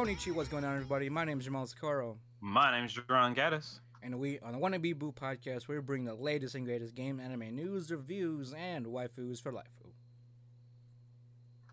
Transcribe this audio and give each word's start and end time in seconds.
Konnichiwa, 0.00 0.32
what's 0.32 0.48
going 0.48 0.64
on, 0.64 0.72
everybody? 0.72 1.10
My 1.10 1.26
name 1.26 1.40
is 1.40 1.44
Jamal 1.44 1.66
Sakaro, 1.66 2.16
My 2.40 2.72
name 2.72 2.86
is 2.86 2.94
Jerron 2.94 3.36
Gaddis. 3.36 3.80
and 4.02 4.18
we, 4.18 4.40
on 4.40 4.52
the 4.52 4.58
Wanna 4.58 4.78
Be 4.78 4.94
Boo 4.94 5.12
podcast, 5.12 5.68
we 5.68 5.78
bring 5.80 6.06
the 6.06 6.14
latest 6.14 6.54
and 6.54 6.64
greatest 6.64 6.94
game, 6.94 7.20
anime 7.20 7.54
news, 7.54 7.90
reviews, 7.90 8.54
and 8.54 8.86
waifus 8.86 9.42
for 9.42 9.52
life. 9.52 9.66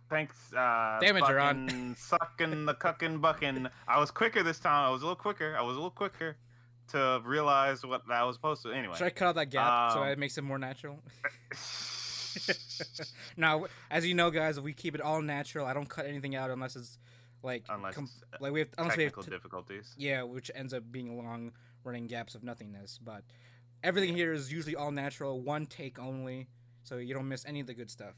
Thanks, 0.10 0.36
uh, 0.54 0.98
Damn 1.00 1.16
it, 1.16 1.24
Jerron. 1.24 1.98
Sucking 1.98 2.66
the 2.66 2.74
cucking 2.74 3.22
bucking. 3.22 3.70
I 3.88 3.98
was 3.98 4.12
quicker 4.12 4.44
this 4.44 4.60
time. 4.60 4.90
I 4.90 4.90
was 4.90 5.04
a 5.04 5.06
little 5.06 5.16
quicker. 5.16 5.56
I 5.58 5.62
was 5.62 5.78
a 5.78 5.80
little 5.80 5.90
quicker 5.90 6.36
to 6.90 7.22
realize 7.24 7.86
what 7.86 8.02
I 8.12 8.26
was 8.26 8.36
supposed 8.36 8.62
to. 8.64 8.74
Anyway. 8.74 8.98
Should 8.98 9.08
I 9.08 9.12
cut 9.12 9.30
out 9.30 9.36
that 9.36 9.52
gap 9.52 9.94
so 9.94 10.02
Um, 10.04 10.10
it 10.10 10.20
makes 10.20 10.38
it 10.38 10.44
more 10.44 10.60
natural? 10.60 11.00
now, 13.38 13.68
as 13.90 14.06
you 14.06 14.14
know, 14.14 14.32
guys, 14.32 14.60
we 14.60 14.74
keep 14.74 14.96
it 14.96 15.02
all 15.02 15.22
natural. 15.22 15.66
I 15.66 15.74
don't 15.74 15.88
cut 15.88 16.06
anything 16.06 16.36
out 16.36 16.52
unless 16.52 16.76
it's 16.76 17.00
like, 17.44 17.66
Unless 17.70 17.96
com- 17.96 18.10
uh, 18.34 18.38
like 18.40 18.52
we 18.54 18.60
have, 18.60 18.70
unless 18.78 18.98
we 18.98 19.04
have 19.04 19.12
Technical 19.14 19.24
t- 19.24 19.30
difficulties. 19.32 19.94
Yeah, 19.98 20.24
which 20.24 20.50
ends 20.56 20.74
up 20.74 20.84
being 20.92 21.18
long 21.18 21.52
running 21.84 22.08
gaps 22.08 22.36
of 22.36 22.44
nothingness. 22.44 23.00
But 23.04 23.24
everything 23.84 24.16
here 24.16 24.34
is 24.34 24.52
usually 24.52 24.76
all 24.76 24.92
natural, 24.92 25.42
one 25.42 25.66
take 25.66 26.00
only, 26.00 26.48
so 26.84 26.98
you 26.98 27.14
don't 27.14 27.28
miss 27.28 27.46
any 27.46 27.60
of 27.62 27.68
the 27.68 27.74
good 27.74 27.90
stuff. 27.92 28.16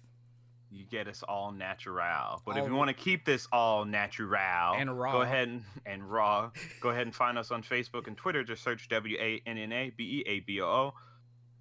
You 0.71 0.85
get 0.85 1.07
us 1.07 1.23
all 1.23 1.51
natural. 1.51 2.43
But 2.45 2.57
if 2.57 2.65
you 2.67 2.75
want 2.75 2.89
to 2.89 2.93
keep 2.93 3.25
this 3.25 3.47
all 3.51 3.85
natural 3.85 4.35
And 4.77 4.99
raw. 4.99 5.11
go 5.13 5.21
ahead 5.23 5.47
and, 5.47 5.63
and 5.87 6.03
raw. 6.09 6.51
go 6.79 6.89
ahead 6.89 7.07
and 7.07 7.15
find 7.15 7.39
us 7.39 7.49
on 7.49 7.63
Facebook 7.63 8.05
and 8.05 8.15
Twitter. 8.15 8.43
Just 8.43 8.63
search 8.63 8.87
W 8.89 9.17
A 9.20 9.41
N 9.47 9.57
N 9.57 9.71
A 9.71 9.89
B 9.89 10.23
E 10.27 10.29
A 10.29 10.39
B 10.41 10.61
O 10.61 10.65
O 10.67 10.93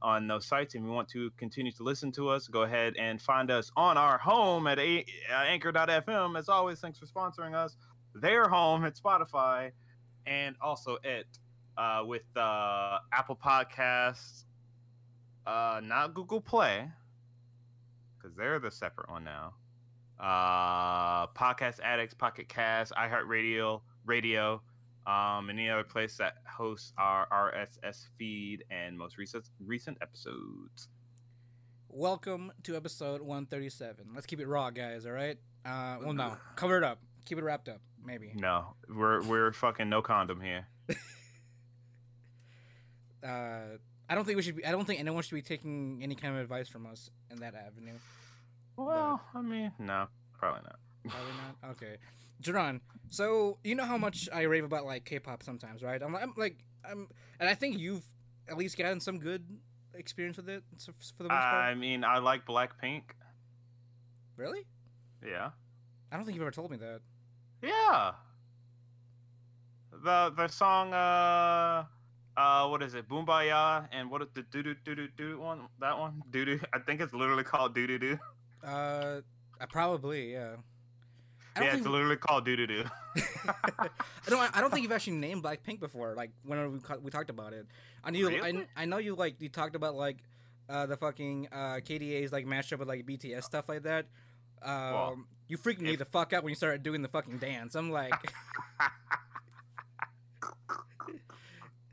on 0.02 0.27
those 0.29 0.47
sites. 0.47 0.75
If 0.75 0.83
you 0.83 0.88
want 0.88 1.09
to 1.11 1.30
continue 1.37 1.73
to 1.73 1.83
listen 1.83 2.12
to 2.12 2.29
us, 2.29 2.48
go 2.48 2.62
ahead 2.62 2.95
and 2.98 3.20
find 3.20 3.51
us 3.51 3.70
on 3.77 3.97
our 3.97 4.19
home 4.19 4.66
at 4.66 4.79
a- 4.79 5.05
uh, 5.30 5.43
anchor.fm. 5.43 6.38
As 6.38 6.49
always, 6.49 6.80
thanks 6.80 6.99
for 6.99 7.07
sponsoring 7.07 7.55
us. 7.55 7.77
Their 8.15 8.49
home 8.49 8.85
at 8.85 8.96
Spotify 8.96 9.73
and 10.27 10.57
also 10.60 10.99
at 11.05 11.24
uh, 11.77 12.02
with 12.05 12.24
uh, 12.37 12.99
Apple 13.13 13.37
Podcasts, 13.37 14.45
uh, 15.46 15.80
not 15.82 16.15
Google 16.15 16.40
Play 16.40 16.88
because 18.16 18.37
they're 18.37 18.59
the 18.59 18.71
separate 18.71 19.09
one 19.09 19.24
now. 19.24 19.55
Uh, 20.18 21.29
Podcast 21.29 21.79
Addicts, 21.80 22.15
Pocket 22.15 22.49
Cast, 22.49 22.93
iHeartRadio, 22.95 23.80
Radio, 24.05 24.60
um, 25.09 25.48
any 25.48 25.70
other 25.70 25.84
place 25.84 26.16
that 26.18 26.34
hosts 26.46 26.92
our 26.98 27.26
RSS 27.32 28.09
feed 28.18 28.64
and 28.70 28.96
most 28.96 29.16
recent 29.16 29.48
recent 29.65 29.96
episodes. 30.02 30.88
Welcome 31.88 32.52
to 32.65 32.76
episode 32.76 33.23
137. 33.23 34.09
Let's 34.15 34.26
keep 34.26 34.40
it 34.40 34.46
raw, 34.46 34.68
guys, 34.70 35.06
all 35.06 35.12
right? 35.12 35.38
Uh, 35.65 35.96
well, 36.02 36.12
no. 36.12 36.37
Cover 36.56 36.76
it 36.76 36.84
up. 36.84 36.98
Keep 37.24 37.38
it 37.38 37.45
wrapped 37.45 37.68
up, 37.70 37.80
maybe. 38.04 38.32
No, 38.34 38.74
we're 38.88 39.23
we're 39.23 39.52
fucking 39.52 39.88
no 39.88 40.02
condom 40.02 40.40
here. 40.40 40.66
Uh, 43.20 43.76
I 44.09 44.15
don't 44.15 44.24
think 44.24 44.37
we 44.37 44.43
should 44.43 44.54
be, 44.54 44.65
I 44.65 44.70
don't 44.70 44.84
think 44.84 45.00
anyone 45.00 45.24
should 45.24 45.34
be 45.34 45.43
taking 45.43 45.98
any 46.04 46.15
kind 46.15 46.34
of 46.34 46.40
advice 46.40 46.68
from 46.68 46.87
us 46.87 47.10
in 47.32 47.40
that 47.40 47.56
avenue. 47.56 47.98
Well, 48.76 49.20
I 49.34 49.43
mean, 49.43 49.72
no, 49.80 50.06
probably 50.38 50.60
not. 50.62 50.78
Probably 51.09 51.32
not. 51.32 51.70
Okay, 51.72 51.96
Jerron. 52.42 52.80
So 53.10 53.58
you 53.64 53.74
know 53.74 53.84
how 53.84 53.98
much 53.98 54.28
I 54.32 54.42
rave 54.42 54.64
about 54.64 54.84
like 54.84 55.04
K-pop 55.04 55.42
sometimes, 55.42 55.82
right? 55.82 56.02
I'm, 56.02 56.14
I'm 56.14 56.34
like, 56.36 56.56
I'm, 56.88 57.08
and 57.40 57.48
I 57.48 57.54
think 57.54 57.78
you've 57.78 58.04
at 58.48 58.56
least 58.56 58.76
gotten 58.78 59.00
some 59.00 59.18
good 59.18 59.44
experience 59.94 60.36
with 60.36 60.48
it 60.48 60.62
for 61.16 61.22
the 61.22 61.28
most 61.28 61.40
part. 61.40 61.54
I 61.54 61.74
mean, 61.74 62.04
I 62.04 62.18
like 62.18 62.46
Blackpink. 62.46 63.02
really? 64.36 64.66
Yeah, 65.26 65.50
I 66.12 66.16
don't 66.16 66.25
think 66.25 66.36
you've 66.36 66.42
ever 66.42 66.50
told 66.53 66.70
me 66.70 66.76
that. 66.78 67.00
yeah. 67.62 68.12
The 69.91 70.32
the 70.37 70.47
song 70.48 70.93
uh 70.94 71.84
uh 72.37 72.69
what 72.69 72.82
is 72.82 72.94
it? 72.94 73.09
Boombayah 73.09 73.88
and 73.91 74.09
what 74.10 74.22
is 74.22 74.28
the 74.34 74.43
doo 74.43 74.62
doo 74.62 74.77
doo 74.84 74.94
doo 74.94 75.09
doo 75.16 75.41
one? 75.41 75.62
That 75.81 75.98
one? 75.98 76.22
Doo 76.31 76.44
doo. 76.44 76.60
I 76.72 76.78
think 76.78 77.00
it's 77.00 77.12
literally 77.12 77.43
called 77.43 77.75
doo 77.75 77.87
doo 77.87 77.98
doo. 77.98 78.19
Uh, 78.62 79.21
I 79.60 79.66
probably 79.66 80.32
yeah. 80.32 80.56
Yeah, 81.56 81.76
it's 81.76 81.86
literally 81.86 82.16
called 82.16 82.44
doo 82.44 82.56
doo 82.56 82.66
doo. 82.66 82.84
I 83.48 83.88
don't. 84.28 84.56
I 84.56 84.60
don't 84.60 84.70
think 84.70 84.82
you've 84.82 84.92
actually 84.92 85.16
named 85.16 85.42
Blackpink 85.42 85.81
before. 85.81 86.14
Like 86.14 86.31
whenever 86.44 86.69
we, 86.70 86.78
we 87.03 87.10
talked 87.10 87.31
about 87.31 87.53
it, 87.53 87.66
I 88.04 88.10
knew. 88.10 88.28
Really? 88.28 88.66
I, 88.76 88.82
I 88.82 88.84
know 88.84 88.98
you 88.98 89.14
like 89.16 89.41
you 89.41 89.48
talked 89.48 89.75
about 89.75 89.97
like 89.97 90.19
uh, 90.69 90.86
the 90.86 90.97
fucking 90.97 91.48
uh, 91.50 91.81
K/DA's 91.84 92.31
like 92.32 92.47
mashed 92.47 92.72
up 92.72 92.78
with 92.78 92.88
like 92.88 93.04
BTS 93.06 93.42
stuff 93.44 93.69
like 93.69 93.82
that. 93.82 94.06
Um, 94.62 94.92
Well, 94.92 95.19
you 95.48 95.56
freaked 95.56 95.81
me 95.81 95.94
if- 95.94 95.98
the 95.98 96.04
fuck 96.04 96.32
out 96.32 96.44
when 96.44 96.50
you 96.50 96.56
started 96.56 96.82
doing 96.82 97.03
the 97.03 97.09
fucking 97.09 97.38
dance. 97.38 97.75
I'm 97.75 97.91
like, 97.91 98.12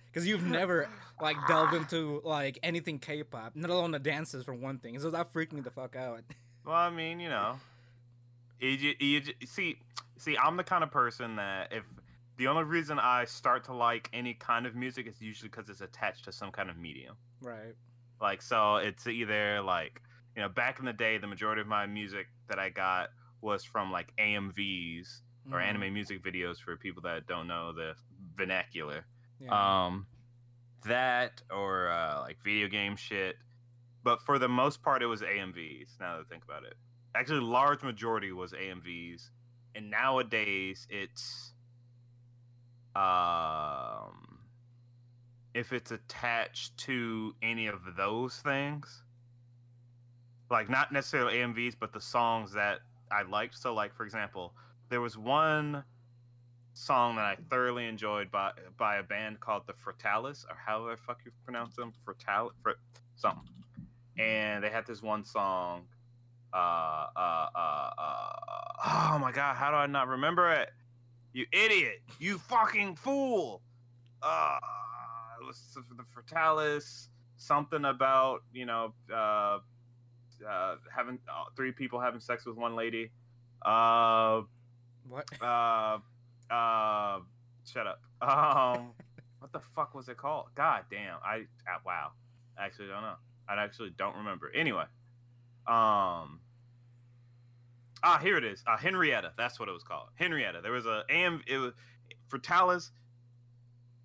because 0.08 0.28
you've 0.28 0.44
never 0.44 0.90
like 1.22 1.38
delved 1.48 1.74
into 1.74 2.22
like 2.24 2.60
anything 2.64 3.00
K-pop, 3.00 3.54
let 3.56 3.70
alone 3.70 3.92
the 3.92 4.00
dances 4.00 4.44
for 4.44 4.54
one 4.54 4.80
thing. 4.80 5.00
So 5.00 5.10
that 5.12 5.32
freaked 5.32 5.54
me 5.54 5.62
the 5.62 5.72
fuck 5.72 5.96
out. 5.96 6.22
Well, 6.66 6.76
I 6.76 6.90
mean, 6.90 7.20
you 7.20 7.30
know, 7.30 7.58
you, 8.60 8.94
you 9.00 9.22
see, 9.46 9.78
see, 10.18 10.38
I'm 10.38 10.58
the 10.58 10.64
kind 10.64 10.84
of 10.84 10.92
person 10.92 11.36
that 11.38 11.72
if 11.72 11.84
the 12.38 12.48
only 12.48 12.64
reason 12.64 13.00
I 13.00 13.26
start 13.26 13.64
to 13.66 13.74
like 13.74 14.10
any 14.14 14.34
kind 14.34 14.66
of 14.66 14.76
music 14.76 15.08
is 15.08 15.22
usually 15.22 15.50
because 15.50 15.70
it's 15.70 15.82
attached 15.82 16.26
to 16.26 16.32
some 16.32 16.52
kind 16.52 16.70
of 16.70 16.78
medium. 16.78 17.16
right. 17.42 17.76
Like, 18.22 18.42
so 18.42 18.78
it's 18.78 19.08
either 19.08 19.62
like, 19.62 20.02
you 20.36 20.42
know, 20.42 20.50
back 20.50 20.80
in 20.80 20.86
the 20.86 20.94
day, 20.94 21.18
the 21.18 21.28
majority 21.28 21.62
of 21.62 21.68
my 21.68 21.86
music 21.86 22.28
that 22.48 22.60
I 22.60 22.70
got 22.70 23.10
was 23.42 23.64
from 23.64 23.92
like 23.92 24.14
AMVs 24.18 25.22
or 25.52 25.60
Mhm. 25.60 25.64
anime 25.64 25.94
music 25.94 26.24
videos 26.24 26.58
for 26.60 26.76
people 26.78 27.02
that 27.04 27.28
don't 27.28 27.46
know 27.48 27.72
the 27.74 27.96
vernacular. 28.36 29.06
Yeah. 29.40 29.86
Um, 29.86 30.08
that 30.86 31.42
or 31.52 31.90
uh, 31.90 32.22
like 32.22 32.42
video 32.44 32.68
game 32.68 32.96
shit. 32.96 33.38
But 34.04 34.22
for 34.22 34.38
the 34.40 34.48
most 34.48 34.82
part, 34.82 35.02
it 35.02 35.08
was 35.08 35.22
AMVs. 35.22 36.00
Now 36.00 36.18
that 36.18 36.22
I 36.22 36.30
think 36.30 36.44
about 36.44 36.64
it, 36.64 36.76
actually, 37.16 37.42
large 37.42 37.84
majority 37.84 38.32
was 38.32 38.52
AMVs, 38.54 39.30
and 39.76 39.90
nowadays 39.90 40.88
it's 40.90 41.54
um, 42.96 44.40
if 45.54 45.74
it's 45.74 45.92
attached 45.92 46.78
to 46.78 47.34
any 47.42 47.68
of 47.68 47.80
those 47.98 48.38
things, 48.38 49.04
like 50.50 50.70
not 50.70 50.92
necessarily 50.92 51.38
AMVs, 51.38 51.76
but 51.80 51.94
the 51.94 52.02
songs 52.02 52.54
that 52.54 52.80
I 53.12 53.24
liked. 53.24 53.58
So, 53.58 53.74
like 53.74 53.94
for 53.94 54.06
example, 54.06 54.54
there 54.90 55.02
was 55.02 55.18
one 55.18 55.84
song 56.74 57.16
that 57.16 57.26
I 57.26 57.38
thoroughly 57.50 57.86
enjoyed 57.86 58.30
by 58.32 58.52
by 58.78 58.98
a 58.98 59.04
band 59.04 59.40
called 59.40 59.64
the 59.66 59.74
Fratellis, 59.74 60.46
or 60.50 60.56
however 60.56 60.98
fuck 60.98 61.22
you 61.26 61.32
pronounce 61.44 61.76
them, 61.76 61.94
Fratal, 62.06 62.52
Fr- 62.62 62.72
something. 63.16 63.50
And 64.18 64.64
they 64.64 64.70
had 64.70 64.86
this 64.86 65.02
one 65.02 65.26
song. 65.26 65.88
Uh, 66.56 67.08
uh, 67.18 67.48
uh, 67.54 67.90
uh, 67.98 69.14
oh 69.14 69.20
my 69.20 69.32
god, 69.34 69.58
how 69.58 69.72
do 69.72 69.76
I 69.76 69.88
not 69.88 70.08
remember 70.08 70.52
it? 70.52 70.70
You 71.34 71.46
idiot! 71.52 72.02
You 72.18 72.38
fucking 72.38 72.96
fool! 72.96 73.62
Uh, 74.24 74.58
it 75.42 75.46
was 75.46 75.60
the 75.76 76.06
Fratellis. 76.16 77.10
Something 77.36 77.84
about 77.84 78.44
you 78.54 78.66
know, 78.66 78.94
uh, 79.14 79.60
uh, 80.50 80.76
having 80.96 81.20
uh, 81.28 81.46
three 81.58 81.74
people 81.74 82.00
having 82.00 82.22
sex 82.22 82.46
with 82.46 82.56
one 82.56 82.74
lady. 82.74 83.12
Uh, 83.62 84.44
what? 85.10 85.26
uh, 85.42 85.98
uh, 86.50 87.20
shut 87.66 87.88
up. 87.88 88.02
Um, 88.22 88.94
what 89.40 89.52
the 89.52 89.60
fuck 89.76 89.94
was 89.94 90.08
it 90.08 90.18
called? 90.18 90.48
God 90.56 90.86
damn. 90.90 91.18
I 91.24 91.42
uh, 91.68 91.80
wow. 91.86 92.12
I 92.58 92.66
actually 92.66 92.88
don't 92.88 93.02
know. 93.02 93.16
I 93.48 93.62
actually 93.62 93.92
don't 93.98 94.16
remember. 94.16 94.50
Anyway, 94.56 94.86
um, 95.68 96.40
ah, 98.04 98.20
here 98.20 98.38
it 98.38 98.44
is. 98.44 98.64
Uh, 98.68 98.78
Henrietta. 98.78 99.34
That's 99.38 99.60
what 99.60 99.70
it 99.70 99.72
was 99.72 99.84
called. 99.84 100.10
Henrietta. 100.16 100.62
There 100.62 100.72
was 100.72 100.86
a 100.86 101.04
AM. 101.10 101.42
It 101.48 101.58
was 101.58 101.74
Fratellis. 102.30 102.92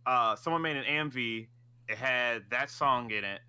Uh, 0.07 0.37
someone 0.37 0.63
made 0.63 0.77
an 0.77 0.85
AMV. 0.85 1.49
It 1.89 1.99
had 1.99 2.45
that 2.51 2.71
song 2.71 3.11
in 3.11 3.25
it. 3.25 3.41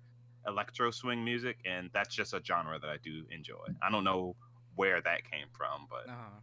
electro 0.48 0.92
swing 0.92 1.24
music, 1.24 1.58
and 1.66 1.90
that's 1.94 2.16
just 2.16 2.34
a 2.34 2.42
genre 2.44 2.80
that 2.80 2.90
I 2.90 2.98
do 3.04 3.26
enjoy. 3.32 3.66
I 3.82 3.92
don't 3.92 4.04
know 4.04 4.36
where 4.76 5.02
that 5.02 5.30
came 5.30 5.48
from, 5.56 5.88
but 5.90 6.10
uh-huh. 6.10 6.40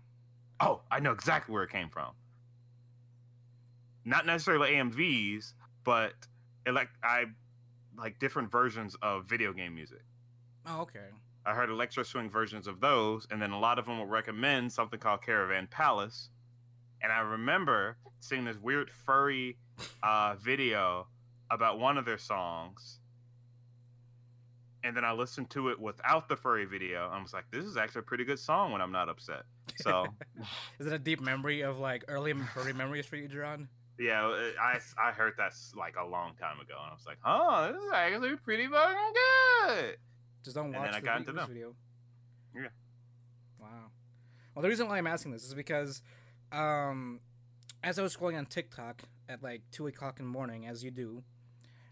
oh, 0.68 0.82
I 0.90 1.00
know 1.00 1.12
exactly 1.12 1.52
where 1.52 1.64
it 1.64 1.70
came 1.70 1.88
from. 1.90 2.12
Not 4.04 4.26
necessarily 4.26 4.72
AMVs, 4.72 5.52
but 5.84 6.12
elect 6.66 6.90
I 7.02 7.24
like 7.96 8.18
different 8.18 8.50
versions 8.50 8.96
of 9.02 9.26
video 9.26 9.52
game 9.52 9.74
music. 9.74 10.02
Oh, 10.66 10.82
okay. 10.82 11.06
I 11.46 11.52
heard 11.52 11.68
electro 11.70 12.02
swing 12.02 12.30
versions 12.30 12.66
of 12.66 12.80
those, 12.80 13.26
and 13.30 13.40
then 13.40 13.50
a 13.50 13.58
lot 13.58 13.78
of 13.78 13.84
them 13.84 13.98
will 13.98 14.06
recommend 14.06 14.72
something 14.72 14.98
called 14.98 15.22
Caravan 15.22 15.68
Palace. 15.70 16.30
And 17.02 17.12
I 17.12 17.20
remember 17.20 17.98
seeing 18.20 18.46
this 18.46 18.56
weird 18.56 18.90
furry 18.90 19.58
uh, 20.02 20.36
video 20.36 21.06
about 21.50 21.78
one 21.78 21.98
of 21.98 22.06
their 22.06 22.16
songs. 22.16 22.98
And 24.82 24.96
then 24.96 25.04
I 25.04 25.12
listened 25.12 25.50
to 25.50 25.68
it 25.68 25.78
without 25.78 26.28
the 26.28 26.36
furry 26.36 26.64
video. 26.64 27.08
I 27.10 27.20
was 27.20 27.32
like, 27.32 27.44
this 27.50 27.64
is 27.64 27.76
actually 27.76 28.00
a 28.00 28.04
pretty 28.04 28.24
good 28.24 28.38
song 28.38 28.72
when 28.72 28.80
I'm 28.80 28.92
not 28.92 29.08
upset. 29.08 29.42
So, 29.76 30.06
Is 30.78 30.86
it 30.86 30.92
a 30.92 30.98
deep 30.98 31.20
memory 31.20 31.62
of 31.62 31.78
like 31.78 32.04
early 32.08 32.32
furry 32.54 32.72
memories 32.74 33.06
for 33.06 33.16
you, 33.16 33.28
Jerron? 33.28 33.68
Yeah, 33.98 34.26
I, 34.60 34.78
I 34.98 35.12
heard 35.12 35.34
that 35.38 35.52
like 35.76 35.94
a 35.96 36.04
long 36.06 36.34
time 36.40 36.60
ago. 36.60 36.74
And 36.80 36.90
I 36.90 36.94
was 36.94 37.04
like, 37.06 37.18
"Huh, 37.20 37.72
this 37.72 37.82
is 37.82 37.90
actually 37.92 38.36
pretty 38.36 38.66
fucking 38.66 39.12
good. 39.68 39.96
Just 40.44 40.56
don't 40.56 40.66
And 40.66 40.74
watch 40.76 40.84
then 40.86 40.94
I 40.94 41.00
got 41.00 41.18
into 41.20 41.32
them. 41.32 41.48
video. 41.48 41.74
Yeah. 42.54 42.68
Wow. 43.60 43.68
Well, 44.54 44.62
the 44.62 44.68
reason 44.68 44.88
why 44.88 44.98
I'm 44.98 45.06
asking 45.06 45.32
this 45.32 45.44
is 45.44 45.54
because, 45.54 46.02
um, 46.52 47.20
as 47.82 47.98
I 47.98 48.02
was 48.02 48.16
scrolling 48.16 48.36
on 48.38 48.46
TikTok 48.46 49.02
at 49.28 49.42
like 49.42 49.62
two 49.70 49.86
o'clock 49.86 50.18
in 50.20 50.26
the 50.26 50.30
morning, 50.30 50.66
as 50.66 50.84
you 50.84 50.90
do, 50.90 51.22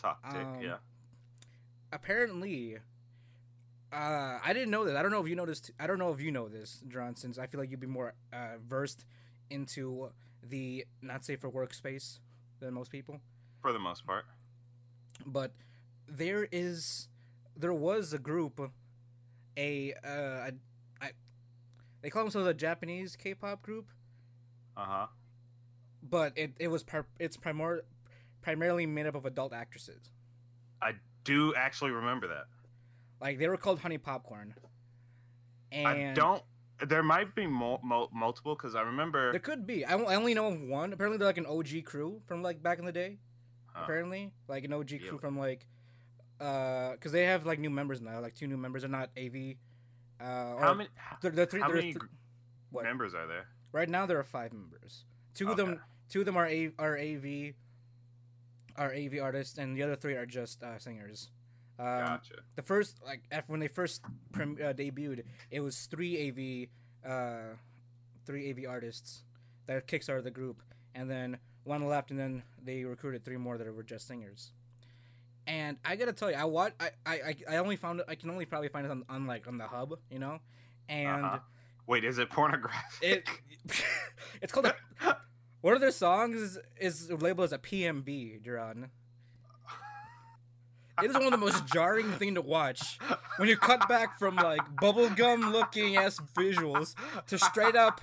Talk 0.01 0.23
tick, 0.33 0.43
Um, 0.43 0.61
yeah. 0.61 0.77
apparently, 1.93 2.77
uh, 3.93 4.39
I 4.45 4.53
didn't 4.53 4.71
know 4.71 4.85
this. 4.85 4.95
I 4.97 5.03
don't 5.03 5.11
know 5.11 5.21
if 5.23 5.29
you 5.29 5.37
noticed. 5.37 5.71
I 5.79 5.87
don't 5.87 5.99
know 5.99 6.13
if 6.13 6.21
you 6.21 6.31
know 6.33 6.49
this, 6.49 6.83
John, 6.89 7.15
since 7.15 7.39
I 7.39 7.47
feel 7.47 7.61
like 7.61 7.71
you'd 7.71 7.81
be 7.81 7.87
more 7.87 8.15
uh, 8.33 8.59
versed 8.67 9.05
into 9.51 10.11
the 10.43 10.85
not 11.01 11.25
safe 11.25 11.41
for 11.41 11.49
work 11.49 11.73
space 11.75 12.21
than 12.61 12.75
most 12.75 12.91
people. 12.91 13.21
For 13.61 13.73
the 13.73 13.79
most 13.79 14.07
part. 14.07 14.25
But 15.27 15.53
there 16.09 16.49
is, 16.51 17.09
there 17.57 17.73
was 17.73 18.13
a 18.13 18.19
group, 18.19 18.61
a, 19.57 19.93
uh, 20.05 20.09
a 20.09 20.53
I, 21.01 21.11
they 22.01 22.11
call 22.11 22.25
themselves 22.25 22.49
a 22.49 22.55
Japanese 22.55 23.15
K-pop 23.17 23.63
group, 23.63 23.89
Uh 24.77 24.85
huh. 24.85 25.07
but 26.03 26.33
it, 26.37 26.53
it 26.59 26.69
was 26.69 26.83
par- 26.83 27.07
it's 27.19 27.37
primor- 27.37 27.83
primarily 28.41 28.87
made 28.87 29.07
up 29.07 29.15
of 29.15 29.25
adult 29.27 29.53
actresses. 29.53 30.11
I 30.81 30.93
do 31.25 31.55
actually 31.55 31.93
remember 31.93 32.27
that. 32.29 32.47
Like 33.21 33.39
they 33.39 33.49
were 33.49 33.57
called 33.57 33.79
Honey 33.81 33.99
Popcorn. 33.99 34.55
And 35.71 35.87
I 35.87 36.13
don't. 36.15 36.43
There 36.89 37.03
might 37.03 37.35
be 37.35 37.47
mul- 37.47 37.81
mul- 37.83 38.11
multiple 38.13 38.55
because 38.55 38.75
I 38.75 38.83
remember. 38.83 39.31
There 39.31 39.41
could 39.41 39.67
be. 39.67 39.85
I, 39.85 39.95
I 39.97 40.15
only 40.17 40.35
know 40.35 40.49
of 40.49 40.61
one. 40.61 40.93
Apparently, 40.93 41.19
they're 41.19 41.29
like 41.29 41.39
an 41.39 41.47
OG 41.47 41.85
crew 41.85 42.21
from 42.27 42.43
like 42.43 42.63
back 42.63 42.79
in 42.79 42.85
the 42.85 42.93
day. 42.93 43.19
Huh. 43.67 43.83
Apparently, 43.85 44.33
like 44.49 44.65
an 44.65 44.73
OG 44.73 44.89
crew 45.09 45.19
from 45.19 45.39
like, 45.39 45.67
uh, 46.41 46.93
because 46.93 47.13
they 47.13 47.25
have 47.25 47.47
like 47.47 47.59
new 47.59 47.71
members 47.71 48.01
now, 48.01 48.21
like 48.21 48.35
two 48.35 48.47
new 48.47 48.57
members. 48.57 48.83
They're 48.83 48.91
not 48.91 49.11
AV. 49.17 49.55
Uh, 50.21 50.59
How 50.59 50.75
many? 50.75 50.89
They're, 51.21 51.31
they're 51.31 51.47
three. 51.47 51.61
how 51.61 51.69
many 51.69 51.93
th- 51.95 52.05
members 52.85 53.15
are 53.15 53.27
there? 53.27 53.47
Right 53.73 53.89
now, 53.89 54.07
there 54.07 54.19
are 54.19 54.25
five 54.25 54.53
members. 54.53 55.05
Two 55.35 55.51
of 55.51 55.57
them, 55.57 55.81
two 56.09 56.21
of 56.21 56.27
them 56.27 56.37
are 56.37 56.47
A, 56.47 56.71
are 56.79 56.99
AV, 56.99 57.55
are 58.77 58.93
AV 58.95 59.19
artists, 59.23 59.57
and 59.59 59.77
the 59.77 59.83
other 59.83 59.97
three 59.97 60.15
are 60.15 60.27
just 60.27 60.63
uh, 60.63 60.79
singers. 60.79 61.31
Um, 61.83 62.07
Gotcha. 62.07 62.35
the 62.55 62.63
first 62.63 62.99
like 63.05 63.23
when 63.49 63.59
they 63.61 63.69
first 63.69 64.03
prem- 64.33 64.59
uh, 64.63 64.73
debuted, 64.73 65.25
it 65.51 65.61
was 65.61 65.87
three 65.87 66.69
AV, 67.05 67.11
uh, 67.11 67.57
three 68.25 68.51
AV 68.51 68.69
artists 68.71 69.25
that 69.67 69.89
kickstarted 69.89 70.23
the 70.25 70.31
group, 70.31 70.63
and 70.95 71.11
then 71.11 71.39
one 71.65 71.85
left, 71.87 72.11
and 72.11 72.19
then 72.21 72.43
they 72.63 72.85
recruited 72.85 73.25
three 73.25 73.37
more 73.37 73.59
that 73.59 73.75
were 73.75 73.83
just 73.83 74.07
singers. 74.07 74.53
And 75.47 75.77
I 75.85 75.97
gotta 75.97 76.13
tell 76.13 76.31
you, 76.31 76.37
I 76.37 76.45
what 76.45 76.75
I, 76.79 76.91
I, 77.05 77.15
I- 77.15 77.55
I 77.55 77.57
only 77.57 77.77
found 77.77 77.99
it. 78.01 78.07
I 78.09 78.15
can 78.15 78.31
only 78.31 78.45
probably 78.47 78.69
find 78.69 78.87
it 78.87 78.91
on, 78.91 79.05
on 79.09 79.27
like 79.27 79.49
on 79.49 79.59
the 79.59 79.67
hub, 79.67 79.99
you 80.11 80.19
know, 80.21 80.39
and 80.89 81.25
Uh-huh. 81.25 81.39
Wait, 81.89 82.05
is 82.05 82.19
it 82.19 82.31
pornographic? 82.31 83.03
it 83.03 83.29
it's 84.41 84.53
called. 84.53 84.67
A, 84.67 84.75
one 85.63 85.75
of 85.75 85.81
their 85.81 85.91
songs 85.91 86.37
is, 86.37 86.59
is 86.81 87.11
labeled 87.11 87.47
as 87.47 87.53
a 87.53 87.59
PMV, 87.59 88.41
Duran. 88.43 88.91
It 91.03 91.11
is 91.11 91.15
one 91.15 91.25
of 91.25 91.31
the 91.31 91.39
most 91.39 91.67
jarring 91.67 92.11
thing 92.13 92.35
to 92.35 92.43
watch 92.43 92.99
when 93.37 93.49
you 93.49 93.57
cut 93.57 93.89
back 93.89 94.19
from 94.19 94.37
like 94.37 94.61
bubblegum 94.77 95.53
looking 95.53 95.97
ass 95.97 96.21
visuals 96.37 96.95
to 97.29 97.39
straight 97.39 97.77
up 97.77 98.01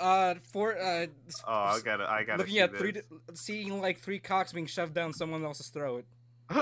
uh 0.00 0.34
for 0.52 0.78
uh 0.78 1.06
oh, 1.46 1.52
I 1.52 1.80
gotta. 1.84 2.08
I 2.10 2.24
gotta. 2.24 2.38
looking 2.38 2.58
at 2.58 2.76
three 2.76 2.92
this. 2.92 3.04
seeing 3.34 3.80
like 3.80 3.98
three 3.98 4.18
cocks 4.20 4.52
being 4.52 4.66
shoved 4.66 4.94
down 4.94 5.12
someone 5.12 5.44
else's 5.44 5.68
throat. 5.68 6.04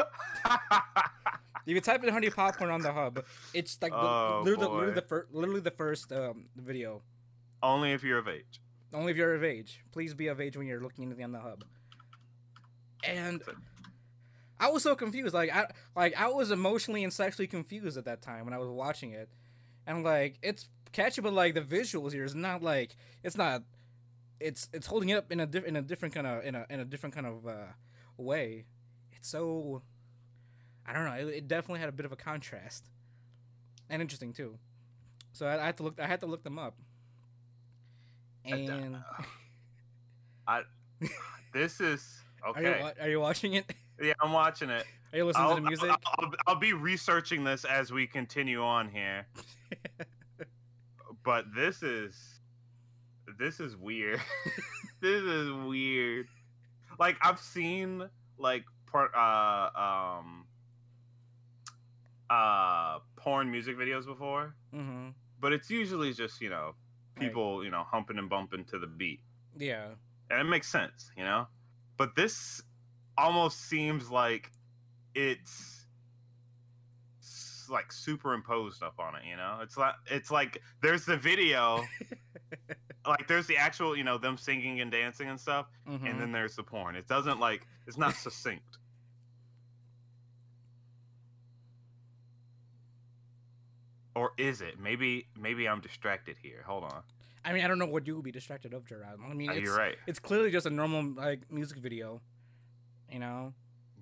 If 1.66 1.75
you 1.75 1.81
type 1.81 2.04
in 2.04 2.10
honey 2.10 2.31
popcorn 2.31 2.70
on 2.70 2.81
the 2.81 2.93
hub, 2.93 3.25
it's 3.52 3.76
like 3.82 3.90
the, 3.90 3.98
Oh, 3.98 4.43
literally, 4.44 4.64
the, 4.64 4.70
literally 4.70 4.94
the 4.94 5.02
first 5.02 5.34
literally 5.34 5.60
the 5.60 5.70
first 5.72 6.12
um 6.12 6.44
video. 6.56 7.02
Only 7.60 7.93
if 7.93 8.04
you're 8.04 8.19
of 8.19 8.28
age. 8.28 8.60
Only 8.94 9.10
if 9.10 9.16
you're 9.16 9.34
of 9.34 9.43
age. 9.43 9.81
Please 9.90 10.14
be 10.14 10.28
of 10.28 10.40
age 10.40 10.56
when 10.56 10.69
you're 10.69 10.81
looking 10.81 11.02
into 11.02 11.16
the 11.16 11.25
on 11.25 11.32
the 11.32 11.40
hub. 11.40 11.64
And 13.02 13.43
I 14.58 14.70
was 14.70 14.82
so 14.82 14.94
confused. 14.94 15.35
Like 15.35 15.55
I 15.55 15.67
like 15.94 16.15
I 16.19 16.29
was 16.29 16.51
emotionally 16.51 17.05
and 17.05 17.13
sexually 17.13 17.46
confused 17.46 17.96
at 17.96 18.05
that 18.05 18.22
time 18.22 18.44
when 18.44 18.55
I 18.55 18.58
was 18.58 18.69
watching 18.69 19.13
it. 19.13 19.29
And 19.86 20.03
like 20.05 20.39
it's 20.43 20.69
catchy, 20.93 21.20
but 21.20 21.32
like 21.32 21.55
the 21.55 21.60
visuals 21.60 22.13
here 22.13 22.25
is 22.25 22.34
not 22.34 22.63
like 22.63 22.96
it's 23.22 23.36
not 23.36 23.63
it's 24.41 24.69
it's 24.72 24.86
holding 24.86 25.10
it 25.10 25.19
up 25.19 25.31
in 25.32 25.41
a 25.41 25.46
diff- 25.46 25.65
in 25.65 25.77
a 25.77 25.82
different 25.82 26.15
kind 26.15 26.27
of 26.27 26.44
in 26.44 26.55
a 26.55 26.67
in 26.70 26.81
a 26.81 26.84
different 26.84 27.15
kind 27.15 27.27
of 27.27 27.46
uh, 27.46 27.72
way. 28.17 28.65
It's 29.13 29.29
so 29.29 29.82
I 30.86 30.93
don't 30.93 31.05
know. 31.05 31.15
It, 31.15 31.34
it 31.34 31.48
definitely 31.48 31.81
had 31.81 31.89
a 31.89 31.93
bit 31.93 32.06
of 32.06 32.13
a 32.13 32.17
contrast 32.17 32.84
and 33.91 34.01
interesting 34.01 34.32
too. 34.32 34.58
So 35.32 35.46
I, 35.46 35.60
I 35.63 35.67
had 35.67 35.77
to 35.79 35.82
look. 35.82 36.01
I 36.01 36.06
had 36.06 36.20
to 36.20 36.27
look 36.27 36.43
them 36.44 36.58
up. 36.58 36.77
And 38.44 38.96
I, 40.46 40.63
This 41.53 41.81
is 41.81 42.20
are 42.55 42.63
you 42.63 42.69
okay. 42.69 42.93
are 43.01 43.08
you 43.08 43.20
watching 43.20 43.55
it? 43.55 43.70
Yeah, 44.00 44.12
I'm 44.20 44.32
watching 44.32 44.70
it. 44.70 44.84
Are 45.12 45.19
you 45.19 45.24
listening 45.24 45.46
I'll, 45.46 45.56
to 45.56 45.62
the 45.62 45.69
music? 45.69 45.91
I'll, 45.91 45.98
I'll, 46.19 46.32
I'll 46.46 46.55
be 46.56 46.72
researching 46.72 47.44
this 47.44 47.65
as 47.65 47.93
we 47.93 48.06
continue 48.06 48.62
on 48.62 48.88
here. 48.88 49.26
but 51.24 51.46
this 51.55 51.82
is 51.82 52.41
this 53.38 53.60
is 53.60 53.76
weird. 53.76 54.20
this 55.00 55.22
is 55.22 55.50
weird. 55.53 56.29
Like 56.98 57.17
I've 57.22 57.38
seen 57.38 58.08
like 58.38 58.65
por- 58.86 59.17
uh 59.17 59.70
um 60.20 60.46
uh 62.29 62.98
porn 63.17 63.50
music 63.50 63.76
videos 63.76 64.06
before, 64.06 64.55
mm-hmm. 64.74 65.10
but 65.41 65.53
it's 65.53 65.70
usually 65.70 66.12
just, 66.12 66.41
you 66.41 66.50
know, 66.50 66.74
Right. 67.17 67.29
people, 67.29 67.65
you 67.65 67.70
know, 67.70 67.84
humping 67.91 68.19
and 68.19 68.29
bumping 68.29 68.65
to 68.67 68.79
the 68.79 68.86
beat. 68.86 69.20
Yeah. 69.56 69.88
And 70.31 70.41
it 70.41 70.44
makes 70.44 70.70
sense, 70.70 71.10
you 71.17 71.24
know? 71.24 71.46
But 71.96 72.15
this 72.15 72.62
almost 73.19 73.69
seems 73.69 74.11
like 74.11 74.51
it's 75.15 75.73
like 77.69 77.91
superimposed 77.91 78.82
up 78.82 78.94
on 78.99 79.17
it, 79.17 79.23
you 79.29 79.37
know? 79.37 79.58
It's 79.63 79.77
like 79.77 79.94
it's 80.11 80.31
like 80.31 80.63
there's 80.82 81.05
the 81.05 81.17
video, 81.17 81.85
like 83.06 83.27
there's 83.27 83.46
the 83.46 83.56
actual, 83.56 83.96
you 83.96 84.05
know, 84.05 84.19
them 84.19 84.37
singing 84.37 84.81
and 84.81 84.91
dancing 84.91 85.29
and 85.29 85.39
stuff, 85.41 85.67
Mhm. 85.89 86.08
and 86.11 86.20
then 86.20 86.32
there's 86.32 86.55
the 86.56 86.63
porn. 86.63 86.94
It 86.96 87.08
doesn't 87.08 87.41
like 87.41 87.67
it's 87.87 87.99
not 87.99 88.15
succinct. 88.27 88.79
Or 94.15 94.32
is 94.39 94.63
it? 94.63 94.79
Maybe 94.81 95.27
maybe 95.39 95.69
I'm 95.69 95.81
distracted 95.81 96.37
here. 96.43 96.63
Hold 96.67 96.85
on. 96.85 97.03
I 97.44 97.53
mean, 97.53 97.65
I 97.65 97.69
don't 97.69 97.79
know 97.79 97.87
what 97.87 98.06
you 98.06 98.17
would 98.17 98.25
be 98.25 98.32
distracted 98.32 98.75
of, 98.75 98.85
Gerard. 98.87 99.20
I 99.25 99.32
mean, 99.35 99.51
Uh, 99.51 99.53
it's, 99.53 99.63
You're 99.63 99.77
right. 99.77 99.96
it's 100.06 100.19
clearly 100.19 100.51
just 100.51 100.67
a 100.67 100.70
normal 100.70 101.05
like 101.15 101.51
music 101.51 101.79
video, 101.79 102.20
you 103.10 103.19
know. 103.19 103.53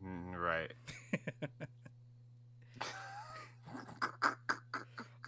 Mm, 0.04 0.34
Right. 0.36 0.72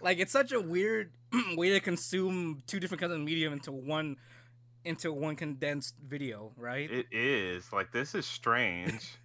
like 0.01 0.19
it's 0.19 0.31
such 0.31 0.51
a 0.51 0.59
weird 0.59 1.11
way 1.55 1.69
to 1.71 1.79
consume 1.79 2.61
two 2.67 2.79
different 2.79 3.01
kinds 3.01 3.13
of 3.13 3.19
medium 3.19 3.53
into 3.53 3.71
one 3.71 4.17
into 4.85 5.11
one 5.11 5.35
condensed 5.35 5.95
video, 6.07 6.51
right? 6.55 6.89
It 6.89 7.07
is 7.11 7.73
like 7.73 7.91
this 7.91 8.15
is 8.15 8.25
strange. 8.25 9.17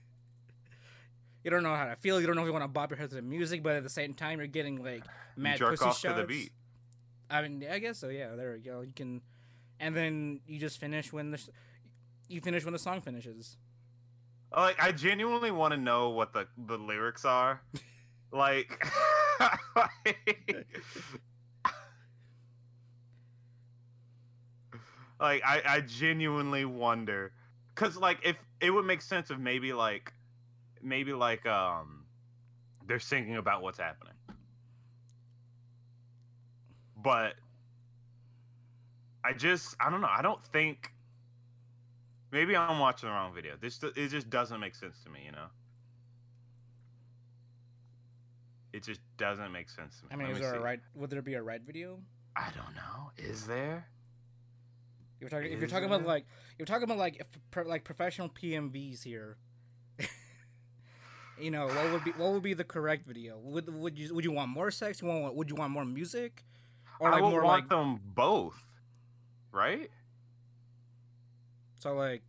you 1.44 1.50
don't 1.50 1.62
know 1.62 1.74
how 1.74 1.86
to 1.86 1.96
feel. 1.96 2.20
You 2.20 2.26
don't 2.26 2.36
know 2.36 2.42
if 2.42 2.46
you 2.46 2.52
want 2.52 2.64
to 2.64 2.68
bob 2.68 2.90
your 2.90 2.98
head 2.98 3.10
to 3.10 3.16
the 3.16 3.22
music, 3.22 3.62
but 3.62 3.76
at 3.76 3.82
the 3.82 3.90
same 3.90 4.14
time, 4.14 4.38
you're 4.38 4.46
getting 4.48 4.82
like 4.82 5.04
mad 5.36 5.58
jerk 5.58 5.70
pussy 5.70 5.84
off 5.84 5.98
shots. 5.98 6.14
to 6.16 6.22
the 6.22 6.26
beat. 6.26 6.52
I 7.30 7.42
mean, 7.42 7.64
I 7.70 7.78
guess 7.78 7.98
so. 7.98 8.08
Yeah, 8.08 8.34
there 8.34 8.52
we 8.52 8.60
go. 8.60 8.80
You 8.80 8.92
can, 8.94 9.22
and 9.78 9.94
then 9.94 10.40
you 10.46 10.58
just 10.58 10.78
finish 10.78 11.12
when 11.12 11.30
the 11.30 11.40
you 12.28 12.40
finish 12.40 12.64
when 12.64 12.72
the 12.72 12.78
song 12.78 13.00
finishes. 13.00 13.56
Like 14.54 14.82
I 14.82 14.92
genuinely 14.92 15.50
want 15.50 15.72
to 15.72 15.78
know 15.78 16.10
what 16.10 16.32
the 16.32 16.46
the 16.66 16.76
lyrics 16.76 17.24
are. 17.24 17.62
like, 18.32 18.84
like 25.20 25.42
I 25.44 25.62
I 25.66 25.80
genuinely 25.80 26.64
wonder 26.66 27.32
cuz 27.74 27.96
like 27.96 28.18
if 28.24 28.36
it 28.60 28.70
would 28.70 28.84
make 28.84 29.00
sense 29.00 29.30
if 29.30 29.38
maybe 29.38 29.72
like 29.72 30.12
maybe 30.82 31.14
like 31.14 31.46
um 31.46 32.04
they're 32.86 32.98
singing 33.00 33.36
about 33.36 33.62
what's 33.62 33.78
happening. 33.78 34.14
But 36.96 37.36
I 39.24 39.32
just 39.32 39.76
I 39.80 39.90
don't 39.90 40.00
know. 40.00 40.10
I 40.10 40.22
don't 40.22 40.42
think 40.44 40.91
maybe 42.32 42.56
I'm 42.56 42.78
watching 42.78 43.08
the 43.08 43.14
wrong 43.14 43.32
video. 43.34 43.52
This 43.60 43.80
it 43.82 44.08
just 44.08 44.30
doesn't 44.30 44.58
make 44.58 44.74
sense 44.74 45.02
to 45.04 45.10
me, 45.10 45.20
you 45.24 45.32
know. 45.32 45.46
It 48.72 48.82
just 48.82 49.00
doesn't 49.18 49.52
make 49.52 49.68
sense 49.68 49.98
to 49.98 50.04
me. 50.04 50.08
I 50.12 50.16
mean, 50.16 50.26
Let 50.28 50.36
is 50.36 50.40
me 50.40 50.46
there 50.46 50.54
a 50.56 50.60
right? 50.60 50.80
Would 50.94 51.10
there 51.10 51.22
be 51.22 51.34
a 51.34 51.42
right 51.42 51.60
video? 51.60 52.00
I 52.34 52.48
don't 52.56 52.74
know. 52.74 53.10
Is 53.18 53.46
there? 53.46 53.86
If 55.16 55.20
you're 55.20 55.30
talking, 55.30 55.52
if 55.52 55.58
you're 55.58 55.66
Is 55.66 55.70
talking 55.70 55.86
about 55.86 56.06
like, 56.06 56.24
you're 56.58 56.66
talking 56.66 56.84
about 56.84 56.96
like, 56.98 57.20
if, 57.20 57.66
like 57.66 57.84
professional 57.84 58.30
PMVs 58.30 59.04
here. 59.04 59.36
you 61.38 61.50
know, 61.50 61.66
what 61.66 61.92
would 61.92 62.04
be 62.04 62.10
what 62.12 62.32
would 62.32 62.42
be 62.42 62.54
the 62.54 62.64
correct 62.64 63.06
video? 63.06 63.38
Would 63.38 63.72
would 63.72 63.98
you 63.98 64.14
would 64.14 64.24
you 64.24 64.32
want 64.32 64.50
more 64.50 64.70
sex? 64.70 65.02
You 65.02 65.08
want 65.08 65.34
would 65.34 65.50
you 65.50 65.54
want 65.54 65.70
more 65.70 65.84
music, 65.84 66.44
or 66.98 67.08
I 67.08 67.12
like 67.12 67.22
would 67.22 67.30
more 67.30 67.44
want 67.44 67.60
like 67.60 67.68
them 67.68 68.00
both, 68.02 68.58
right? 69.52 69.90
So 71.82 71.94
like 71.94 72.22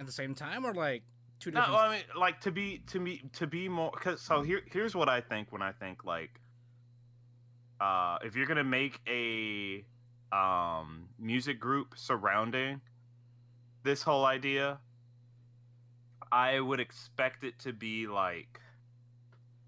at 0.00 0.06
the 0.06 0.12
same 0.12 0.34
time 0.34 0.64
or 0.64 0.72
like 0.72 1.02
two 1.38 1.50
different? 1.50 1.70
No, 1.70 1.74
different? 1.74 1.92
I 1.92 2.14
mean, 2.14 2.20
like 2.20 2.40
to 2.42 2.50
be 2.50 2.82
to 2.86 2.98
me 2.98 3.22
to 3.34 3.46
be 3.46 3.68
more. 3.68 3.90
Cause 3.90 4.22
so 4.22 4.42
here 4.42 4.62
here's 4.72 4.94
what 4.94 5.08
I 5.08 5.20
think 5.20 5.52
when 5.52 5.60
I 5.60 5.72
think 5.72 6.04
like, 6.04 6.40
uh, 7.78 8.16
if 8.22 8.34
you're 8.34 8.46
gonna 8.46 8.64
make 8.64 9.00
a 9.06 9.84
um 10.34 11.08
music 11.18 11.60
group 11.60 11.94
surrounding 11.96 12.80
this 13.82 14.02
whole 14.02 14.24
idea, 14.24 14.78
I 16.32 16.58
would 16.58 16.80
expect 16.80 17.44
it 17.44 17.58
to 17.60 17.74
be 17.74 18.06
like 18.06 18.60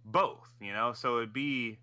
both, 0.07 0.49
you 0.59 0.73
know. 0.73 0.95
So 0.95 1.19
it'd 1.19 1.35
be 1.35 1.79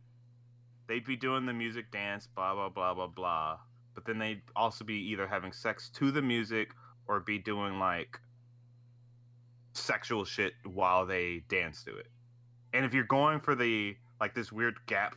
they'd 0.88 1.06
be 1.06 1.16
doing 1.16 1.46
the 1.46 1.54
music 1.54 1.92
dance, 1.92 2.26
blah 2.26 2.56
blah 2.56 2.70
blah 2.70 2.96
blah 2.96 3.08
blah, 3.08 3.58
but 3.94 4.04
then 4.06 4.18
they'd 4.18 4.42
also 4.56 4.84
be 4.84 4.96
either 5.12 5.28
having 5.28 5.52
sex 5.52 5.90
to 5.90 6.10
the 6.10 6.24
music 6.24 6.72
or 7.08 7.20
be 7.20 7.38
doing 7.38 7.80
like 7.80 8.20
sexual 9.74 10.26
shit 10.26 10.54
while 10.66 11.06
they 11.06 11.44
dance 11.50 11.84
to 11.84 11.96
it. 11.98 12.08
And 12.74 12.86
if 12.86 12.94
you're 12.94 13.04
going 13.04 13.40
for 13.40 13.56
the 13.56 13.96
like 14.20 14.34
this 14.34 14.52
weird 14.52 14.76
gap, 14.88 15.16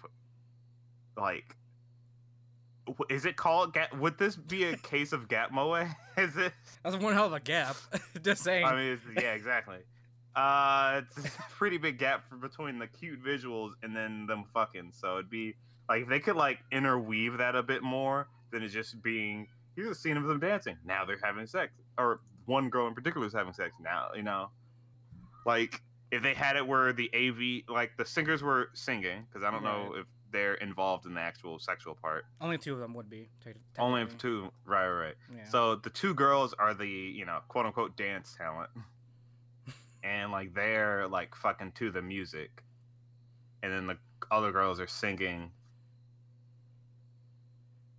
like, 1.16 1.56
is 3.08 3.24
it 3.24 3.36
called 3.36 3.74
gap? 3.74 3.96
Would 3.96 4.18
this 4.18 4.36
be 4.36 4.64
a 4.64 4.76
case 4.82 5.12
of 5.12 5.28
gap 5.28 5.52
moe? 5.52 5.74
Is 6.16 6.36
it? 6.36 6.52
That's 6.82 6.96
one 6.96 7.14
hell 7.14 7.26
of 7.26 7.32
a 7.32 7.40
gap. 7.40 7.76
Just 8.22 8.42
saying. 8.42 8.64
I 8.64 8.74
mean, 8.74 9.00
yeah, 9.16 9.32
exactly. 9.32 9.78
Uh, 10.34 11.02
it's 11.04 11.26
a 11.26 11.30
pretty 11.50 11.76
big 11.76 11.98
gap 11.98 12.24
between 12.40 12.78
the 12.78 12.86
cute 12.86 13.22
visuals 13.22 13.72
and 13.82 13.94
then 13.96 14.26
them 14.26 14.44
fucking. 14.54 14.92
So 14.92 15.14
it'd 15.14 15.30
be 15.30 15.54
like 15.88 16.02
if 16.02 16.08
they 16.08 16.20
could 16.20 16.36
like 16.36 16.58
interweave 16.70 17.38
that 17.38 17.56
a 17.56 17.62
bit 17.62 17.82
more 17.82 18.28
than 18.52 18.62
it 18.62 18.68
just 18.68 19.02
being 19.02 19.48
here's 19.80 19.96
a 19.96 20.00
scene 20.00 20.16
of 20.16 20.24
them 20.24 20.40
dancing. 20.40 20.76
Now 20.84 21.04
they're 21.04 21.20
having 21.22 21.46
sex, 21.46 21.72
or 21.98 22.20
one 22.46 22.68
girl 22.68 22.86
in 22.86 22.94
particular 22.94 23.26
is 23.26 23.32
having 23.32 23.52
sex. 23.52 23.72
Now 23.80 24.08
you 24.14 24.22
know, 24.22 24.50
like 25.46 25.80
if 26.10 26.22
they 26.22 26.34
had 26.34 26.56
it 26.56 26.66
where 26.66 26.92
the 26.92 27.10
AV, 27.14 27.72
like 27.72 27.92
the 27.96 28.04
singers 28.04 28.42
were 28.42 28.70
singing, 28.74 29.26
because 29.28 29.44
I 29.44 29.50
don't 29.50 29.62
know 29.62 29.94
if 29.96 30.06
they're 30.32 30.54
involved 30.54 31.06
in 31.06 31.14
the 31.14 31.20
actual 31.20 31.58
sexual 31.58 31.94
part. 31.94 32.24
Only 32.40 32.58
two 32.58 32.72
of 32.72 32.80
them 32.80 32.94
would 32.94 33.08
be. 33.08 33.28
Only 33.78 34.06
two, 34.18 34.50
right, 34.64 34.88
right, 34.88 35.04
right. 35.06 35.14
Yeah. 35.34 35.48
So 35.48 35.76
the 35.76 35.90
two 35.90 36.14
girls 36.14 36.54
are 36.58 36.74
the 36.74 36.86
you 36.86 37.24
know 37.24 37.40
quote 37.48 37.66
unquote 37.66 37.96
dance 37.96 38.34
talent, 38.36 38.70
and 40.04 40.32
like 40.32 40.54
they're 40.54 41.06
like 41.08 41.34
fucking 41.34 41.72
to 41.76 41.90
the 41.90 42.02
music, 42.02 42.62
and 43.62 43.72
then 43.72 43.86
the 43.86 43.98
other 44.30 44.52
girls 44.52 44.80
are 44.80 44.88
singing. 44.88 45.52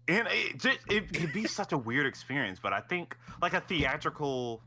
And 0.07 0.27
it 0.29 0.57
just 0.57 0.79
it 0.89 1.13
could 1.13 1.31
be 1.31 1.45
such 1.45 1.71
a 1.71 1.77
weird 1.77 2.05
experience, 2.05 2.59
but 2.61 2.73
I 2.73 2.81
think 2.81 3.15
like 3.41 3.53
a 3.53 3.61
theatrical 3.61 4.61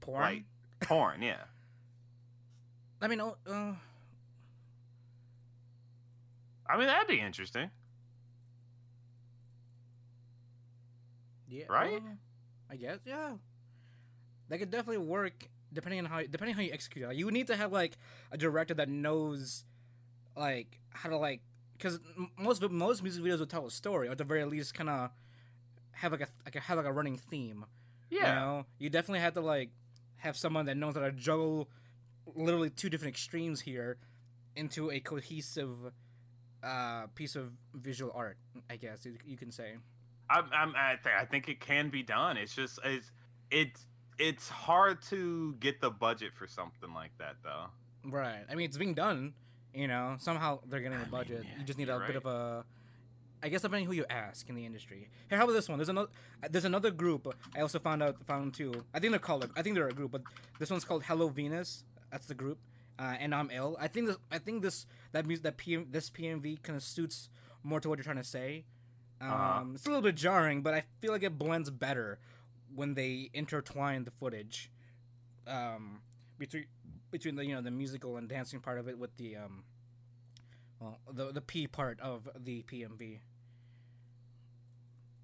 porn. 0.00 0.20
like 0.20 0.42
porn, 0.80 1.22
yeah. 1.22 1.44
I 3.00 3.08
mean, 3.08 3.20
oh, 3.20 3.36
uh, 3.48 3.72
I 6.68 6.76
mean 6.76 6.86
that'd 6.86 7.08
be 7.08 7.20
interesting. 7.20 7.70
yeah. 11.52 11.64
Right? 11.68 11.92
well, 11.92 12.16
I 12.70 12.76
guess. 12.76 12.98
Yeah. 13.04 13.32
That 14.48 14.58
could 14.58 14.70
definitely 14.70 15.06
work 15.06 15.48
depending 15.72 16.00
on 16.00 16.06
how 16.06 16.22
depending 16.22 16.54
on 16.54 16.56
how 16.56 16.62
you 16.62 16.72
execute 16.72 17.04
it. 17.04 17.08
Like, 17.08 17.16
you 17.16 17.26
would 17.26 17.34
need 17.34 17.46
to 17.48 17.56
have 17.56 17.72
like 17.72 17.96
a 18.30 18.38
director 18.38 18.74
that 18.74 18.88
knows 18.88 19.64
like 20.36 20.78
how 20.90 21.10
to 21.10 21.16
like 21.16 21.40
because 21.82 21.98
most 22.38 22.62
most 22.70 23.02
music 23.02 23.24
videos 23.24 23.40
will 23.40 23.46
tell 23.46 23.66
a 23.66 23.70
story 23.70 24.08
or 24.08 24.12
at 24.12 24.18
the 24.18 24.24
very 24.24 24.44
least 24.44 24.74
kind 24.74 24.88
of 24.88 25.10
have 25.92 26.12
like 26.12 26.20
a 26.20 26.28
like 26.44 26.56
a, 26.56 26.60
have 26.60 26.76
like 26.76 26.86
a 26.86 26.92
running 26.92 27.16
theme. 27.16 27.64
Yeah, 28.10 28.18
You 28.18 28.34
know, 28.34 28.66
you 28.78 28.90
definitely 28.90 29.20
have 29.20 29.34
to 29.34 29.40
like 29.40 29.70
have 30.16 30.36
someone 30.36 30.66
that 30.66 30.76
knows 30.76 30.94
how 30.94 31.00
to 31.00 31.12
juggle 31.12 31.68
literally 32.36 32.70
two 32.70 32.88
different 32.88 33.14
extremes 33.14 33.60
here 33.60 33.96
into 34.54 34.90
a 34.90 35.00
cohesive 35.00 35.76
uh, 36.62 37.06
piece 37.14 37.34
of 37.34 37.52
visual 37.74 38.12
art. 38.14 38.36
I 38.70 38.76
guess 38.76 39.04
you, 39.04 39.16
you 39.24 39.36
can 39.36 39.50
say. 39.50 39.74
I'm, 40.30 40.44
I'm 40.52 40.74
I, 40.76 40.96
th- 41.02 41.16
I 41.20 41.24
think 41.24 41.48
it 41.48 41.60
can 41.60 41.90
be 41.90 42.02
done. 42.02 42.36
It's 42.36 42.54
just 42.54 42.78
it's 42.84 43.10
it's 43.50 43.86
it's 44.18 44.48
hard 44.48 45.02
to 45.10 45.54
get 45.54 45.80
the 45.80 45.90
budget 45.90 46.32
for 46.34 46.46
something 46.46 46.94
like 46.94 47.10
that 47.18 47.36
though. 47.42 47.66
Right. 48.04 48.44
I 48.50 48.54
mean, 48.54 48.66
it's 48.66 48.78
being 48.78 48.94
done. 48.94 49.34
You 49.74 49.88
know, 49.88 50.16
somehow 50.18 50.60
they're 50.68 50.80
getting 50.80 50.98
I 50.98 51.04
the 51.04 51.06
mean, 51.06 51.10
budget. 51.10 51.44
yeah, 51.44 51.58
you 51.58 51.64
just 51.64 51.78
need 51.78 51.88
a 51.88 51.92
you're 51.92 52.06
bit 52.06 52.16
of 52.16 52.26
a. 52.26 52.64
I 53.44 53.48
guess 53.48 53.62
depending 53.62 53.86
who 53.86 53.92
you 53.92 54.04
ask 54.08 54.48
in 54.48 54.54
the 54.54 54.64
industry. 54.64 55.08
Here, 55.28 55.36
how 55.38 55.44
about 55.44 55.54
this 55.54 55.68
one? 55.68 55.78
There's 55.78 55.88
another. 55.88 56.08
There's 56.48 56.64
another 56.64 56.90
group. 56.90 57.34
I 57.56 57.60
also 57.60 57.78
found 57.78 58.02
out 58.02 58.22
found 58.24 58.54
too. 58.54 58.84
I 58.94 59.00
think 59.00 59.12
they're 59.12 59.18
called. 59.18 59.48
I 59.56 59.62
think 59.62 59.74
they're 59.74 59.88
a 59.88 59.92
group, 59.92 60.12
but 60.12 60.22
this 60.58 60.70
one's 60.70 60.84
called 60.84 61.04
Hello 61.04 61.28
Venus. 61.28 61.84
That's 62.10 62.26
the 62.26 62.34
group. 62.34 62.58
Uh, 62.98 63.14
and 63.18 63.34
I'm 63.34 63.50
ill. 63.50 63.76
I 63.80 63.88
think 63.88 64.06
this. 64.08 64.16
I 64.30 64.38
think 64.38 64.62
this 64.62 64.86
that 65.12 65.26
music 65.26 65.42
that 65.44 65.56
PM 65.56 65.86
this 65.90 66.10
PMV 66.10 66.62
kind 66.62 66.76
of 66.76 66.82
suits 66.82 67.30
more 67.64 67.80
to 67.80 67.88
what 67.88 67.98
you're 67.98 68.04
trying 68.04 68.16
to 68.16 68.24
say. 68.24 68.64
Um, 69.20 69.30
Uh-huh. 69.30 69.64
It's 69.74 69.86
a 69.86 69.88
little 69.88 70.02
bit 70.02 70.14
jarring, 70.16 70.62
but 70.62 70.74
I 70.74 70.82
feel 71.00 71.10
like 71.12 71.22
it 71.22 71.38
blends 71.38 71.70
better 71.70 72.18
when 72.74 72.94
they 72.94 73.30
intertwine 73.34 74.04
the 74.04 74.10
footage 74.10 74.70
um, 75.46 76.00
between 76.38 76.66
between 77.12 77.36
the 77.36 77.44
you 77.44 77.54
know 77.54 77.60
the 77.60 77.70
musical 77.70 78.16
and 78.16 78.28
dancing 78.28 78.58
part 78.58 78.78
of 78.78 78.88
it 78.88 78.98
with 78.98 79.16
the 79.18 79.36
um, 79.36 79.62
well 80.80 80.98
the 81.12 81.30
the 81.30 81.40
P 81.40 81.68
part 81.68 82.00
of 82.00 82.28
the 82.36 82.64
PMV. 82.64 83.20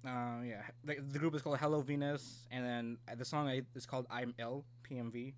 Uh, 0.05 0.41
yeah, 0.45 0.61
the, 0.85 0.95
the 1.11 1.19
group 1.19 1.35
is 1.35 1.41
called 1.41 1.57
Hello 1.57 1.81
Venus, 1.81 2.47
and 2.51 2.65
then 2.65 2.97
the 3.17 3.25
song 3.25 3.51
is 3.75 3.85
called 3.85 4.07
I'm 4.09 4.33
Ill 4.39 4.63
PMV. 4.89 5.33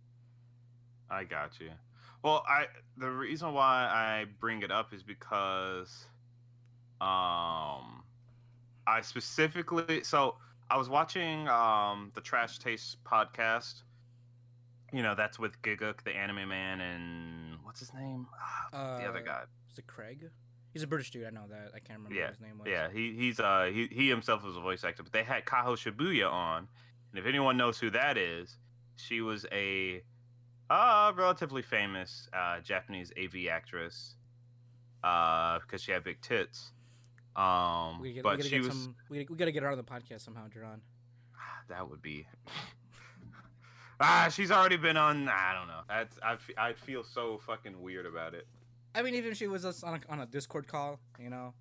I 1.10 1.24
got 1.24 1.60
you. 1.60 1.72
Well, 2.24 2.43
I 2.48 2.67
the 2.98 3.10
reason 3.10 3.53
why 3.53 3.86
I 3.91 4.25
bring 4.39 4.62
it 4.62 4.72
up 4.72 4.93
is 4.93 5.01
because 5.01 6.05
um 7.00 8.03
I 8.86 9.01
specifically 9.01 10.03
so 10.03 10.36
I 10.70 10.77
was 10.77 10.89
watching 10.89 11.48
um 11.48 12.12
the 12.13 12.22
Trash 12.22 12.60
Taste 12.60 13.03
podcast. 13.03 13.81
You 14.91 15.03
know, 15.03 15.15
that's 15.15 15.39
with 15.39 15.62
Gigguk, 15.62 16.03
the 16.03 16.12
anime 16.15 16.50
man, 16.50 16.81
and 16.81 17.57
what's 17.63 17.79
his 17.79 17.93
name? 17.93 18.27
Ah, 18.74 18.98
the 19.00 19.05
other 19.07 19.19
Uh, 19.19 19.24
guy. 19.24 19.43
Is 19.71 19.77
it 19.79 19.88
Craig? 19.88 20.29
He's 20.74 20.83
a 20.83 20.88
British 20.88 21.12
dude. 21.12 21.25
I 21.25 21.29
know 21.29 21.48
that. 21.50 21.71
I 21.74 21.79
can't 21.79 22.00
remember 22.00 22.15
Yeah, 22.15 22.24
what 22.25 22.29
his 22.31 22.39
name 22.41 22.57
was. 22.60 22.67
Yeah, 22.69 22.89
he 22.91 23.13
he's 23.15 23.39
uh 23.39 23.69
he, 23.74 23.88
he 23.88 24.10
himself 24.10 24.43
was 24.43 24.55
a 24.57 24.62
voice 24.62 24.83
actor, 24.83 25.03
but 25.03 25.12
they 25.13 25.24
had 25.24 25.45
Kaho 25.45 25.75
Shibuya 25.77 26.29
on, 26.31 26.67
and 27.12 27.19
if 27.19 27.25
anyone 27.25 27.57
knows 27.57 27.77
who 27.79 27.89
that 27.91 28.17
is, 28.17 28.57
she 28.98 29.21
was 29.21 29.45
a 29.51 30.03
uh 30.69 31.12
relatively 31.15 31.62
famous 31.62 32.27
uh 32.33 32.60
Japanese 32.62 33.12
AV 33.21 33.48
actress, 33.50 34.15
uh 35.03 35.60
because 35.60 35.81
she 35.81 35.91
had 35.91 36.03
big 36.03 36.21
tits, 36.21 36.71
Um, 37.36 38.01
We 38.01 38.13
gotta, 38.13 38.24
but 38.24 38.31
we 38.31 38.38
gotta 38.38 38.50
she 38.50 38.60
was 38.60 38.67
some. 38.69 38.95
We 39.10 39.19
gotta, 39.24 39.31
we 39.33 39.38
gotta 39.38 39.51
get 39.51 39.63
her 39.63 39.69
on 39.71 39.77
the 39.77 39.83
podcast 39.83 40.21
somehow, 40.21 40.48
Jerron. 40.50 40.79
that 41.69 41.89
would 41.89 42.01
be. 42.01 42.27
Ah, 44.01 44.29
she's 44.31 44.51
already 44.51 44.77
been 44.77 44.98
on. 44.98 45.29
I 45.29 45.53
don't 45.53 45.67
know. 45.67 45.81
That's 45.88 46.17
I. 46.24 46.38
I'd 46.58 46.79
feel 46.79 47.03
so 47.03 47.39
fucking 47.46 47.81
weird 47.81 48.05
about 48.05 48.34
it. 48.34 48.48
I 48.93 49.01
mean, 49.01 49.15
even 49.15 49.31
if 49.31 49.38
she 49.38 49.48
was 49.48 49.63
just 49.63 49.84
on 49.84 49.96
a, 49.96 50.12
on 50.12 50.20
a 50.20 50.25
Discord 50.25 50.67
call, 50.67 51.00
you 51.20 51.29
know. 51.29 51.53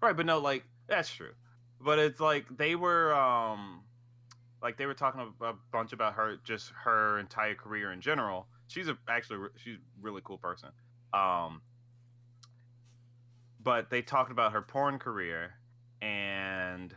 Right, 0.00 0.16
but 0.16 0.26
no, 0.26 0.38
like 0.38 0.64
that's 0.86 1.10
true. 1.10 1.32
But 1.80 1.98
it's 1.98 2.20
like 2.20 2.44
they 2.56 2.76
were 2.76 3.14
um 3.14 3.82
like 4.62 4.76
they 4.76 4.86
were 4.86 4.94
talking 4.94 5.32
a, 5.40 5.44
a 5.44 5.54
bunch 5.72 5.92
about 5.92 6.14
her 6.14 6.36
just 6.44 6.72
her 6.84 7.18
entire 7.18 7.54
career 7.54 7.92
in 7.92 8.00
general. 8.00 8.46
She's 8.68 8.88
a 8.88 8.96
actually 9.08 9.48
she's 9.56 9.76
a 9.76 9.78
really 10.00 10.22
cool 10.24 10.38
person. 10.38 10.70
Um 11.12 11.62
but 13.62 13.88
they 13.90 14.02
talked 14.02 14.30
about 14.30 14.52
her 14.52 14.60
porn 14.60 14.98
career 14.98 15.54
and 16.02 16.94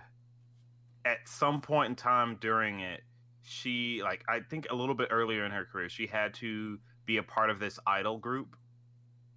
at 1.06 1.20
some 1.26 1.62
point 1.62 1.90
in 1.90 1.96
time 1.96 2.38
during 2.42 2.82
it 2.82 3.02
she 3.48 4.02
like 4.04 4.24
I 4.28 4.42
think 4.42 4.68
a 4.70 4.76
little 4.76 4.96
bit 4.96 5.08
earlier 5.12 5.46
in 5.46 5.52
her 5.52 5.66
career 5.66 5.90
she 5.90 6.08
had 6.08 6.34
to 6.36 6.80
be 7.06 7.18
a 7.18 7.24
part 7.24 7.50
of 7.50 7.60
this 7.60 7.80
idol 7.88 8.18
group 8.18 8.56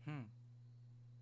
Hmm. 0.06 0.22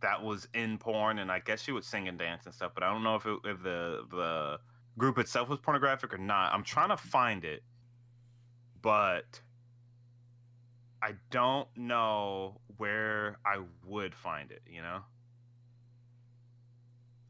that 0.01 0.23
was 0.23 0.49
in 0.55 0.79
porn, 0.79 1.19
and 1.19 1.31
I 1.31 1.41
guess 1.41 1.63
she 1.63 1.73
would 1.73 1.85
sing 1.85 2.09
and 2.09 2.19
dance 2.19 2.47
and 2.47 2.55
stuff. 2.55 2.73
But 2.75 2.85
I 2.85 2.93
don't 2.93 3.03
know 3.03 3.17
if 3.17 3.27
it, 3.27 3.39
if 3.45 3.63
the 3.63 4.07
the 4.11 4.61
group 4.97 5.19
itself 5.19 5.49
was 5.49 5.59
pornographic 5.61 6.15
or 6.15 6.19
not. 6.19 6.53
I'm 6.55 6.65
trying 6.65 6.89
to 6.91 6.97
find 6.97 7.45
it, 7.45 7.63
but 8.81 9.41
I 11.03 11.15
don't 11.31 11.69
know 11.77 12.61
where 12.77 13.39
I 13.45 13.61
would 13.85 14.15
find 14.15 14.51
it. 14.53 14.63
You 14.67 14.83
know, 14.83 15.01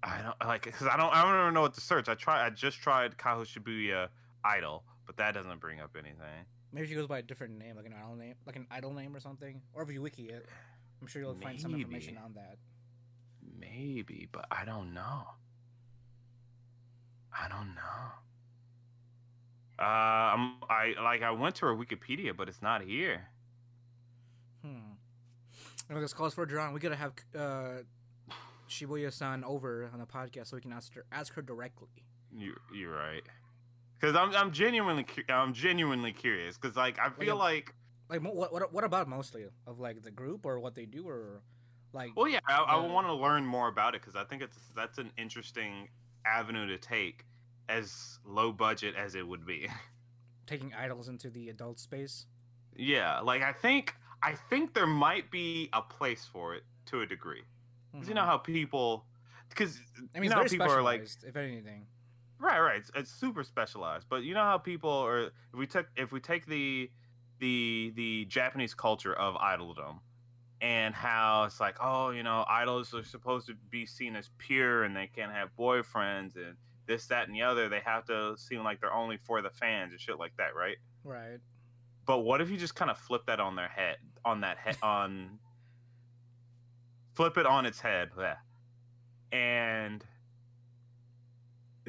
I 0.02 0.22
don't 0.22 0.36
like 0.48 0.64
because 0.64 0.86
I 0.86 0.96
don't 0.96 1.12
I 1.14 1.22
don't 1.24 1.40
even 1.40 1.54
know 1.54 1.62
what 1.62 1.74
to 1.74 1.80
search. 1.80 2.08
I 2.08 2.14
try 2.14 2.44
I 2.46 2.50
just 2.50 2.78
tried 2.78 3.16
Kaho 3.16 3.42
Shibuya 3.44 4.08
Idol, 4.44 4.84
but 5.08 5.16
that 5.16 5.32
doesn't 5.32 5.58
bring 5.58 5.80
up 5.80 5.96
anything. 5.98 6.44
Maybe 6.70 6.86
she 6.86 6.94
goes 6.94 7.06
by 7.06 7.20
a 7.20 7.22
different 7.22 7.58
name, 7.58 7.76
like 7.76 7.86
an 7.86 7.94
idol 7.98 8.14
name, 8.14 8.34
like 8.46 8.56
an 8.56 8.66
idol 8.70 8.92
name 8.92 9.16
or 9.16 9.20
something. 9.20 9.62
Or 9.72 9.82
if 9.82 9.90
you 9.90 10.02
wiki 10.02 10.24
it, 10.24 10.44
I'm 11.00 11.06
sure 11.06 11.22
you'll 11.22 11.34
find 11.34 11.58
some 11.58 11.74
information 11.74 12.18
on 12.22 12.34
that. 12.34 12.58
Maybe, 13.58 14.28
but 14.30 14.44
I 14.50 14.66
don't 14.66 14.92
know. 14.92 15.22
I 17.32 17.48
don't 17.48 17.74
know. 17.74 18.12
Uh, 19.80 19.82
I'm, 19.82 20.56
I 20.68 20.94
like 21.02 21.22
I 21.22 21.30
went 21.30 21.54
to 21.56 21.66
her 21.66 21.74
Wikipedia, 21.74 22.36
but 22.36 22.48
it's 22.48 22.60
not 22.60 22.82
here. 22.82 23.28
Hmm. 24.62 24.92
Well, 25.88 26.02
this 26.02 26.12
calls 26.12 26.34
for 26.34 26.46
Jerron. 26.46 26.74
We 26.74 26.80
gotta 26.80 26.96
have 26.96 27.12
uh, 27.34 27.82
Shibuya-san 28.68 29.42
over 29.42 29.88
on 29.90 30.00
the 30.00 30.06
podcast 30.06 30.48
so 30.48 30.56
we 30.56 30.60
can 30.60 30.72
ask 30.72 30.92
her 30.94 31.06
ask 31.10 31.32
her 31.32 31.42
directly. 31.42 32.04
You 32.30 32.56
you're 32.74 32.92
right. 32.92 33.22
Because 33.98 34.14
I'm 34.16 34.34
I'm 34.34 34.52
genuinely 34.52 35.04
cu- 35.04 35.24
I'm 35.28 35.52
genuinely 35.52 36.12
curious. 36.12 36.56
Because 36.56 36.76
like 36.76 36.98
I 36.98 37.10
feel 37.10 37.36
like 37.36 37.74
Like, 38.08 38.22
what 38.22 38.52
what 38.52 38.72
what 38.72 38.84
about 38.84 39.08
mostly 39.08 39.44
of 39.66 39.78
like 39.80 40.02
the 40.02 40.10
group 40.10 40.46
or 40.46 40.58
what 40.60 40.74
they 40.74 40.86
do 40.86 41.08
or 41.08 41.42
like? 41.92 42.12
well 42.16 42.28
yeah 42.28 42.40
I, 42.48 42.62
I 42.62 42.86
want 42.86 43.06
to 43.06 43.12
learn 43.14 43.44
more 43.44 43.68
about 43.68 43.94
it 43.94 44.00
because 44.02 44.16
I 44.16 44.24
think 44.24 44.42
it's 44.42 44.58
that's 44.76 44.98
an 44.98 45.10
interesting 45.18 45.88
avenue 46.26 46.66
to 46.66 46.78
take 46.78 47.24
as 47.68 48.18
low 48.24 48.52
budget 48.52 48.94
as 48.96 49.14
it 49.14 49.26
would 49.26 49.44
be. 49.46 49.68
taking 50.46 50.72
idols 50.74 51.08
into 51.08 51.28
the 51.30 51.50
adult 51.50 51.78
space. 51.78 52.26
yeah, 52.76 53.20
like 53.20 53.42
I 53.42 53.52
think 53.52 53.94
I 54.22 54.32
think 54.34 54.74
there 54.74 54.86
might 54.86 55.30
be 55.30 55.68
a 55.72 55.82
place 55.82 56.24
for 56.24 56.54
it 56.54 56.64
to 56.86 57.02
a 57.02 57.06
degree. 57.06 57.42
'Cause 57.92 58.08
you 58.08 58.14
know 58.14 58.22
hmm. 58.22 58.28
how 58.28 58.38
people, 58.38 59.04
because 59.48 59.78
I 60.14 60.20
mean, 60.20 60.30
you 60.30 60.36
know 60.36 60.44
people 60.44 60.70
are 60.70 60.82
like, 60.82 61.06
if 61.26 61.36
anything. 61.36 61.86
Right, 62.40 62.60
right, 62.60 62.78
it's, 62.78 62.90
it's 62.94 63.10
super 63.10 63.42
specialized. 63.44 64.06
But 64.08 64.22
you 64.22 64.34
know 64.34 64.42
how 64.42 64.58
people 64.58 64.90
are. 64.90 65.24
If 65.24 65.32
we 65.54 65.66
took, 65.66 65.86
if 65.96 66.12
we 66.12 66.20
take 66.20 66.46
the, 66.46 66.90
the 67.38 67.92
the 67.94 68.24
Japanese 68.26 68.74
culture 68.74 69.14
of 69.14 69.34
idoldom, 69.36 70.00
and 70.60 70.94
how 70.94 71.44
it's 71.44 71.60
like, 71.60 71.76
oh, 71.80 72.10
you 72.10 72.22
know, 72.22 72.44
idols 72.48 72.92
are 72.94 73.04
supposed 73.04 73.46
to 73.46 73.54
be 73.70 73.86
seen 73.86 74.16
as 74.16 74.30
pure, 74.38 74.84
and 74.84 74.96
they 74.96 75.06
can't 75.06 75.32
have 75.32 75.50
boyfriends, 75.58 76.36
and 76.36 76.56
this, 76.86 77.06
that, 77.06 77.26
and 77.28 77.34
the 77.36 77.42
other. 77.42 77.68
They 77.68 77.80
have 77.80 78.04
to 78.06 78.36
seem 78.36 78.64
like 78.64 78.80
they're 78.80 78.92
only 78.92 79.18
for 79.18 79.42
the 79.42 79.50
fans 79.50 79.92
and 79.92 80.00
shit 80.00 80.18
like 80.18 80.32
that, 80.38 80.54
right? 80.56 80.76
Right. 81.04 81.38
But 82.06 82.20
what 82.20 82.40
if 82.40 82.50
you 82.50 82.56
just 82.56 82.74
kind 82.74 82.90
of 82.90 82.98
flip 82.98 83.26
that 83.26 83.38
on 83.38 83.54
their 83.54 83.68
head, 83.68 83.98
on 84.24 84.40
that 84.40 84.56
head, 84.58 84.78
on 84.82 85.38
flip 87.14 87.36
it 87.36 87.46
on 87.46 87.66
its 87.66 87.80
head, 87.80 88.10
bleh. 88.16 88.36
and 89.32 90.04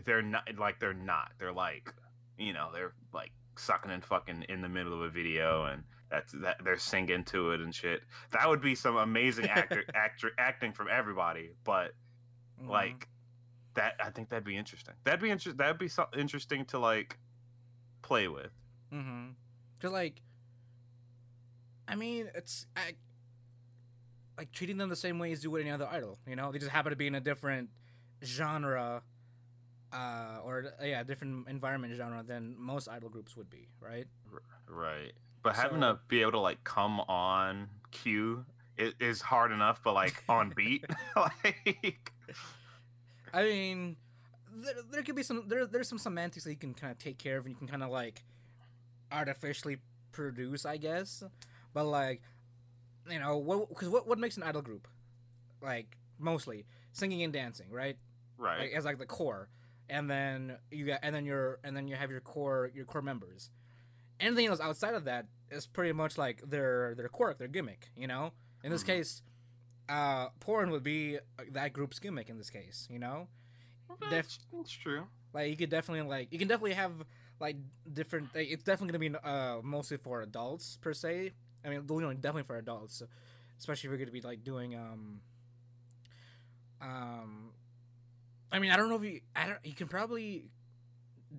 they're 0.10 0.24
not 0.24 0.50
like 0.58 0.80
they're 0.80 0.93
not. 0.93 1.34
They're 1.38 1.54
like, 1.54 1.93
you 2.38 2.52
know, 2.52 2.69
they're 2.74 2.93
like 3.13 3.32
sucking 3.58 3.91
and 3.91 4.04
fucking 4.04 4.45
in 4.50 4.62
the 4.62 4.67
middle 4.69 4.91
of 4.93 5.02
a 5.02 5.10
video, 5.10 5.65
and 5.65 5.84
that's 6.10 6.34
that 6.41 6.58
they're 6.63 6.80
singing 6.80 7.24
to 7.26 7.52
it 7.52 7.62
and 7.62 7.74
shit. 7.74 8.02
That 8.32 8.50
would 8.50 8.60
be 8.62 8.74
some 8.74 8.98
amazing 8.98 9.45
actor 9.45 9.84
actor 9.93 10.32
acting 10.39 10.74
from 10.74 10.88
everybody, 10.91 11.52
but 11.63 11.91
Mhm. 12.60 12.69
like 12.69 13.08
that, 13.76 13.93
I 14.04 14.10
think 14.10 14.30
that'd 14.30 14.43
be 14.43 14.58
interesting. 14.58 14.95
That'd 15.04 15.22
be 15.22 15.30
interesting. 15.30 15.58
That'd 15.58 15.78
be 15.78 15.88
so 15.88 16.08
interesting 16.17 16.65
to 16.65 16.80
like 16.80 17.19
play 18.02 18.28
with. 18.28 18.52
Mm-hmm. 18.91 19.30
Cause 19.80 19.91
like, 19.91 20.22
I 21.88 21.95
mean, 21.95 22.30
it's 22.34 22.65
I, 22.76 22.95
like 24.38 24.52
treating 24.52 24.78
them 24.78 24.89
the 24.89 24.95
same 24.95 25.19
way 25.19 25.32
as 25.32 25.43
you 25.43 25.52
would 25.52 25.62
any 25.62 25.69
other 25.72 25.88
idol. 25.89 26.17
You 26.28 26.36
know, 26.36 26.52
they 26.52 26.58
just 26.60 26.72
happen 26.72 26.89
to 26.89 26.95
be 26.95 27.06
in 27.08 27.13
a 27.15 27.22
different 27.22 27.69
genre, 28.24 29.04
uh, 29.93 30.39
or 30.43 30.73
yeah, 30.84 31.04
different 31.04 31.47
environment 31.47 31.93
genre 31.95 32.23
than 32.23 32.56
most 32.58 32.88
idol 32.88 33.10
groups 33.10 33.36
would 33.36 33.49
be, 33.49 33.67
right? 33.82 34.08
Right. 34.67 35.13
But 35.41 35.56
having 35.56 35.82
So- 35.82 35.93
to 35.93 35.99
be 36.08 36.21
able 36.21 36.32
to 36.34 36.39
like 36.39 36.63
come 36.63 36.99
on 37.02 37.69
cue 37.91 38.45
is, 38.78 38.93
is 38.99 39.21
hard 39.21 39.52
enough, 39.52 39.82
but 39.84 39.93
like 39.93 40.23
on 40.30 40.49
beat, 40.56 40.86
like 41.15 42.12
I 43.34 43.43
mean, 43.43 43.95
there, 44.54 44.73
there 44.91 45.04
could 45.04 45.15
be 45.15 45.23
some 45.23 45.43
there 45.47 45.65
there's 45.65 45.88
some 45.88 45.97
semantics 45.99 46.43
that 46.45 46.52
you 46.52 46.58
can 46.58 46.73
kind 46.73 46.91
of 46.91 46.97
take 46.99 47.17
care 47.17 47.38
of 47.38 47.45
and 47.45 47.54
you 47.54 47.58
can 47.58 47.67
kind 47.67 47.84
of 47.84 47.89
like 47.89 48.23
artificially 49.12 49.78
produce, 50.12 50.65
I 50.65 50.78
guess. 50.78 51.23
But 51.73 51.86
like, 51.86 52.21
you 53.10 53.19
know, 53.19 53.38
what 53.38 53.69
because 53.69 53.89
what 53.89 54.08
what 54.08 54.19
makes 54.19 54.38
an 54.38 54.43
idol 54.43 54.62
group? 54.62 54.88
Like 55.62 55.97
mostly 56.17 56.65
singing 56.91 57.23
and 57.23 57.32
dancing, 57.34 57.67
right? 57.71 57.97
right, 58.38 58.60
Like, 58.60 58.71
as 58.71 58.86
like 58.86 58.97
the 58.97 59.06
core, 59.06 59.49
and 59.89 60.10
then 60.10 60.58
you 60.71 60.86
got 60.86 60.99
and 61.04 61.13
then 61.15 61.25
your 61.25 61.60
and 61.63 61.75
then 61.75 61.88
you 61.88 61.95
have 61.95 62.12
your 62.12 62.21
core 62.21 62.71
your 62.73 62.86
core 62.86 63.02
members. 63.02 63.49
Anything 64.19 64.47
else 64.47 64.60
outside 64.60 64.93
of 64.95 65.06
that 65.06 65.28
is 65.49 65.67
pretty 65.67 65.93
much 65.93 66.17
like 66.17 66.41
their 66.49 66.95
their 66.95 67.10
quirk, 67.10 67.38
their 67.38 67.47
gimmick. 67.47 67.89
You 67.95 68.08
know, 68.08 68.34
in 68.63 68.71
this 68.71 68.84
Mhm. 68.84 68.88
case, 68.88 69.21
uh, 69.89 70.30
porn 70.39 70.71
would 70.71 70.84
be 70.84 71.17
uh, 71.17 71.43
that 71.52 71.73
group's 71.73 71.99
gimmick 71.99 72.30
in 72.30 72.38
this 72.38 72.49
case. 72.49 72.88
You 72.89 72.99
know, 72.99 73.28
that's, 74.10 74.39
that's 74.54 74.71
true. 74.71 75.08
like 75.34 75.49
you 75.49 75.58
could 75.58 75.69
definitely 75.69 76.08
like 76.08 76.32
you 76.32 76.39
can 76.39 76.47
definitely 76.47 76.73
have 76.73 76.91
like 77.39 77.58
different. 77.91 78.34
Like, 78.36 78.49
it's 78.49 78.63
definitely 78.63 78.99
gonna 78.99 79.19
be 79.19 79.28
uh 79.30 79.62
mostly 79.63 79.97
for 79.97 80.21
adults 80.21 80.78
per 80.82 80.93
se. 80.93 81.32
I 81.65 81.69
mean, 81.69 81.84
you 81.89 82.02
know, 82.02 82.13
definitely 82.13 82.43
for 82.43 82.58
adults, 82.58 83.02
especially 83.58 83.88
if 83.88 83.91
you're 83.91 83.99
gonna 83.99 84.12
be 84.12 84.21
like 84.21 84.43
doing 84.43 84.75
um 84.75 85.21
um. 86.82 87.52
I 88.52 88.60
mean, 88.60 88.72
I 88.72 88.78
don't 88.78 88.90
know 88.90 88.96
if 88.96 89.04
you. 89.04 89.22
I 89.36 89.48
don't. 89.48 89.60
You 89.64 89.74
can 89.74 89.88
probably 89.88 90.50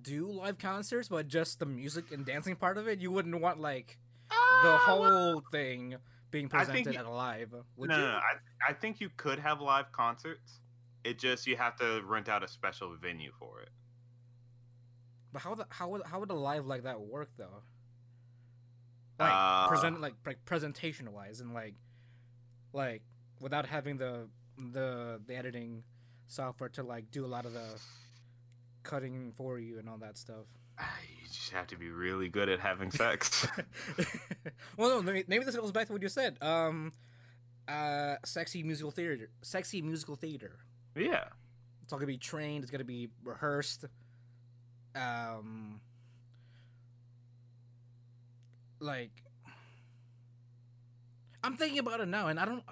do 0.01 0.31
live 0.31 0.57
concerts, 0.57 1.09
but 1.09 1.27
just 1.27 1.59
the 1.59 1.65
music 1.65 2.11
and 2.11 2.25
dancing 2.25 2.55
part 2.55 2.77
of 2.77 2.87
it, 2.87 2.99
you 2.99 3.11
wouldn't 3.11 3.39
want 3.41 3.59
like 3.59 3.97
the 4.29 4.35
Ah, 4.37 4.97
well, 4.99 5.31
whole 5.33 5.43
thing 5.51 5.95
being 6.29 6.47
presented 6.47 6.95
at 6.95 7.05
a 7.05 7.09
live. 7.09 7.53
Would 7.75 7.89
no, 7.89 7.95
you? 7.97 8.01
no, 8.01 8.11
no. 8.11 8.17
I, 8.17 8.69
I 8.69 8.73
think 8.73 9.01
you 9.01 9.09
could 9.17 9.39
have 9.39 9.59
live 9.59 9.91
concerts. 9.91 10.59
It 11.03 11.19
just 11.19 11.47
you 11.47 11.57
have 11.57 11.75
to 11.77 12.01
rent 12.05 12.29
out 12.29 12.43
a 12.43 12.47
special 12.47 12.95
venue 12.95 13.31
for 13.37 13.61
it. 13.61 13.69
But 15.33 15.41
how 15.41 15.55
the 15.55 15.65
how 15.69 15.89
would 15.89 16.03
how 16.05 16.19
would 16.19 16.31
a 16.31 16.35
live 16.35 16.65
like 16.65 16.83
that 16.83 17.01
work 17.01 17.29
though? 17.37 17.63
Like 19.19 19.31
Uh, 19.33 19.67
present 19.67 19.99
like, 20.01 20.13
like 20.25 20.45
presentation 20.45 21.11
wise 21.11 21.41
and 21.41 21.53
like 21.53 21.75
like 22.73 23.01
without 23.39 23.65
having 23.65 23.97
the 23.97 24.29
the 24.57 25.19
the 25.25 25.35
editing 25.35 25.83
software 26.31 26.69
to 26.69 26.83
like 26.83 27.11
do 27.11 27.25
a 27.25 27.27
lot 27.27 27.45
of 27.45 27.53
the 27.53 27.79
cutting 28.83 29.33
for 29.35 29.59
you 29.59 29.79
and 29.79 29.89
all 29.89 29.97
that 29.97 30.17
stuff. 30.17 30.45
You 30.79 31.27
just 31.27 31.51
have 31.51 31.67
to 31.67 31.77
be 31.77 31.89
really 31.89 32.29
good 32.29 32.49
at 32.49 32.59
having 32.59 32.91
sex. 32.91 33.47
well, 34.77 34.89
no, 34.89 35.01
maybe, 35.01 35.23
maybe 35.27 35.45
this 35.45 35.55
goes 35.55 35.71
back 35.71 35.87
to 35.87 35.93
what 35.93 36.01
you 36.01 36.09
said. 36.09 36.37
Um, 36.41 36.91
uh, 37.67 38.15
sexy 38.25 38.63
musical 38.63 38.91
theater, 38.91 39.29
sexy 39.41 39.81
musical 39.81 40.15
theater. 40.15 40.59
yeah. 40.95 41.25
It's 41.83 41.93
all 41.93 41.99
gonna 41.99 42.07
be 42.07 42.17
trained. 42.17 42.63
It's 42.63 42.71
gonna 42.71 42.83
be 42.85 43.09
rehearsed. 43.23 43.85
Um, 44.95 45.81
like, 48.79 49.11
I'm 51.43 51.57
thinking 51.57 51.79
about 51.79 51.99
it 51.99 52.07
now, 52.07 52.27
and 52.27 52.39
I 52.39 52.45
don't. 52.45 52.63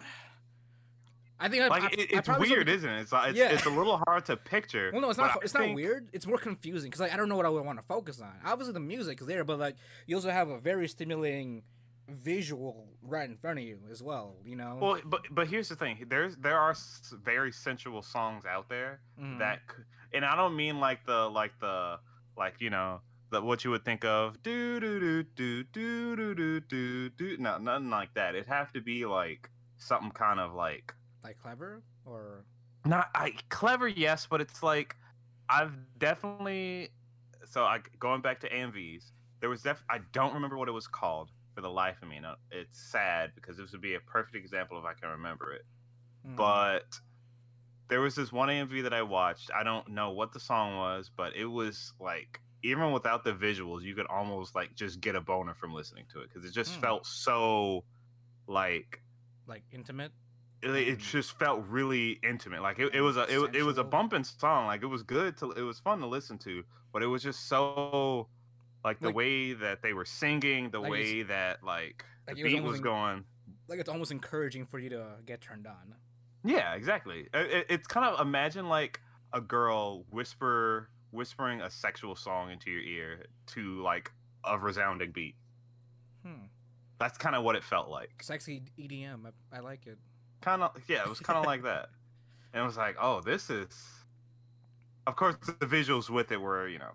I 1.39 1.47
think 1.47 1.63
I, 1.63 1.67
Like 1.67 1.83
I, 1.83 1.87
it, 1.93 2.13
I 2.13 2.17
it's 2.17 2.27
saw 2.27 2.37
weird, 2.39 2.67
isn't 2.67 2.89
it? 2.89 2.99
It's 3.01 3.11
like, 3.11 3.29
it's, 3.29 3.39
Yeah. 3.39 3.51
it's 3.53 3.65
a 3.65 3.69
little 3.69 4.01
hard 4.07 4.25
to 4.25 4.35
picture. 4.37 4.89
Well, 4.91 5.01
no, 5.01 5.09
it's 5.09 5.17
not. 5.17 5.39
It's 5.41 5.53
think- 5.53 5.67
not 5.69 5.75
weird. 5.75 6.09
It's 6.11 6.27
more 6.27 6.37
confusing 6.37 6.89
because 6.89 6.99
like 6.99 7.13
I 7.13 7.17
don't 7.17 7.29
know 7.29 7.37
what 7.37 7.45
I 7.45 7.49
would 7.49 7.65
want 7.65 7.79
to 7.79 7.85
focus 7.85 8.19
on. 8.21 8.33
Obviously, 8.45 8.73
the 8.73 8.79
music 8.81 9.21
is 9.21 9.27
there, 9.27 9.43
but 9.43 9.57
like 9.59 9.75
you 10.05 10.15
also 10.15 10.29
have 10.31 10.49
a 10.49 10.59
very 10.59 10.87
stimulating 10.87 11.63
visual 12.07 12.87
right 13.03 13.29
in 13.29 13.37
front 13.37 13.59
of 13.59 13.65
you 13.65 13.79
as 13.91 14.01
well. 14.03 14.35
You 14.45 14.55
know. 14.55 14.77
Well, 14.81 14.99
but 15.05 15.21
but 15.31 15.47
here's 15.47 15.69
the 15.69 15.75
thing. 15.75 16.05
There's 16.09 16.35
there 16.37 16.57
are 16.57 16.75
very 17.23 17.51
sensual 17.51 18.01
songs 18.01 18.45
out 18.45 18.67
there 18.69 18.99
Mhm. 19.19 19.39
that, 19.39 19.59
and 20.13 20.25
I 20.25 20.35
don't 20.35 20.55
mean 20.55 20.79
like 20.79 21.05
the 21.05 21.29
like 21.29 21.53
the 21.59 21.99
like 22.37 22.55
you 22.59 22.69
know 22.69 23.01
the 23.31 23.41
what 23.41 23.63
you 23.63 23.69
would 23.71 23.85
think 23.85 24.03
of 24.05 24.41
do 24.43 24.79
do 24.79 24.99
do 24.99 25.23
do 25.23 25.63
do 25.63 26.15
do 26.15 26.35
do 26.35 26.59
do 26.61 27.09
do 27.11 27.37
no 27.37 27.57
nothing 27.59 27.89
like 27.89 28.13
that. 28.15 28.35
It'd 28.35 28.47
have 28.47 28.73
to 28.73 28.81
be 28.81 29.05
like 29.05 29.49
something 29.77 30.11
kind 30.11 30.39
of 30.39 30.53
like 30.53 30.93
like 31.23 31.37
clever 31.37 31.83
or 32.05 32.45
not 32.85 33.09
I 33.15 33.31
clever 33.49 33.87
yes, 33.87 34.27
but 34.27 34.41
it's 34.41 34.63
like 34.63 34.95
I've 35.49 35.75
definitely 35.97 36.89
so 37.45 37.63
I 37.65 37.79
going 37.99 38.21
back 38.21 38.39
to 38.41 38.49
AMVs. 38.53 39.11
There 39.41 39.49
was 39.49 39.61
def 39.63 39.83
I 39.89 39.99
don't 40.11 40.33
remember 40.33 40.57
what 40.57 40.67
it 40.69 40.73
was 40.73 40.87
called 40.87 41.31
for 41.53 41.61
the 41.61 41.69
life 41.69 42.01
of 42.01 42.07
me. 42.07 42.19
No, 42.19 42.35
it's 42.51 42.79
sad 42.91 43.33
because 43.35 43.57
this 43.57 43.71
would 43.71 43.81
be 43.81 43.95
a 43.95 43.99
perfect 44.01 44.35
example 44.35 44.77
if 44.79 44.85
I 44.85 44.93
can 44.93 45.09
remember 45.09 45.53
it 45.53 45.63
Mhm. 46.23 46.37
but 46.37 47.01
there 47.89 48.01
was 48.01 48.15
this 48.15 48.31
one 48.31 48.49
AMV 48.49 48.81
that 48.83 48.93
I 48.93 49.01
watched. 49.03 49.51
I 49.53 49.63
don't 49.63 49.89
know 49.89 50.11
what 50.11 50.31
the 50.33 50.39
song 50.39 50.77
was, 50.77 51.09
but 51.15 51.35
it 51.35 51.45
was 51.45 51.93
like 51.99 52.41
even 52.63 52.91
without 52.93 53.23
the 53.23 53.33
visuals, 53.33 53.83
you 53.83 53.95
could 53.95 54.07
almost 54.07 54.55
like 54.55 54.75
just 54.75 55.01
get 55.01 55.15
a 55.15 55.21
boner 55.21 55.55
from 55.55 55.73
listening 55.73 56.05
to 56.11 56.21
it 56.21 56.29
because 56.29 56.45
it 56.45 56.53
just 56.53 56.75
Hmm. 56.75 56.81
felt 56.81 57.05
so 57.05 57.85
like 58.47 59.03
like 59.47 59.63
intimate. 59.71 60.13
It, 60.61 60.69
it 60.71 60.97
Mm. 60.99 61.11
just 61.11 61.37
felt 61.39 61.65
really 61.67 62.19
intimate. 62.23 62.61
Like 62.61 62.79
it, 62.79 62.93
it 62.93 63.01
was 63.01 63.17
a 63.17 63.23
it, 63.23 63.55
it 63.55 63.63
was 63.63 63.77
a 63.77 63.83
bumping 63.83 64.23
song. 64.23 64.67
Like 64.67 64.83
it 64.83 64.87
was 64.87 65.03
good 65.03 65.37
to 65.37 65.51
it 65.51 65.61
was 65.61 65.79
fun 65.79 65.99
to 65.99 66.07
listen 66.07 66.37
to, 66.39 66.63
but 66.93 67.01
it 67.03 67.07
was 67.07 67.23
just 67.23 67.47
so 67.47 68.27
like 68.83 68.99
the 68.99 69.07
Like- 69.07 69.15
way 69.15 69.53
that 69.53 69.81
they 69.81 69.93
were 69.93 70.05
singing, 70.05 70.69
the 70.69 70.79
Like 70.79 70.91
way 70.91 71.23
that 71.23 71.63
like, 71.63 72.05
like 72.27 72.35
the 72.37 72.41
it 72.41 72.43
was 72.45 72.53
beat 72.53 72.63
was 72.63 72.77
in- 72.77 72.83
going. 72.83 73.25
Like 73.67 73.79
it's 73.79 73.89
almost 73.89 74.11
encouraging 74.11 74.65
for 74.65 74.79
you 74.79 74.89
to 74.89 75.05
get 75.25 75.41
turned 75.41 75.67
on. 75.67 75.95
Yeah, 76.43 76.73
exactly. 76.73 77.27
I- 77.33 77.39
I- 77.39 77.65
it's 77.69 77.87
kind 77.87 78.05
of 78.05 78.19
imagine 78.25 78.67
like 78.69 79.01
a 79.33 79.41
girl 79.41 80.05
whisper 80.11 80.89
whispering 81.11 81.61
a 81.61 81.69
sexual 81.69 82.15
song 82.15 82.51
into 82.51 82.69
your 82.71 82.81
ear 82.81 83.25
to 83.47 83.81
like 83.81 84.11
a 84.43 84.57
resounding 84.57 85.11
beat. 85.11 85.35
Hmm. 86.25 86.45
That's 86.99 87.17
kind 87.17 87.35
of 87.35 87.43
what 87.43 87.55
it 87.55 87.63
felt 87.63 87.89
like. 87.89 88.21
Sexy 88.21 88.63
EDM. 88.77 89.25
I, 89.25 89.57
I 89.57 89.59
like 89.61 89.87
it. 89.87 89.97
Kind 90.41 90.63
of 90.63 90.71
yeah, 90.89 91.03
it 91.03 91.09
was 91.09 91.19
kind 91.19 91.37
of 91.37 91.45
like 91.45 91.63
that. 91.63 91.89
And 92.53 92.63
it 92.63 92.65
was 92.65 92.77
like, 92.77 92.95
"Oh, 92.99 93.21
this 93.21 93.49
is 93.49 94.05
Of 95.07 95.15
course 95.17 95.35
the 95.41 95.65
visuals 95.65 96.09
with 96.09 96.31
it 96.31 96.37
were, 96.39 96.67
you 96.67 96.79
know, 96.79 96.93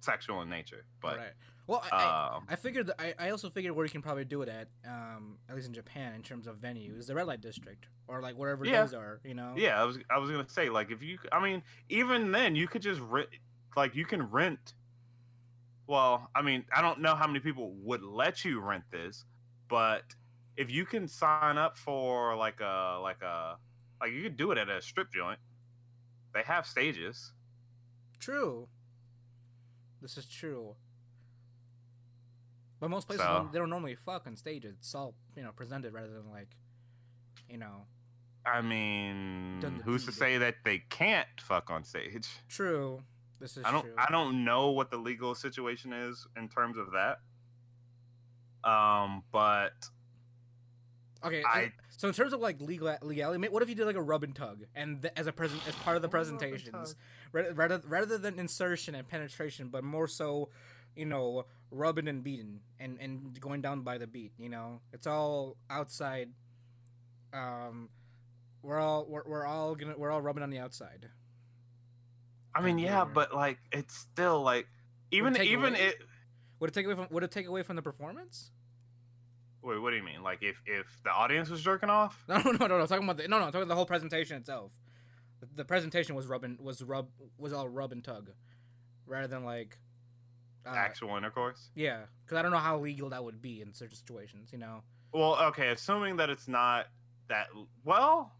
sexual 0.00 0.42
in 0.42 0.48
nature, 0.48 0.86
but 1.00 1.18
right. 1.18 1.32
Well, 1.66 1.80
I, 1.84 2.14
um 2.36 2.48
I 2.48 2.56
figured 2.56 2.86
that 2.88 3.00
I, 3.00 3.14
I 3.18 3.30
also 3.30 3.50
figured 3.50 3.74
where 3.74 3.84
you 3.84 3.90
can 3.90 4.02
probably 4.02 4.24
do 4.24 4.42
it 4.42 4.48
at, 4.48 4.68
um, 4.84 5.38
at 5.48 5.54
least 5.54 5.68
in 5.68 5.74
Japan, 5.74 6.14
in 6.14 6.22
terms 6.22 6.46
of 6.46 6.58
venue, 6.58 6.96
is 6.96 7.06
the 7.06 7.14
red 7.14 7.26
light 7.26 7.40
district 7.40 7.88
or 8.08 8.20
like 8.20 8.36
wherever 8.36 8.66
Yeah. 8.66 8.82
those 8.82 8.94
are. 8.94 9.20
You 9.24 9.34
know. 9.34 9.54
Yeah, 9.56 9.80
I 9.80 9.84
was 9.84 9.98
I 10.10 10.18
was 10.18 10.30
gonna 10.30 10.48
say 10.48 10.70
like 10.70 10.90
if 10.90 11.02
you 11.02 11.18
I 11.30 11.42
mean 11.42 11.62
even 11.88 12.32
then 12.32 12.56
you 12.56 12.66
could 12.68 12.82
just 12.82 13.00
rent 13.00 13.28
like 13.76 13.94
you 13.94 14.04
can 14.06 14.22
rent. 14.22 14.74
Well, 15.86 16.30
I 16.34 16.42
mean 16.42 16.66
I 16.72 16.80
don't 16.82 17.00
know 17.00 17.14
how 17.14 17.26
many 17.26 17.40
people 17.40 17.72
would 17.74 18.02
let 18.02 18.44
you 18.44 18.60
rent 18.60 18.84
this, 18.90 19.24
but 19.68 20.14
if 20.56 20.70
you 20.70 20.84
can 20.84 21.08
sign 21.08 21.58
up 21.58 21.76
for 21.76 22.36
like 22.36 22.60
a 22.60 22.98
like 23.02 23.22
a 23.22 23.56
like 24.00 24.12
you 24.12 24.22
could 24.22 24.36
do 24.36 24.50
it 24.52 24.58
at 24.58 24.68
a 24.68 24.80
strip 24.82 25.12
joint. 25.12 25.38
They 26.34 26.42
have 26.42 26.66
stages. 26.66 27.32
True. 28.18 28.68
This 30.00 30.16
is 30.16 30.26
true. 30.26 30.74
But 32.80 32.90
most 32.90 33.06
places 33.06 33.24
So- 33.24 33.32
don't, 33.34 33.52
they 33.52 33.58
don't 33.58 33.70
normally 33.70 33.94
fuck 33.94 34.26
on 34.26 34.36
stages. 34.36 34.74
It's 34.78 34.94
all 34.94 35.14
you 35.36 35.42
know 35.42 35.52
presented 35.52 35.92
rather 35.92 36.08
than 36.12 36.30
like, 36.30 36.56
you 37.48 37.58
know. 37.58 37.86
I 38.44 38.60
mean, 38.60 39.62
who's 39.84 40.04
to 40.06 40.12
say 40.12 40.36
that 40.38 40.56
they 40.64 40.78
can't 40.90 41.28
fuck 41.40 41.70
on 41.70 41.84
stage? 41.84 42.26
True. 42.48 43.00
This 43.38 43.56
is 43.56 43.64
I 43.64 43.70
don't 43.70 43.82
true. 43.82 43.94
I 43.96 44.10
don't 44.10 44.44
know 44.44 44.70
what 44.72 44.90
the 44.90 44.96
legal 44.96 45.36
situation 45.36 45.92
is 45.92 46.26
in 46.36 46.48
terms 46.48 46.76
of 46.76 46.88
that. 46.92 47.18
Um, 48.68 49.22
but 49.30 49.72
Okay, 51.24 51.42
I- 51.46 51.72
so 51.96 52.08
in 52.08 52.14
terms 52.14 52.32
of 52.32 52.40
like 52.40 52.60
legal 52.60 52.96
legality, 53.02 53.48
what 53.48 53.62
if 53.62 53.68
you 53.68 53.74
did 53.74 53.86
like 53.86 53.96
a 53.96 54.02
rub 54.02 54.24
and 54.24 54.34
tug, 54.34 54.64
and 54.74 55.02
th- 55.02 55.14
as 55.16 55.26
a 55.28 55.32
present 55.32 55.60
as 55.68 55.74
part 55.76 55.94
of 55.96 56.02
the 56.02 56.08
presentations, 56.08 56.96
rather, 57.32 57.54
rather 57.54 57.80
rather 57.86 58.18
than 58.18 58.38
insertion 58.38 58.94
and 58.94 59.06
penetration, 59.06 59.68
but 59.68 59.84
more 59.84 60.08
so, 60.08 60.48
you 60.96 61.06
know, 61.06 61.46
rubbing 61.70 62.08
and 62.08 62.24
beating 62.24 62.60
and 62.80 62.98
and 63.00 63.40
going 63.40 63.60
down 63.60 63.82
by 63.82 63.98
the 63.98 64.06
beat. 64.06 64.32
You 64.38 64.48
know, 64.48 64.80
it's 64.92 65.06
all 65.06 65.56
outside. 65.70 66.30
Um, 67.32 67.88
we're 68.62 68.78
all 68.78 69.06
we're, 69.08 69.22
we're 69.24 69.46
all 69.46 69.74
gonna 69.76 69.94
we're 69.96 70.10
all 70.10 70.20
rubbing 70.22 70.42
on 70.42 70.50
the 70.50 70.58
outside. 70.58 71.08
I 72.54 72.60
mean, 72.62 72.78
yeah, 72.78 73.04
but 73.04 73.34
like 73.34 73.58
it's 73.70 73.96
still 73.96 74.42
like 74.42 74.66
even 75.12 75.34
even 75.40 75.74
away- 75.74 75.86
it. 75.88 75.96
Would 76.60 76.70
it 76.70 76.74
take 76.74 76.86
away 76.86 76.94
from 76.94 77.06
Would 77.10 77.22
it 77.22 77.30
take 77.30 77.46
away 77.46 77.62
from 77.62 77.76
the 77.76 77.82
performance? 77.82 78.50
Wait, 79.62 79.78
what 79.80 79.90
do 79.90 79.96
you 79.96 80.02
mean? 80.02 80.22
Like 80.22 80.42
if 80.42 80.60
if 80.66 80.86
the 81.04 81.10
audience 81.10 81.48
was 81.48 81.62
jerking 81.62 81.88
off? 81.90 82.24
No, 82.28 82.38
no, 82.38 82.52
no, 82.52 82.66
no. 82.66 82.78
no 82.78 82.86
talking 82.86 83.04
about 83.04 83.16
the 83.16 83.28
no, 83.28 83.38
no. 83.38 83.44
Talking 83.46 83.60
about 83.62 83.68
the 83.68 83.74
whole 83.76 83.86
presentation 83.86 84.36
itself. 84.36 84.72
The, 85.40 85.48
the 85.56 85.64
presentation 85.64 86.14
was 86.14 86.26
rubbing 86.26 86.58
was 86.60 86.82
rub 86.82 87.08
was 87.38 87.52
all 87.52 87.68
rub 87.68 87.92
and 87.92 88.02
tug, 88.02 88.30
rather 89.06 89.26
than 89.28 89.44
like. 89.44 89.78
Uh, 90.64 90.70
actual 90.70 91.16
intercourse? 91.16 91.70
Yeah, 91.74 92.02
because 92.24 92.38
I 92.38 92.42
don't 92.42 92.52
know 92.52 92.58
how 92.58 92.78
legal 92.78 93.08
that 93.10 93.24
would 93.24 93.42
be 93.42 93.60
in 93.60 93.72
certain 93.74 93.96
situations. 93.96 94.50
You 94.52 94.58
know. 94.58 94.82
Well, 95.12 95.36
okay, 95.48 95.68
assuming 95.70 96.16
that 96.18 96.30
it's 96.30 96.46
not 96.48 96.86
that 97.28 97.46
well, 97.84 98.32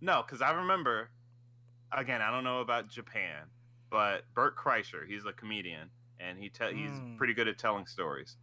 no, 0.00 0.22
because 0.26 0.42
I 0.42 0.52
remember. 0.52 1.10
Again, 1.96 2.20
I 2.22 2.32
don't 2.32 2.42
know 2.42 2.60
about 2.60 2.88
Japan, 2.88 3.44
but 3.88 4.24
Bert 4.34 4.56
Kreischer, 4.56 5.06
he's 5.06 5.24
a 5.26 5.32
comedian, 5.32 5.90
and 6.18 6.36
he 6.36 6.48
te- 6.48 6.74
he's 6.74 6.90
Mm. 6.90 7.16
pretty 7.16 7.34
good 7.34 7.46
at 7.46 7.56
telling 7.56 7.86
stories. 7.86 8.36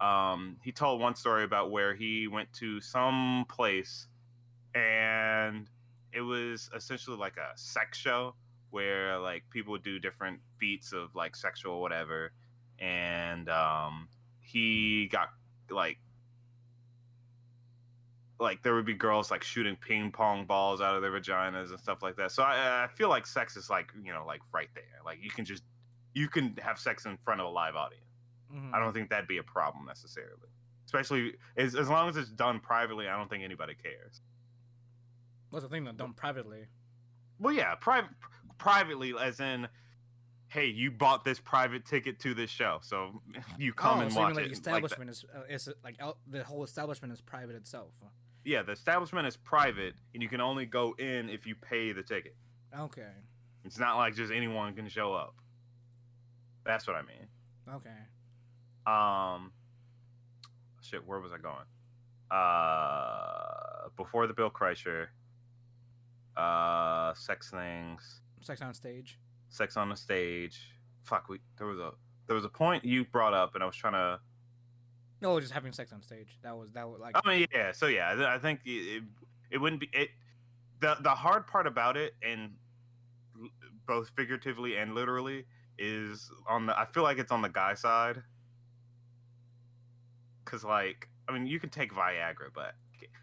Um, 0.00 0.56
he 0.62 0.72
told 0.72 1.00
one 1.00 1.14
story 1.14 1.44
about 1.44 1.70
where 1.70 1.94
he 1.94 2.28
went 2.28 2.52
to 2.54 2.80
some 2.80 3.44
place, 3.48 4.06
and 4.74 5.68
it 6.12 6.20
was 6.20 6.70
essentially 6.74 7.16
like 7.16 7.36
a 7.36 7.56
sex 7.56 7.98
show 7.98 8.34
where 8.70 9.18
like 9.18 9.44
people 9.50 9.76
do 9.78 9.98
different 9.98 10.40
feats 10.58 10.92
of 10.92 11.14
like 11.14 11.34
sexual 11.34 11.80
whatever, 11.80 12.32
and 12.78 13.48
um, 13.48 14.08
he 14.40 15.08
got 15.10 15.30
like 15.70 15.98
like 18.40 18.62
there 18.62 18.74
would 18.74 18.86
be 18.86 18.94
girls 18.94 19.30
like 19.30 19.42
shooting 19.42 19.76
ping 19.76 20.12
pong 20.12 20.44
balls 20.44 20.80
out 20.80 20.94
of 20.94 21.02
their 21.02 21.10
vaginas 21.10 21.70
and 21.70 21.80
stuff 21.80 22.02
like 22.02 22.16
that. 22.16 22.30
So 22.30 22.42
I, 22.42 22.84
I 22.84 22.88
feel 22.88 23.08
like 23.08 23.26
sex 23.26 23.56
is 23.56 23.68
like 23.68 23.92
you 24.02 24.12
know 24.12 24.24
like 24.26 24.40
right 24.52 24.68
there. 24.74 24.84
Like 25.04 25.18
you 25.22 25.30
can 25.30 25.44
just 25.44 25.64
you 26.14 26.28
can 26.28 26.56
have 26.60 26.78
sex 26.78 27.04
in 27.06 27.16
front 27.24 27.40
of 27.40 27.46
a 27.46 27.50
live 27.50 27.74
audience. 27.74 28.07
Mhm. 28.52 28.74
I 28.74 28.78
don't 28.78 28.92
think 28.92 29.10
that'd 29.10 29.28
be 29.28 29.38
a 29.38 29.42
problem 29.42 29.86
necessarily. 29.86 30.48
Especially 30.84 31.34
as, 31.56 31.74
as 31.74 31.88
long 31.88 32.08
as 32.08 32.16
it's 32.16 32.30
done 32.30 32.60
privately, 32.60 33.08
I 33.08 33.16
don't 33.16 33.28
think 33.28 33.44
anybody 33.44 33.74
cares. 33.74 34.22
What's 35.50 35.64
the 35.64 35.68
thing 35.68 35.84
though? 35.84 35.92
Done 35.92 36.14
privately. 36.14 36.66
Well, 37.38 37.54
yeah, 37.54 37.74
private 37.74 38.10
privately 38.58 39.14
as 39.18 39.40
in 39.40 39.68
hey, 40.48 40.66
you 40.66 40.90
bought 40.90 41.24
this 41.24 41.38
private 41.38 41.84
ticket 41.84 42.18
to 42.20 42.32
this 42.32 42.50
show, 42.50 42.78
so 42.82 43.22
you 43.58 43.72
come 43.72 43.98
oh, 43.98 44.02
and 44.02 44.12
so 44.12 44.20
watch 44.20 44.34
mean, 44.34 44.44
like 44.44 44.52
it. 44.52 44.64
the 44.64 44.70
like 44.70 45.08
is 45.08 45.24
uh, 45.34 45.40
is 45.48 45.68
like 45.84 46.00
the 46.26 46.42
whole 46.44 46.64
establishment 46.64 47.12
is 47.12 47.20
private 47.20 47.54
itself. 47.54 47.92
yeah, 48.44 48.62
the 48.62 48.72
establishment 48.72 49.26
is 49.26 49.36
private 49.36 49.94
and 50.14 50.22
you 50.22 50.28
can 50.28 50.40
only 50.40 50.64
go 50.64 50.94
in 50.98 51.28
if 51.28 51.46
you 51.46 51.54
pay 51.54 51.92
the 51.92 52.02
ticket. 52.02 52.34
Okay. 52.78 53.12
It's 53.64 53.78
not 53.78 53.96
like 53.96 54.14
just 54.14 54.32
anyone 54.32 54.74
can 54.74 54.88
show 54.88 55.12
up. 55.12 55.34
That's 56.64 56.86
what 56.86 56.96
I 56.96 57.02
mean. 57.02 57.26
Okay. 57.74 57.90
Um, 58.88 59.52
shit, 60.80 61.06
where 61.06 61.20
was 61.20 61.32
I 61.32 61.38
going? 61.38 61.66
Uh, 62.30 63.88
before 63.96 64.26
the 64.26 64.34
Bill 64.34 64.50
Kreischer, 64.50 65.08
uh, 66.36 67.12
sex 67.14 67.50
things, 67.50 68.20
Sex 68.40 68.62
on 68.62 68.72
stage. 68.72 69.18
sex 69.48 69.76
on 69.76 69.88
the 69.88 69.96
stage. 69.96 70.58
Fuck, 71.02 71.28
we 71.28 71.38
there 71.58 71.66
was 71.66 71.78
a 71.78 71.92
there 72.26 72.36
was 72.36 72.44
a 72.44 72.48
point 72.48 72.84
you 72.84 73.04
brought 73.04 73.34
up, 73.34 73.54
and 73.54 73.62
I 73.62 73.66
was 73.66 73.76
trying 73.76 73.94
to. 73.94 74.20
No, 75.20 75.40
just 75.40 75.52
having 75.52 75.72
sex 75.72 75.92
on 75.92 76.02
stage. 76.02 76.38
That 76.42 76.56
was 76.56 76.70
that 76.72 76.88
was 76.88 77.00
like. 77.00 77.16
I 77.22 77.28
mean, 77.28 77.46
yeah. 77.52 77.72
So 77.72 77.86
yeah, 77.86 78.30
I 78.32 78.38
think 78.38 78.60
it, 78.64 78.70
it, 78.70 79.02
it 79.50 79.58
wouldn't 79.58 79.80
be 79.80 79.88
it. 79.92 80.10
The 80.80 80.96
the 81.00 81.10
hard 81.10 81.46
part 81.46 81.66
about 81.66 81.96
it, 81.96 82.14
and 82.22 82.52
both 83.86 84.10
figuratively 84.16 84.76
and 84.76 84.94
literally, 84.94 85.44
is 85.78 86.30
on 86.48 86.66
the. 86.66 86.78
I 86.78 86.84
feel 86.86 87.02
like 87.02 87.18
it's 87.18 87.32
on 87.32 87.42
the 87.42 87.48
guy 87.48 87.74
side. 87.74 88.22
Cause 90.50 90.64
like, 90.64 91.08
I 91.28 91.32
mean, 91.32 91.46
you 91.46 91.60
can 91.60 91.68
take 91.68 91.92
Viagra, 91.92 92.48
but 92.54 92.72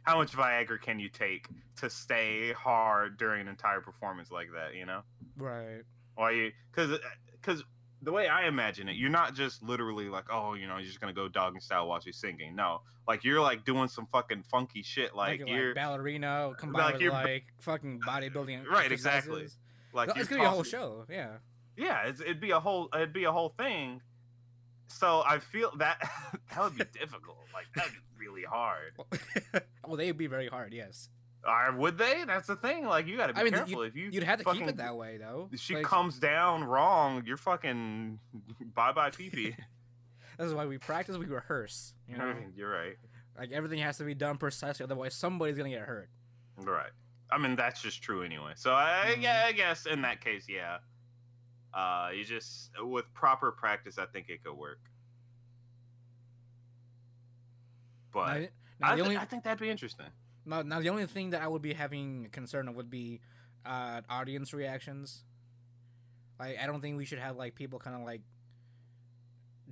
how 0.03 0.17
much 0.17 0.33
Viagra 0.33 0.79
can 0.79 0.99
you 0.99 1.09
take 1.09 1.47
to 1.77 1.89
stay 1.89 2.53
hard 2.53 3.17
during 3.17 3.41
an 3.41 3.47
entire 3.47 3.81
performance 3.81 4.29
like 4.31 4.49
that? 4.53 4.75
You 4.75 4.85
know, 4.85 5.01
Right. 5.35 5.81
why 6.13 6.31
you? 6.31 6.51
Because 6.71 6.99
because 7.41 7.61
uh, 7.61 7.65
the 8.03 8.11
way 8.11 8.27
I 8.27 8.47
imagine 8.47 8.87
it, 8.89 8.95
you're 8.95 9.09
not 9.09 9.33
just 9.33 9.63
literally 9.63 10.07
like, 10.07 10.25
oh, 10.31 10.53
you 10.53 10.67
know, 10.67 10.75
you're 10.77 10.85
just 10.85 11.01
gonna 11.01 11.13
go 11.13 11.27
doggy 11.27 11.59
style 11.61 11.87
while 11.87 11.99
she's 11.99 12.17
singing. 12.17 12.55
No, 12.55 12.81
like 13.07 13.23
you're 13.23 13.41
like 13.41 13.65
doing 13.65 13.87
some 13.87 14.05
fucking 14.11 14.43
funky 14.43 14.83
shit. 14.83 15.15
Like, 15.15 15.39
Like, 15.39 15.49
you're 15.49 15.67
like 15.69 15.75
ballerina 15.75 16.53
combined 16.59 16.83
like 16.85 16.93
with 16.93 17.01
you're- 17.01 17.15
like 17.15 17.45
fucking 17.59 18.01
bodybuilding. 18.01 18.67
Right, 18.67 18.91
exactly. 18.91 19.47
like 19.93 20.09
it's 20.15 20.29
gonna 20.29 20.41
be 20.41 20.45
a 20.45 20.49
whole 20.51 20.61
show. 20.63 21.05
Yeah. 21.09 21.37
Yeah, 21.75 22.03
it's, 22.05 22.21
it'd 22.21 22.39
be 22.39 22.51
a 22.51 22.59
whole 22.59 22.87
it'd 22.93 23.13
be 23.13 23.23
a 23.23 23.31
whole 23.31 23.49
thing. 23.57 24.01
So 24.87 25.23
I 25.25 25.39
feel 25.39 25.71
that 25.77 25.97
that 26.53 26.63
would 26.63 26.77
be 26.77 26.85
difficult. 26.97 27.37
Like 27.53 27.65
that'd 27.75 27.91
be 27.91 28.25
really 28.25 28.43
hard. 28.43 28.93
well, 29.85 29.97
they'd 29.97 30.11
be 30.17 30.27
very 30.27 30.47
hard. 30.47 30.73
Yes. 30.73 31.09
Or 31.47 31.75
would 31.77 31.97
they? 31.97 32.23
That's 32.25 32.47
the 32.47 32.55
thing. 32.55 32.85
Like 32.85 33.05
you 33.07 33.17
got 33.17 33.27
to 33.27 33.33
be 33.33 33.39
I 33.41 33.43
mean, 33.43 33.53
careful 33.53 33.83
if 33.83 33.95
you 33.95 34.09
You'd 34.11 34.23
have 34.23 34.39
to 34.39 34.45
keep 34.51 34.67
it 34.67 34.77
that 34.77 34.95
way, 34.95 35.17
though. 35.17 35.49
If 35.51 35.59
she 35.59 35.75
Like, 35.75 35.83
comes 35.85 36.17
down 36.17 36.63
wrong, 36.63 37.23
you're 37.25 37.37
fucking 37.37 38.19
bye 38.73 38.91
bye 38.93 39.09
pee 39.11 39.29
pee. 39.29 39.55
This 40.37 40.47
is 40.47 40.53
why 40.53 40.65
we 40.65 40.77
practice. 40.77 41.15
We 41.17 41.27
rehearse. 41.27 41.93
You 42.09 42.17
know, 42.17 42.35
You're 42.57 42.69
right. 42.69 42.97
like 43.39 43.53
everything 43.53 43.79
has 43.79 43.97
to 43.99 44.03
be 44.03 44.13
done 44.13 44.37
precisely. 44.37 44.83
Otherwise, 44.83 45.13
somebody's 45.13 45.55
gonna 45.55 45.69
get 45.69 45.83
hurt. 45.83 46.09
Right. 46.57 46.89
I 47.31 47.37
mean 47.37 47.55
that's 47.55 47.81
just 47.81 48.01
true 48.01 48.21
anyway. 48.21 48.51
So 48.57 48.73
I 48.73 49.13
Mhm. 49.17 49.21
yeah, 49.21 49.43
I 49.45 49.53
guess 49.53 49.85
in 49.85 50.01
that 50.01 50.19
case, 50.19 50.45
yeah. 50.49 50.79
Uh, 51.75 52.09
you 52.15 52.23
just 52.23 52.71
with 52.81 53.05
proper 53.13 53.51
practice, 53.51 53.97
I 53.99 54.05
think 54.05 54.29
it 54.29 54.41
could 54.43 54.53
work. 54.57 54.79
But 58.13 58.39
Now, 58.79 58.87
now 58.87 58.93
I, 58.93 58.95
thi- 58.95 59.01
only 59.01 59.17
I 59.17 59.25
think 59.25 59.43
that'd 59.43 59.59
be 59.59 59.69
interesting. 59.69 60.05
now, 60.45 60.61
now 60.61 60.79
the 60.79 60.89
only 60.89 61.05
thing 61.05 61.31
that 61.31 61.41
I 61.41 61.47
would 61.47 61.61
be 61.61 61.73
having 61.73 62.29
concern 62.31 62.67
of 62.67 62.75
would 62.75 62.89
be 62.89 63.19
uh, 63.65 64.01
audience 64.09 64.53
reactions. 64.53 65.23
Like 66.39 66.57
I 66.61 66.65
don't 66.65 66.81
think 66.81 66.97
we 66.97 67.05
should 67.05 67.19
have 67.19 67.35
like 67.35 67.55
people 67.55 67.79
kind 67.79 67.95
of 67.95 68.03
like 68.03 68.21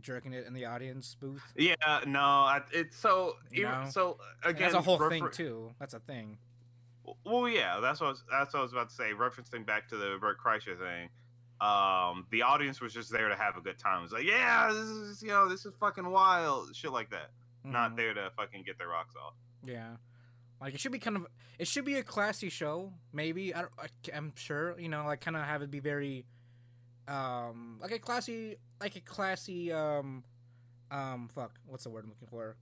jerking 0.02 0.34
it 0.34 0.46
in 0.46 0.54
the 0.54 0.66
audience 0.66 1.16
booth. 1.20 1.42
Yeah, 1.56 1.76
no, 2.06 2.20
I, 2.20 2.62
it's 2.74 2.98
so 2.98 3.36
You 3.52 3.64
know? 3.64 3.86
so 3.90 4.18
And 4.44 4.52
again. 4.56 4.62
that's 4.64 4.74
a 4.76 4.82
whole 4.82 5.10
thing 5.10 5.28
too. 5.32 5.72
That's 5.80 5.94
a 5.94 6.00
thing. 6.00 6.38
Well, 7.26 7.48
yeah, 7.50 7.80
that's 7.82 8.00
what 8.02 8.08
I 8.08 8.10
was, 8.12 8.24
that's 8.32 8.54
what 8.54 8.60
I 8.62 8.64
was 8.64 8.72
about 8.74 8.90
to 8.90 8.96
say. 8.96 9.12
Referencing 9.14 9.66
back 9.66 9.88
to 9.90 9.98
the 9.98 10.18
Bert 10.22 10.38
Kreischer 10.42 10.78
thing, 10.78 11.10
um, 11.64 12.26
the 12.32 12.42
audience 12.42 12.82
was 12.82 12.94
just 12.94 13.12
there 13.12 13.30
to 13.30 13.36
have 13.36 13.56
a 13.58 13.62
good 13.62 13.78
time. 13.80 14.00
It 14.00 14.04
was 14.04 14.12
like, 14.12 14.26
yeah, 14.26 14.70
this 14.74 14.84
is 14.84 15.22
you 15.24 15.30
know, 15.30 15.48
this 15.48 15.66
is 15.66 15.74
fucking 15.80 16.10
wild, 16.10 16.76
shit 16.76 16.92
like 16.92 17.10
that. 17.12 17.32
Not 17.64 17.92
Mhm. 17.92 17.96
there 17.98 18.14
to 18.16 18.32
fucking 18.36 18.64
get 18.64 18.78
their 18.78 18.90
rocks 18.90 19.16
off. 19.16 19.36
Yeah, 19.64 19.96
like 20.60 20.74
it 20.74 20.80
should 20.82 20.92
be 20.92 21.00
kind 21.00 21.16
of 21.18 21.28
it 21.58 21.68
should 21.68 21.86
be 21.86 21.96
a 21.96 22.04
classy 22.04 22.50
show. 22.50 22.92
Maybe 23.14 23.54
I, 23.56 23.62
don't, 23.62 23.72
I 23.80 24.18
am 24.18 24.34
sure 24.36 24.78
you 24.80 24.90
know 24.90 25.06
like 25.06 25.22
kind 25.22 25.38
of 25.38 25.44
have 25.44 25.62
it 25.62 25.72
be 25.72 25.80
very, 25.80 26.26
um, 27.08 27.78
like 27.82 27.92
a 27.92 28.00
classy 28.00 28.58
like 28.82 28.96
a 28.98 29.02
classy 29.02 29.72
um, 29.72 30.24
um 30.92 31.30
fuck 31.34 31.58
what's 31.68 31.86
the 31.86 31.90
word 31.90 32.04
I'm 32.04 32.10
looking 32.10 32.28
for, 32.28 32.58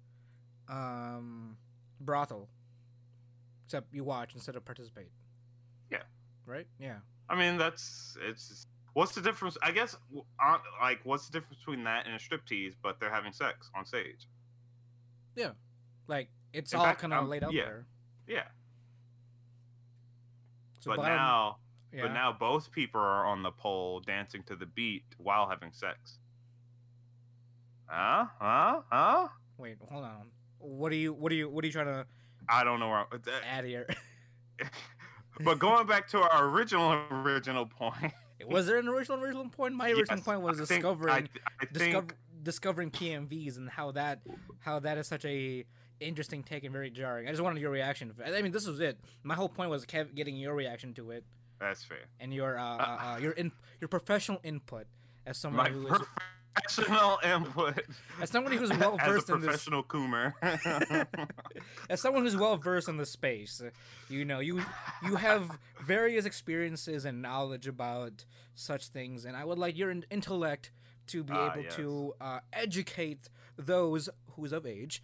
um, 0.69 1.57
brothel. 1.99 2.49
Except 3.65 3.93
you 3.93 4.03
watch 4.03 4.33
instead 4.35 4.55
of 4.55 4.65
participate. 4.65 5.09
Yeah. 5.89 6.03
Right. 6.45 6.67
Yeah. 6.77 6.97
I 7.29 7.35
mean, 7.35 7.57
that's 7.57 8.17
it's. 8.21 8.65
What's 8.93 9.13
the 9.15 9.21
difference? 9.21 9.57
I 9.63 9.71
guess, 9.71 9.95
uh, 10.43 10.57
like, 10.81 10.99
what's 11.03 11.27
the 11.27 11.31
difference 11.39 11.59
between 11.59 11.83
that 11.85 12.05
and 12.05 12.15
a 12.15 12.17
striptease, 12.19 12.73
but 12.83 12.99
they're 12.99 13.09
having 13.13 13.31
sex 13.31 13.69
on 13.75 13.85
stage? 13.85 14.27
Yeah, 15.35 15.51
like 16.07 16.29
it's 16.51 16.73
In 16.73 16.79
all 16.79 16.93
kind 16.95 17.13
of 17.13 17.27
laid 17.29 17.43
out 17.43 17.53
yeah. 17.53 17.63
there. 17.63 17.85
Yeah, 18.27 18.43
So 20.79 20.91
but 20.91 20.97
bottom- 20.97 21.15
now, 21.15 21.57
yeah. 21.93 22.01
but 22.03 22.13
now 22.13 22.33
both 22.37 22.71
people 22.71 22.99
are 22.99 23.25
on 23.25 23.43
the 23.43 23.51
pole 23.51 24.01
dancing 24.01 24.43
to 24.43 24.55
the 24.55 24.65
beat 24.65 25.05
while 25.17 25.47
having 25.47 25.71
sex. 25.71 26.19
Huh? 27.87 28.25
Huh? 28.39 28.81
Huh? 28.91 29.27
wait, 29.57 29.77
hold 29.89 30.03
on. 30.03 30.27
What 30.59 30.91
are 30.91 30.95
you 30.95 31.13
what 31.13 31.31
are 31.31 31.35
you 31.35 31.49
what 31.49 31.63
are 31.63 31.67
you 31.67 31.73
trying 31.73 31.87
to 31.87 32.05
I 32.49 32.63
don't 32.63 32.79
know 32.79 32.89
where. 32.89 32.99
uh, 33.11 33.17
add 33.49 33.65
here? 33.65 33.87
but 35.43 35.59
going 35.59 35.87
back 35.87 36.07
to 36.09 36.19
our 36.21 36.47
original 36.47 37.01
original 37.11 37.65
point. 37.65 38.13
Was 38.47 38.67
there 38.67 38.77
an 38.77 38.87
original 38.87 39.19
original 39.21 39.49
point? 39.49 39.75
My 39.75 39.89
original 39.89 40.17
yes, 40.17 40.25
point 40.25 40.41
was 40.41 40.59
I 40.61 40.65
think- 40.65 40.81
discovering 40.81 41.13
I, 41.13 41.17
I 41.17 41.65
think 41.65 41.73
discover, 41.73 42.07
discovering 42.43 42.91
PMVs 42.91 43.57
and 43.57 43.69
how 43.69 43.91
that 43.91 44.19
how 44.59 44.79
that 44.79 44.97
is 44.97 45.07
such 45.07 45.25
a 45.25 45.65
interesting 45.99 46.43
take 46.43 46.63
and 46.63 46.73
very 46.73 46.89
jarring. 46.89 47.27
I 47.27 47.31
just 47.31 47.43
wanted 47.43 47.61
your 47.61 47.69
reaction. 47.71 48.11
I 48.25 48.41
mean, 48.41 48.51
this 48.51 48.65
was 48.65 48.79
it. 48.79 48.97
My 49.23 49.35
whole 49.35 49.49
point 49.49 49.69
was 49.69 49.85
Kev 49.85 50.15
getting 50.15 50.35
your 50.35 50.55
reaction 50.55 50.93
to 50.95 51.11
it 51.11 51.23
that's 51.59 51.83
fair. 51.83 52.05
and 52.19 52.33
your 52.33 52.57
uh, 52.57 52.63
uh, 52.77 52.97
uh, 53.15 53.17
your 53.21 53.33
in, 53.33 53.51
your 53.79 53.87
professional 53.87 54.39
input 54.43 54.87
as 55.25 55.37
someone 55.37 55.65
My 55.65 55.69
who 55.69 55.87
is 55.93 56.01
professional 56.53 57.19
input. 57.23 57.81
as 58.21 58.29
somebody 58.29 58.57
who's 58.57 58.69
well 58.77 58.97
versed 58.97 59.29
in 59.29 59.39
this 59.39 59.45
professional 59.45 59.83
coomer. 59.83 60.33
as 61.89 62.01
someone 62.01 62.23
who's 62.23 62.35
well 62.37 62.57
versed 62.57 62.87
in 62.89 62.97
the 62.97 63.05
space. 63.05 63.61
You 64.09 64.25
know, 64.25 64.39
you 64.39 64.61
you 65.03 65.15
have 65.15 65.57
various 65.81 66.25
experiences 66.25 67.05
and 67.05 67.21
knowledge 67.21 67.67
about 67.67 68.25
such 68.55 68.87
things, 68.87 69.25
and 69.25 69.35
I 69.35 69.45
would 69.45 69.57
like 69.57 69.77
your 69.77 69.91
intellect 70.09 70.71
to 71.07 71.23
be 71.23 71.33
Ah, 71.33 71.51
able 71.51 71.63
yes. 71.63 71.75
to 71.75 72.13
uh, 72.21 72.39
educate 72.53 73.29
those 73.57 74.09
who's 74.35 74.51
of 74.51 74.65
age 74.65 75.01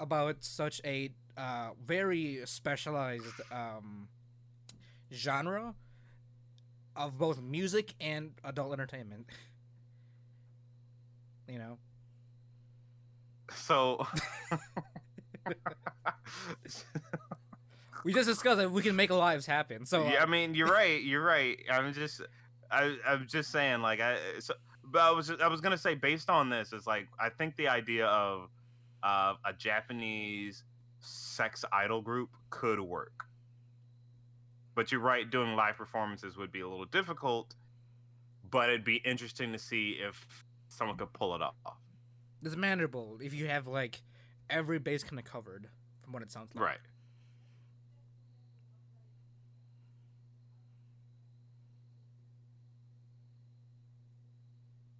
about 0.00 0.42
such 0.44 0.80
a 0.84 1.10
uh, 1.36 1.70
very 1.82 2.40
specialized 2.44 3.40
um, 3.50 4.08
genre 5.12 5.74
of 6.94 7.16
both 7.18 7.40
music 7.40 7.94
and 8.00 8.32
adult 8.44 8.72
entertainment. 8.72 9.26
You 11.48 11.58
know, 11.58 11.78
so 13.54 14.06
we 18.04 18.12
just 18.12 18.28
discussed 18.28 18.58
that 18.58 18.70
we 18.70 18.82
can 18.82 18.96
make 18.96 19.10
lives 19.10 19.46
happen. 19.46 19.86
So 19.86 20.02
uh, 20.02 20.10
yeah, 20.10 20.22
I 20.22 20.26
mean, 20.26 20.54
you're 20.54 20.68
right. 20.72 21.02
You're 21.02 21.24
right. 21.24 21.58
I'm 21.70 21.92
just, 21.92 22.20
I, 22.70 22.96
I'm 23.06 23.26
just 23.28 23.50
saying, 23.50 23.80
like, 23.80 24.00
I, 24.00 24.16
so, 24.38 24.54
but 24.84 25.00
I 25.02 25.10
was, 25.10 25.30
I 25.30 25.48
was 25.48 25.60
gonna 25.60 25.78
say, 25.78 25.94
based 25.94 26.30
on 26.30 26.50
this, 26.50 26.72
is 26.72 26.86
like, 26.86 27.08
I 27.20 27.28
think 27.28 27.56
the 27.56 27.68
idea 27.68 28.06
of, 28.06 28.50
uh, 29.02 29.34
a 29.44 29.52
Japanese 29.52 30.62
sex 31.00 31.64
idol 31.72 32.00
group 32.00 32.30
could 32.50 32.80
work. 32.80 33.24
But 34.74 34.90
you're 34.90 35.00
right, 35.00 35.28
doing 35.28 35.54
live 35.54 35.76
performances 35.76 36.36
would 36.36 36.52
be 36.52 36.60
a 36.60 36.68
little 36.68 36.86
difficult. 36.86 37.54
But 38.48 38.68
it'd 38.68 38.84
be 38.84 38.96
interesting 38.96 39.52
to 39.52 39.58
see 39.58 39.98
if 40.00 40.44
someone 40.82 40.96
could 40.96 41.12
pull 41.12 41.34
it 41.36 41.42
off. 41.42 41.54
it's 42.42 42.56
manageable 42.56 43.18
if 43.22 43.32
you 43.32 43.46
have 43.46 43.66
like 43.68 44.02
every 44.50 44.78
base 44.80 45.04
kind 45.04 45.18
of 45.18 45.24
covered 45.24 45.68
from 46.02 46.12
what 46.12 46.22
it 46.22 46.32
sounds 46.32 46.50
like. 46.54 46.64
Right. 46.64 46.78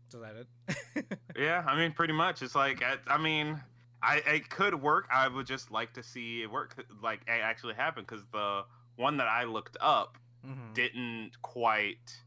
So 0.09 0.23
is 0.23 0.25
that 0.25 0.37
it? 0.37 1.19
Yeah, 1.39 1.65
I 1.67 1.77
mean, 1.77 1.93
pretty 1.93 2.13
much. 2.13 2.43
It's 2.43 2.55
like, 2.55 2.83
I, 2.83 2.97
I 3.07 3.17
mean, 3.17 3.59
I 4.03 4.17
it 4.27 4.51
could 4.51 4.75
work. 4.81 5.09
I 5.11 5.27
would 5.29 5.47
just 5.47 5.71
like 5.71 5.95
to 5.95 6.03
see 6.03 6.43
it 6.43 6.51
work, 6.51 6.77
like 7.03 7.23
it 7.27 7.31
actually 7.43 7.75
happen, 7.75 8.05
because 8.07 8.25
the 8.33 8.65
one 8.97 9.17
that 9.17 9.29
I 9.29 9.45
looked 9.45 9.77
up 9.81 10.19
Mhm. 10.47 10.75
didn't 10.75 11.31
quite 11.41 12.21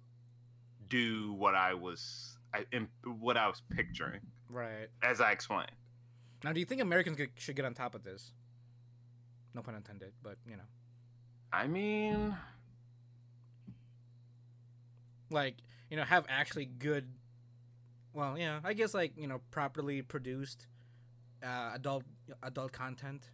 do 0.90 1.34
what 1.34 1.54
I 1.54 1.74
was, 1.76 2.35
I, 2.56 2.66
im- 2.72 2.90
what 3.20 3.38
I 3.38 3.48
was 3.48 3.62
picturing, 3.70 4.22
Right. 4.50 4.88
as 5.04 5.20
I 5.22 5.32
explained. 5.32 5.72
Now, 6.44 6.54
do 6.54 6.60
you 6.60 6.66
think 6.66 6.82
Americans 6.82 7.18
should 7.36 7.56
get 7.56 7.66
on 7.66 7.74
top 7.74 7.96
of 7.96 8.04
this? 8.04 8.32
No 9.54 9.62
pun 9.62 9.76
intended, 9.76 10.14
but 10.22 10.38
you 10.48 10.56
know, 10.58 10.64
I 11.52 11.68
mean, 11.68 12.36
like 15.30 15.56
you 15.90 15.98
know, 15.98 16.04
have 16.04 16.26
actually 16.30 16.66
good. 16.66 17.08
Well, 18.14 18.38
yeah, 18.38 18.60
I 18.64 18.74
guess 18.74 18.94
like 18.94 19.14
you 19.18 19.28
know, 19.28 19.42
properly 19.52 20.02
produced 20.02 20.68
uh, 21.44 21.72
adult 21.74 22.04
adult 22.44 22.72
content, 22.72 23.30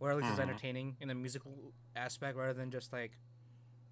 or 0.00 0.10
at 0.10 0.16
least 0.16 0.30
it's 0.30 0.38
Mhm. 0.38 0.42
entertaining 0.42 0.96
in 1.00 1.08
the 1.08 1.14
musical 1.14 1.72
aspect 1.96 2.36
rather 2.36 2.52
than 2.54 2.70
just 2.70 2.92
like 2.92 3.12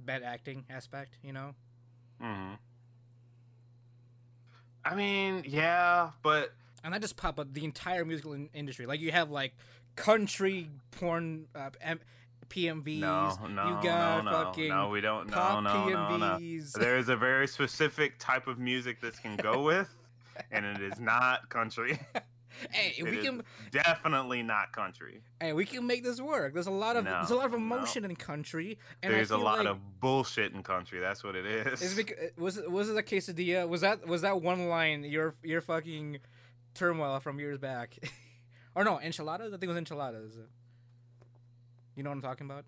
bad 0.00 0.22
acting 0.22 0.64
aspect. 0.70 1.18
You 1.22 1.32
know. 1.32 1.54
mhm. 2.20 2.58
I 4.84 4.94
mean, 4.94 5.44
yeah, 5.46 6.10
but 6.22 6.52
and 6.84 6.92
that 6.94 7.00
just 7.00 7.16
pop 7.16 7.38
up 7.38 7.52
the 7.52 7.64
entire 7.64 8.04
musical 8.04 8.32
in- 8.32 8.50
industry. 8.54 8.86
Like 8.86 9.00
you 9.00 9.12
have 9.12 9.30
like 9.30 9.54
country 9.96 10.68
porn 10.92 11.46
uh, 11.54 11.70
M- 11.80 12.00
PMVs. 12.48 12.98
no, 13.00 13.36
no, 13.48 13.68
you 13.68 13.82
got 13.82 14.24
no, 14.24 14.30
no, 14.30 14.44
fucking 14.44 14.68
no, 14.68 14.88
we 14.88 15.00
don't, 15.00 15.28
no, 15.28 15.34
pop 15.34 15.62
no, 15.62 15.88
no, 15.88 16.16
no. 16.16 16.26
PMVs. 16.38 16.72
There 16.72 16.98
is 16.98 17.08
a 17.08 17.16
very 17.16 17.46
specific 17.46 18.18
type 18.18 18.46
of 18.46 18.58
music 18.58 19.00
this 19.00 19.18
can 19.18 19.36
go 19.36 19.62
with, 19.62 19.88
and 20.50 20.64
it 20.66 20.80
is 20.82 20.98
not 21.00 21.48
country. 21.48 21.98
hey, 22.70 22.94
It 22.98 23.04
we 23.04 23.18
can 23.18 23.42
definitely 23.70 24.42
not 24.42 24.72
country. 24.72 25.22
hey, 25.40 25.52
we 25.52 25.64
can 25.64 25.86
make 25.86 26.02
this 26.02 26.20
work. 26.20 26.54
There's 26.54 26.66
a 26.66 26.70
lot 26.70 26.96
of 26.96 27.04
there's 27.04 27.30
a 27.30 27.34
lot 27.34 27.46
of 27.46 27.52
no. 27.52 27.58
emotion 27.58 28.04
in 28.04 28.16
country, 28.16 28.78
and 29.02 29.12
There's 29.12 29.30
a 29.30 29.38
lot 29.38 29.58
like 29.58 29.68
of 29.68 30.00
bullshit 30.00 30.52
in 30.52 30.62
country. 30.62 31.00
That's 31.00 31.22
what 31.24 31.36
it 31.36 31.46
is. 31.46 31.82
Is 31.82 31.98
it 31.98 32.34
was 32.36 32.58
it 32.58 32.70
was 32.70 32.88
it 32.88 32.96
a 32.96 33.02
quesadilla? 33.02 33.64
Uh, 33.64 33.68
was 33.68 33.80
that 33.82 34.06
was 34.06 34.22
that 34.22 34.40
one 34.40 34.68
line 34.68 35.04
your 35.04 35.34
your 35.42 35.60
fucking 35.60 36.18
turmoil 36.74 37.20
from 37.20 37.38
years 37.38 37.58
back? 37.58 37.98
or 38.74 38.84
no, 38.84 39.00
enchiladas? 39.00 39.48
I 39.48 39.56
think 39.56 39.64
it 39.64 39.68
was 39.68 39.76
enchiladas. 39.78 40.36
You 41.96 42.02
know 42.02 42.10
what 42.10 42.16
I'm 42.16 42.22
talking 42.22 42.46
about? 42.46 42.64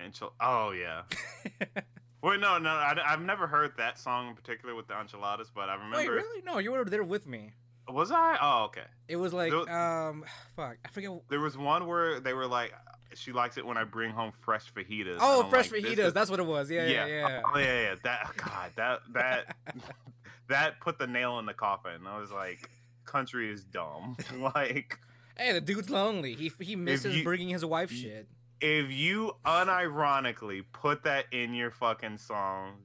Enchil- 0.00 0.32
oh 0.40 0.72
yeah. 0.72 1.02
Wait, 2.24 2.40
no, 2.40 2.56
no, 2.56 2.70
I, 2.70 2.96
have 3.04 3.20
never 3.20 3.46
heard 3.46 3.72
that 3.76 3.98
song 3.98 4.30
in 4.30 4.34
particular 4.34 4.74
with 4.74 4.88
the 4.88 4.98
enchiladas, 4.98 5.50
but 5.54 5.68
I 5.68 5.74
remember. 5.74 5.98
Wait, 5.98 6.08
really? 6.08 6.42
No, 6.42 6.56
you 6.56 6.72
were 6.72 6.86
there 6.86 7.04
with 7.04 7.26
me. 7.26 7.52
Was 7.88 8.10
I? 8.10 8.36
Oh, 8.40 8.64
okay. 8.66 8.84
It 9.08 9.16
was 9.16 9.32
like 9.32 9.52
um, 9.52 10.24
fuck, 10.56 10.76
I 10.84 10.88
forget. 10.90 11.10
There 11.28 11.40
was 11.40 11.56
one 11.58 11.86
where 11.86 12.20
they 12.20 12.32
were 12.32 12.46
like, 12.46 12.72
she 13.14 13.32
likes 13.32 13.56
it 13.58 13.66
when 13.66 13.76
I 13.76 13.84
bring 13.84 14.10
home 14.10 14.32
fresh 14.40 14.72
fajitas. 14.72 15.18
Oh, 15.20 15.44
fresh 15.50 15.70
like, 15.70 15.82
fajitas. 15.82 15.98
is- 16.06 16.12
That's 16.12 16.30
what 16.30 16.40
it 16.40 16.46
was. 16.46 16.70
Yeah, 16.70 16.86
yeah, 16.86 17.06
yeah. 17.06 17.40
Oh, 17.54 17.58
yeah, 17.58 17.80
yeah. 17.82 17.94
That 18.04 18.30
God, 18.36 18.70
that 18.76 19.00
that 19.12 19.56
that 20.48 20.80
put 20.80 20.98
the 20.98 21.06
nail 21.06 21.38
in 21.38 21.46
the 21.46 21.54
coffin. 21.54 22.06
I 22.06 22.18
was 22.18 22.30
like, 22.30 22.68
country 23.04 23.50
is 23.52 23.64
dumb. 23.64 24.16
like, 24.54 24.98
hey, 25.36 25.52
the 25.52 25.60
dude's 25.60 25.90
lonely. 25.90 26.34
He 26.34 26.50
he 26.60 26.76
misses 26.76 27.16
you- 27.18 27.24
bringing 27.24 27.48
his 27.50 27.64
wife 27.64 27.90
shit. 27.90 28.28
if 28.60 28.90
you 28.90 29.32
unironically 29.44 30.64
put 30.72 31.04
that 31.04 31.26
in 31.32 31.54
your 31.54 31.70
fucking 31.70 32.18
song, 32.18 32.76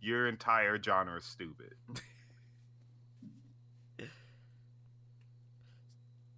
your 0.00 0.28
entire 0.28 0.82
genre 0.82 1.18
is 1.18 1.24
stupid. 1.24 1.74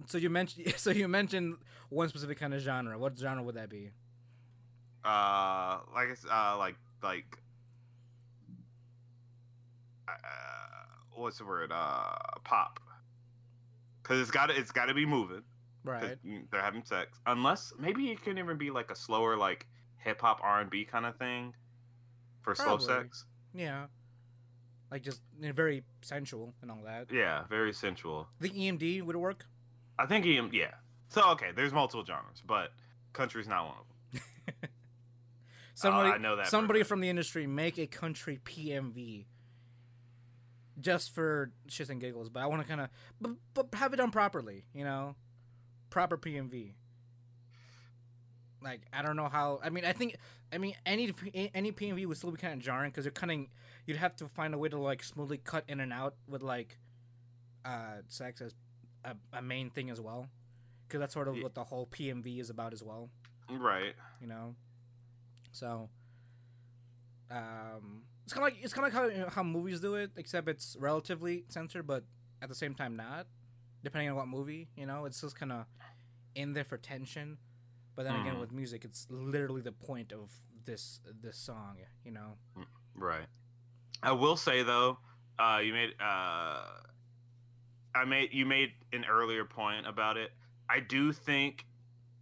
So 0.09 0.17
you 0.17 0.31
mentioned 0.31 0.75
so 0.77 0.91
you 0.91 1.07
mentioned 1.07 1.57
one 1.91 2.09
specific 2.09 2.39
kind 2.41 2.55
of 2.55 2.61
genre. 2.61 2.99
What 2.99 3.19
genre 3.19 3.43
would 3.43 3.55
that 3.55 3.69
be? 3.69 3.91
Uh, 5.05 5.79
like 5.95 6.09
uh, 6.31 6.57
like 6.59 6.77
like. 7.03 7.39
Uh, 10.09 10.13
what's 11.13 11.39
the 11.39 11.45
word? 11.45 11.71
Uh, 11.73 12.17
pop. 12.45 12.81
Cause 14.03 14.21
it's 14.21 14.31
got 14.31 14.47
to 14.47 14.59
it's 14.59 14.73
got 14.73 14.87
to 14.87 14.95
be 14.95 15.05
moving. 15.05 15.43
Right. 15.85 16.19
they're 16.51 16.63
having 16.63 16.85
sex. 16.85 17.19
Unless 17.27 17.75
maybe 17.79 18.11
it 18.11 18.23
can 18.23 18.39
even 18.39 18.59
be 18.59 18.71
like 18.71 18.91
a 18.91 18.97
slower 18.97 19.37
like 19.37 19.67
hip 19.99 20.21
hop 20.21 20.41
R 20.43 20.61
and 20.61 20.71
B 20.71 20.85
kind 20.85 21.07
of 21.07 21.17
thing 21.17 21.55
for 22.43 22.55
slow 22.55 22.79
sex. 22.79 23.27
Yeah. 23.55 23.87
Like 24.91 25.03
just 25.03 25.21
you 25.39 25.49
know, 25.49 25.53
very 25.53 25.85
sensual 26.01 26.55
and 26.63 26.71
all 26.71 26.81
that. 26.85 27.13
Yeah, 27.13 27.45
very 27.51 27.75
sensual. 27.75 28.29
The 28.41 28.51
EMD 28.51 29.03
would 29.03 29.17
work. 29.17 29.45
I 29.99 30.07
think 30.07 30.25
he 30.25 30.41
yeah. 30.53 30.75
So 31.09 31.31
okay, 31.33 31.51
there's 31.55 31.73
multiple 31.73 32.05
genres, 32.05 32.43
but 32.47 32.73
country's 33.13 33.49
not 33.49 33.65
one 33.67 33.75
of 33.75 33.87
them. 34.13 34.71
Somebody, 35.75 36.11
Oh, 36.11 36.15
I 36.15 36.19
know 36.19 36.37
that 36.37 36.49
somebody 36.49 36.83
from 36.83 37.01
the 37.01 37.09
industry 37.09 37.47
make 37.47 37.79
a 37.79 37.87
country 37.87 38.41
PMV. 38.45 39.27
Just 40.81 41.13
for 41.13 41.51
shits 41.69 41.91
and 41.91 42.01
giggles, 42.01 42.29
but 42.31 42.41
I 42.41 42.47
want 42.47 42.63
to 42.63 42.69
kind 42.69 42.81
of, 42.81 42.89
but, 43.21 43.33
but 43.53 43.67
have 43.75 43.93
it 43.93 43.97
done 43.97 44.13
properly, 44.13 44.65
you 44.73 44.85
know, 44.85 45.17
proper 45.91 46.17
PMV. 46.17 46.75
Like 48.63 48.83
I 48.93 49.03
don't 49.03 49.17
know 49.17 49.29
how. 49.29 49.61
I 49.63 49.71
mean, 49.71 49.85
I 49.85 49.93
think, 49.93 50.17
I 50.53 50.59
mean, 50.59 50.75
any 50.87 51.13
any 51.55 51.73
PMV 51.73 52.07
would 52.07 52.17
still 52.17 52.31
be 52.31 52.39
kind 52.39 52.55
of 52.55 52.61
jarring 52.61 52.91
because 52.91 53.05
you're 53.05 53.13
cutting. 53.13 53.49
You'd 53.87 53.97
have 53.99 54.15
to 54.17 54.27
find 54.29 54.55
a 54.55 54.59
way 54.59 54.69
to 54.69 54.79
like 54.79 55.03
smoothly 55.03 55.39
cut 55.39 55.65
in 55.69 55.81
and 55.81 55.93
out 55.93 56.15
with 56.29 56.43
like, 56.43 56.79
uh, 57.65 58.03
sex 58.09 58.41
as 58.41 58.55
a, 59.11 59.39
a 59.39 59.43
main 59.43 59.71
thing 59.71 59.91
as 59.91 60.01
well, 60.01 60.29
because 60.87 61.01
that's 61.01 61.15
sort 61.15 61.29
of 61.29 61.37
Ye- 61.37 61.43
what 61.43 61.55
the 61.55 61.65
whole 61.65 61.87
PMV 61.87 62.41
is 62.41 62.51
about 62.51 62.73
as 62.73 62.83
well 62.83 63.11
Right. 63.51 63.95
you 64.21 64.27
know. 64.27 64.55
So, 65.53 65.89
um, 67.31 68.03
it's 68.25 68.33
kind 68.33 68.47
of 68.47 68.53
like 68.53 68.63
it's 68.65 68.73
kind 68.75 68.87
of 68.87 68.93
like 68.95 69.03
how 69.03 69.09
you 69.09 69.23
know, 69.23 69.29
how 69.31 69.43
movies 69.43 69.81
do 69.81 69.95
it, 69.95 70.11
except 70.17 70.49
it's 70.49 70.77
relatively 70.79 71.45
censored, 71.49 71.87
but 71.87 72.05
at 72.43 72.49
the 72.49 72.55
same 72.55 72.75
time 72.75 72.97
not, 72.97 73.27
depending 73.83 74.11
on 74.11 74.17
what 74.17 74.29
movie. 74.29 74.69
You 74.77 74.87
know, 74.87 75.05
it's 75.07 75.21
just 75.21 75.37
kind 75.39 75.53
of 75.53 75.67
in 76.35 76.53
there 76.53 76.65
for 76.65 76.77
tension. 76.77 77.39
But 77.97 78.05
then 78.05 78.15
again, 78.21 78.37
Mhm. 78.37 78.41
with 78.41 78.53
music, 78.53 78.85
it's 78.85 79.07
literally 79.11 79.61
the 79.61 79.73
point 79.73 80.13
of 80.13 80.31
this 80.65 81.01
this 81.23 81.37
song. 81.37 81.79
You 82.05 82.13
know. 82.13 82.39
Right. 82.95 83.27
I 84.03 84.13
will 84.13 84.37
say 84.37 84.63
though, 84.63 84.99
uh, 85.39 85.61
you 85.65 85.73
made 85.73 85.95
uh, 86.01 86.65
I 87.99 88.05
made 88.05 88.33
you 88.33 88.47
made 88.47 88.73
an 88.93 89.05
earlier 89.05 89.45
point 89.45 89.87
about 89.87 90.17
it. 90.17 90.31
I 90.71 90.79
do 90.81 91.13
think 91.13 91.67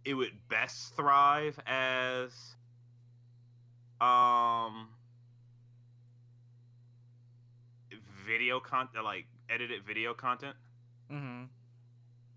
it 0.03 0.15
would 0.15 0.31
best 0.49 0.95
thrive 0.95 1.59
as 1.67 2.55
um 4.01 4.89
video 8.25 8.59
content 8.59 9.03
like 9.03 9.25
edited 9.49 9.83
video 9.85 10.13
content 10.13 10.55
Mm-hmm. 11.11 11.45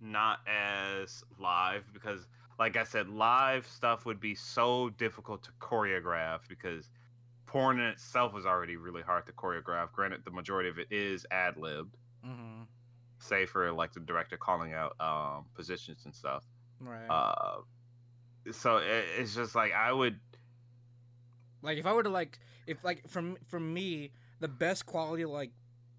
not 0.00 0.38
as 0.46 1.24
live 1.40 1.82
because 1.92 2.28
like 2.58 2.76
i 2.76 2.84
said 2.84 3.08
live 3.08 3.66
stuff 3.66 4.06
would 4.06 4.20
be 4.20 4.34
so 4.34 4.90
difficult 4.90 5.42
to 5.42 5.50
choreograph 5.60 6.40
because 6.48 6.88
porn 7.46 7.80
in 7.80 7.86
itself 7.86 8.38
is 8.38 8.46
already 8.46 8.76
really 8.76 9.02
hard 9.02 9.26
to 9.26 9.32
choreograph 9.32 9.90
granted 9.92 10.24
the 10.24 10.30
majority 10.30 10.68
of 10.68 10.78
it 10.78 10.86
is 10.90 11.26
ad-libbed 11.30 11.96
Mm-hmm. 12.24 12.62
Say 13.20 13.46
for 13.46 13.72
like 13.72 13.92
the 13.92 14.00
director 14.00 14.36
calling 14.36 14.72
out 14.74 14.96
um, 15.00 15.44
positions 15.54 16.02
and 16.04 16.14
stuff 16.14 16.44
Right. 16.80 17.06
uh, 17.08 17.58
so 18.50 18.78
it, 18.78 19.04
it's 19.18 19.34
just 19.34 19.54
like 19.54 19.72
i 19.72 19.92
would 19.92 20.18
like 21.62 21.78
if 21.78 21.86
I 21.86 21.92
were 21.92 22.02
to 22.02 22.08
like 22.08 22.38
if 22.66 22.82
like 22.84 23.08
from 23.08 23.36
from 23.48 23.72
me 23.72 24.12
the 24.40 24.48
best 24.48 24.86
quality 24.86 25.24
like 25.24 25.50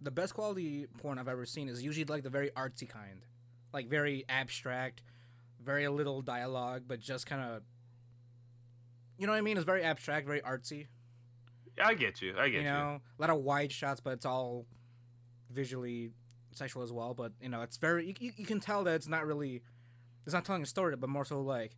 the 0.02 0.12
best 0.12 0.34
quality 0.34 0.88
porn 0.98 1.20
I've 1.20 1.28
ever 1.28 1.46
seen 1.46 1.70
is 1.70 1.84
usually 1.84 2.06
like 2.06 2.24
the 2.24 2.30
very 2.30 2.50
artsy 2.52 2.90
kind, 2.90 3.24
like 3.72 3.88
very 3.88 4.26
abstract, 4.28 5.04
very 5.64 5.88
little 5.88 6.22
dialogue, 6.22 6.84
but 6.88 7.00
just 7.00 7.28
kind 7.28 7.42
of. 7.42 7.62
You 9.20 9.28
know 9.28 9.34
what 9.34 9.38
I 9.38 9.42
mean? 9.42 9.58
It's 9.58 9.66
very 9.66 9.84
abstract, 9.84 10.26
very 10.26 10.42
artsy. 10.42 10.88
i 11.80 11.94
get 11.94 12.22
you 12.24 12.34
i 12.40 12.50
get 12.50 12.62
you 12.64 12.68
you, 12.68 12.74
know, 12.74 13.02
a 13.18 13.22
lot 13.22 13.30
of 13.30 13.38
wide 13.38 13.72
shots, 13.72 14.02
but 14.02 14.14
it's 14.14 14.26
all 14.26 14.66
visually 15.52 16.10
sexual 16.54 16.84
as 16.84 16.92
well. 16.92 17.14
But 17.14 17.34
you 17.42 17.50
know, 17.50 17.62
it's 17.62 17.78
very 17.78 18.08
you, 18.08 18.14
you, 18.20 18.32
you 18.38 18.46
can 18.46 18.60
tell 18.60 18.84
that 18.84 18.96
it's 18.96 19.08
not 19.08 19.26
really, 19.26 19.62
it's 20.26 20.34
not 20.34 20.46
telling 20.46 20.64
a 20.64 20.66
story, 20.66 20.96
but 20.96 21.10
more 21.10 21.26
so 21.26 21.42
like 21.42 21.76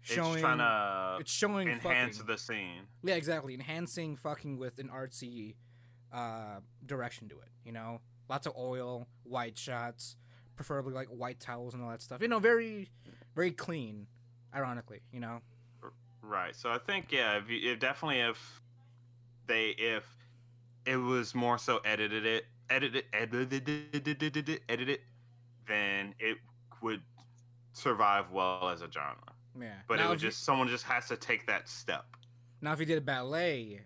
showing 0.00 0.34
it's 0.34 0.40
trying 0.40 0.58
to 0.58 1.16
it's 1.20 1.30
showing 1.30 1.68
enhance 1.68 2.18
fucking, 2.18 2.32
the 2.32 2.38
scene 2.38 2.86
yeah, 3.02 3.14
exactly. 3.14 3.54
Enhancing 3.54 4.16
fucking 4.16 4.58
with 4.58 4.78
an 4.78 4.88
artsy 4.88 5.54
uh, 6.12 6.60
direction 6.84 7.28
to 7.28 7.36
it. 7.36 7.48
You 7.64 7.72
know, 7.72 8.00
lots 8.28 8.46
of 8.46 8.54
oil, 8.56 9.08
white 9.24 9.58
shots, 9.58 10.16
preferably 10.56 10.92
like 10.92 11.08
white 11.08 11.40
towels 11.40 11.74
and 11.74 11.82
all 11.82 11.90
that 11.90 12.02
stuff. 12.02 12.20
You 12.22 12.28
know, 12.28 12.38
very, 12.38 12.90
very 13.34 13.50
clean. 13.50 14.06
Ironically, 14.54 15.02
you 15.12 15.20
know. 15.20 15.42
Right. 16.22 16.56
So 16.56 16.70
I 16.70 16.78
think 16.78 17.12
yeah, 17.12 17.36
if, 17.36 17.50
you, 17.50 17.72
if 17.72 17.78
definitely 17.78 18.20
if 18.20 18.62
they 19.46 19.74
if 19.78 20.04
it 20.86 20.96
was 20.96 21.34
more 21.34 21.58
so 21.58 21.80
edited 21.84 22.24
it 22.24 22.46
edited 22.70 23.04
edited 23.12 24.60
edited 24.68 25.00
then 25.66 26.14
it 26.18 26.38
would 26.82 27.02
survive 27.72 28.30
well 28.30 28.68
as 28.70 28.80
a 28.82 28.90
genre. 28.90 29.16
Yeah. 29.58 29.74
But 29.86 29.96
now 29.96 30.06
it 30.06 30.08
would 30.08 30.16
if 30.18 30.22
you- 30.22 30.28
just 30.30 30.44
someone 30.44 30.68
just 30.68 30.84
has 30.84 31.08
to 31.08 31.16
take 31.16 31.46
that 31.46 31.68
step. 31.68 32.04
now 32.60 32.72
if 32.72 32.80
you 32.80 32.86
did 32.86 32.98
a 32.98 33.02
ballet 33.02 33.82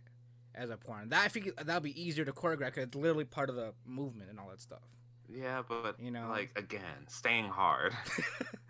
as 0.54 0.70
a 0.70 0.76
porn, 0.76 1.08
that 1.10 1.24
I 1.24 1.28
think 1.28 1.54
that'd 1.56 1.82
be 1.82 2.00
easier 2.00 2.24
to 2.24 2.32
choreograph. 2.32 2.74
'cause 2.74 2.84
it's 2.84 2.94
literally 2.94 3.24
part 3.24 3.48
of 3.50 3.56
the 3.56 3.74
movement 3.86 4.30
and 4.30 4.38
all 4.38 4.48
that 4.50 4.60
stuff. 4.60 4.82
Yeah, 5.28 5.62
but 5.66 5.98
You 5.98 6.10
know. 6.10 6.28
like 6.28 6.52
again, 6.58 7.06
staying 7.08 7.48
hard. 7.48 7.94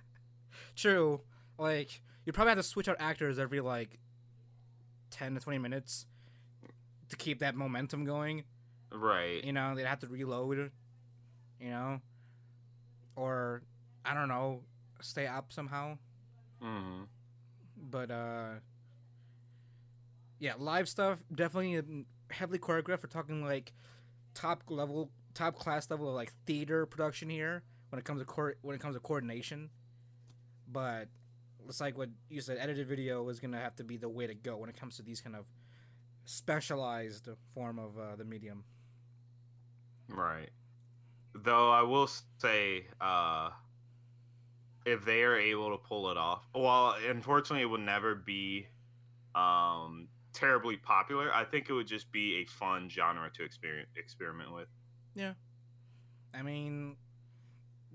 True. 0.76 1.20
Like 1.58 2.02
you 2.24 2.32
probably 2.32 2.50
have 2.50 2.58
to 2.58 2.62
switch 2.62 2.88
out 2.88 2.96
actors 3.00 3.38
every 3.38 3.60
like 3.60 3.98
ten 5.10 5.34
to 5.34 5.40
twenty 5.40 5.58
minutes 5.58 6.06
to 7.08 7.16
keep 7.16 7.40
that 7.40 7.54
momentum 7.54 8.04
going. 8.04 8.44
Right. 8.94 9.42
You 9.44 9.52
know, 9.52 9.74
they'd 9.74 9.86
have 9.86 10.00
to 10.00 10.08
reload. 10.08 10.70
You 11.60 11.70
know, 11.70 12.00
or 13.16 13.62
I 14.04 14.14
don't 14.14 14.28
know, 14.28 14.62
stay 15.00 15.26
up 15.26 15.52
somehow. 15.52 15.98
hmm 16.60 17.02
But 17.76 18.10
uh, 18.10 18.48
yeah, 20.38 20.54
live 20.58 20.88
stuff 20.88 21.22
definitely 21.34 22.04
heavily 22.30 22.58
choreographed. 22.58 23.02
We're 23.02 23.08
talking 23.08 23.44
like 23.44 23.72
top 24.34 24.64
level, 24.68 25.10
top 25.34 25.56
class 25.56 25.90
level 25.90 26.08
of 26.08 26.14
like 26.14 26.32
theater 26.46 26.86
production 26.86 27.30
here 27.30 27.62
when 27.90 27.98
it 27.98 28.04
comes 28.04 28.24
to 28.24 28.54
when 28.62 28.74
it 28.74 28.80
comes 28.80 28.96
to 28.96 29.00
coordination. 29.00 29.70
But 30.70 31.08
it's 31.68 31.80
like 31.80 31.96
what 31.96 32.10
you 32.28 32.40
said. 32.40 32.58
Edited 32.60 32.88
video 32.88 33.28
is 33.28 33.40
gonna 33.40 33.60
have 33.60 33.76
to 33.76 33.84
be 33.84 33.96
the 33.96 34.08
way 34.08 34.26
to 34.26 34.34
go 34.34 34.56
when 34.56 34.68
it 34.68 34.78
comes 34.78 34.96
to 34.96 35.02
these 35.02 35.20
kind 35.20 35.36
of 35.36 35.44
specialized 36.24 37.28
form 37.54 37.78
of 37.78 37.98
uh, 37.98 38.16
the 38.16 38.24
medium. 38.24 38.64
Right. 40.14 40.50
Though 41.34 41.70
I 41.70 41.82
will 41.82 42.08
say, 42.38 42.86
uh, 43.00 43.50
if 44.84 45.04
they 45.04 45.22
are 45.22 45.36
able 45.36 45.70
to 45.70 45.78
pull 45.78 46.10
it 46.10 46.16
off, 46.16 46.46
well, 46.54 46.94
unfortunately, 47.08 47.62
it 47.62 47.70
would 47.70 47.80
never 47.80 48.14
be 48.14 48.66
um, 49.34 50.08
terribly 50.32 50.76
popular. 50.76 51.32
I 51.32 51.44
think 51.44 51.70
it 51.70 51.72
would 51.72 51.86
just 51.86 52.10
be 52.12 52.42
a 52.42 52.44
fun 52.44 52.88
genre 52.88 53.30
to 53.34 53.44
experiment 53.44 53.88
experiment 53.96 54.52
with. 54.52 54.68
Yeah, 55.14 55.32
I 56.34 56.42
mean, 56.42 56.96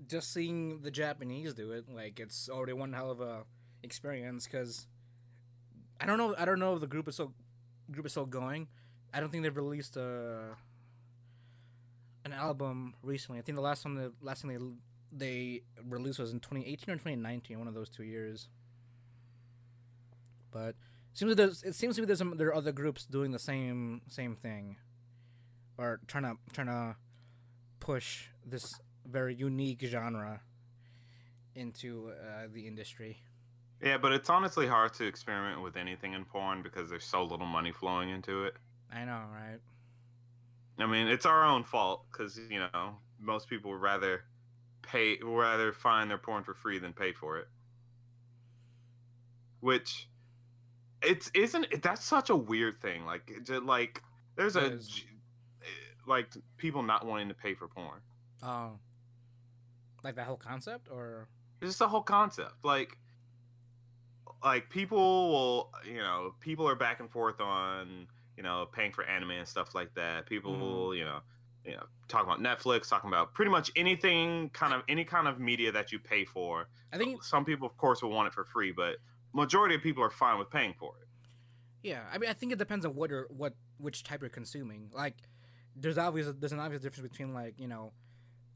just 0.06 0.32
seeing 0.32 0.80
the 0.82 0.90
Japanese 0.90 1.54
do 1.54 1.72
it, 1.72 1.84
like 1.88 2.20
it's 2.20 2.48
already 2.48 2.72
one 2.72 2.92
hell 2.92 3.10
of 3.10 3.20
a 3.20 3.42
experience. 3.82 4.46
Because 4.46 4.86
I 6.00 6.06
don't 6.06 6.18
know, 6.18 6.34
I 6.38 6.44
don't 6.44 6.58
know 6.58 6.74
if 6.74 6.80
the 6.80 6.86
group 6.86 7.08
is 7.08 7.16
so 7.16 7.32
group 7.90 8.06
is 8.06 8.12
still 8.12 8.26
going. 8.26 8.68
I 9.12 9.20
don't 9.20 9.30
think 9.30 9.42
they've 9.42 9.56
released 9.56 9.96
a 9.96 10.56
an 12.24 12.32
album 12.32 12.94
recently. 13.02 13.38
I 13.38 13.42
think 13.42 13.56
the 13.56 13.62
last 13.62 13.84
one, 13.84 13.94
the 13.94 14.12
last 14.22 14.42
thing 14.42 14.50
they 14.50 14.58
they 15.10 15.62
released 15.88 16.18
was 16.18 16.32
in 16.32 16.40
2018 16.40 16.94
or 16.94 16.96
2019, 16.96 17.58
one 17.58 17.68
of 17.68 17.74
those 17.74 17.88
two 17.88 18.04
years. 18.04 18.48
But 20.50 20.74
seems 21.12 21.30
like 21.30 21.36
there's, 21.36 21.62
it 21.62 21.74
seems 21.74 21.96
to 21.96 22.02
be 22.02 22.06
there's 22.06 22.18
some, 22.18 22.36
there 22.36 22.48
are 22.48 22.54
other 22.54 22.72
groups 22.72 23.04
doing 23.04 23.32
the 23.32 23.38
same 23.38 24.02
same 24.08 24.36
thing, 24.36 24.76
or 25.76 26.00
trying 26.06 26.24
to 26.24 26.34
trying 26.52 26.68
to 26.68 26.96
push 27.80 28.26
this 28.44 28.64
very 29.06 29.34
unique 29.34 29.82
genre 29.84 30.40
into 31.54 32.10
uh, 32.10 32.46
the 32.52 32.66
industry. 32.66 33.18
Yeah, 33.82 33.98
but 33.98 34.12
it's 34.12 34.28
honestly 34.28 34.66
hard 34.66 34.92
to 34.94 35.06
experiment 35.06 35.62
with 35.62 35.76
anything 35.76 36.12
in 36.12 36.24
porn 36.24 36.62
because 36.62 36.90
there's 36.90 37.04
so 37.04 37.22
little 37.22 37.46
money 37.46 37.72
flowing 37.72 38.10
into 38.10 38.44
it. 38.44 38.56
I 38.92 39.04
know, 39.04 39.22
right? 39.32 39.60
I 40.78 40.86
mean, 40.86 41.08
it's 41.08 41.26
our 41.26 41.44
own 41.44 41.64
fault 41.64 42.06
because 42.10 42.38
you 42.50 42.60
know 42.60 42.96
most 43.20 43.48
people 43.48 43.70
would 43.72 43.80
rather 43.80 44.24
pay, 44.82 45.18
rather 45.22 45.72
find 45.72 46.10
their 46.10 46.18
porn 46.18 46.44
for 46.44 46.54
free 46.54 46.78
than 46.78 46.92
pay 46.92 47.12
for 47.12 47.38
it. 47.38 47.48
Which, 49.60 50.08
it's 51.02 51.30
isn't 51.34 51.82
that's 51.82 52.04
such 52.04 52.30
a 52.30 52.36
weird 52.36 52.80
thing. 52.80 53.04
Like, 53.04 53.30
just, 53.44 53.62
like 53.64 54.02
there's 54.36 54.56
It 54.56 54.62
a 54.62 54.66
is. 54.76 55.04
like 56.06 56.28
people 56.56 56.82
not 56.82 57.04
wanting 57.06 57.28
to 57.28 57.34
pay 57.34 57.54
for 57.54 57.68
porn. 57.68 58.00
Oh, 58.42 58.78
like 60.04 60.14
that 60.14 60.26
whole 60.26 60.36
concept, 60.36 60.88
or 60.90 61.28
It's 61.60 61.70
just 61.70 61.78
the 61.80 61.88
whole 61.88 62.02
concept. 62.02 62.54
Like, 62.62 62.96
like 64.44 64.70
people 64.70 64.96
will, 65.32 65.72
you 65.84 65.98
know, 65.98 66.34
people 66.40 66.68
are 66.68 66.76
back 66.76 67.00
and 67.00 67.10
forth 67.10 67.40
on, 67.40 68.06
you 68.38 68.44
know, 68.44 68.66
paying 68.72 68.92
for 68.92 69.04
anime 69.04 69.32
and 69.32 69.48
stuff 69.48 69.74
like 69.74 69.92
that. 69.94 70.24
People 70.26 70.90
Mhm. 70.92 70.96
you 70.98 71.04
know, 71.04 71.20
you 71.64 71.72
know, 71.72 71.84
talking 72.06 72.30
about 72.30 72.40
Netflix, 72.40 72.88
talking 72.88 73.08
about 73.08 73.34
pretty 73.34 73.50
much 73.50 73.68
anything, 73.74 74.48
kind 74.50 74.72
of 74.72 74.82
any 74.88 75.04
kind 75.04 75.26
of 75.26 75.40
media 75.40 75.72
that 75.72 75.90
you 75.90 75.98
pay 75.98 76.24
for. 76.24 76.68
I 76.92 76.98
think 76.98 77.24
some 77.24 77.44
people, 77.44 77.66
of 77.66 77.76
course, 77.76 78.00
will 78.00 78.10
want 78.10 78.28
it 78.28 78.32
for 78.32 78.44
free, 78.44 78.70
but 78.70 78.98
majority 79.34 79.74
of 79.74 79.82
people 79.82 80.04
are 80.04 80.10
fine 80.10 80.38
with 80.38 80.50
paying 80.50 80.72
for 80.72 80.94
it. 81.02 81.08
Yeah, 81.82 82.04
I 82.12 82.18
mean, 82.18 82.30
I 82.30 82.32
think 82.32 82.52
it 82.52 82.58
depends 82.60 82.86
on 82.86 82.94
what 82.94 83.10
or 83.10 83.26
what 83.28 83.54
which 83.78 84.04
type 84.04 84.20
you're 84.20 84.30
consuming. 84.30 84.90
Like, 84.94 85.16
there's 85.74 85.98
obvious 85.98 86.32
there's 86.38 86.52
an 86.52 86.60
obvious 86.60 86.82
difference 86.82 87.08
between 87.08 87.34
like 87.34 87.58
you 87.58 87.66
know, 87.66 87.92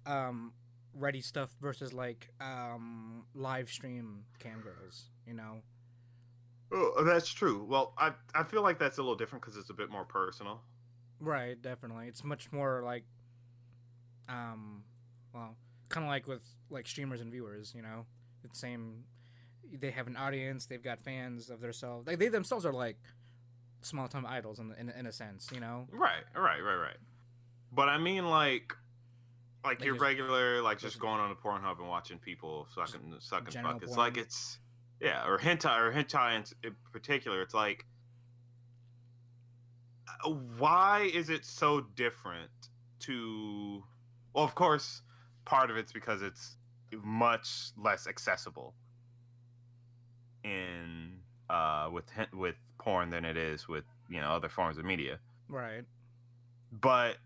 um, 0.07 0.53
ready 0.95 1.21
stuff 1.21 1.51
versus 1.61 1.93
like 1.93 2.31
um 2.41 3.27
live 3.35 3.69
stream 3.69 4.27
cam 4.39 4.61
girls. 4.61 5.11
You 5.27 5.35
know, 5.35 5.63
Oh, 6.75 7.05
that's 7.05 7.29
true. 7.29 7.65
Well, 7.69 7.93
I 7.99 8.13
I 8.35 8.45
feel 8.45 8.63
like 8.63 8.79
that's 8.79 8.99
a 8.99 9.03
little 9.03 9.17
different 9.17 9.43
because 9.45 9.57
it's 9.59 9.71
a 9.71 9.75
bit 9.75 9.91
more 9.91 10.05
personal. 10.05 10.63
right? 11.21 11.61
Definitely, 11.61 12.09
it's 12.09 12.25
much 12.25 12.51
more 12.53 12.83
like, 12.85 13.05
um, 14.29 14.85
well, 15.35 15.57
kind 15.89 16.05
of 16.05 16.11
like 16.11 16.27
with 16.27 16.43
like 16.71 16.87
streamers 16.87 17.21
and 17.21 17.31
viewers. 17.31 17.73
You 17.75 17.83
know, 17.83 18.07
it's 18.45 18.59
same. 18.59 19.05
They 19.73 19.91
have 19.91 20.07
an 20.07 20.17
audience. 20.17 20.67
They've 20.67 20.83
got 20.83 21.01
fans 21.01 21.51
of 21.51 21.61
themselves. 21.61 22.07
Like 22.07 22.19
they 22.19 22.29
themselves 22.29 22.65
are 22.67 22.73
like 22.73 22.99
small 23.83 24.09
time 24.09 24.27
idols 24.27 24.59
in, 24.59 24.75
in 24.79 24.91
in 24.91 25.07
a 25.07 25.13
sense. 25.13 25.51
You 25.53 25.61
know. 25.61 25.87
Right, 25.91 26.25
right, 26.35 26.63
right, 26.63 26.77
right. 26.77 26.97
But 27.75 27.89
I 27.89 27.97
mean, 27.97 28.27
like, 28.27 28.75
like, 29.65 29.81
Like 29.81 29.85
your 29.87 29.95
regular, 29.95 30.61
like, 30.61 30.79
just 30.79 30.95
just- 30.95 31.01
going 31.01 31.21
on 31.21 31.31
the 31.31 31.37
Pornhub 31.37 31.79
and 31.79 31.89
watching 31.89 32.19
people 32.19 32.67
sucking, 32.75 33.15
sucking 33.21 33.63
fuck. 33.63 33.83
It's 33.83 33.97
like 33.97 34.19
it's, 34.19 34.59
yeah, 35.03 35.27
or 35.27 35.39
hentai, 35.39 35.79
or 35.79 35.93
hentai 35.93 36.37
in, 36.37 36.45
in 36.71 36.77
particular. 36.93 37.43
It's 37.43 37.55
like, 37.55 37.85
uh, 40.25 40.31
why 40.31 41.11
is 41.13 41.29
it 41.29 41.45
so 41.45 41.81
different 41.81 42.51
to? 43.01 43.83
Well, 44.33 44.45
of 44.45 44.55
course, 44.55 45.03
part 45.45 45.71
of 45.71 45.77
it's 45.77 45.93
because 45.93 46.23
it's 46.23 46.57
much 47.03 47.73
less 47.77 48.07
accessible 48.07 48.75
in 50.45 51.19
uh 51.49 51.89
with 51.91 52.05
with 52.35 52.57
porn 52.79 53.11
than 53.11 53.25
it 53.25 53.37
is 53.37 53.67
with 53.69 53.85
you 54.11 54.21
know 54.21 54.31
other 54.31 54.49
forms 54.49 54.77
of 54.77 54.85
media 54.85 55.19
Right. 55.49 55.85
but 56.71 57.17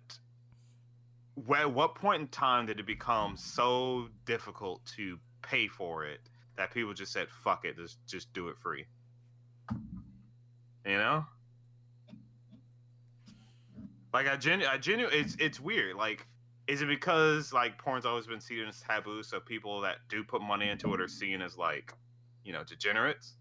at 1.57 1.73
what 1.73 1.95
point 1.95 2.21
in 2.23 2.29
time 2.29 2.67
did 2.67 2.79
it 2.81 2.87
become 2.87 3.37
so 3.37 4.09
difficult 4.25 4.85
to 4.97 5.19
pay 5.43 5.67
for 5.69 6.05
it 6.05 6.21
that 6.57 6.73
people 6.73 6.95
just 6.95 7.13
said 7.13 7.29
fuck 7.29 7.65
it 7.65 7.77
just 7.77 7.99
just 8.07 8.33
do 8.33 8.49
it 8.49 8.59
free. 8.59 8.87
You 10.85 10.99
know? 10.99 11.25
Like 14.13 14.29
i 14.29 14.37
genu- 14.37 14.67
i 14.67 14.79
genu- 14.79 15.09
it's 15.09 15.37
it's 15.39 15.61
weird 15.61 15.97
like 15.97 16.27
is 16.67 16.83
it 16.83 16.89
because 16.89 17.53
like 17.53 17.79
porn's 17.79 18.07
always 18.07 18.27
been 18.27 18.41
seen 18.41 18.67
as 18.67 18.81
taboo 18.81 19.23
so 19.23 19.39
people 19.39 19.81
that 19.83 19.97
do 20.09 20.25
put 20.25 20.43
money 20.43 20.69
into 20.69 20.93
it 20.95 21.01
are 21.01 21.09
seen 21.09 21.43
as 21.43 21.57
like 21.57 21.93
you 22.45 22.53
know 22.53 22.65
degenerates? 22.65 23.35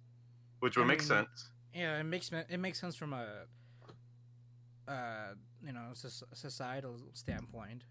Which 0.59 0.76
would 0.78 0.84
I 0.84 0.88
make 0.88 0.99
mean, 0.99 1.07
sense. 1.07 1.51
Yeah, 1.74 1.99
it 1.99 2.03
makes 2.03 2.32
it 2.32 2.59
makes 2.59 2.80
sense 2.80 2.95
from 2.95 3.13
a 3.13 3.28
uh 4.88 5.34
you 5.66 5.72
know 5.74 5.93
societal 5.93 6.97
standpoint. 7.13 7.84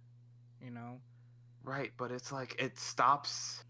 You 0.61 0.71
know, 0.71 1.01
right 1.63 1.93
but 1.97 2.11
it's 2.11 2.33
like 2.33 2.57
it 2.59 2.79
stops 2.79 3.61
it's 3.61 3.64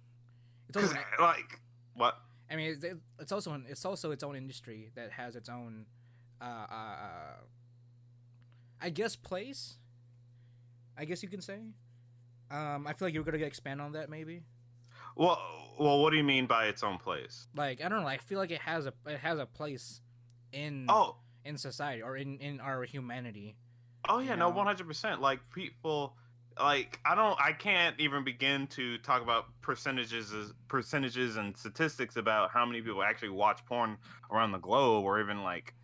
because 0.74 0.90
also, 0.90 1.22
like 1.22 1.60
what 1.94 2.14
I 2.50 2.56
mean, 2.56 2.70
it's, 2.82 2.84
it's 3.18 3.32
also 3.32 3.52
an, 3.52 3.64
it's 3.68 3.84
also 3.84 4.10
its 4.10 4.22
own 4.22 4.36
industry 4.36 4.90
that 4.94 5.10
has 5.12 5.34
its 5.36 5.48
own, 5.48 5.86
uh, 6.40 6.44
uh, 6.44 6.74
uh, 6.74 7.36
I 8.80 8.90
guess 8.90 9.16
place. 9.16 9.76
I 10.96 11.04
guess 11.06 11.22
you 11.22 11.28
can 11.28 11.40
say. 11.40 11.58
Um, 12.50 12.86
I 12.86 12.92
feel 12.92 13.06
like 13.08 13.14
you're 13.14 13.24
gonna 13.24 13.38
expand 13.38 13.80
on 13.80 13.92
that 13.92 14.10
maybe. 14.10 14.42
Well, 15.16 15.40
well, 15.78 16.00
what 16.02 16.10
do 16.10 16.16
you 16.16 16.24
mean 16.24 16.46
by 16.46 16.66
its 16.66 16.82
own 16.82 16.98
place? 16.98 17.46
Like 17.56 17.82
I 17.84 17.88
don't 17.88 18.02
know. 18.02 18.06
I 18.08 18.18
feel 18.18 18.38
like 18.38 18.50
it 18.50 18.60
has 18.60 18.86
a 18.86 18.92
it 19.06 19.18
has 19.20 19.38
a 19.38 19.46
place 19.46 20.00
in 20.52 20.86
Oh, 20.88 21.16
in 21.44 21.56
society 21.56 22.02
or 22.02 22.16
in 22.16 22.38
in 22.38 22.60
our 22.60 22.84
humanity. 22.84 23.56
oh 24.08 24.18
yeah, 24.20 24.34
no, 24.34 24.50
one 24.50 24.66
hundred 24.66 24.86
percent. 24.86 25.20
Like 25.20 25.40
people, 25.52 26.16
like 26.58 27.00
I 27.04 27.14
don't, 27.14 27.38
I 27.40 27.52
can't 27.52 27.98
even 27.98 28.24
begin 28.24 28.66
to 28.68 28.98
talk 28.98 29.22
about 29.22 29.46
percentages, 29.60 30.32
percentages 30.68 31.36
and 31.36 31.56
statistics 31.56 32.16
about 32.16 32.50
how 32.50 32.64
many 32.64 32.80
people 32.80 33.02
actually 33.02 33.30
watch 33.30 33.64
porn 33.66 33.98
around 34.30 34.52
the 34.52 34.58
globe, 34.58 35.04
or 35.04 35.20
even 35.20 35.42
like 35.42 35.74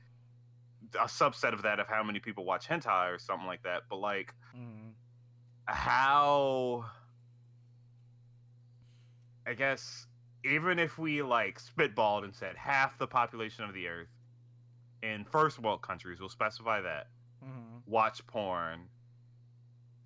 a 0.95 1.05
subset 1.05 1.53
of 1.53 1.62
that 1.62 1.79
of 1.81 1.89
how 1.89 2.03
many 2.03 2.18
people 2.18 2.45
watch 2.45 2.68
hentai 2.68 3.14
or 3.14 3.18
something 3.18 3.47
like 3.47 3.62
that. 3.62 3.83
But 3.89 3.97
like 3.97 4.35
Mm. 4.57 4.93
how 5.66 6.85
I 9.47 9.55
guess 9.55 10.07
even 10.45 10.79
if 10.79 10.99
we 10.99 11.23
like 11.23 11.61
spitballed 11.61 12.25
and 12.25 12.35
said 12.35 12.57
half 12.57 12.99
the 12.99 13.07
population 13.07 13.64
of 13.64 13.75
the 13.75 13.89
earth 13.89 14.09
in 15.03 15.25
first 15.25 15.59
world 15.59 15.83
countries, 15.83 16.21
we'll 16.21 16.29
specify 16.29 16.81
that 16.81 17.09
hmm 17.43 17.79
watch 17.87 18.25
porn. 18.27 18.89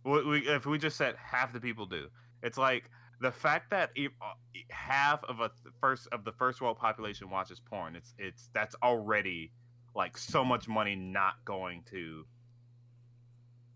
We, 0.04 0.24
we, 0.24 0.38
if 0.48 0.66
we 0.66 0.78
just 0.78 0.96
said 0.96 1.16
half 1.16 1.52
the 1.52 1.60
people 1.60 1.86
do, 1.86 2.08
it's 2.42 2.58
like 2.58 2.90
the 3.20 3.32
fact 3.32 3.70
that 3.70 3.90
uh, 3.98 4.34
half 4.70 5.24
of 5.24 5.40
a 5.40 5.50
first 5.80 6.08
of 6.12 6.24
the 6.24 6.32
first 6.32 6.60
world 6.60 6.78
population 6.78 7.30
watches 7.30 7.60
porn. 7.60 7.96
It's 7.96 8.14
it's 8.18 8.50
that's 8.52 8.74
already 8.82 9.50
like 9.94 10.18
so 10.18 10.44
much 10.44 10.68
money 10.68 10.94
not 10.94 11.44
going 11.44 11.84
to 11.90 12.26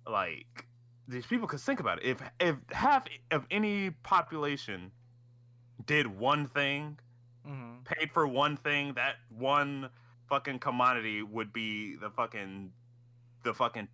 like 0.06 0.66
these 1.06 1.26
people. 1.26 1.46
Because 1.46 1.64
think 1.64 1.80
about 1.80 2.02
it, 2.02 2.06
if 2.06 2.22
if 2.40 2.56
half 2.70 3.04
of 3.30 3.46
any 3.50 3.90
population 3.90 4.92
did 5.86 6.06
one 6.06 6.46
thing, 6.48 6.98
hmm 7.44 7.76
paid 7.84 8.10
for 8.10 8.26
one 8.26 8.56
thing, 8.56 8.92
that 8.94 9.14
one 9.30 9.88
fucking 10.28 10.58
commodity 10.58 11.22
would 11.22 11.52
be 11.52 11.96
the 11.96 12.10
fucking 12.10 12.70
the 13.44 13.54
fucking 13.54 13.88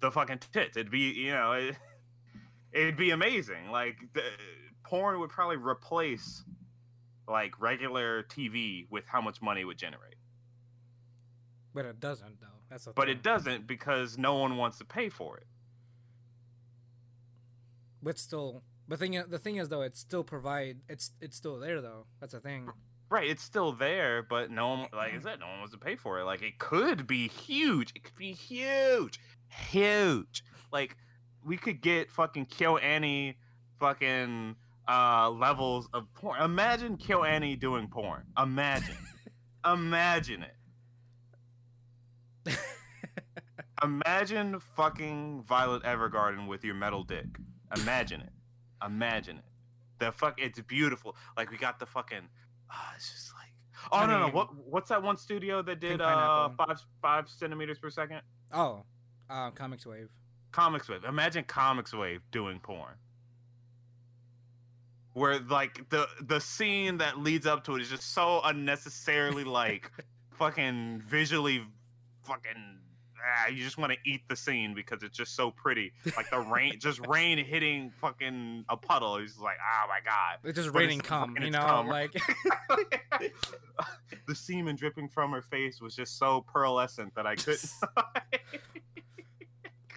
the 0.00 0.10
fucking 0.10 0.40
tits. 0.52 0.76
It'd 0.76 0.90
be 0.90 1.12
you 1.12 1.32
know 1.32 1.52
it, 1.52 1.76
it'd 2.72 2.96
be 2.96 3.10
amazing. 3.10 3.70
Like 3.70 3.96
the 4.14 4.22
porn 4.84 5.18
would 5.20 5.30
probably 5.30 5.56
replace 5.56 6.44
like 7.26 7.60
regular 7.60 8.22
TV 8.24 8.86
with 8.90 9.04
how 9.06 9.20
much 9.20 9.42
money 9.42 9.60
it 9.62 9.64
would 9.64 9.78
generate. 9.78 10.14
But 11.74 11.84
it 11.84 12.00
doesn't 12.00 12.40
though. 12.40 12.46
That's 12.70 12.86
But 12.86 13.06
thing. 13.06 13.08
it 13.16 13.22
doesn't 13.22 13.66
because 13.66 14.18
no 14.18 14.34
one 14.36 14.56
wants 14.56 14.78
to 14.78 14.84
pay 14.84 15.08
for 15.08 15.36
it. 15.38 15.46
but 18.02 18.18
still, 18.18 18.62
the 18.86 18.96
thing 18.96 19.22
the 19.28 19.38
thing 19.38 19.56
is 19.56 19.68
though, 19.68 19.82
it's 19.82 20.00
still 20.00 20.24
provide 20.24 20.78
it's 20.88 21.12
it's 21.20 21.36
still 21.36 21.58
there 21.58 21.80
though. 21.80 22.06
That's 22.20 22.34
a 22.34 22.40
thing. 22.40 22.68
Right, 23.10 23.26
it's 23.28 23.42
still 23.42 23.72
there, 23.72 24.22
but 24.22 24.50
no 24.50 24.68
one, 24.68 24.80
like 24.92 25.14
I 25.14 25.18
said, 25.20 25.40
no 25.40 25.46
one 25.46 25.60
wants 25.60 25.72
to 25.72 25.78
pay 25.78 25.96
for 25.96 26.20
it. 26.20 26.24
Like 26.24 26.42
it 26.42 26.58
could 26.58 27.06
be 27.06 27.26
huge. 27.28 27.92
It 27.96 28.04
could 28.04 28.16
be 28.16 28.32
huge, 28.32 29.18
huge. 29.48 30.44
Like 30.72 30.96
we 31.44 31.56
could 31.56 31.80
get 31.80 32.10
fucking 32.10 32.46
KyoAni, 32.46 33.36
fucking 33.78 34.56
uh 34.86 35.30
levels 35.30 35.88
of 35.92 36.12
porn. 36.14 36.40
Imagine 36.42 36.96
KyoAni 36.96 37.58
doing 37.58 37.88
porn. 37.88 38.24
Imagine, 38.38 38.96
imagine 39.64 40.44
it. 40.44 40.54
Imagine 43.82 44.58
fucking 44.76 45.44
Violet 45.46 45.82
Evergarden 45.84 46.48
with 46.48 46.64
your 46.64 46.74
metal 46.74 47.04
dick. 47.04 47.26
Imagine 47.76 48.22
it. 48.22 48.32
Imagine 48.84 49.38
it. 49.38 49.44
The 50.00 50.12
fuck, 50.12 50.40
it's 50.40 50.60
beautiful. 50.60 51.16
Like 51.36 51.50
we 51.50 51.56
got 51.58 51.78
the 51.78 51.86
fucking. 51.86 52.28
ah, 52.70 52.92
it's 52.96 53.10
just 53.12 53.32
like. 53.34 53.52
Oh 53.92 53.98
I 53.98 54.06
no 54.06 54.26
no! 54.26 54.28
What 54.32 54.48
what's 54.56 54.88
that 54.88 55.02
one 55.02 55.16
studio 55.16 55.62
that 55.62 55.78
did 55.78 56.00
uh 56.00 56.48
five 56.56 56.80
five 57.00 57.28
centimeters 57.28 57.78
per 57.78 57.90
second? 57.90 58.22
Oh, 58.52 58.82
uh, 59.30 59.50
CoMix 59.50 59.86
Wave. 59.86 60.08
CoMix 60.52 60.88
Wave. 60.88 61.04
Imagine 61.04 61.44
CoMix 61.44 61.98
Wave 61.98 62.20
doing 62.30 62.58
porn. 62.60 62.94
Where 65.14 65.40
like 65.40 65.88
the 65.90 66.06
the 66.22 66.40
scene 66.40 66.98
that 66.98 67.18
leads 67.18 67.46
up 67.46 67.64
to 67.64 67.74
it 67.76 67.82
is 67.82 67.90
just 67.90 68.12
so 68.14 68.40
unnecessarily 68.44 69.44
like 69.44 69.90
fucking 70.38 71.02
visually 71.06 71.64
fucking 72.22 72.78
ah, 73.20 73.48
you 73.48 73.64
just 73.64 73.78
want 73.78 73.92
to 73.92 73.98
eat 74.08 74.20
the 74.28 74.36
scene 74.36 74.74
because 74.74 75.02
it's 75.02 75.16
just 75.16 75.34
so 75.34 75.50
pretty. 75.50 75.92
Like 76.16 76.30
the 76.30 76.38
rain 76.38 76.74
just 76.78 77.04
rain 77.06 77.38
hitting 77.38 77.90
fucking 78.00 78.64
a 78.68 78.76
puddle. 78.76 79.20
Just 79.20 79.40
like, 79.40 79.56
oh 79.60 79.88
my 79.88 79.98
god. 80.04 80.38
It's 80.44 80.56
just 80.56 80.72
But 80.72 80.78
raining 80.78 81.00
it's 81.00 81.08
cum, 81.08 81.36
you 81.40 81.50
know, 81.50 81.60
cum. 81.60 81.88
like 81.88 82.12
the 84.26 84.34
semen 84.34 84.76
dripping 84.76 85.08
from 85.08 85.32
her 85.32 85.42
face 85.42 85.80
was 85.80 85.96
just 85.96 86.18
so 86.18 86.44
pearlescent 86.54 87.14
that 87.14 87.26
I 87.26 87.34
couldn't 87.34 87.72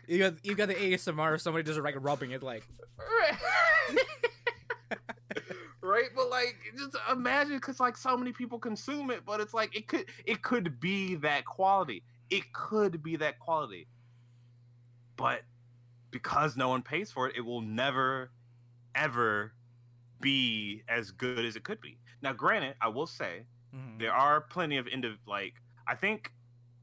you 0.08 0.20
got 0.20 0.46
you 0.46 0.56
got 0.56 0.68
the 0.68 0.76
ASMR 0.76 1.34
of 1.34 1.42
somebody 1.42 1.64
just 1.64 1.80
like 1.80 1.96
rubbing 2.00 2.32
it, 2.32 2.44
like. 2.44 2.68
Right 5.82 6.10
but 6.16 6.30
like 6.30 6.56
just 6.78 6.96
imagine 7.12 7.56
because 7.56 7.80
like 7.80 7.98
so 7.98 8.16
many 8.16 8.32
people 8.32 8.60
consume 8.60 9.10
it 9.10 9.26
but 9.26 9.40
it's 9.42 9.54
like 9.54 9.76
it 9.76 9.88
could 9.88 10.06
it 10.26 10.44
could 10.44 10.80
be 10.80 11.16
that 11.16 11.46
quality. 11.46 12.04
It 12.30 12.54
could 12.54 13.02
be 13.02 13.16
that 13.18 13.40
quality. 13.40 13.88
But 15.18 15.42
because 16.12 16.56
no 16.56 16.70
one 16.70 16.84
pays 16.84 17.12
for 17.12 17.28
it 17.28 17.36
it 17.36 17.42
will 17.42 17.62
never 17.62 18.30
ever 18.94 19.54
be 20.20 20.84
as 20.88 21.10
good 21.12 21.44
as 21.46 21.56
it 21.56 21.64
could 21.64 21.82
be. 21.82 21.98
Now 22.22 22.34
granted 22.34 22.76
i 22.80 22.88
will 22.88 23.08
say 23.08 23.46
mhm. 23.76 24.00
there 24.00 24.14
are 24.14 24.42
plenty 24.42 24.78
of 24.78 24.86
indiv 24.86 25.18
like 25.26 25.56
i 25.88 25.96
think 25.96 26.32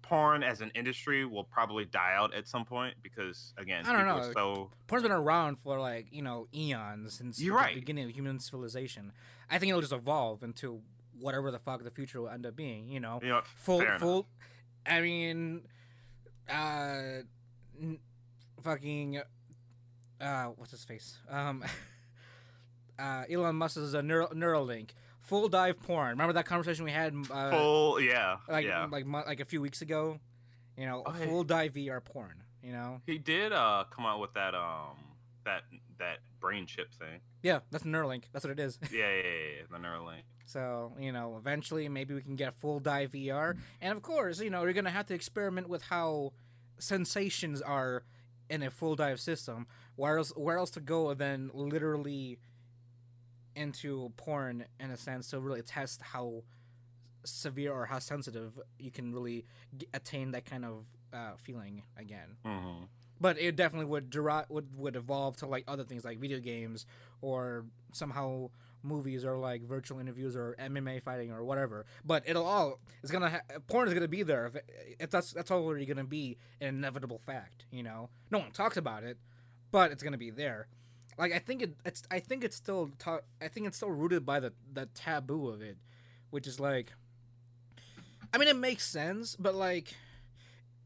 porn 0.08 0.42
as 0.42 0.60
an 0.60 0.70
industry 0.74 1.24
will 1.24 1.44
probably 1.44 1.84
die 1.84 2.14
out 2.16 2.34
at 2.34 2.48
some 2.48 2.64
point 2.64 2.94
because 3.02 3.52
again 3.58 3.84
I 3.86 3.92
don't 3.92 4.06
know. 4.06 4.32
so 4.32 4.70
porn's 4.86 5.02
been 5.02 5.12
around 5.12 5.58
for 5.58 5.78
like 5.78 6.06
you 6.10 6.22
know 6.22 6.48
eons 6.54 7.14
since 7.14 7.40
You're 7.40 7.56
the 7.56 7.62
right. 7.62 7.74
beginning 7.74 8.04
of 8.04 8.10
human 8.10 8.40
civilization. 8.40 9.12
I 9.50 9.58
think 9.58 9.70
it'll 9.70 9.82
just 9.82 9.92
evolve 9.92 10.42
into 10.42 10.80
whatever 11.20 11.50
the 11.50 11.58
fuck 11.58 11.82
the 11.84 11.90
future 11.90 12.20
will 12.22 12.28
end 12.28 12.46
up 12.46 12.56
being. 12.56 12.88
You 12.88 13.00
know, 13.00 13.20
full 13.56 13.80
fair 13.80 13.88
enough. 13.88 14.00
full. 14.00 14.26
I 14.86 15.00
mean, 15.00 15.62
uh, 16.50 17.22
n- 17.80 17.98
fucking, 18.62 19.20
uh, 20.20 20.44
what's 20.56 20.70
his 20.70 20.84
face? 20.84 21.18
Um, 21.28 21.62
uh, 22.98 23.24
Elon 23.30 23.56
Musk 23.56 23.76
Musk's 23.76 23.94
uh, 23.94 24.00
neural 24.00 24.28
Neuralink, 24.28 24.90
full 25.28 25.48
dive 25.48 25.78
porn. 25.80 26.10
Remember 26.10 26.32
that 26.32 26.46
conversation 26.46 26.84
we 26.84 26.90
had? 26.90 27.14
Uh, 27.30 27.50
full 27.50 28.00
yeah 28.00 28.38
like 28.48 28.64
yeah 28.66 28.86
like 28.90 29.06
like 29.06 29.40
a 29.40 29.44
few 29.44 29.60
weeks 29.60 29.82
ago. 29.82 30.18
You 30.76 30.86
know, 30.86 31.02
Oh, 31.06 31.12
full 31.12 31.44
dive 31.44 31.74
VR 31.74 32.02
porn. 32.04 32.42
You 32.62 32.72
know, 32.72 33.00
He 33.06 33.18
did 33.18 33.52
uh 33.52 33.84
come 33.90 34.04
out 34.06 34.20
with 34.20 34.32
that 34.34 34.54
um 34.54 34.96
that 35.44 35.62
that 35.98 36.18
brain 36.40 36.66
chip 36.66 36.92
thing. 36.94 37.20
yeah, 37.42 37.60
that's 37.70 37.84
Neuralink. 37.84 38.24
That's 38.32 38.44
what 38.44 38.52
it 38.52 38.60
is. 38.60 38.78
Yeah, 38.92 38.98
yeah, 39.08 39.22
yeah, 39.22 39.22
yeah 39.22 39.62
the 39.70 39.78
Neuralink. 39.78 40.22
So, 40.46 40.92
you 40.98 41.12
know, 41.12 41.36
eventually 41.36 41.88
maybe 41.88 42.14
we 42.14 42.22
can 42.22 42.36
get 42.36 42.54
full 42.54 42.78
dive 42.80 43.10
VR. 43.12 43.56
And 43.82 43.92
of 43.96 44.02
course, 44.02 44.40
you 44.40 44.48
know, 44.50 44.62
you're 44.62 44.72
going 44.72 44.84
to 44.86 44.90
have 44.90 45.06
to 45.06 45.14
experiment 45.14 45.68
with 45.68 45.82
how 45.82 46.32
sensations 46.78 47.60
are 47.60 48.04
in 48.48 48.62
a 48.62 48.70
full 48.70 48.96
dive 48.96 49.20
system. 49.20 49.66
Where 49.96 50.18
else, 50.18 50.32
where 50.36 50.56
else 50.58 50.70
to 50.72 50.80
go 50.80 51.12
than 51.14 51.50
literally 51.52 52.38
into 53.58 54.12
porn 54.16 54.64
in 54.80 54.90
a 54.90 54.96
sense 54.96 55.30
to 55.30 55.40
really 55.40 55.62
test 55.62 56.00
how 56.02 56.44
severe 57.24 57.72
or 57.72 57.86
how 57.86 57.98
sensitive 57.98 58.58
you 58.78 58.90
can 58.90 59.12
really 59.12 59.44
g- 59.76 59.86
attain 59.92 60.30
that 60.30 60.44
kind 60.44 60.64
of 60.64 60.84
uh, 61.12 61.32
feeling 61.36 61.82
again 61.98 62.36
hmm 62.44 62.84
but 63.20 63.36
it 63.40 63.56
definitely 63.56 63.86
would 63.86 64.10
deri- 64.10 64.44
would 64.48 64.68
would 64.78 64.94
evolve 64.94 65.36
to 65.36 65.46
like 65.46 65.64
other 65.66 65.82
things 65.82 66.04
like 66.04 66.18
video 66.20 66.38
games 66.38 66.86
or 67.20 67.64
somehow 67.92 68.48
movies 68.84 69.24
or 69.24 69.36
like 69.36 69.60
virtual 69.64 69.98
interviews 69.98 70.36
or 70.36 70.54
MMA 70.60 71.02
fighting 71.02 71.32
or 71.32 71.42
whatever. 71.42 71.84
But 72.04 72.22
it'll 72.28 72.46
all 72.46 72.78
it's 73.02 73.10
gonna 73.10 73.28
ha- 73.30 73.58
porn 73.66 73.88
is 73.88 73.94
gonna 73.94 74.06
be 74.06 74.22
there. 74.22 74.46
If, 74.46 74.54
it, 74.54 74.96
if 75.00 75.10
that's 75.10 75.32
that's 75.32 75.50
already 75.50 75.84
gonna 75.84 76.04
be 76.04 76.36
an 76.60 76.68
inevitable 76.76 77.18
fact. 77.18 77.66
You 77.72 77.82
know, 77.82 78.08
no 78.30 78.38
one 78.38 78.52
talks 78.52 78.76
about 78.76 79.02
it, 79.02 79.18
but 79.72 79.90
it's 79.90 80.04
gonna 80.04 80.16
be 80.16 80.30
there. 80.30 80.68
Like 81.18 81.32
I 81.32 81.38
think 81.40 81.62
it, 81.62 81.74
it's 81.84 82.02
I 82.10 82.20
think 82.20 82.44
it's 82.44 82.56
still 82.56 82.90
ta- 82.98 83.20
I 83.42 83.48
think 83.48 83.66
it's 83.66 83.76
still 83.76 83.90
rooted 83.90 84.24
by 84.24 84.40
the 84.40 84.52
the 84.72 84.86
taboo 84.86 85.48
of 85.48 85.60
it, 85.60 85.76
which 86.30 86.46
is 86.46 86.60
like. 86.60 86.92
I 88.32 88.36
mean, 88.38 88.48
it 88.48 88.56
makes 88.56 88.84
sense, 88.86 89.36
but 89.36 89.54
like, 89.54 89.94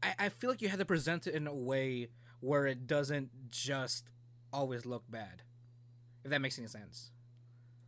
I, 0.01 0.13
I 0.17 0.29
feel 0.29 0.49
like 0.49 0.61
you 0.61 0.69
had 0.69 0.79
to 0.79 0.85
present 0.85 1.27
it 1.27 1.35
in 1.35 1.45
a 1.45 1.53
way 1.53 2.07
where 2.39 2.65
it 2.65 2.87
doesn't 2.87 3.51
just 3.51 4.09
always 4.53 4.85
look 4.85 5.03
bad. 5.09 5.41
If 6.23 6.31
that 6.31 6.39
makes 6.39 6.57
any 6.57 6.67
sense. 6.69 7.11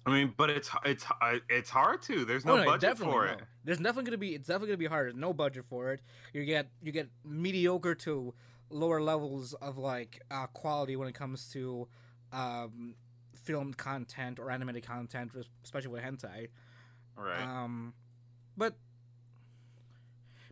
I 0.06 0.12
mean, 0.12 0.34
but 0.38 0.50
it's 0.50 0.70
it's 0.84 1.06
it's 1.50 1.70
hard 1.70 2.02
to. 2.04 2.26
There's 2.26 2.46
no 2.46 2.54
Oh, 2.54 2.58
no, 2.58 2.66
budget 2.66 2.82
definitely 2.82 3.14
for 3.14 3.26
no. 3.28 3.32
it. 3.34 3.42
There's 3.64 3.78
definitely 3.78 4.04
gonna 4.04 4.18
be 4.18 4.36
it's 4.36 4.48
definitely 4.48 4.68
gonna 4.68 4.78
be 4.78 4.86
hard. 4.88 5.08
There's 5.08 5.16
no 5.16 5.34
budget 5.34 5.66
for 5.70 5.92
it. 5.94 6.02
You 6.34 6.44
get 6.46 6.68
you 6.84 6.92
get 6.92 7.10
mediocre 7.24 7.96
to 7.96 8.34
lower 8.70 9.02
levels 9.02 9.54
of 9.56 9.78
like 9.78 10.22
uh, 10.30 10.48
quality 10.48 10.96
when 10.96 11.08
it 11.08 11.16
comes 11.16 11.50
to 11.54 11.88
um, 12.36 12.96
filmed 13.34 13.78
content 13.78 14.40
or 14.40 14.52
animated 14.52 14.86
content, 14.86 15.32
especially 15.64 15.90
with 15.90 16.04
hentai. 16.04 16.50
Right. 17.18 17.42
Um, 17.42 17.94
but 18.58 18.76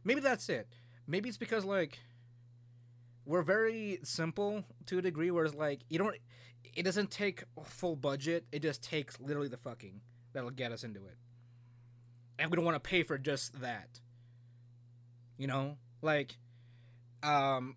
maybe 0.03 0.21
that's 0.21 0.47
it. 0.49 0.67
Maybe 1.05 1.27
it's 1.27 1.37
because 1.37 1.65
like 1.65 1.99
we're 3.25 3.43
very 3.43 3.99
simple 4.03 4.63
to 4.85 4.99
a 4.99 5.01
degree, 5.01 5.29
whereas 5.29 5.53
like 5.53 5.81
you 5.89 5.99
don't. 5.99 6.15
It 6.75 6.83
doesn't 6.83 7.11
take 7.11 7.43
full 7.63 7.95
budget. 7.95 8.45
It 8.51 8.63
just 8.63 8.81
takes 8.81 9.19
literally 9.19 9.49
the 9.49 9.57
fucking 9.57 10.01
that'll 10.33 10.49
get 10.49 10.71
us 10.71 10.83
into 10.83 11.05
it, 11.05 11.17
and 12.39 12.49
we 12.49 12.55
don't 12.55 12.65
want 12.65 12.75
to 12.75 12.89
pay 12.89 13.03
for 13.03 13.17
just 13.17 13.61
that. 13.61 13.99
You 15.37 15.47
know, 15.47 15.77
like, 16.01 16.37
um, 17.21 17.75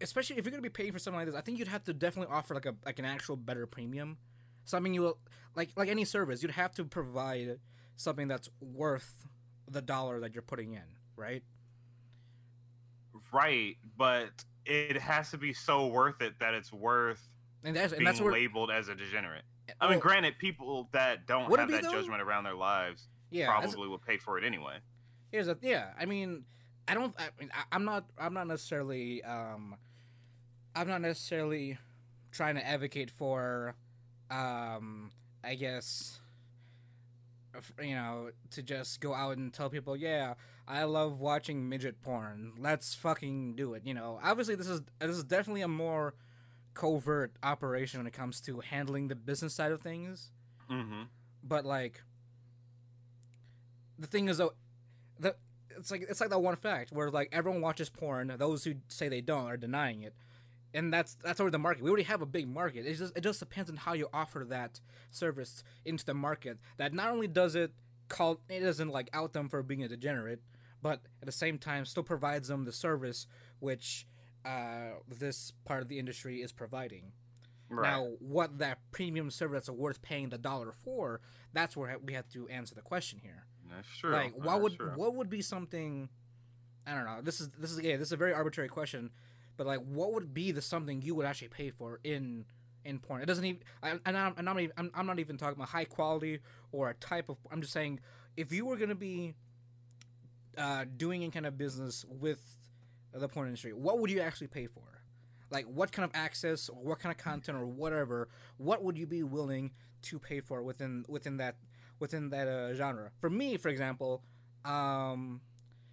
especially 0.00 0.38
if 0.38 0.44
you're 0.44 0.50
gonna 0.50 0.62
be 0.62 0.68
paying 0.68 0.92
for 0.92 0.98
something 0.98 1.18
like 1.18 1.26
this, 1.26 1.34
I 1.34 1.40
think 1.40 1.58
you'd 1.58 1.68
have 1.68 1.84
to 1.84 1.92
definitely 1.92 2.34
offer 2.34 2.54
like 2.54 2.66
a 2.66 2.74
like 2.84 2.98
an 2.98 3.04
actual 3.04 3.36
better 3.36 3.66
premium. 3.66 4.18
Something 4.64 4.94
you 4.94 5.02
will 5.02 5.18
like 5.56 5.70
like 5.76 5.88
any 5.88 6.04
service, 6.04 6.42
you'd 6.42 6.52
have 6.52 6.74
to 6.74 6.84
provide 6.84 7.58
something 7.96 8.28
that's 8.28 8.48
worth 8.60 9.26
the 9.68 9.82
dollar 9.82 10.20
that 10.20 10.34
you're 10.34 10.42
putting 10.42 10.72
in, 10.72 10.96
right? 11.16 11.42
right, 13.32 13.76
but 13.96 14.30
it 14.66 14.96
has 14.96 15.30
to 15.30 15.38
be 15.38 15.52
so 15.52 15.86
worth 15.86 16.20
it 16.20 16.38
that 16.40 16.54
it's 16.54 16.72
worth 16.72 17.22
And 17.64 17.76
that's 17.76 17.92
and 17.92 17.98
being 17.98 18.04
that's 18.06 18.20
where 18.20 18.32
labeled 18.32 18.70
as 18.70 18.88
a 18.88 18.94
degenerate. 18.94 19.42
I 19.80 19.86
mean, 19.86 19.92
well, 19.92 20.00
granted, 20.00 20.38
people 20.38 20.88
that 20.92 21.26
don't 21.26 21.54
have 21.56 21.70
that 21.70 21.82
though? 21.82 21.92
judgment 21.92 22.20
around 22.20 22.44
their 22.44 22.54
lives 22.54 23.08
yeah, 23.30 23.46
probably 23.46 23.88
will 23.88 23.98
pay 23.98 24.16
for 24.16 24.38
it 24.38 24.44
anyway. 24.44 24.78
here's 25.30 25.48
a 25.48 25.56
yeah. 25.62 25.90
I 25.98 26.06
mean, 26.06 26.44
I 26.88 26.94
don't. 26.94 27.14
I 27.18 27.28
mean, 27.38 27.50
I, 27.54 27.62
I'm 27.72 27.84
not. 27.84 28.06
I'm 28.18 28.34
not 28.34 28.46
necessarily. 28.48 29.22
Um, 29.22 29.76
I'm 30.80 30.88
not 30.88 31.02
necessarily 31.02 31.78
trying 32.32 32.54
to 32.54 32.66
advocate 32.66 33.10
for. 33.10 33.74
Um, 34.30 35.10
I 35.44 35.54
guess. 35.54 36.20
You 37.82 37.96
know, 37.96 38.30
to 38.52 38.62
just 38.62 39.00
go 39.00 39.12
out 39.12 39.36
and 39.36 39.52
tell 39.52 39.68
people, 39.68 39.96
yeah, 39.96 40.34
I 40.68 40.84
love 40.84 41.20
watching 41.20 41.68
midget 41.68 42.00
porn. 42.00 42.52
Let's 42.58 42.94
fucking 42.94 43.56
do 43.56 43.74
it. 43.74 43.82
You 43.84 43.92
know, 43.92 44.20
obviously 44.22 44.54
this 44.54 44.68
is 44.68 44.80
this 45.00 45.16
is 45.16 45.24
definitely 45.24 45.62
a 45.62 45.68
more 45.68 46.14
covert 46.74 47.32
operation 47.42 47.98
when 47.98 48.06
it 48.06 48.12
comes 48.12 48.40
to 48.42 48.60
handling 48.60 49.08
the 49.08 49.16
business 49.16 49.52
side 49.54 49.72
of 49.72 49.80
things. 49.80 50.30
Mm-hmm. 50.70 51.02
but 51.42 51.64
like 51.64 52.00
the 53.98 54.06
thing 54.06 54.28
is 54.28 54.38
though 54.38 54.52
the 55.18 55.34
it's 55.76 55.90
like 55.90 56.02
it's 56.08 56.20
like 56.20 56.30
that 56.30 56.38
one 56.38 56.54
fact 56.54 56.92
where 56.92 57.10
like 57.10 57.28
everyone 57.32 57.60
watches 57.60 57.88
porn 57.90 58.32
those 58.38 58.62
who 58.62 58.74
say 58.86 59.08
they 59.08 59.20
don't 59.20 59.46
are 59.46 59.56
denying 59.56 60.02
it 60.02 60.14
and 60.74 60.92
that's 60.92 61.14
that's 61.22 61.40
already 61.40 61.52
the 61.52 61.58
market. 61.58 61.82
We 61.82 61.90
already 61.90 62.04
have 62.04 62.22
a 62.22 62.26
big 62.26 62.48
market. 62.48 62.86
It 62.86 62.96
just 62.96 63.16
it 63.16 63.22
just 63.22 63.40
depends 63.40 63.70
on 63.70 63.76
how 63.76 63.92
you 63.92 64.08
offer 64.12 64.44
that 64.48 64.80
service 65.10 65.62
into 65.84 66.04
the 66.04 66.14
market. 66.14 66.58
That 66.76 66.92
not 66.92 67.10
only 67.10 67.26
does 67.26 67.54
it 67.54 67.72
call 68.08 68.40
it 68.48 68.60
doesn't 68.60 68.88
like 68.88 69.08
out 69.12 69.32
them 69.32 69.48
for 69.48 69.62
being 69.62 69.82
a 69.82 69.88
degenerate, 69.88 70.40
but 70.82 71.00
at 71.20 71.26
the 71.26 71.32
same 71.32 71.58
time 71.58 71.84
still 71.84 72.02
provides 72.02 72.48
them 72.48 72.64
the 72.64 72.72
service 72.72 73.26
which 73.58 74.06
uh, 74.44 74.92
this 75.06 75.52
part 75.64 75.82
of 75.82 75.88
the 75.88 75.98
industry 75.98 76.42
is 76.42 76.52
providing. 76.52 77.12
Right. 77.68 77.88
Now, 77.88 78.08
what 78.18 78.58
that 78.58 78.78
premium 78.90 79.30
service 79.30 79.66
that's 79.66 79.78
worth 79.78 80.02
paying 80.02 80.30
the 80.30 80.38
dollar 80.38 80.72
for, 80.72 81.20
that's 81.52 81.76
where 81.76 81.96
we 82.04 82.14
have 82.14 82.28
to 82.30 82.48
answer 82.48 82.74
the 82.74 82.80
question 82.82 83.20
here. 83.22 83.44
That's 83.70 83.88
true. 83.98 84.10
Like, 84.10 84.34
what 84.34 84.44
That's 84.44 84.62
would 84.62 84.76
true. 84.76 84.92
what 84.96 85.14
would 85.14 85.30
be 85.30 85.42
something? 85.42 86.08
I 86.86 86.94
don't 86.94 87.04
know. 87.04 87.20
This 87.22 87.40
is 87.40 87.50
this 87.50 87.70
is 87.70 87.80
yeah, 87.80 87.96
this 87.96 88.08
is 88.08 88.12
a 88.12 88.16
very 88.16 88.32
arbitrary 88.32 88.68
question, 88.68 89.10
but 89.60 89.66
like, 89.66 89.80
what 89.80 90.14
would 90.14 90.32
be 90.32 90.52
the 90.52 90.62
something 90.62 91.02
you 91.02 91.14
would 91.14 91.26
actually 91.26 91.48
pay 91.48 91.68
for 91.68 92.00
in 92.02 92.46
in 92.82 92.98
porn? 92.98 93.20
It 93.20 93.26
doesn't 93.26 93.44
even. 93.44 93.60
I, 93.82 93.90
and 94.06 94.16
I'm, 94.16 94.32
I'm 94.38 94.44
not 94.46 94.58
even. 94.58 94.72
I'm, 94.78 94.90
I'm 94.94 95.06
not 95.06 95.18
even 95.18 95.36
talking 95.36 95.56
about 95.56 95.68
high 95.68 95.84
quality 95.84 96.38
or 96.72 96.88
a 96.88 96.94
type 96.94 97.28
of. 97.28 97.36
I'm 97.52 97.60
just 97.60 97.74
saying, 97.74 98.00
if 98.38 98.54
you 98.54 98.64
were 98.64 98.78
gonna 98.78 98.94
be 98.94 99.34
uh, 100.56 100.86
doing 100.96 101.24
any 101.24 101.30
kind 101.30 101.44
of 101.44 101.58
business 101.58 102.06
with 102.08 102.42
the 103.12 103.28
porn 103.28 103.48
industry, 103.48 103.74
what 103.74 103.98
would 103.98 104.10
you 104.10 104.20
actually 104.20 104.46
pay 104.46 104.66
for? 104.66 105.02
Like, 105.50 105.66
what 105.66 105.92
kind 105.92 106.08
of 106.08 106.12
access 106.14 106.70
or 106.70 106.82
what 106.82 107.00
kind 107.00 107.14
of 107.14 107.22
content 107.22 107.58
or 107.58 107.66
whatever? 107.66 108.30
What 108.56 108.82
would 108.82 108.96
you 108.96 109.06
be 109.06 109.22
willing 109.22 109.72
to 110.04 110.18
pay 110.18 110.40
for 110.40 110.62
within 110.62 111.04
within 111.06 111.36
that 111.36 111.56
within 111.98 112.30
that 112.30 112.48
uh, 112.48 112.72
genre? 112.72 113.10
For 113.20 113.28
me, 113.28 113.58
for 113.58 113.68
example, 113.68 114.22
um, 114.64 115.42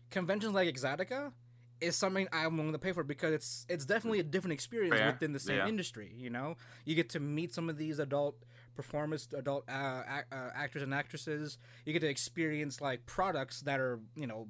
conventions 0.09 0.53
like 0.53 0.74
Exotica 0.74 1.34
is 1.82 1.95
something 1.95 2.28
I'm 2.32 2.57
willing 2.57 2.71
to 2.73 2.80
pay 2.80 2.91
for 2.91 3.03
because 3.03 3.34
it's 3.34 3.65
it's 3.69 3.86
definitely 3.86 4.19
a 4.19 4.23
different 4.23 4.53
experience 4.53 4.95
Fair, 4.95 5.11
within 5.11 5.34
the 5.34 5.39
same 5.39 5.57
yeah. 5.57 5.67
industry. 5.67 6.11
You 6.15 6.30
know, 6.30 6.55
you 6.86 6.95
get 6.95 7.09
to 7.09 7.19
meet 7.19 7.53
some 7.53 7.69
of 7.69 7.78
these 7.78 7.99
adult 7.99 8.36
performers, 8.75 9.28
adult 9.36 9.69
uh, 9.69 10.03
ac- 10.07 10.25
uh, 10.32 10.49
actors 10.55 10.82
and 10.82 10.93
actresses. 10.93 11.57
You 11.86 11.93
get 11.93 11.99
to 11.99 12.09
experience 12.09 12.82
like 12.82 13.05
products 13.05 13.61
that 13.61 13.80
are 13.80 13.99
you 14.15 14.28
know 14.28 14.47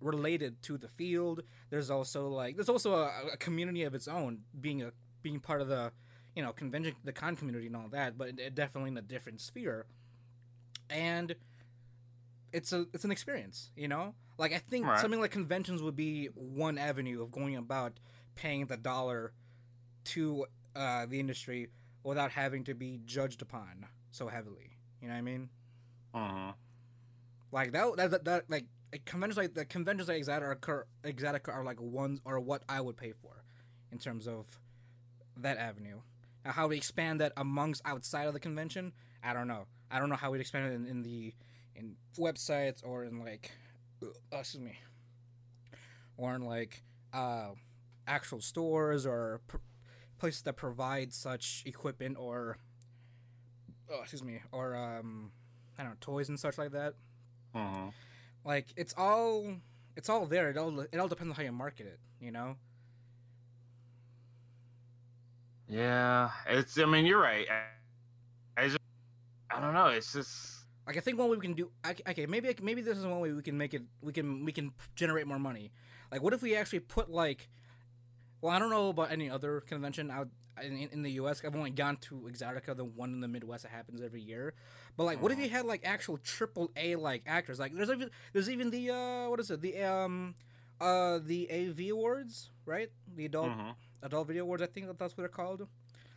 related 0.00 0.62
to 0.62 0.78
the 0.78 0.88
field. 0.88 1.42
There's 1.70 1.90
also 1.90 2.28
like 2.28 2.56
there's 2.56 2.68
also 2.68 2.94
a, 2.94 3.10
a 3.34 3.36
community 3.36 3.82
of 3.84 3.94
its 3.94 4.08
own, 4.08 4.40
being 4.60 4.82
a 4.82 4.92
being 5.22 5.40
part 5.40 5.60
of 5.60 5.68
the 5.68 5.92
you 6.34 6.42
know 6.42 6.52
convention, 6.52 6.94
the 7.04 7.12
con 7.12 7.36
community 7.36 7.66
and 7.66 7.76
all 7.76 7.88
that, 7.90 8.18
but 8.18 8.28
it, 8.28 8.40
it 8.40 8.54
definitely 8.54 8.90
in 8.90 8.98
a 8.98 9.02
different 9.02 9.40
sphere. 9.40 9.86
And 10.88 11.36
it's 12.52 12.72
a 12.72 12.86
it's 12.92 13.04
an 13.04 13.12
experience, 13.12 13.70
you 13.76 13.88
know. 13.88 14.14
Like 14.40 14.54
I 14.54 14.58
think 14.58 14.86
Right. 14.86 14.98
something 14.98 15.20
like 15.20 15.30
conventions 15.30 15.82
would 15.82 15.96
be 15.96 16.26
one 16.34 16.78
avenue 16.78 17.22
of 17.22 17.30
going 17.30 17.56
about 17.56 18.00
paying 18.34 18.66
the 18.66 18.78
dollar 18.78 19.32
to 20.04 20.46
uh, 20.74 21.04
the 21.04 21.20
industry 21.20 21.68
without 22.02 22.30
having 22.30 22.64
to 22.64 22.74
be 22.74 23.00
judged 23.04 23.42
upon 23.42 23.86
so 24.10 24.28
heavily. 24.28 24.78
You 25.02 25.08
know 25.08 25.14
what 25.14 25.18
I 25.18 25.22
mean? 25.22 25.50
Mhm. 26.14 26.54
Like 27.52 27.72
that, 27.72 27.96
that, 27.96 28.10
that, 28.12 28.24
that 28.24 28.44
like 28.50 28.64
conventions 29.04 29.36
like 29.36 29.52
the 29.54 29.66
conventions 29.66 30.08
like 30.08 30.22
Exotica 30.22 30.68
are, 30.68 30.86
Exotica 31.04 31.52
are 31.52 31.62
like 31.64 31.80
ones 31.80 32.20
or 32.24 32.40
what 32.40 32.62
I 32.66 32.80
would 32.80 32.96
pay 32.96 33.12
for 33.12 33.44
in 33.92 33.98
terms 33.98 34.26
of 34.26 34.58
that 35.36 35.58
avenue. 35.58 36.00
Now, 36.46 36.52
how 36.52 36.68
we 36.68 36.78
expand 36.78 37.20
that 37.20 37.34
amongst 37.36 37.82
outside 37.84 38.26
of 38.26 38.32
the 38.32 38.40
convention, 38.40 38.94
I 39.22 39.34
don't 39.34 39.48
know. 39.48 39.66
I 39.90 39.98
don't 39.98 40.08
know 40.08 40.16
how 40.16 40.30
we'd 40.30 40.40
expand 40.40 40.72
it 40.72 40.74
in, 40.76 40.86
in 40.86 41.02
the 41.02 41.34
in 41.74 41.96
websites 42.18 42.80
or 42.82 43.04
in 43.04 43.18
like, 43.20 43.50
excuse 44.32 44.62
me, 44.62 44.78
or 46.16 46.34
in 46.34 46.42
like 46.44 46.82
uh, 47.12 47.50
actual 48.06 48.40
stores 48.40 49.06
or 49.06 49.40
pr- 49.46 49.58
places 50.18 50.42
that 50.42 50.56
provide 50.56 51.12
such 51.12 51.62
equipment 51.66 52.16
or, 52.18 52.58
oh, 53.90 54.00
excuse 54.02 54.22
me, 54.22 54.40
or 54.52 54.74
um, 54.76 55.32
I 55.78 55.82
don't 55.82 55.92
know, 55.92 55.96
toys 56.00 56.28
and 56.28 56.38
such 56.38 56.58
like 56.58 56.72
that 56.72 56.94
Mhm. 57.54 57.92
like 58.44 58.72
it's 58.76 58.94
all 58.96 59.56
it's 59.96 60.08
all 60.08 60.26
there 60.26 60.50
it 60.50 60.56
all 60.56 60.80
it 60.80 60.98
all 60.98 61.08
depends 61.08 61.30
on 61.30 61.36
how 61.36 61.42
you 61.42 61.52
market 61.52 61.86
it 61.86 62.00
you 62.20 62.30
know 62.30 62.56
Yeah, 65.68 66.30
it's. 66.46 66.78
I 66.78 66.84
mean, 66.86 67.06
you're 67.06 67.20
right. 67.20 67.46
I, 67.48 67.62
I 68.62 68.66
just, 68.66 68.78
I 69.50 69.60
don't 69.60 69.74
know. 69.74 69.88
It's 69.88 70.12
just. 70.12 70.59
Like 70.86 70.96
i 70.96 71.00
think 71.00 71.18
one 71.18 71.28
way 71.30 71.36
we 71.36 71.42
can 71.42 71.54
do 71.54 71.70
okay 72.08 72.26
maybe 72.26 72.54
maybe 72.62 72.82
this 72.82 72.98
is 72.98 73.06
one 73.06 73.20
way 73.20 73.32
we 73.32 73.42
can 73.42 73.56
make 73.56 73.74
it 73.74 73.82
we 74.02 74.12
can 74.12 74.44
we 74.44 74.52
can 74.52 74.72
generate 74.94 75.26
more 75.26 75.38
money 75.38 75.70
like 76.12 76.22
what 76.22 76.32
if 76.32 76.42
we 76.42 76.54
actually 76.56 76.80
put 76.80 77.10
like 77.10 77.48
well 78.40 78.52
i 78.52 78.58
don't 78.58 78.70
know 78.70 78.88
about 78.88 79.10
any 79.10 79.28
other 79.30 79.60
convention 79.60 80.10
out 80.10 80.28
in, 80.62 80.88
in 80.92 81.02
the 81.02 81.10
us 81.12 81.42
i've 81.44 81.54
only 81.56 81.70
gone 81.70 81.96
to 81.96 82.28
exotica 82.30 82.76
the 82.76 82.84
one 82.84 83.12
in 83.12 83.20
the 83.20 83.28
midwest 83.28 83.62
that 83.62 83.70
happens 83.72 84.00
every 84.02 84.20
year 84.20 84.54
but 84.96 85.04
like 85.04 85.22
what 85.22 85.32
if 85.32 85.38
you 85.38 85.48
had 85.48 85.64
like 85.64 85.80
actual 85.84 86.18
triple 86.18 86.70
a 86.76 86.96
like 86.96 87.22
actors 87.26 87.58
like 87.58 87.72
there's 87.74 87.90
even 87.90 88.10
there's 88.32 88.50
even 88.50 88.70
the 88.70 88.90
uh 88.90 89.28
what 89.30 89.40
is 89.40 89.50
it 89.50 89.60
the 89.62 89.82
um 89.82 90.34
uh 90.80 91.18
the 91.24 91.48
av 91.50 91.78
awards 91.90 92.50
right 92.66 92.90
the 93.16 93.24
adult 93.26 93.50
Mhm. 93.50 93.74
adult 94.02 94.26
video 94.28 94.44
awards. 94.44 94.62
I 94.62 94.66
think 94.66 94.86
that 94.86 94.98
that's 94.98 95.12
what 95.14 95.18
they're 95.22 95.28
called. 95.28 95.68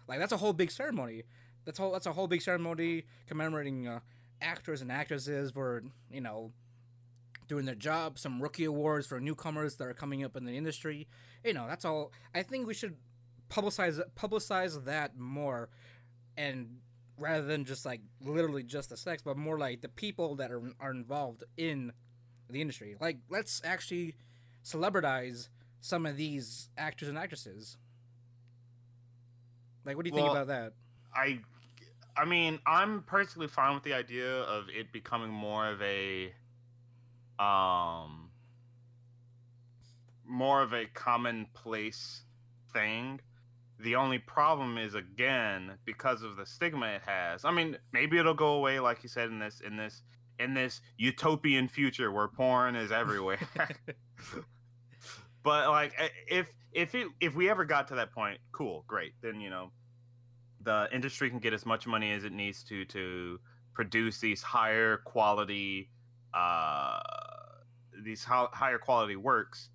Like 0.07 0.18
that's 0.20 0.32
a 0.32 0.38
whole 0.38 0.53
big 0.53 0.72
ceremony. 0.72 1.24
That's 1.66 1.78
whole 1.78 1.91
that's 1.91 2.05
a 2.05 2.14
whole 2.14 2.28
big 2.28 2.41
ceremony 2.41 3.03
commemorating 3.28 3.88
uh, 3.89 3.99
actors 4.41 4.81
and 4.81 4.91
actresses 4.91 5.51
for 5.51 5.84
you 6.09 6.21
know 6.21 6.51
doing 7.47 7.65
their 7.65 7.75
job. 7.75 8.19
Some 8.19 8.41
rookie 8.41 8.65
awards 8.65 9.07
for 9.07 9.19
newcomers 9.19 9.75
that 9.75 9.88
are 9.88 9.93
coming 9.93 10.23
up 10.23 10.36
in 10.36 10.45
the 10.45 10.57
industry. 10.57 11.07
You 11.43 11.53
know 11.53 11.67
that's 11.67 11.86
all. 11.86 12.11
I 12.34 12.43
think 12.43 12.67
we 12.67 12.73
should 12.73 12.95
publicize 13.49 14.01
publicize 14.15 14.86
that 14.86 15.17
more, 15.17 15.69
and 16.38 16.77
rather 17.17 17.45
than 17.45 17.65
just 17.65 17.86
like 17.86 18.01
literally 18.21 18.63
just 18.63 18.89
the 18.89 18.97
sex, 18.97 19.21
but 19.21 19.38
more 19.38 19.57
like 19.57 19.81
the 19.81 19.89
people 19.89 20.36
that 20.36 20.51
are 20.51 20.61
are 20.79 20.91
involved 20.91 21.43
in 21.57 21.91
the 22.49 22.61
industry. 22.61 22.95
Like 22.99 23.17
let's 23.29 23.61
actually 23.63 24.15
celebritize 24.63 25.49
some 25.81 26.05
of 26.05 26.15
these 26.15 26.69
actors 26.77 27.09
and 27.09 27.17
actresses. 27.17 27.77
Like, 29.86 29.97
what 29.97 30.05
do 30.05 30.09
you 30.09 30.15
think 30.15 30.29
about 30.29 30.47
that? 30.47 30.73
I, 31.13 31.39
I 32.16 32.26
mean, 32.26 32.59
I'm 32.66 33.03
personally 33.03 33.47
fine 33.47 33.74
with 33.74 33.84
the 33.84 33.93
idea 33.93 34.41
of 34.41 34.66
it 34.70 34.91
becoming 34.91 35.30
more 35.30 35.68
of 35.68 35.82
a, 35.82 36.34
um, 37.39 38.30
more 40.26 40.61
of 40.61 40.74
a 40.74 40.86
commonplace 40.86 42.24
thing. 42.72 43.20
The 43.80 43.95
only 43.95 44.20
problem 44.20 44.78
is 44.78 44.95
again 44.95 45.78
because 45.86 46.24
of 46.24 46.38
the 46.38 46.45
stigma 46.45 46.88
it 46.88 47.01
has. 47.05 47.43
I 47.45 47.51
mean, 47.51 47.78
maybe 47.91 48.18
it'll 48.18 48.34
go 48.34 48.53
away, 48.53 48.80
like 48.80 49.03
you 49.03 49.09
said 49.09 49.30
in 49.30 49.39
this 49.39 49.61
in 49.66 49.76
this 49.76 50.03
in 50.39 50.53
this 50.53 50.82
utopian 50.97 51.68
future 51.68 52.11
where 52.11 52.28
porn 52.28 52.76
is 52.76 52.91
everywhere. 52.91 53.39
but 55.43 55.70
like, 55.70 55.93
if 56.28 56.47
if 56.72 56.95
it 56.95 57.07
if 57.20 57.36
we 57.36 57.49
ever 57.49 57.66
got 57.66 57.88
to 57.89 57.95
that 57.95 58.11
point, 58.11 58.39
cool, 58.51 58.84
great. 58.88 59.14
Then 59.22 59.41
you 59.41 59.49
know, 59.49 59.72
the 60.64 60.88
industry 60.91 61.30
can 61.30 61.39
get 61.39 61.53
as 61.53 61.66
much 61.66 61.86
money 61.88 62.11
as 62.11 62.24
it 62.24 62.32
needs 62.32 62.64
to 62.64 62.86
to 62.86 63.39
produce 63.74 64.20
these 64.20 64.41
higher 64.41 64.97
quality 64.97 65.89
uh 66.34 66.99
these 68.03 68.24
hi- 68.24 68.47
higher 68.51 68.78
quality 68.78 69.16
works 69.16 69.70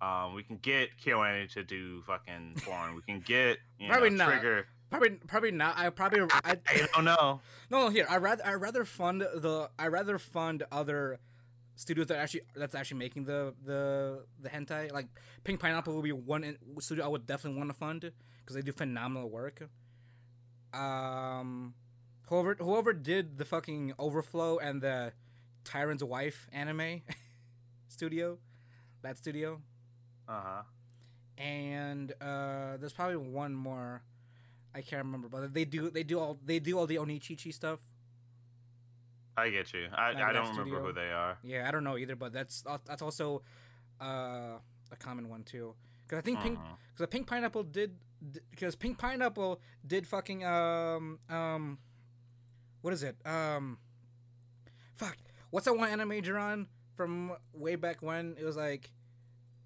um 0.00 0.34
we 0.34 0.42
can 0.42 0.56
get 0.58 0.90
KyoAni 1.04 1.52
to 1.52 1.64
do 1.64 2.02
fucking 2.02 2.56
porn 2.64 2.94
we 2.94 3.02
can 3.02 3.20
get 3.20 3.58
you 3.78 3.88
Probably 3.88 4.10
know, 4.10 4.24
not. 4.24 4.30
trigger 4.32 4.66
Probably, 4.90 5.10
probably 5.26 5.50
not. 5.50 5.76
I 5.76 5.90
probably, 5.90 6.20
I, 6.44 6.56
i 6.68 6.86
don't 6.94 7.04
know 7.04 7.40
no, 7.68 7.88
here. 7.88 8.06
I 8.08 8.18
rather, 8.18 8.46
I 8.46 8.52
rather 8.54 8.84
fund 8.84 9.22
the, 9.22 9.68
I 9.76 9.88
rather 9.88 10.18
fund 10.18 10.62
other 10.70 11.18
studios 11.74 12.06
that 12.08 12.18
actually, 12.18 12.42
that's 12.54 12.76
actually 12.76 12.98
making 12.98 13.24
the, 13.24 13.54
the, 13.64 14.24
the 14.40 14.48
hentai. 14.48 14.92
Like 14.92 15.08
Pink 15.42 15.58
Pineapple 15.58 15.94
will 15.94 16.02
be 16.02 16.12
one 16.12 16.56
studio 16.78 17.04
I 17.04 17.08
would 17.08 17.26
definitely 17.26 17.58
want 17.58 17.70
to 17.70 17.74
fund 17.74 18.12
because 18.38 18.54
they 18.54 18.62
do 18.62 18.70
phenomenal 18.70 19.28
work. 19.28 19.68
Um, 20.74 21.74
whoever, 22.28 22.54
whoever 22.54 22.92
did 22.92 23.38
the 23.38 23.44
fucking 23.44 23.94
Overflow 23.98 24.58
and 24.58 24.82
the 24.82 25.12
Tyrant's 25.64 26.02
Wife 26.02 26.46
anime 26.52 27.02
studio, 27.88 28.38
that 29.02 29.16
studio. 29.18 29.60
uh-huh 30.28 30.62
and 31.36 32.12
uh, 32.20 32.76
there's 32.78 32.92
probably 32.92 33.16
one 33.16 33.52
more. 33.54 34.02
I 34.72 34.82
can't 34.82 35.04
remember, 35.04 35.28
but 35.28 35.52
they 35.52 35.64
do 35.64 35.90
they 35.90 36.04
do 36.04 36.20
all 36.20 36.38
they 36.44 36.60
do 36.60 36.78
all 36.78 36.86
the 36.86 36.96
Onichichi 36.96 37.52
stuff. 37.52 37.80
i 39.36 39.48
get 39.50 39.72
you 39.74 39.88
i, 39.92 40.12
Like 40.12 40.22
I 40.22 40.32
don't 40.32 40.48
remember 40.50 40.80
who 40.80 40.92
they 40.92 41.10
are 41.10 41.36
Yeah, 41.42 41.66
I 41.68 41.72
don't 41.72 41.82
know 41.82 41.96
either, 41.98 42.14
but 42.14 42.32
that's 42.32 42.62
that's 42.86 43.02
also 43.02 43.42
uh, 44.00 44.58
a 44.92 44.96
common 44.98 45.28
one 45.28 45.42
too. 45.42 45.74
Because 46.06 46.18
I 46.18 46.22
think 46.22 46.40
Pink 46.40 46.58
Mhm. 46.58 46.76
because 46.94 47.08
Pink 47.10 47.26
Pineapple 47.26 47.64
did 47.64 47.96
because 48.50 48.74
Pink 48.76 48.98
Pineapple 48.98 49.60
did 49.86 50.06
fucking 50.06 50.44
um 50.44 51.18
um 51.28 51.78
what 52.82 52.92
is 52.92 53.02
it 53.02 53.16
um 53.24 53.78
fuck 54.94 55.16
what's 55.50 55.66
that 55.66 55.74
one 55.76 55.88
anime 55.88 56.22
on 56.36 56.66
from 56.96 57.32
way 57.52 57.76
back 57.76 58.02
when 58.02 58.36
it 58.38 58.44
was 58.44 58.56
like 58.56 58.90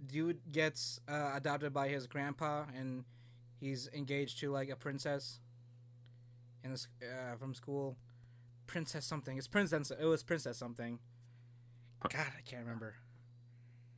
dude 0.06 0.40
gets 0.52 1.00
uh, 1.08 1.32
adopted 1.34 1.72
by 1.72 1.88
his 1.88 2.06
grandpa 2.06 2.64
and 2.76 3.04
he's 3.60 3.88
engaged 3.92 4.38
to 4.40 4.50
like 4.50 4.70
a 4.70 4.76
princess 4.76 5.40
in 6.64 6.70
this 6.70 6.88
uh, 7.02 7.36
from 7.36 7.54
school. 7.54 7.96
Princess 8.66 9.04
something. 9.04 9.38
It's 9.38 9.48
princess. 9.48 9.90
It 9.90 10.04
was 10.04 10.22
princess 10.22 10.58
something. 10.58 10.98
God, 12.02 12.26
I 12.36 12.42
can't 12.44 12.62
remember. 12.62 12.94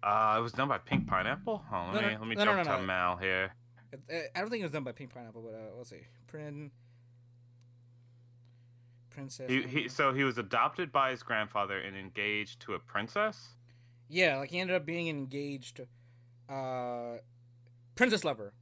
Uh, 0.02 0.36
it 0.38 0.42
was 0.42 0.52
done 0.52 0.68
by 0.68 0.78
Pink 0.78 1.06
Pineapple. 1.06 1.62
Oh, 1.72 1.90
let 1.92 2.00
No, 2.02 2.08
me 2.08 2.14
no, 2.14 2.20
let 2.20 2.28
me 2.28 2.34
no, 2.36 2.44
jump 2.44 2.66
no, 2.66 2.76
to. 2.76 2.82
Mal 2.82 3.16
here. 3.16 3.52
I 3.92 4.40
don't 4.40 4.50
think 4.50 4.60
it 4.60 4.64
was 4.64 4.72
done 4.72 4.84
by 4.84 4.92
Pink 4.92 5.12
Pineapple, 5.12 5.42
but 5.42 5.54
uh, 5.54 5.76
let's 5.76 5.90
see. 5.90 6.02
Prin. 6.26 6.70
Princess. 9.10 9.50
He, 9.50 9.62
he 9.62 9.88
so 9.88 10.12
he 10.12 10.22
was 10.24 10.38
adopted 10.38 10.92
by 10.92 11.10
his 11.10 11.22
grandfather 11.22 11.78
and 11.78 11.96
engaged 11.96 12.60
to 12.60 12.74
a 12.74 12.78
princess. 12.78 13.56
Yeah, 14.08 14.38
like 14.38 14.50
he 14.50 14.58
ended 14.60 14.76
up 14.76 14.86
being 14.86 15.08
engaged. 15.08 15.80
Uh, 16.48 17.16
Princess 17.96 18.24
Lover. 18.24 18.52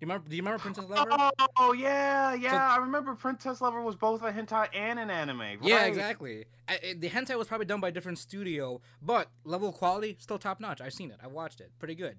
Do 0.00 0.06
you 0.06 0.08
remember? 0.12 0.28
Do 0.28 0.36
you 0.36 0.42
remember 0.42 0.58
Princess 0.60 0.84
Lover? 0.88 1.10
Oh 1.56 1.72
yeah, 1.72 2.34
yeah. 2.34 2.68
I 2.72 2.76
remember 2.78 3.14
Princess 3.16 3.60
Lover 3.60 3.82
was 3.82 3.96
both 3.96 4.22
a 4.22 4.30
hentai 4.32 4.68
and 4.72 4.98
an 5.00 5.10
anime. 5.10 5.40
Right. 5.40 5.58
Yeah, 5.60 5.86
exactly. 5.86 6.44
I, 6.68 6.78
it- 6.82 7.00
the 7.00 7.08
hentai 7.10 7.36
was 7.36 7.48
probably 7.48 7.66
done 7.66 7.80
by 7.80 7.88
a 7.88 7.92
different 7.92 8.18
studio, 8.18 8.80
but 9.02 9.28
level 9.44 9.70
of 9.70 9.74
quality 9.74 10.16
still 10.20 10.38
top 10.38 10.60
notch. 10.60 10.80
I've 10.80 10.92
seen 10.94 11.10
it. 11.10 11.18
I 11.22 11.26
watched 11.26 11.60
it. 11.60 11.72
Pretty 11.80 11.96
good. 11.96 12.18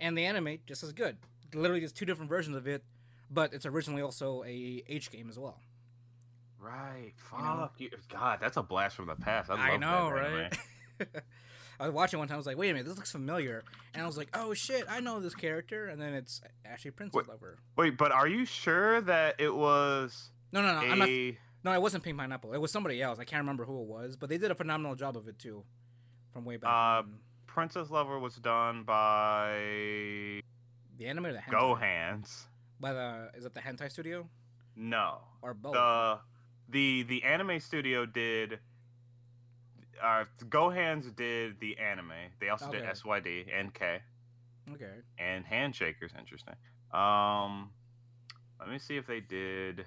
And 0.00 0.18
the 0.18 0.24
anime 0.24 0.58
just 0.66 0.82
as 0.82 0.92
good. 0.92 1.16
Literally, 1.54 1.80
just 1.80 1.96
two 1.96 2.04
different 2.06 2.28
versions 2.28 2.56
of 2.56 2.66
it, 2.66 2.82
but 3.30 3.52
it's 3.52 3.66
originally 3.66 4.02
also 4.02 4.42
a 4.44 4.82
H 4.88 5.10
game 5.10 5.28
as 5.28 5.38
well. 5.38 5.58
Right. 6.58 7.12
Fuck 7.16 7.38
You 7.40 7.44
know? 7.44 7.70
you. 7.78 7.90
God, 8.08 8.38
that's 8.40 8.56
a 8.56 8.62
blast 8.62 8.96
from 8.96 9.06
the 9.06 9.16
past. 9.16 9.50
I, 9.50 9.72
I 9.72 9.76
know, 9.76 10.10
right? 10.10 10.56
I 11.80 11.86
was 11.86 11.92
watching 11.94 12.18
one 12.20 12.28
time. 12.28 12.36
I 12.36 12.38
was 12.38 12.46
like, 12.46 12.56
"Wait 12.56 12.70
a 12.70 12.72
minute, 12.74 12.86
this 12.86 12.96
looks 12.96 13.10
familiar," 13.10 13.64
and 13.92 14.02
I 14.02 14.06
was 14.06 14.16
like, 14.16 14.28
"Oh 14.34 14.54
shit, 14.54 14.84
I 14.88 15.00
know 15.00 15.18
this 15.18 15.34
character." 15.34 15.88
And 15.88 16.00
then 16.00 16.14
it's 16.14 16.40
actually 16.64 16.92
Princess 16.92 17.16
Wait. 17.16 17.28
Lover. 17.28 17.58
Wait, 17.76 17.96
but 17.98 18.12
are 18.12 18.28
you 18.28 18.44
sure 18.44 19.00
that 19.00 19.34
it 19.40 19.52
was 19.54 20.30
No, 20.52 20.62
no, 20.62 20.74
no. 20.80 20.86
a? 20.86 20.90
I'm 20.92 20.98
not. 21.00 21.08
No, 21.64 21.72
it 21.72 21.82
wasn't 21.82 22.04
Pink 22.04 22.18
Pineapple. 22.18 22.52
It 22.54 22.60
was 22.60 22.70
somebody 22.70 23.02
else. 23.02 23.18
I 23.18 23.24
can't 23.24 23.40
remember 23.40 23.64
who 23.64 23.80
it 23.82 23.86
was, 23.88 24.16
but 24.16 24.28
they 24.28 24.38
did 24.38 24.50
a 24.50 24.54
phenomenal 24.54 24.94
job 24.94 25.16
of 25.16 25.26
it 25.28 25.38
too, 25.40 25.64
from 26.32 26.44
way 26.44 26.56
back. 26.56 26.70
Uh. 26.70 27.02
Princess 27.48 27.90
Lover 27.90 28.18
was 28.18 28.36
done 28.36 28.82
by 28.84 30.40
the 31.02 31.08
anime 31.08 31.26
or 31.26 31.32
the 31.32 31.38
hentai? 31.38 31.52
GoHands. 31.52 32.44
By 32.80 32.92
the 32.92 33.30
is 33.36 33.44
it 33.44 33.54
the 33.54 33.60
hentai 33.60 33.90
studio 33.90 34.28
No, 34.76 35.18
or 35.42 35.54
both? 35.54 35.72
the 35.74 36.18
the 36.68 37.02
the 37.04 37.22
anime 37.24 37.60
studio 37.60 38.06
did. 38.06 38.58
Uh, 40.02 40.24
GoHands 40.48 41.14
did 41.14 41.60
the 41.60 41.78
anime. 41.78 42.12
They 42.40 42.48
also 42.48 42.70
did 42.72 42.82
SYD 42.84 43.46
and 43.56 43.72
K. 43.72 44.00
okay. 44.72 44.94
and 45.18 45.44
handshakers 45.44 46.16
interesting 46.18 46.54
um 46.92 47.70
let 48.60 48.68
me 48.68 48.78
see 48.78 48.96
if 48.96 49.06
they 49.06 49.18
did 49.20 49.84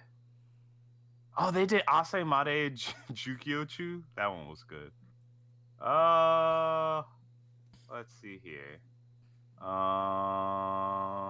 oh 1.37 1.49
they 1.51 1.65
did 1.65 1.81
ase 1.89 2.13
made 2.25 2.75
J- 2.75 2.93
jukiochu 3.13 4.03
that 4.17 4.27
one 4.27 4.47
was 4.49 4.63
good 4.63 4.91
uh 5.81 7.03
let's 7.93 8.13
see 8.21 8.39
here 8.43 8.79
uh 9.61 11.29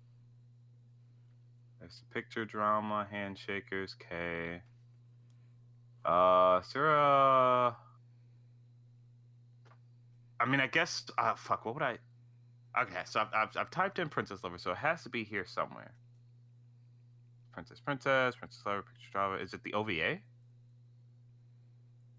there's 1.79 1.99
the 1.99 2.13
picture 2.13 2.45
drama 2.45 3.07
handshakers 3.11 3.95
k 3.97 4.61
uh 6.05 6.61
a 6.75 7.75
I 10.39 10.45
mean, 10.45 10.59
I 10.59 10.67
guess. 10.67 11.05
Uh, 11.17 11.33
fuck. 11.35 11.65
What 11.65 11.75
would 11.75 11.83
I? 11.83 11.97
Okay, 12.79 13.01
so 13.05 13.21
I've, 13.21 13.27
I've, 13.33 13.57
I've 13.57 13.71
typed 13.71 13.99
in 13.99 14.09
Princess 14.09 14.43
Lover, 14.43 14.57
so 14.57 14.71
it 14.71 14.77
has 14.77 15.03
to 15.03 15.09
be 15.09 15.23
here 15.23 15.45
somewhere. 15.45 15.93
Princess, 17.53 17.79
Princess, 17.79 18.35
Princess 18.35 18.61
Lover, 18.65 18.83
Picture 18.83 19.11
Drama. 19.11 19.37
Is 19.37 19.53
it 19.53 19.63
the 19.63 19.73
OVA? 19.73 20.19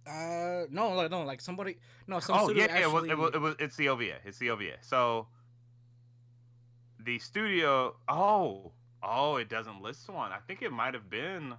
Uh, 0.07 0.65
no, 0.71 1.07
no, 1.09 1.23
like 1.25 1.41
somebody, 1.41 1.77
no, 2.07 2.21
some 2.21 2.39
oh 2.39 2.51
yeah, 2.51 2.67
yeah, 2.71 2.87
it 2.87 2.93
was, 2.93 3.05
it 3.05 3.19
was, 3.19 3.31
it 3.35 3.41
was. 3.41 3.57
It's 3.59 3.77
the 3.77 3.89
OVA. 3.89 4.19
It's 4.25 4.39
the 4.39 4.51
OVA. 4.51 4.77
So 4.81 5.27
the 7.07 7.19
studio. 7.21 7.95
Oh, 8.09 8.73
oh, 9.03 9.37
it 9.37 9.49
doesn't 9.49 9.81
list 9.81 10.11
one. 10.11 10.33
I 10.33 10.39
think 10.47 10.61
it 10.61 10.73
might 10.73 10.93
have 10.93 11.09
been. 11.09 11.55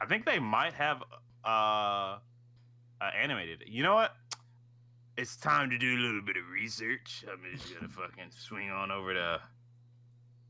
I 0.00 0.06
think 0.06 0.24
they 0.24 0.38
might 0.38 0.72
have 0.72 1.02
uh, 1.44 2.16
uh 3.00 3.10
animated. 3.16 3.62
it. 3.62 3.68
You 3.68 3.82
know 3.82 3.94
what? 3.94 4.12
It's 5.16 5.36
time 5.36 5.70
to 5.70 5.78
do 5.78 5.94
a 5.94 6.00
little 6.00 6.22
bit 6.22 6.36
of 6.36 6.48
research. 6.50 7.24
I'm 7.30 7.40
just 7.56 7.74
gonna 7.74 7.88
fucking 7.96 8.30
swing 8.30 8.70
on 8.70 8.90
over 8.90 9.14
to. 9.14 9.40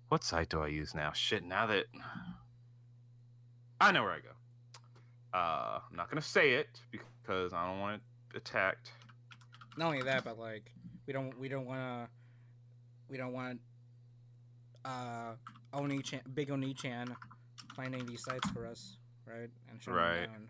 What 0.08 0.24
site 0.24 0.48
do 0.48 0.60
I 0.60 0.68
use 0.68 0.94
now? 0.94 1.12
Shit, 1.12 1.44
now 1.44 1.66
that 1.66 1.86
I 3.80 3.92
know 3.92 4.02
where 4.02 4.12
I 4.12 4.20
go. 4.20 4.30
Uh, 5.34 5.80
I'm 5.90 5.96
not 5.96 6.08
gonna 6.08 6.22
say 6.22 6.54
it 6.54 6.80
because 6.90 7.52
I 7.52 7.66
don't 7.66 7.80
want 7.80 7.96
it 7.96 8.36
attacked. 8.36 8.92
Not 9.76 9.86
only 9.86 10.02
that, 10.02 10.24
but 10.24 10.38
like 10.38 10.70
we 11.06 11.12
don't 11.12 11.38
we 11.38 11.48
don't 11.48 11.66
want 11.66 11.80
to 11.80 12.08
we 13.10 13.16
don't 13.16 13.32
want 13.32 13.60
uh 14.88 15.34
Oni 15.74 16.02
Chan, 16.02 16.20
Big 16.34 16.50
Oni 16.50 16.72
Chan 16.74 17.14
finding 17.76 18.06
these 18.06 18.24
sites 18.24 18.48
for 18.50 18.66
us, 18.66 18.96
right? 19.26 19.50
And 19.70 19.80
them 19.80 19.94
Right. 19.94 20.26
down. 20.26 20.48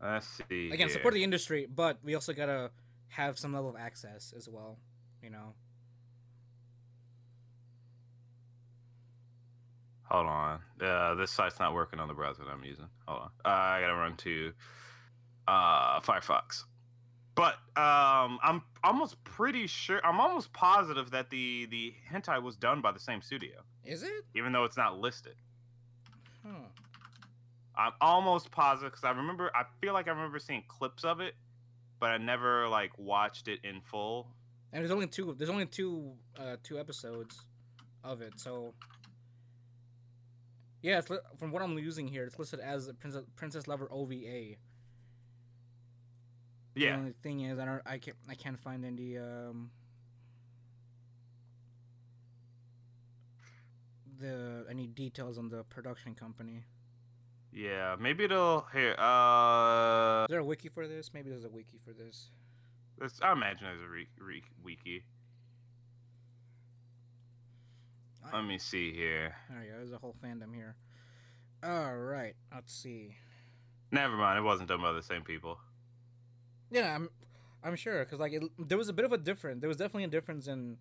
Let's 0.00 0.28
see. 0.48 0.68
Again, 0.70 0.88
here. 0.88 0.96
support 0.96 1.14
the 1.14 1.24
industry, 1.24 1.66
but 1.66 1.98
we 2.04 2.14
also 2.14 2.32
gotta 2.32 2.70
have 3.08 3.38
some 3.38 3.52
level 3.52 3.70
of 3.70 3.76
access 3.76 4.32
as 4.36 4.48
well. 4.48 4.78
You 5.22 5.30
know. 5.30 5.54
Hold 10.04 10.26
on. 10.26 10.60
Uh, 10.80 11.14
this 11.16 11.30
site's 11.30 11.58
not 11.58 11.74
working 11.74 12.00
on 12.00 12.08
the 12.08 12.14
browser 12.14 12.44
that 12.44 12.50
I'm 12.50 12.64
using. 12.64 12.88
Hold 13.06 13.22
on. 13.22 13.30
Uh, 13.44 13.48
I 13.48 13.80
gotta 13.80 13.94
run 13.94 14.16
to 14.18 14.52
uh, 15.46 16.00
Firefox. 16.00 16.64
But 17.38 17.54
um, 17.80 18.40
I'm 18.42 18.62
almost 18.82 19.22
pretty 19.22 19.68
sure. 19.68 20.04
I'm 20.04 20.18
almost 20.18 20.52
positive 20.52 21.12
that 21.12 21.30
the 21.30 21.66
the 21.66 21.94
hentai 22.12 22.42
was 22.42 22.56
done 22.56 22.80
by 22.80 22.90
the 22.90 22.98
same 22.98 23.22
studio, 23.22 23.60
Is 23.84 24.02
it? 24.02 24.24
even 24.34 24.50
though 24.50 24.64
it's 24.64 24.76
not 24.76 24.98
listed. 24.98 25.36
Huh. 26.44 26.50
I'm 27.76 27.92
almost 28.00 28.50
positive 28.50 28.90
because 28.90 29.04
I 29.04 29.10
remember. 29.12 29.52
I 29.54 29.62
feel 29.80 29.92
like 29.92 30.08
I 30.08 30.10
remember 30.10 30.40
seeing 30.40 30.64
clips 30.66 31.04
of 31.04 31.20
it, 31.20 31.34
but 32.00 32.10
I 32.10 32.18
never 32.18 32.66
like 32.68 32.90
watched 32.98 33.46
it 33.46 33.60
in 33.62 33.82
full. 33.82 34.26
And 34.72 34.82
there's 34.82 34.90
only 34.90 35.06
two. 35.06 35.36
There's 35.38 35.48
only 35.48 35.66
two. 35.66 36.14
Uh, 36.36 36.56
two 36.64 36.80
episodes 36.80 37.40
of 38.02 38.20
it. 38.20 38.32
So. 38.40 38.74
Yeah, 40.82 40.98
it's 40.98 41.08
li- 41.10 41.18
from 41.38 41.52
what 41.52 41.62
I'm 41.62 41.78
using 41.78 42.08
here, 42.08 42.24
it's 42.24 42.36
listed 42.38 42.58
as 42.58 42.90
Princess 42.98 43.22
Princess 43.36 43.68
Lover 43.68 43.86
OVA. 43.92 44.56
The 46.74 46.90
only 46.90 47.14
thing 47.22 47.40
is, 47.40 47.58
I 47.58 47.64
don't. 47.64 47.82
I 47.86 47.98
can't. 47.98 48.16
I 48.28 48.34
can't 48.34 48.58
find 48.60 48.84
any. 48.84 49.18
Um. 49.18 49.70
The 54.20 54.66
any 54.68 54.86
details 54.86 55.38
on 55.38 55.48
the 55.48 55.62
production 55.64 56.14
company. 56.14 56.64
Yeah. 57.52 57.96
Maybe 57.98 58.24
it'll 58.24 58.66
here. 58.72 58.94
Uh, 58.98 60.24
Is 60.24 60.30
there 60.30 60.40
a 60.40 60.44
wiki 60.44 60.68
for 60.68 60.86
this? 60.88 61.10
Maybe 61.14 61.30
there's 61.30 61.44
a 61.44 61.48
wiki 61.48 61.78
for 61.84 61.92
this. 61.92 62.30
It's, 63.00 63.20
I 63.22 63.32
imagine 63.32 63.66
there's 63.66 63.80
a 63.80 63.88
re- 63.88 64.08
re- 64.20 64.42
wiki. 64.62 65.04
Let 68.32 68.44
me 68.44 68.58
see 68.58 68.92
here. 68.92 69.34
Oh 69.50 69.62
yeah, 69.64 69.76
there's 69.76 69.92
a 69.92 69.98
whole 69.98 70.14
fandom 70.22 70.54
here. 70.54 70.74
All 71.64 71.96
right, 71.96 72.34
let's 72.54 72.74
see. 72.74 73.14
Never 73.90 74.16
mind. 74.16 74.38
It 74.38 74.42
wasn't 74.42 74.68
done 74.68 74.82
by 74.82 74.92
the 74.92 75.02
same 75.02 75.22
people. 75.22 75.58
Yeah, 76.70 76.94
I'm, 76.94 77.08
I'm 77.64 77.76
sure 77.76 78.04
because 78.04 78.20
like 78.20 78.32
it, 78.32 78.42
there 78.58 78.78
was 78.78 78.88
a 78.88 78.92
bit 78.92 79.04
of 79.04 79.12
a 79.12 79.18
difference. 79.18 79.60
There 79.60 79.68
was 79.68 79.76
definitely 79.76 80.04
a 80.04 80.08
difference 80.08 80.46
in, 80.46 80.76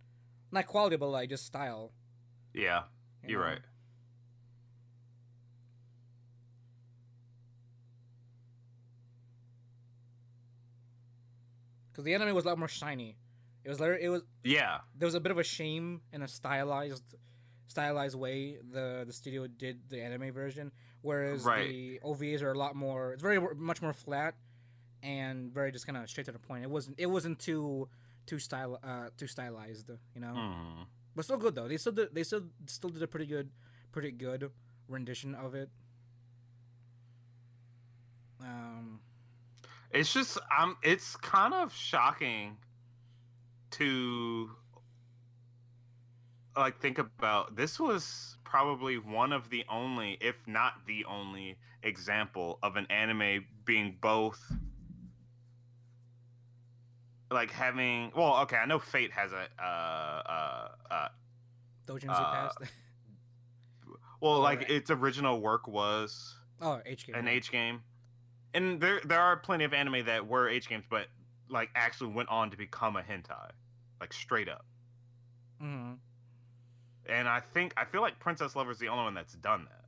not 0.51 0.65
quality, 0.67 0.95
but 0.97 1.07
like 1.07 1.29
just 1.29 1.45
style. 1.45 1.91
Yeah, 2.53 2.83
you 3.23 3.29
you're 3.31 3.39
know? 3.41 3.47
right. 3.51 3.61
Because 11.91 12.03
the 12.05 12.13
anime 12.13 12.35
was 12.35 12.45
a 12.45 12.49
lot 12.49 12.59
more 12.59 12.67
shiny. 12.67 13.17
It 13.63 13.69
was 13.69 13.81
it 13.81 14.09
was 14.09 14.21
Yeah, 14.43 14.79
there 14.97 15.07
was 15.07 15.15
a 15.15 15.19
bit 15.19 15.31
of 15.31 15.37
a 15.39 15.43
shame 15.43 16.01
in 16.13 16.21
a 16.21 16.27
stylized, 16.27 17.03
stylized 17.67 18.15
way 18.15 18.57
the 18.71 19.03
the 19.05 19.11
studio 19.13 19.47
did 19.47 19.89
the 19.89 20.01
anime 20.01 20.31
version, 20.31 20.71
whereas 21.01 21.43
Right. 21.43 21.67
the 21.67 21.99
OVAs 22.03 22.41
are 22.41 22.51
a 22.51 22.57
lot 22.57 22.75
more. 22.75 23.13
It's 23.13 23.21
very 23.21 23.39
much 23.55 23.81
more 23.81 23.93
flat, 23.93 24.35
and 25.07 25.53
very 25.53 25.71
just 25.71 25.87
kind 25.87 25.97
of 25.97 26.09
straight 26.09 26.25
to 26.25 26.33
the 26.33 26.39
point. 26.39 26.63
It 26.63 26.69
wasn't 26.69 26.99
it 26.99 27.07
wasn't 27.07 27.39
too 27.39 27.87
too 28.27 28.39
style 28.39 28.79
uh 28.83 29.09
too 29.17 29.27
stylized, 29.27 29.89
you 30.13 30.21
know. 30.21 30.33
hmm 30.33 30.83
But 31.15 31.25
still 31.25 31.37
good 31.37 31.55
though. 31.55 31.67
They 31.67 31.77
still 31.77 31.93
did, 31.93 32.13
they 32.13 32.23
still 32.23 32.43
still 32.67 32.89
did 32.89 33.01
a 33.03 33.07
pretty 33.07 33.25
good 33.25 33.49
pretty 33.91 34.11
good 34.11 34.51
rendition 34.87 35.33
of 35.35 35.55
it. 35.55 35.69
Um 38.41 38.99
it's 39.91 40.13
just 40.13 40.37
I'm. 40.51 40.77
It's 40.83 41.15
kind 41.17 41.53
of 41.53 41.73
shocking 41.73 42.57
to 43.71 44.49
like 46.57 46.79
think 46.79 46.97
about 46.97 47.55
this 47.55 47.79
was 47.79 48.37
probably 48.43 48.97
one 48.97 49.31
of 49.31 49.49
the 49.49 49.63
only 49.69 50.17
if 50.21 50.35
not 50.47 50.85
the 50.87 51.05
only 51.05 51.57
example 51.83 52.59
of 52.63 52.75
an 52.75 52.85
anime 52.89 53.45
being 53.65 53.97
both 54.01 54.51
like 57.31 57.51
having 57.51 58.11
well 58.15 58.37
okay 58.37 58.57
i 58.57 58.65
know 58.65 58.79
fate 58.79 59.11
has 59.11 59.31
a 59.33 59.47
uh 59.61 59.63
uh 59.65 60.67
uh 60.89 61.07
Uh, 62.19 62.33
passed. 62.33 62.57
well 64.21 64.39
like 64.39 64.59
Alright. 64.59 64.71
its 64.71 64.91
original 64.91 65.39
work 65.39 65.67
was 65.67 66.35
oh, 66.61 66.81
H 66.85 67.05
game 67.07 67.15
an 67.15 67.27
H 67.27 67.51
game, 67.51 67.81
and 68.53 68.79
there 68.81 69.01
there 69.05 69.19
are 69.21 69.37
plenty 69.37 69.63
of 69.63 69.73
anime 69.73 70.05
that 70.05 70.27
were 70.27 70.49
H 70.49 70.67
games, 70.69 70.85
but 70.89 71.07
like 71.49 71.69
actually 71.75 72.11
went 72.11 72.29
on 72.29 72.49
to 72.51 72.57
become 72.57 72.95
a 72.97 73.01
hentai, 73.01 73.51
like 74.01 74.11
straight 74.13 74.49
up. 74.49 74.65
Mm-hmm. 75.61 75.93
And 77.09 77.27
I 77.27 77.39
think 77.53 77.73
I 77.77 77.85
feel 77.85 78.01
like 78.01 78.19
Princess 78.19 78.55
Lover 78.55 78.71
is 78.71 78.79
the 78.79 78.89
only 78.89 79.05
one 79.05 79.13
that's 79.13 79.33
done 79.35 79.65
that. 79.65 79.85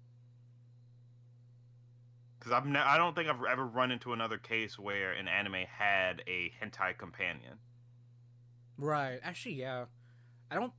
Because 2.39 2.53
I've 2.53 2.65
ne- 2.65 2.79
I 2.79 2.97
don't 2.97 3.15
think 3.15 3.29
I've 3.29 3.43
ever 3.43 3.65
run 3.65 3.91
into 3.91 4.13
another 4.13 4.37
case 4.37 4.79
where 4.79 5.11
an 5.11 5.27
anime 5.27 5.65
had 5.77 6.23
a 6.27 6.51
hentai 6.63 6.97
companion. 6.97 7.59
Right. 8.77 9.19
Actually, 9.23 9.55
yeah. 9.55 9.85
I 10.49 10.55
don't. 10.55 10.73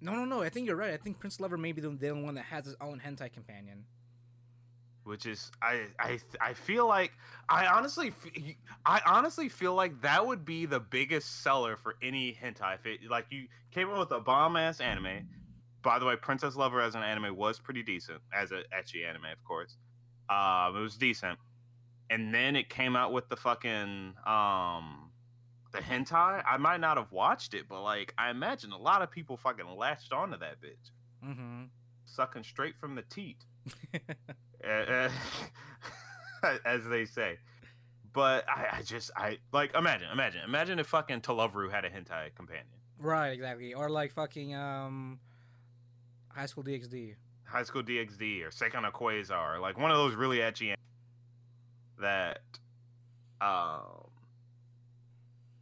No, 0.00 0.14
no, 0.14 0.24
no. 0.24 0.42
I 0.42 0.48
think 0.48 0.66
you're 0.66 0.76
right. 0.76 0.94
I 0.94 0.96
think 0.96 1.18
Prince 1.18 1.40
Lover 1.40 1.58
may 1.58 1.72
be 1.72 1.80
the, 1.82 1.90
the 1.90 2.08
only 2.08 2.24
one 2.24 2.34
that 2.36 2.44
has 2.46 2.64
his 2.64 2.76
own 2.80 3.00
hentai 3.04 3.32
companion. 3.32 3.84
which 5.04 5.26
is 5.26 5.50
I 5.60 5.86
I 5.98 6.18
I 6.40 6.54
feel 6.54 6.86
like 6.86 7.12
I 7.48 7.66
honestly 7.66 8.12
I 8.86 9.00
honestly 9.06 9.48
feel 9.48 9.74
like 9.74 10.02
that 10.02 10.26
would 10.26 10.44
be 10.44 10.66
the 10.66 10.80
biggest 10.80 11.42
seller 11.42 11.76
for 11.76 11.96
any 12.02 12.32
hentai. 12.40 12.76
If 12.76 12.86
it 12.86 13.00
like 13.10 13.26
you 13.30 13.48
came 13.72 13.90
up 13.90 13.98
with 13.98 14.12
a 14.12 14.20
bomb 14.20 14.56
ass 14.56 14.80
anime. 14.80 15.28
By 15.82 15.98
the 15.98 16.04
way, 16.04 16.16
Princess 16.16 16.56
Lover 16.56 16.80
as 16.80 16.94
an 16.94 17.02
anime 17.02 17.36
was 17.36 17.58
pretty 17.58 17.82
decent 17.82 18.20
as 18.32 18.52
a 18.52 18.62
ecchi 18.76 19.06
anime, 19.08 19.24
of 19.32 19.42
course. 19.44 19.76
Um, 20.28 20.76
it 20.76 20.80
was 20.80 20.96
decent, 20.96 21.38
and 22.10 22.34
then 22.34 22.54
it 22.56 22.68
came 22.68 22.94
out 22.96 23.12
with 23.12 23.28
the 23.28 23.36
fucking 23.36 24.14
um 24.26 25.10
the 25.72 25.78
hentai. 25.78 26.42
I 26.46 26.56
might 26.58 26.80
not 26.80 26.96
have 26.96 27.10
watched 27.12 27.54
it, 27.54 27.66
but 27.68 27.82
like 27.82 28.12
I 28.18 28.30
imagine 28.30 28.72
a 28.72 28.78
lot 28.78 29.02
of 29.02 29.10
people 29.10 29.36
fucking 29.36 29.66
latched 29.76 30.12
onto 30.12 30.38
that 30.38 30.60
bitch, 30.60 30.90
Mm-hmm. 31.24 31.64
sucking 32.04 32.42
straight 32.44 32.76
from 32.78 32.94
the 32.94 33.02
teat 33.02 33.38
uh, 34.64 34.68
uh, 34.68 35.10
as 36.64 36.84
they 36.86 37.04
say. 37.04 37.38
But 38.12 38.44
I, 38.48 38.78
I 38.78 38.82
just 38.82 39.10
I 39.16 39.38
like 39.52 39.74
imagine 39.74 40.08
imagine 40.12 40.42
imagine 40.44 40.78
if 40.78 40.88
fucking 40.88 41.20
To 41.22 41.32
Love 41.32 41.54
Ru 41.54 41.68
had 41.70 41.84
a 41.84 41.90
hentai 41.90 42.34
companion. 42.34 42.66
right, 42.98 43.30
exactly. 43.30 43.72
Or 43.74 43.88
like 43.88 44.12
fucking 44.12 44.54
um, 44.54 45.20
High 46.40 46.46
School 46.46 46.64
DxD. 46.64 47.16
High 47.44 47.64
School 47.64 47.82
DxD 47.82 48.42
or 48.42 48.48
Seikon 48.50 48.82
no 48.82 48.90
Qwaser, 48.90 49.60
like 49.60 49.78
one 49.78 49.90
of 49.90 49.98
those 49.98 50.14
really 50.14 50.38
ecchi 50.38 50.72
that 52.00 52.40
um 53.42 54.06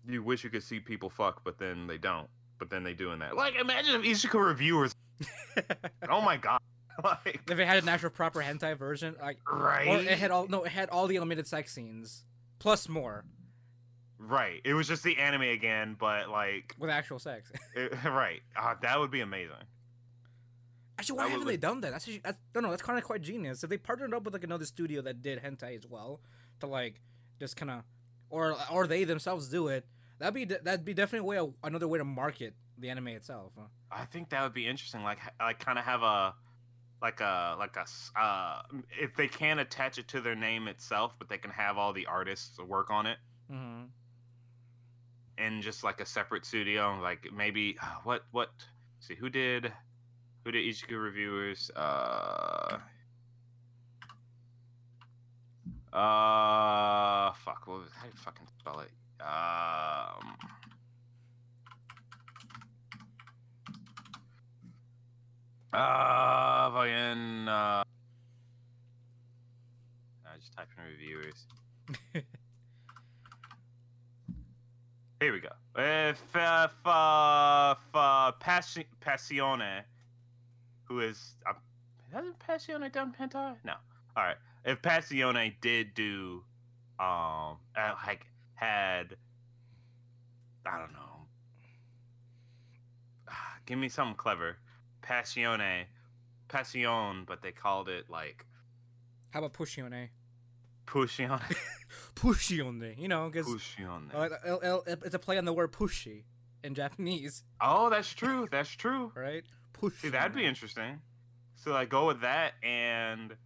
you 0.07 0.23
wish 0.23 0.45
you 0.45 0.51
could 0.51 0.63
see 0.63 0.79
people 0.79 1.11
fuck, 1.11 1.43
but 1.43 1.59
then 1.59 1.89
they 1.89 1.99
don't. 1.99 2.29
But 2.61 2.71
then 2.71 2.85
they 2.85 2.95
do 2.95 3.11
in 3.11 3.19
that. 3.19 3.35
Like 3.35 3.57
imagine 3.57 3.97
if 3.97 4.03
Ishuzoku 4.03 4.45
reviewers. 4.45 4.95
Oh 6.09 6.21
my 6.21 6.37
god, 6.37 6.61
like 7.05 7.41
if 7.51 7.59
it 7.59 7.67
had 7.67 7.83
an 7.83 7.89
actual 7.89 8.11
proper 8.11 8.41
hentai 8.41 8.79
version, 8.79 9.17
like, 9.21 9.39
right, 9.51 9.89
or 9.89 9.99
it 9.99 10.17
had 10.17 10.31
all 10.31 10.47
no, 10.47 10.63
it 10.63 10.71
had 10.71 10.89
all 10.91 11.09
the 11.09 11.19
omitted 11.19 11.49
sex 11.49 11.75
scenes 11.75 12.25
plus 12.61 12.89
more 12.89 13.25
right. 14.19 14.61
It 14.65 14.75
was 14.75 14.87
just 14.87 15.03
the 15.03 15.17
anime 15.19 15.43
again, 15.43 15.97
but 15.99 16.29
like 16.31 16.77
with 16.79 16.91
actual 16.91 17.19
sex. 17.19 17.51
It- 17.75 17.93
right. 18.05 18.43
Uh, 18.57 18.75
that 18.83 19.01
would 19.01 19.11
be 19.11 19.21
amazing. 19.21 19.57
Actually, 20.99 21.17
why 21.19 21.25
haven't 21.29 21.39
would 21.41 21.49
they 21.49 21.57
done 21.57 21.81
that? 21.83 21.93
That's, 21.93 22.05
actually, 22.05 22.21
that's 22.25 22.39
no, 22.55 22.61
no. 22.63 22.71
That's 22.71 22.83
kind 22.83 22.99
of 22.99 23.05
quite 23.05 23.23
genius. 23.23 23.63
If 23.63 23.71
they 23.71 23.77
partnered 23.79 24.13
up 24.15 24.25
with 24.25 24.35
like 24.35 24.45
another 24.45 24.65
studio 24.65 25.01
that 25.03 25.23
did 25.23 25.41
hentai 25.43 25.77
as 25.77 25.87
well, 25.87 26.21
to 26.61 26.67
like 26.67 27.01
just 27.39 27.57
kind 27.57 27.71
of, 27.71 27.83
or 28.31 28.57
or 28.73 28.87
they 28.89 29.05
themselves 29.05 29.49
do 29.49 29.69
it, 29.69 29.87
that'd 30.19 30.35
be 30.35 30.45
de- 30.45 30.59
that'd 30.63 30.85
be 30.85 30.95
definitely 30.95 31.37
a 31.39 31.45
way 31.45 31.53
another 31.63 31.87
way 31.87 31.99
to 31.99 32.05
market 32.05 32.55
the 32.79 32.91
anime 32.91 33.09
itself. 33.09 33.53
huh? 33.57 33.65
I 33.91 34.05
think 34.07 34.31
that 34.31 34.43
would 34.43 34.55
be 34.55 34.67
interesting. 34.67 35.03
Like, 35.05 35.19
like 35.41 35.59
kind 35.61 35.79
of 35.79 35.85
have 35.85 36.03
a, 36.03 36.35
like 37.01 37.21
a, 37.21 37.57
like 37.59 37.77
a 37.77 37.85
uh, 38.21 38.63
if 39.01 39.15
they 39.17 39.29
can't 39.29 39.61
attach 39.61 39.99
it 39.99 40.09
to 40.09 40.21
their 40.21 40.35
name 40.37 40.67
itself, 40.69 41.15
but 41.19 41.29
they 41.29 41.39
can 41.39 41.51
have 41.53 41.79
all 41.79 41.93
the 41.93 42.07
artists 42.07 42.59
work 42.59 42.91
on 42.91 43.07
it 43.07 43.19
Mm-hmm. 43.53 43.85
in 45.39 45.63
just 45.63 45.85
like 45.85 46.01
a 46.01 46.07
separate 46.07 46.45
studio. 46.45 46.99
Like 47.01 47.29
maybe 47.33 47.77
what, 48.05 48.25
what? 48.31 48.51
See 49.01 49.15
who 49.15 49.29
did, 49.31 49.73
who 50.49 50.53
did 50.53 50.65
Ishuzoku 50.65 50.99
reviewers? 50.99 51.71
Uh, 51.77 52.79
uh, 55.93 57.33
fuck. 57.33 57.67
What 57.67 57.81
was, 57.81 57.91
how 57.95 58.05
do 58.05 58.09
you 58.09 58.15
fucking 58.17 58.47
spell 58.59 58.81
it? 58.81 58.91
Um. 59.21 60.39
Uh, 65.71 66.71
Vayan, 66.71 67.47
uh, 67.47 67.85
I 67.85 67.85
just 70.41 70.55
typed 70.55 70.73
in 70.79 70.85
reviewers. 70.85 71.47
Here 75.21 75.31
we 75.31 75.41
go. 75.41 75.51
If, 75.77 76.23
uh, 76.35 76.69
if, 76.71 76.87
uh, 76.87 78.33
Passi- 78.41 78.87
Passione, 79.03 79.83
who 80.89 81.01
is, 81.01 81.35
uh, 81.49 81.53
hasn't 82.13 82.39
Passione 82.39 82.91
done 82.91 83.15
hentai? 83.21 83.57
No. 83.65 83.75
All 84.17 84.25
right. 84.25 84.37
If 84.65 84.81
Passione 84.83 85.55
did 85.61 85.95
do, 85.95 86.43
um, 86.99 87.59
uh, 87.77 87.95
like, 88.07 88.27
had, 88.55 89.17
I 90.67 90.79
don't 90.79 90.93
know, 90.93 91.27
give 93.67 93.79
me 93.79 93.89
something 93.89 94.17
clever. 94.17 94.57
Passione, 95.03 95.85
Passion, 96.49 97.25
but 97.27 97.43
they 97.43 97.53
called 97.53 97.89
it 97.89 98.09
like 98.11 98.47
How 99.31 99.41
about 99.41 99.53
Pushione? 99.53 100.09
Pushione. 100.87 101.43
Pushione, 102.17 102.99
you 102.99 103.09
know, 103.09 103.29
because 103.31 103.47
Pushione. 103.47 104.11
it's 105.05 105.15
a 105.15 105.19
play 105.19 105.39
on 105.39 105.45
the 105.45 105.53
word 105.53 105.73
pushy 105.73 106.25
in 106.65 106.75
Japanese, 106.75 107.45
Oh, 107.61 107.89
that's 107.91 108.13
true. 108.13 108.49
That's 108.51 108.71
true. 108.71 109.13
right? 109.15 109.45
Push. 109.81 109.95
See, 110.01 110.09
that'd 110.09 110.35
be 110.35 110.45
interesting. 110.45 111.01
So 111.57 111.73
like 111.73 111.89
go 111.89 112.07
with 112.07 112.21
that, 112.23 112.53
and 112.63 113.37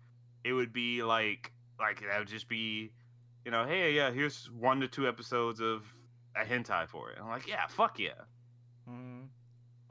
it 0.45 0.53
would 0.53 0.73
be 0.73 1.03
like 1.03 1.53
like 1.79 2.01
that 2.01 2.19
would 2.19 2.29
just 2.29 2.49
be, 2.49 2.93
you 3.45 3.51
know, 3.51 3.65
hey, 3.65 3.93
yeah, 3.93 4.11
here's 4.11 4.51
one 4.51 4.81
to 4.81 4.89
two 4.89 5.09
episodes 5.09 5.61
of 5.61 5.83
a 6.37 6.45
hentai 6.45 6.89
for 6.89 7.11
it. 7.11 7.19
I'm 7.21 7.29
like, 7.29 7.49
yeah, 7.49 7.67
fuck 7.67 7.99
yeah. 7.99 8.11
Mhm. 8.89 9.29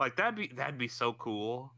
Like 0.00 0.16
that'd 0.16 0.36
be 0.36 0.48
that'd 0.48 0.78
be 0.78 0.88
so 0.88 1.12
cool. 1.12 1.72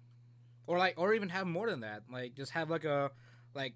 Or 0.67 0.79
like, 0.79 0.95
or 0.97 1.13
even 1.15 1.29
have 1.29 1.47
more 1.47 1.69
than 1.69 1.81
that. 1.81 2.05
Like, 2.11 2.35
just 2.35 2.53
have 2.53 2.71
like 2.71 2.85
a, 2.85 3.11
like, 3.55 3.75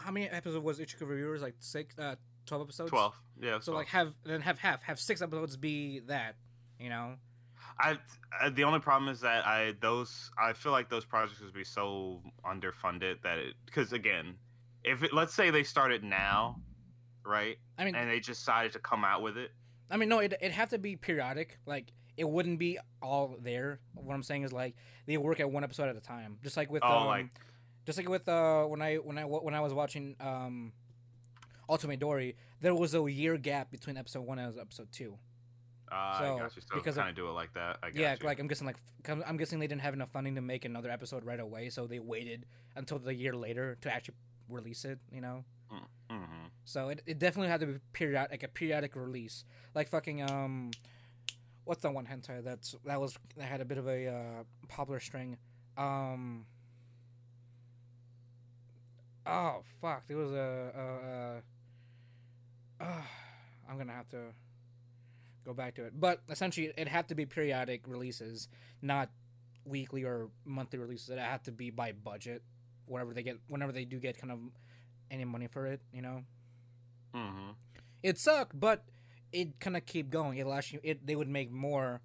how 0.00 0.10
many 0.10 0.28
episodes 0.28 0.64
was 0.64 0.80
Ishuzoku 0.80 1.08
Reviewers? 1.08 1.40
Like 1.40 1.54
six, 1.60 1.96
uh, 1.98 2.16
twelve 2.46 2.62
episodes. 2.64 2.90
Twelve, 2.90 3.14
yeah. 3.40 3.60
So 3.60 3.72
12. 3.72 3.76
like, 3.76 3.88
have 3.88 4.14
then 4.24 4.40
have 4.40 4.58
half 4.58 4.82
have 4.82 4.98
six 4.98 5.22
episodes 5.22 5.56
be 5.56 6.00
that. 6.08 6.34
You 6.80 6.88
know. 6.88 7.14
I, 7.78 7.98
I 8.40 8.50
the 8.50 8.64
only 8.64 8.80
problem 8.80 9.10
is 9.10 9.20
that 9.20 9.46
I 9.46 9.74
those 9.80 10.30
I 10.38 10.52
feel 10.52 10.72
like 10.72 10.88
those 10.88 11.04
projects 11.04 11.40
would 11.40 11.52
be 11.54 11.64
so 11.64 12.22
underfunded 12.44 13.22
that 13.22 13.38
it 13.38 13.54
because 13.66 13.92
again, 13.92 14.34
if 14.84 15.02
it, 15.02 15.12
let's 15.12 15.34
say 15.34 15.50
they 15.50 15.64
started 15.64 16.04
now, 16.04 16.60
right, 17.24 17.56
I 17.78 17.84
mean, 17.84 17.94
and 17.94 18.08
they 18.10 18.20
just 18.20 18.40
decided 18.40 18.72
to 18.72 18.78
come 18.78 19.04
out 19.04 19.22
with 19.22 19.36
it, 19.36 19.50
I 19.90 19.96
mean, 19.96 20.08
no, 20.08 20.18
it 20.20 20.34
it 20.40 20.52
have 20.52 20.70
to 20.70 20.78
be 20.78 20.96
periodic. 20.96 21.58
Like, 21.66 21.92
it 22.16 22.28
wouldn't 22.28 22.58
be 22.58 22.78
all 23.02 23.36
there. 23.42 23.80
What 23.94 24.14
I'm 24.14 24.22
saying 24.22 24.42
is 24.44 24.52
like 24.52 24.74
they 25.06 25.16
work 25.16 25.40
at 25.40 25.50
one 25.50 25.64
episode 25.64 25.88
at 25.88 25.96
a 25.96 26.00
time, 26.00 26.38
just 26.42 26.56
like 26.56 26.70
with 26.70 26.82
Oh, 26.84 26.98
um, 27.00 27.06
like- 27.06 27.30
just 27.86 27.98
like 27.98 28.08
with 28.08 28.26
uh 28.28 28.64
when 28.64 28.80
I 28.80 28.96
when 28.96 29.18
I 29.18 29.24
when 29.24 29.54
I 29.54 29.60
was 29.60 29.74
watching 29.74 30.16
um 30.20 30.72
Ultimate 31.68 31.98
Dory, 32.00 32.36
there 32.60 32.74
was 32.74 32.94
a 32.94 33.02
year 33.10 33.36
gap 33.36 33.70
between 33.70 33.96
episode 33.96 34.22
one 34.22 34.38
and 34.38 34.58
episode 34.58 34.88
two. 34.92 35.18
Uh, 35.94 36.18
So, 36.18 36.24
I 36.24 36.38
got 36.38 36.56
you. 36.56 36.62
So 36.62 36.74
because 36.74 36.96
kind 36.96 37.08
of 37.08 37.16
do 37.16 37.28
it 37.28 37.32
like 37.32 37.52
that. 37.54 37.78
I 37.82 37.90
got 37.90 37.96
yeah, 37.96 38.16
you. 38.20 38.26
like 38.26 38.40
I'm 38.40 38.46
guessing 38.46 38.66
like 38.66 38.76
I'm 39.08 39.36
guessing 39.36 39.58
they 39.58 39.66
didn't 39.66 39.82
have 39.82 39.94
enough 39.94 40.10
funding 40.10 40.34
to 40.34 40.40
make 40.40 40.64
another 40.64 40.90
episode 40.90 41.24
right 41.24 41.40
away, 41.40 41.70
so 41.70 41.86
they 41.86 42.00
waited 42.00 42.46
until 42.76 42.98
the 42.98 43.14
year 43.14 43.34
later 43.34 43.76
to 43.82 43.92
actually 43.92 44.14
release 44.48 44.84
it. 44.84 44.98
You 45.12 45.20
know. 45.20 45.44
hmm 46.10 46.24
So 46.64 46.88
it, 46.88 47.02
it 47.06 47.18
definitely 47.18 47.48
had 47.48 47.60
to 47.60 47.66
be 47.66 47.78
periodic, 47.92 48.30
like 48.30 48.42
a 48.42 48.48
periodic 48.48 48.96
release, 48.96 49.44
like 49.74 49.88
fucking 49.88 50.28
um, 50.30 50.70
what's 51.64 51.82
that 51.82 51.92
one 51.92 52.06
hentai 52.06 52.42
that's 52.42 52.74
that 52.84 53.00
was 53.00 53.16
that 53.36 53.44
had 53.44 53.60
a 53.60 53.64
bit 53.64 53.78
of 53.78 53.88
a 53.88 54.08
uh, 54.08 54.42
popular 54.68 55.00
string, 55.00 55.36
um. 55.76 56.46
Oh 59.26 59.62
fuck! 59.80 60.06
There 60.06 60.18
was 60.18 60.32
a, 60.32 60.70
a, 60.76 62.84
a 62.84 62.84
uh, 62.84 63.02
I'm 63.70 63.78
gonna 63.78 63.92
have 63.92 64.08
to 64.08 64.18
go 65.44 65.52
back 65.54 65.74
to 65.76 65.84
it. 65.84 65.98
But 65.98 66.20
essentially, 66.30 66.72
it 66.76 66.88
had 66.88 67.08
to 67.08 67.14
be 67.14 67.26
periodic 67.26 67.82
releases, 67.86 68.48
not 68.82 69.10
weekly 69.64 70.04
or 70.04 70.28
monthly 70.44 70.78
releases. 70.78 71.10
It 71.10 71.18
had 71.18 71.44
to 71.44 71.52
be 71.52 71.70
by 71.70 71.92
budget, 71.92 72.42
whenever 72.86 73.14
they 73.14 73.22
get, 73.22 73.38
whenever 73.48 73.72
they 73.72 73.84
do 73.84 73.98
get 73.98 74.18
kind 74.18 74.32
of 74.32 74.38
any 75.10 75.24
money 75.24 75.46
for 75.46 75.66
it. 75.66 75.80
You 75.92 76.02
know, 76.02 76.22
Mm-hmm. 77.14 77.50
it 78.02 78.18
sucked, 78.18 78.58
but 78.58 78.84
it 79.32 79.60
kind 79.60 79.76
of 79.76 79.86
keep 79.86 80.10
going. 80.10 80.38
It'll 80.38 80.52
actually, 80.52 80.80
it 80.82 81.06
they 81.06 81.14
would 81.16 81.28
make 81.28 81.50
more, 81.50 82.00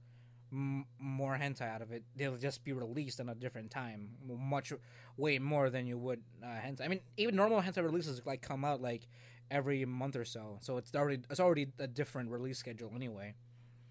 m- 0.51 0.85
more 0.99 1.37
hentai 1.37 1.61
out 1.69 1.81
of 1.81 1.91
it. 1.91 2.03
They'll 2.15 2.37
just 2.37 2.63
be 2.63 2.73
released 2.73 3.19
at 3.19 3.27
a 3.27 3.35
different 3.35 3.71
time, 3.71 4.09
much, 4.27 4.71
way 5.17 5.39
more 5.39 5.69
than 5.69 5.87
you 5.87 5.97
would 5.97 6.21
uh, 6.43 6.47
hentai. 6.47 6.85
I 6.85 6.87
mean, 6.87 7.01
even 7.17 7.35
normal 7.35 7.61
hentai 7.61 7.83
releases 7.83 8.21
like 8.25 8.41
come 8.41 8.63
out 8.63 8.81
like 8.81 9.07
every 9.51 9.83
month 9.85 10.15
or 10.15 10.25
so, 10.25 10.59
so 10.61 10.77
it's 10.77 10.93
already 10.95 11.21
it's 11.29 11.39
already 11.39 11.67
a 11.79 11.87
different 11.87 12.29
release 12.31 12.57
schedule 12.59 12.91
anyway. 12.95 13.33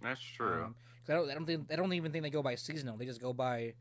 That's 0.01 0.21
true. 0.21 0.65
Um, 0.65 0.75
I 1.09 1.13
don't, 1.15 1.31
I 1.31 1.35
don't 1.35 1.47
think 1.47 1.73
I 1.73 1.77
don't 1.77 1.93
even 1.95 2.13
think 2.13 2.23
they 2.23 2.31
go 2.31 2.43
by 2.43 2.55
seasonal. 2.55 2.97
They 2.97 3.07
just 3.07 3.21
go 3.21 3.33
by, 3.33 3.75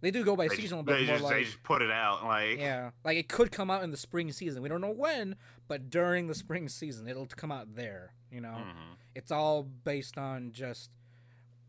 they 0.00 0.10
do 0.10 0.24
go 0.24 0.34
by 0.36 0.48
they 0.48 0.56
seasonal, 0.56 0.82
just, 0.82 0.86
but 0.86 0.94
they, 0.96 1.06
more 1.06 1.14
just, 1.14 1.24
like 1.24 1.34
they 1.36 1.44
just 1.44 1.62
put 1.62 1.82
it 1.82 1.90
out 1.90 2.24
like 2.24 2.58
yeah, 2.58 2.90
like 3.04 3.16
it 3.16 3.28
could 3.28 3.52
come 3.52 3.70
out 3.70 3.82
in 3.84 3.90
the 3.90 3.96
spring 3.96 4.30
season. 4.32 4.60
We 4.62 4.68
don't 4.68 4.80
know 4.80 4.90
when, 4.90 5.36
but 5.68 5.88
during 5.88 6.26
the 6.26 6.34
spring 6.34 6.68
season, 6.68 7.06
it'll 7.08 7.26
come 7.26 7.52
out 7.52 7.76
there. 7.76 8.12
You 8.30 8.40
know, 8.40 8.56
Mhm. 8.58 8.96
it's 9.14 9.30
all 9.30 9.62
based 9.62 10.18
on 10.18 10.50
just 10.52 10.90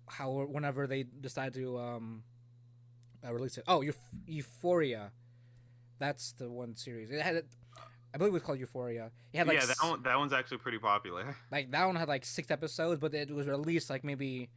how 0.08 0.32
whenever 0.50 0.88
they 0.88 1.04
decide 1.04 1.54
to 1.54 1.78
um 1.78 2.24
uh, 3.26 3.32
release 3.34 3.58
it. 3.58 3.64
Oh, 3.68 3.82
Euph- 3.82 3.96
Euphoria, 4.28 5.12
that's 6.00 6.32
the 6.34 6.50
one 6.50 6.76
series. 6.76 7.10
It 7.12 7.22
had, 7.22 7.44
I 8.16 8.18
believe 8.18 8.32
it 8.32 8.36
was 8.36 8.44
called 8.44 8.60
Euphoria. 8.60 9.12
It 9.34 9.38
had 9.40 9.48
like 9.48 9.60
yeah, 9.60 9.66
that 9.66 9.78
one 9.82 10.02
that 10.04 10.18
one's 10.18 10.32
actually 10.32 10.60
pretty 10.60 10.80
popular. 10.80 11.36
like 11.52 11.70
that 11.72 11.86
one 11.86 11.98
had 11.98 12.08
like 12.08 12.24
six 12.24 12.50
episodes, 12.50 13.02
but 13.02 13.14
it 13.14 13.30
was 13.30 13.46
released 13.46 13.90
like 13.90 14.06
maybe 14.06 14.50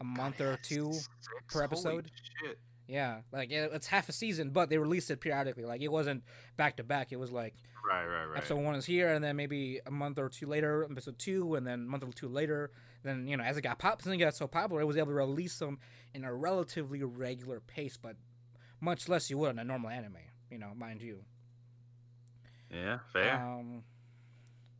a 0.00 0.04
month 0.04 0.40
or 0.40 0.58
two. 0.60 0.92
Six? 0.92 1.08
per 1.48 1.60
Holy 1.60 1.64
episode? 1.64 2.10
shit. 2.42 2.58
Yeah, 2.88 3.20
like 3.32 3.52
it, 3.52 3.70
it's 3.72 3.86
half 3.86 4.08
a 4.08 4.12
season, 4.12 4.50
but 4.50 4.70
they 4.70 4.78
released 4.78 5.08
it 5.12 5.20
periodically. 5.20 5.64
Like 5.64 5.82
it 5.82 5.92
wasn't 5.92 6.24
back 6.56 6.78
to 6.78 6.82
back. 6.82 7.12
It 7.12 7.20
was 7.20 7.30
like 7.30 7.54
Right, 7.88 8.04
right, 8.04 8.24
right. 8.24 8.38
episode 8.38 8.56
one 8.56 8.74
is 8.74 8.86
here, 8.86 9.12
and 9.12 9.22
then 9.22 9.36
maybe 9.36 9.80
a 9.86 9.90
month 9.92 10.18
or 10.18 10.28
two 10.28 10.48
later, 10.48 10.84
episode 10.90 11.16
two, 11.20 11.54
and 11.54 11.64
then 11.64 11.74
a 11.74 11.84
month 11.84 12.02
or 12.02 12.12
two 12.12 12.28
later. 12.28 12.72
Then 13.04 13.28
you 13.28 13.36
know, 13.36 13.44
as 13.44 13.56
it 13.56 13.62
got 13.62 13.78
pop, 13.78 14.02
since 14.02 14.12
it 14.12 14.18
got 14.18 14.34
so 14.34 14.48
popular, 14.48 14.82
it 14.82 14.86
was 14.86 14.96
able 14.96 15.08
to 15.08 15.14
release 15.14 15.56
them 15.60 15.78
in 16.12 16.24
a 16.24 16.34
relatively 16.34 17.04
regular 17.04 17.60
pace, 17.60 17.96
but 17.96 18.16
much 18.80 19.08
less 19.08 19.30
you 19.30 19.38
would 19.38 19.50
in 19.50 19.60
a 19.60 19.64
normal 19.64 19.90
anime. 19.90 20.16
You 20.50 20.58
know, 20.58 20.72
mind 20.76 21.02
you. 21.02 21.24
Yeah, 22.70 22.98
fair. 23.12 23.36
Um, 23.36 23.82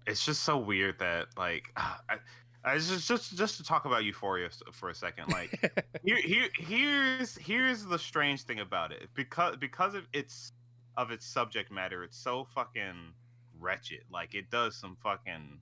it's 0.07 0.24
just 0.24 0.43
so 0.43 0.57
weird 0.57 0.99
that 1.01 1.28
like 1.37 1.72
I, 1.76 2.18
I 2.64 2.78
just 2.78 3.07
just 3.07 3.37
just 3.37 3.57
to 3.59 3.64
talk 3.64 3.84
about 3.84 4.05
Euphoria 4.05 4.49
for 4.72 4.91
a 4.91 4.95
second. 4.95 5.28
Like 5.28 5.51
here, 6.05 6.18
here 6.18 6.49
here's 6.59 7.37
here's 7.37 7.84
the 7.84 7.99
strange 7.99 8.43
thing 8.43 8.61
about 8.61 8.93
it 8.93 9.09
because 9.14 9.57
because 9.57 9.95
of 9.95 10.07
its 10.12 10.53
of 10.97 11.11
its 11.11 11.26
subject 11.26 11.70
matter, 11.70 12.03
it's 12.03 12.18
so 12.18 12.45
fucking 12.45 13.12
wretched. 13.59 14.03
Like 14.11 14.34
it 14.34 14.51
does 14.51 14.76
some 14.76 14.97
fucking 15.03 15.61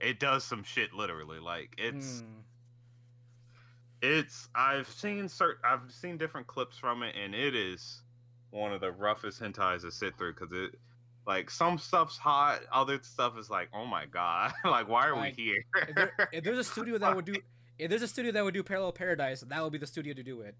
it 0.00 0.20
does 0.20 0.44
some 0.44 0.62
shit 0.62 0.92
literally. 0.92 1.38
Like 1.38 1.74
it's 1.78 2.20
hmm, 2.20 2.40
it's 4.02 4.48
I've 4.54 4.88
seen 4.88 5.24
cert 5.24 5.54
I've 5.64 5.90
seen 5.90 6.18
different 6.18 6.46
clips 6.46 6.76
from 6.76 7.02
it 7.02 7.14
and 7.16 7.34
it 7.34 7.54
is 7.54 8.02
one 8.50 8.72
of 8.72 8.80
the 8.80 8.92
roughest 8.92 9.40
hentais 9.40 9.82
to 9.82 9.90
sit 9.90 10.16
through 10.16 10.34
because 10.34 10.52
it 10.52 10.74
like 11.28 11.50
some 11.50 11.78
stuff's 11.78 12.16
hot, 12.18 12.60
other 12.72 12.98
stuff 13.02 13.38
is 13.38 13.48
like, 13.50 13.68
oh 13.72 13.84
my 13.86 14.06
god, 14.06 14.52
like 14.64 14.88
why 14.88 15.06
are 15.06 15.14
Like, 15.14 15.36
we 15.36 15.44
here? 15.44 15.64
if, 15.86 15.94
there, 15.94 16.28
if 16.32 16.42
there's 16.44 16.58
a 16.58 16.64
studio 16.64 16.98
that 16.98 17.14
would 17.14 17.26
do, 17.26 17.36
if 17.78 17.90
there's 17.90 18.02
a 18.02 18.08
studio 18.08 18.32
that 18.32 18.42
would 18.42 18.54
do 18.54 18.62
Parallel 18.64 18.92
Paradise, 18.92 19.42
that 19.42 19.62
would 19.62 19.70
be 19.72 19.78
the 19.78 19.86
studio 19.86 20.14
to 20.14 20.22
do 20.24 20.40
it. 20.40 20.56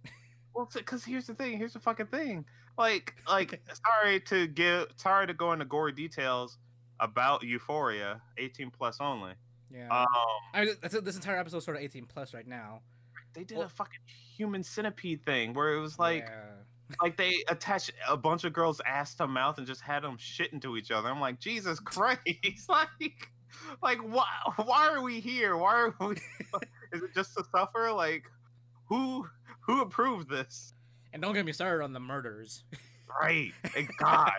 well, 0.55 0.69
because 0.73 1.05
here's 1.05 1.27
the 1.27 1.35
thing, 1.35 1.57
here's 1.59 1.73
the 1.73 1.81
fucking 1.81 2.07
thing. 2.07 2.45
Like, 2.77 3.15
like 3.27 3.61
sorry 4.03 4.21
to 4.21 4.47
give, 4.47 4.87
sorry 4.97 5.27
to 5.27 5.35
go 5.35 5.53
into 5.53 5.65
gory 5.65 5.93
details 5.93 6.59
about 7.01 7.43
Euphoria, 7.43 8.21
18 8.37 8.71
plus 8.71 8.99
only. 9.01 9.33
Yeah. 9.73 9.89
Um, 9.91 10.07
I 10.55 10.65
mean, 10.65 10.75
that's, 10.83 11.01
this 11.01 11.17
entire 11.17 11.39
episode 11.39 11.61
sort 11.63 11.77
of 11.77 11.83
18 11.83 12.05
plus 12.07 12.35
right 12.35 12.47
now. 12.47 12.81
they 13.35 13.45
did 13.45 13.57
well- 13.59 13.67
a 13.67 13.71
fucking 13.71 14.01
human 14.37 14.63
centipede 14.63 15.25
thing 15.25 15.55
where 15.55 15.73
it 15.75 15.81
was 15.81 15.99
like. 15.99 16.27
yeah. 16.29 16.45
Like 17.03 17.17
they 17.17 17.35
attached 17.49 17.91
a 18.09 18.17
bunch 18.17 18.45
of 18.45 18.53
girls' 18.53 18.81
ass 18.87 19.15
to 19.17 19.27
mouth 19.27 19.59
and 19.59 19.67
just 19.67 19.81
had 19.83 20.03
them 20.03 20.17
shitting 20.17 20.61
to 20.63 20.77
each 20.77 20.91
other. 20.91 21.09
I'm 21.09 21.21
like, 21.21 21.39
Jesus 21.41 21.79
Christ! 21.81 22.21
like, 22.69 22.89
like 23.83 23.99
why? 23.99 24.27
Why 24.57 24.89
are 24.89 25.03
we 25.03 25.21
here? 25.21 25.57
Why 25.57 25.75
are 25.75 25.95
we? 26.01 26.15
Is 26.93 27.03
it 27.03 27.15
just 27.15 27.35
to 27.37 27.45
suffer? 27.53 27.93
Like, 27.93 28.25
who 28.89 29.27
who 29.61 29.83
approved 29.83 30.29
this? 30.31 30.75
And 31.13 31.23
don't 31.23 31.35
get 31.35 31.45
me 31.47 31.53
started 31.53 31.83
on 31.85 31.93
the 31.93 32.01
murders. 32.01 32.65
Right? 33.21 33.53
and 33.77 33.89
God. 33.99 34.33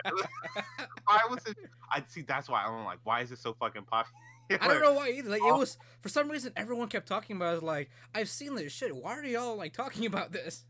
why 1.04 1.20
was 1.28 1.44
it? 1.46 1.56
I 1.92 2.02
see. 2.08 2.22
That's 2.22 2.48
why 2.48 2.64
I'm 2.64 2.84
like, 2.84 2.98
why 3.04 3.20
is 3.22 3.32
it 3.32 3.38
so 3.38 3.54
fucking 3.54 3.82
popular? 3.84 4.14
I 4.60 4.66
don't 4.66 4.82
know 4.82 4.92
why 4.94 5.10
either. 5.10 5.30
Like 5.30 5.42
it 5.42 5.52
Oh. 5.52 5.58
was 5.58 5.78
for 6.00 6.08
some 6.08 6.28
reason 6.28 6.52
everyone 6.56 6.88
kept 6.88 7.06
talking 7.06 7.36
about. 7.36 7.46
it. 7.46 7.50
I 7.50 7.54
was 7.54 7.62
like, 7.62 7.90
I've 8.14 8.28
seen 8.28 8.54
this 8.56 8.72
shit. 8.72 8.94
Why 8.96 9.16
are 9.16 9.24
y'all 9.24 9.56
like 9.56 9.72
talking 9.72 10.06
about 10.06 10.32
this? 10.32 10.64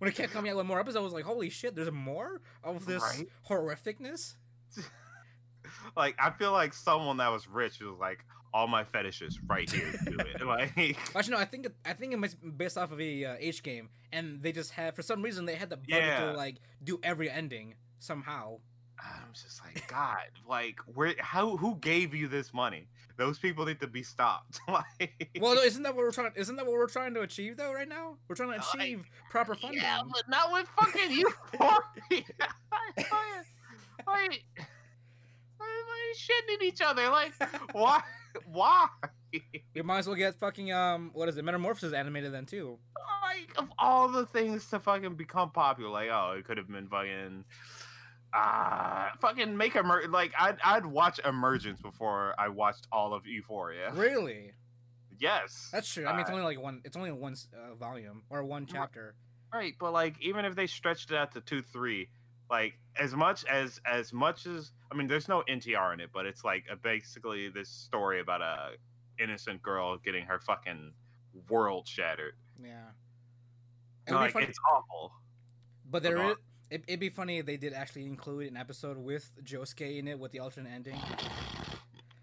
When 0.00 0.08
it 0.10 0.16
kept 0.16 0.32
coming 0.32 0.50
out 0.50 0.56
with 0.56 0.66
more 0.66 0.80
episodes, 0.80 0.96
I 0.96 1.00
was 1.00 1.12
like, 1.12 1.24
holy 1.24 1.50
shit, 1.50 1.76
there's 1.76 1.92
more 1.92 2.40
of 2.64 2.86
this 2.86 3.02
Right? 3.02 3.28
horrificness. 3.48 4.34
like, 5.96 6.16
I 6.18 6.30
feel 6.30 6.52
like 6.52 6.72
someone 6.74 7.18
that 7.18 7.30
was 7.30 7.46
rich 7.48 7.80
was 7.80 7.98
like, 8.00 8.24
all 8.52 8.66
my 8.66 8.82
fetishes 8.82 9.38
right 9.46 9.70
here. 9.70 9.92
Do 10.06 10.16
it. 10.18 10.42
Like, 10.46 10.72
Actually, 11.14 11.32
no, 11.34 11.38
I 11.38 11.44
think 11.44 11.66
it, 11.66 11.74
I 11.84 11.92
think 11.92 12.12
it 12.12 12.16
must 12.18 12.42
be 12.42 12.50
based 12.50 12.76
off 12.76 12.90
of 12.92 13.00
a 13.00 13.24
uh, 13.24 13.36
H 13.38 13.62
game, 13.62 13.90
and 14.12 14.42
they 14.42 14.50
just 14.52 14.72
had 14.72 14.96
for 14.96 15.02
some 15.02 15.22
reason 15.22 15.44
they 15.44 15.54
had 15.54 15.70
the 15.70 15.76
budget 15.76 16.02
Yeah. 16.02 16.32
to 16.32 16.32
like 16.32 16.56
do 16.82 16.98
every 17.02 17.30
ending 17.30 17.74
somehow. 18.00 18.58
I'm 19.02 19.32
just 19.32 19.60
like, 19.64 19.86
God, 19.88 20.18
like, 20.48 20.78
where, 20.94 21.14
how, 21.18 21.56
who 21.56 21.76
gave 21.76 22.14
you 22.14 22.28
this 22.28 22.52
money? 22.52 22.86
Those 23.16 23.38
people 23.38 23.64
need 23.66 23.80
to 23.80 23.86
be 23.86 24.02
stopped. 24.02 24.60
like, 24.68 25.30
Well, 25.40 25.54
no, 25.54 25.62
isn't 25.62 25.82
that 25.82 25.94
what 25.94 26.04
we're 26.04 26.12
trying? 26.12 26.32
Isn't 26.36 26.56
that 26.56 26.66
what 26.66 26.74
we're 26.74 26.86
trying 26.88 27.14
to 27.14 27.20
achieve 27.22 27.56
though? 27.56 27.72
Right 27.72 27.88
now, 27.88 28.16
we're 28.28 28.34
trying 28.36 28.50
to 28.52 28.56
Like, 28.58 28.74
achieve 28.74 29.04
proper 29.30 29.54
funding. 29.54 29.80
yeah, 29.80 30.02
but 30.06 30.28
not 30.28 30.52
with 30.52 30.68
fucking 30.78 31.10
you. 31.12 31.30
like, 31.60 32.26
like, 34.06 34.06
like, 34.06 34.42
shitting 36.16 36.54
at 36.56 36.62
each 36.62 36.80
other. 36.80 37.08
Like, 37.08 37.32
why? 37.72 38.02
Why? 38.46 38.86
We 39.74 39.82
might 39.82 39.98
as 40.00 40.06
well 40.06 40.16
get 40.16 40.34
fucking 40.36 40.72
um, 40.72 41.10
what 41.14 41.28
is 41.28 41.36
it? 41.36 41.44
Metamorphosis 41.44 41.92
animated 41.92 42.32
then 42.32 42.46
too. 42.46 42.78
Like, 43.22 43.50
of 43.58 43.68
all 43.78 44.08
the 44.08 44.26
things 44.26 44.66
to 44.70 44.80
fucking 44.80 45.14
become 45.14 45.50
popular, 45.50 45.90
like, 45.90 46.08
oh, 46.10 46.34
it 46.38 46.44
could 46.44 46.56
have 46.58 46.68
been 46.68 46.88
fucking. 46.88 47.44
Ah, 48.32 49.12
fucking 49.20 49.56
make 49.56 49.74
emer 49.74 50.04
like 50.08 50.32
I'd 50.38 50.58
I'd 50.64 50.86
watch 50.86 51.18
Emergence 51.24 51.80
before 51.80 52.34
I 52.38 52.48
watched 52.48 52.86
all 52.92 53.12
of 53.12 53.26
Euphoria. 53.26 53.92
Really? 53.92 54.52
Yes, 55.18 55.68
That's 55.70 55.92
true. 55.92 56.06
I 56.06 56.12
mean, 56.12 56.20
it's 56.20 56.30
only 56.30 56.42
like 56.42 56.58
one. 56.60 56.80
It's 56.84 56.96
only 56.96 57.12
one 57.12 57.34
uh, 57.54 57.74
volume 57.74 58.22
or 58.30 58.42
one 58.42 58.66
chapter. 58.66 59.14
Right, 59.52 59.74
but 59.78 59.92
like 59.92 60.14
even 60.22 60.44
if 60.44 60.54
they 60.54 60.66
stretched 60.66 61.10
it 61.10 61.16
out 61.16 61.32
to 61.32 61.40
two, 61.40 61.60
three, 61.60 62.08
like 62.48 62.74
as 62.96 63.14
much 63.14 63.44
as 63.44 63.80
as 63.84 64.12
much 64.12 64.46
as 64.46 64.72
I 64.90 64.96
mean, 64.96 65.08
there's 65.08 65.28
no 65.28 65.42
NTR 65.48 65.92
in 65.92 66.00
it, 66.00 66.10
but 66.12 66.24
it's 66.24 66.42
like 66.44 66.64
a, 66.70 66.76
basically 66.76 67.48
this 67.48 67.68
story 67.68 68.20
about 68.20 68.40
a 68.40 68.70
innocent 69.22 69.60
girl 69.60 69.98
getting 69.98 70.24
her 70.24 70.38
fucking 70.38 70.92
world 71.48 71.86
shattered. 71.86 72.34
Yeah. 72.62 72.70
It 74.06 74.14
Like 74.14 74.34
it's 74.36 74.58
awful. 74.72 75.12
but 75.90 76.02
there 76.02 76.30
is. 76.30 76.36
It, 76.70 76.84
it'd 76.86 77.00
be 77.00 77.08
funny 77.08 77.38
if 77.38 77.46
they 77.46 77.56
did 77.56 77.72
actually 77.72 78.06
include 78.06 78.48
an 78.48 78.56
episode 78.56 78.96
with 78.96 79.30
Josuke 79.42 79.98
in 79.98 80.06
it 80.06 80.18
with 80.18 80.30
the 80.30 80.38
alternate 80.38 80.70
ending. 80.72 80.96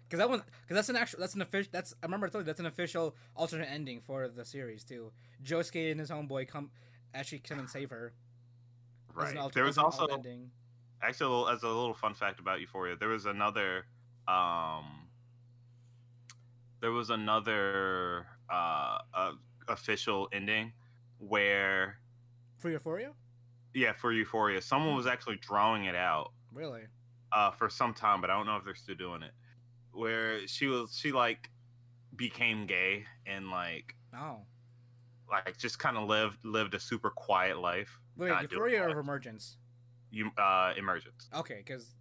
Because 0.04 0.18
that 0.20 0.30
one, 0.30 0.42
because 0.62 0.74
that's 0.74 0.88
an 0.88 0.96
actual, 0.96 1.20
that's 1.20 1.34
an 1.34 1.42
official, 1.42 1.68
that's 1.70 1.92
I 2.02 2.06
remember 2.06 2.26
I 2.26 2.30
told 2.30 2.42
you 2.44 2.46
that's 2.46 2.60
an 2.60 2.66
official 2.66 3.14
alternate 3.36 3.68
ending 3.70 4.00
for 4.00 4.28
the 4.28 4.44
series 4.44 4.84
too. 4.84 5.12
Josuke 5.44 5.90
and 5.90 6.00
his 6.00 6.10
homeboy 6.10 6.48
come 6.48 6.70
actually 7.14 7.40
come 7.40 7.58
and 7.58 7.68
save 7.68 7.90
her. 7.90 8.14
Right. 9.14 9.36
alter- 9.36 9.54
There 9.54 9.64
was 9.64 9.76
also 9.76 10.06
ending. 10.06 10.50
actually 11.02 11.26
a 11.26 11.28
little, 11.28 11.48
as 11.48 11.62
a 11.62 11.68
little 11.68 11.92
fun 11.92 12.14
fact 12.14 12.40
about 12.40 12.60
Euphoria, 12.60 12.96
there 12.96 13.08
was 13.08 13.26
another 13.26 13.84
um 14.26 15.08
there 16.80 16.92
was 16.92 17.10
another 17.10 18.26
uh, 18.48 18.98
uh 19.12 19.32
official 19.68 20.28
ending 20.32 20.72
where 21.18 21.98
for 22.56 22.70
Euphoria. 22.70 23.12
Yeah 23.78 23.92
for 23.92 24.12
Euphoria 24.12 24.60
someone 24.60 24.94
was 24.96 25.06
actually 25.06 25.36
drawing 25.36 25.84
it 25.84 25.94
out 25.94 26.32
Really? 26.52 26.82
uh, 27.32 27.50
for 27.52 27.68
some 27.68 27.92
time, 27.94 28.20
but 28.20 28.30
I 28.30 28.36
don't 28.36 28.46
know 28.46 28.56
if 28.56 28.64
they're 28.64 28.74
still 28.74 28.94
doing 28.96 29.22
it. 29.22 29.32
Where 29.92 30.46
she 30.48 30.66
was, 30.66 30.96
she 30.96 31.12
like 31.12 31.50
became 32.16 32.66
gay 32.66 33.04
and 33.26 33.50
like, 33.50 33.94
Oh, 34.16 34.38
like 35.30 35.56
just 35.58 35.78
kind 35.78 35.96
of 35.98 36.08
lived 36.08 36.38
lived 36.44 36.74
a 36.74 36.80
super 36.80 37.10
quiet 37.10 37.58
life. 37.58 38.00
wait, 38.16 38.32
Euphoria 38.42 38.82
or. 38.88 38.98
Emergence? 38.98 39.58
You 40.10 40.30
uh, 40.38 40.72
emergence. 40.76 41.28
Okay, 41.34 41.62
because 41.64 41.94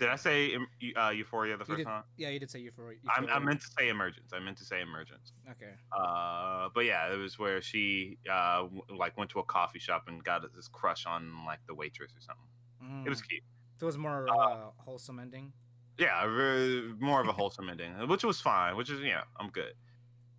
Did 0.00 0.08
I 0.08 0.16
say 0.16 0.56
uh, 0.96 1.10
Euphoria 1.10 1.56
the 1.56 1.64
first 1.64 1.78
did, 1.78 1.84
time? 1.86 2.02
yeah, 2.16 2.28
you 2.30 2.38
did 2.40 2.50
say 2.50 2.58
Euphoria. 2.60 2.98
I, 3.08 3.24
I 3.26 3.38
meant 3.38 3.60
to 3.60 3.66
say 3.78 3.88
Emergence. 3.88 4.32
I 4.32 4.40
meant 4.40 4.56
to 4.58 4.64
say 4.64 4.80
Emergence. 4.80 5.32
Okay. 5.50 5.72
Uh, 5.96 6.68
but 6.74 6.84
yeah, 6.84 7.12
it 7.12 7.16
was 7.16 7.38
where 7.38 7.60
she 7.62 8.18
uh 8.30 8.62
w- 8.62 8.82
like 8.96 9.16
went 9.16 9.30
to 9.30 9.38
a 9.38 9.44
coffee 9.44 9.78
shop 9.78 10.04
and 10.08 10.22
got 10.24 10.42
this 10.54 10.68
crush 10.68 11.06
on 11.06 11.44
like 11.46 11.60
the 11.66 11.74
waitress 11.74 12.12
or 12.12 12.20
something. 12.20 13.04
It 13.06 13.08
was 13.08 13.20
Mm. 13.22 13.28
cute. 13.28 13.42
So 13.78 13.86
it 13.86 13.88
was 13.88 13.98
more 13.98 14.28
Uh, 14.28 14.70
wholesome 14.78 15.18
ending. 15.18 15.52
Yeah, 15.98 16.24
re- 16.24 16.92
more 16.98 17.20
of 17.20 17.28
a 17.28 17.32
wholesome 17.32 17.68
ending, 17.68 17.92
which 18.08 18.24
was 18.24 18.40
fine. 18.40 18.76
Which 18.76 18.90
is 18.90 19.00
yeah, 19.00 19.22
I'm 19.38 19.48
good 19.50 19.74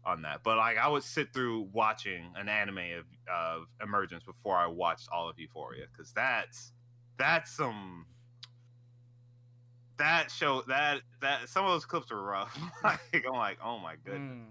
on 0.03 0.21
that. 0.23 0.43
But 0.43 0.57
like, 0.57 0.77
I 0.77 0.87
would 0.87 1.01
sit 1.03 1.33
through 1.33 1.69
watching 1.71 2.31
an 2.35 2.49
anime 2.49 2.77
of 2.99 3.05
of 3.33 3.67
Emergence 3.81 4.23
before 4.23 4.57
I 4.57 4.67
watched 4.67 5.07
all 5.11 5.29
of 5.29 5.39
Euphoria 5.39 5.85
because 5.91 6.11
that's 6.11 6.73
that's 7.17 7.49
some 7.51 8.05
that 9.97 10.29
show 10.31 10.61
that 10.67 11.01
that 11.21 11.47
some 11.49 11.65
of 11.65 11.71
those 11.71 11.85
clips 11.85 12.11
are 12.11 12.21
rough. 12.21 12.57
like 12.83 12.99
I'm 13.27 13.33
like, 13.37 13.57
oh 13.63 13.77
my 13.79 13.95
goodness. 14.03 14.21
Mm. 14.21 14.45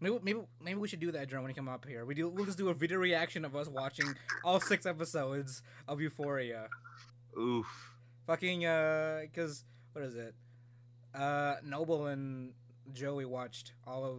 Maybe, 0.00 0.18
maybe 0.22 0.40
maybe 0.62 0.78
we 0.78 0.88
should 0.88 1.00
do 1.00 1.12
that, 1.12 1.28
John, 1.28 1.42
when 1.42 1.50
you 1.50 1.54
come 1.54 1.68
up 1.68 1.86
here. 1.86 2.04
We 2.04 2.14
do. 2.14 2.28
We'll 2.28 2.44
just 2.44 2.58
do 2.58 2.68
a 2.68 2.74
video 2.74 2.98
reaction 2.98 3.44
of 3.44 3.56
us 3.56 3.68
watching 3.68 4.14
all 4.44 4.60
six 4.60 4.84
episodes 4.86 5.62
of 5.88 6.00
Euphoria. 6.00 6.68
Oof. 7.38 7.66
Fucking 8.26 8.66
uh, 8.66 9.20
because 9.22 9.64
what 9.92 10.04
is 10.04 10.14
it? 10.14 10.34
Uh, 11.14 11.54
Noble 11.64 12.06
and 12.06 12.52
Joey 12.92 13.24
watched 13.24 13.72
all 13.86 14.04
of 14.04 14.18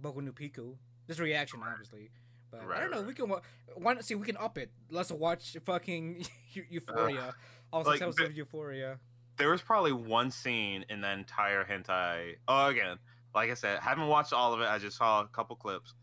Boku 0.00 0.22
no 0.22 0.32
Pico. 0.32 0.78
Just 1.08 1.18
reaction, 1.20 1.60
obviously. 1.66 2.10
But 2.50 2.60
I 2.74 2.80
don't 2.80 2.90
know. 2.90 2.98
right. 2.98 3.06
We 3.06 3.14
can. 3.14 3.28
wa- 3.28 3.40
Why 3.74 3.94
not 3.94 4.04
see? 4.04 4.14
We 4.14 4.24
can 4.26 4.36
up 4.36 4.56
it. 4.56 4.70
Let's 4.90 5.10
watch 5.10 5.56
fucking 5.64 6.24
Eu- 6.52 6.64
Euphoria. 6.70 7.34
all 7.72 7.82
like, 7.82 7.94
six 7.98 8.02
episodes 8.02 8.16
the- 8.18 8.24
of 8.26 8.36
Euphoria. 8.36 8.98
There 9.36 9.50
was 9.50 9.62
probably 9.62 9.92
one 9.92 10.30
scene 10.30 10.84
in 10.88 11.00
the 11.00 11.10
entire 11.10 11.64
hentai. 11.64 12.36
Oh, 12.48 12.66
again, 12.66 12.98
like 13.34 13.50
I 13.50 13.54
said, 13.54 13.80
haven't 13.80 14.08
watched 14.08 14.32
all 14.32 14.52
of 14.52 14.60
it. 14.60 14.68
I 14.68 14.78
just 14.78 14.96
saw 14.96 15.22
a 15.22 15.26
couple 15.28 15.56
clips. 15.56 15.94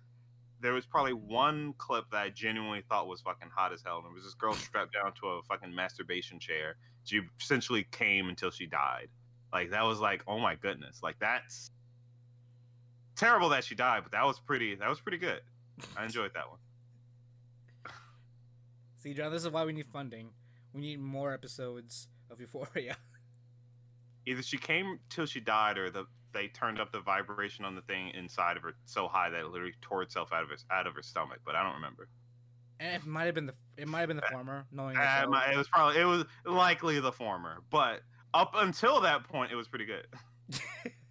There 0.61 0.73
was 0.73 0.85
probably 0.85 1.13
one 1.13 1.73
clip 1.77 2.05
that 2.11 2.21
I 2.21 2.29
genuinely 2.29 2.83
thought 2.89 3.07
was 3.07 3.21
fucking 3.21 3.49
hot 3.55 3.71
as 3.71 3.81
hell, 3.85 3.97
and 3.99 4.07
it 4.07 4.13
was 4.13 4.23
this 4.23 4.33
girl 4.33 4.53
strapped 4.53 4.93
down 4.93 5.13
to 5.21 5.27
a 5.27 5.43
fucking 5.43 5.73
masturbation 5.73 6.39
chair. 6.39 6.75
She 7.05 7.21
essentially 7.39 7.85
came 7.91 8.27
until 8.27 8.51
she 8.51 8.65
died. 8.65 9.07
Like 9.53 9.71
that 9.71 9.83
was 9.83 9.99
like, 9.99 10.23
oh 10.27 10.39
my 10.39 10.55
goodness, 10.55 10.99
like 11.01 11.17
that's 11.19 11.71
terrible 13.15 13.49
that 13.49 13.63
she 13.63 13.73
died, 13.75 14.03
but 14.03 14.11
that 14.11 14.25
was 14.25 14.39
pretty. 14.39 14.75
That 14.75 14.89
was 14.89 14.99
pretty 14.99 15.17
good. 15.17 15.41
I 15.95 16.03
enjoyed 16.05 16.31
that 16.33 16.49
one. 16.49 16.59
See, 18.97 19.13
John, 19.13 19.31
this 19.31 19.45
is 19.45 19.49
why 19.49 19.63
we 19.63 19.71
need 19.71 19.87
funding. 19.87 20.31
We 20.73 20.81
need 20.81 20.99
more 20.99 21.33
episodes 21.33 22.09
of 22.29 22.41
Euphoria. 22.41 22.97
Either 24.29 24.43
she 24.43 24.57
came 24.57 24.99
till 25.09 25.25
she 25.25 25.39
died, 25.39 25.77
or 25.77 25.89
the 25.89 26.05
they 26.33 26.47
turned 26.47 26.79
up 26.79 26.91
the 26.91 26.99
vibration 26.99 27.65
on 27.65 27.73
the 27.73 27.81
thing 27.81 28.09
inside 28.09 28.55
of 28.55 28.63
her 28.63 28.73
so 28.85 29.07
high 29.07 29.29
that 29.29 29.39
it 29.39 29.47
literally 29.47 29.73
tore 29.81 30.03
itself 30.03 30.31
out 30.31 30.43
of 30.43 30.49
her 30.49 30.57
out 30.71 30.85
of 30.85 30.93
her 30.93 31.01
stomach. 31.01 31.39
But 31.45 31.55
I 31.55 31.63
don't 31.63 31.75
remember. 31.75 32.07
And 32.79 33.01
it 33.01 33.05
might 33.07 33.25
have 33.25 33.35
been 33.35 33.47
the 33.47 33.55
it 33.77 33.87
might 33.87 34.01
have 34.01 34.07
been 34.07 34.17
the 34.17 34.27
former, 34.31 34.65
knowing 34.71 34.95
Uh, 34.95 35.25
it 35.51 35.57
was 35.57 35.67
probably 35.67 35.99
it 35.99 36.05
was 36.05 36.25
likely 36.45 36.99
the 36.99 37.11
former, 37.11 37.63
but 37.69 38.01
up 38.33 38.53
until 38.55 39.01
that 39.01 39.23
point, 39.23 39.51
it 39.51 39.55
was 39.55 39.67
pretty 39.67 39.85
good. 39.85 40.05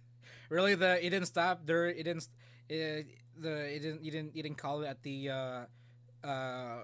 really, 0.49 0.75
the 0.75 1.05
it 1.05 1.09
didn't 1.09 1.27
stop 1.27 1.65
there. 1.65 1.87
It 1.87 2.03
didn't. 2.03 2.27
It, 2.69 3.07
the 3.37 3.75
it 3.75 3.79
didn't. 3.81 4.03
You 4.03 4.11
didn't. 4.11 4.35
You 4.35 4.43
didn't 4.43 4.57
call 4.57 4.81
it 4.81 4.87
at 4.87 5.03
the 5.03 5.29
uh, 5.29 6.27
uh, 6.27 6.83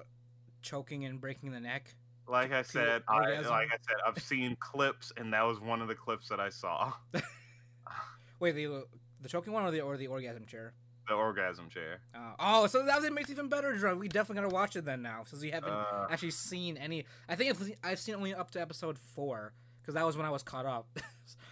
choking 0.62 1.06
and 1.06 1.22
breaking 1.22 1.52
the 1.52 1.60
neck. 1.60 1.96
Like 2.28 2.52
I 2.52 2.62
said, 2.64 3.04
I, 3.08 3.20
like 3.42 3.68
I 3.70 3.78
said, 3.82 3.98
I've 4.06 4.22
seen 4.22 4.56
clips, 4.60 5.12
and 5.18 5.32
that 5.34 5.44
was 5.44 5.60
one 5.60 5.82
of 5.82 5.88
the 5.88 5.96
clips 5.96 6.28
that 6.30 6.40
I 6.40 6.50
saw. 6.50 6.94
Wait, 8.40 8.54
the 8.54 8.86
the 9.22 9.30
choking 9.30 9.54
one 9.54 9.64
or 9.64 9.72
the 9.72 9.82
or 9.82 9.96
the 9.98 10.08
orgasm 10.08 10.46
chair? 10.46 10.74
The 11.08 11.14
orgasm 11.14 11.70
chair. 11.70 12.00
Uh, 12.16 12.34
oh, 12.40 12.68
so 12.68 12.84
that 12.84 13.02
makes 13.14 13.30
it 13.30 13.34
even 13.34 13.48
better, 13.48 13.78
John. 13.78 14.00
We 14.00 14.08
definitely 14.08 14.42
gotta 14.44 14.54
watch 14.56 14.76
it 14.76 14.86
then 14.86 15.02
now, 15.04 15.24
since 15.26 15.42
we 15.42 15.52
haven't 15.52 15.72
Uh, 15.72 16.08
actually 16.10 16.32
seen 16.32 16.78
any. 16.78 17.06
I 17.30 17.36
think 17.36 17.52
I've, 17.52 17.72
I've 17.84 18.00
seen 18.00 18.16
only 18.16 18.34
up 18.34 18.50
to 18.52 18.62
episode 18.62 18.98
four 18.98 19.54
because 19.82 19.94
that 19.94 20.06
was 20.06 20.18
when 20.18 20.26
I 20.26 20.32
was 20.32 20.44
caught 20.44 20.66
up. 20.66 20.88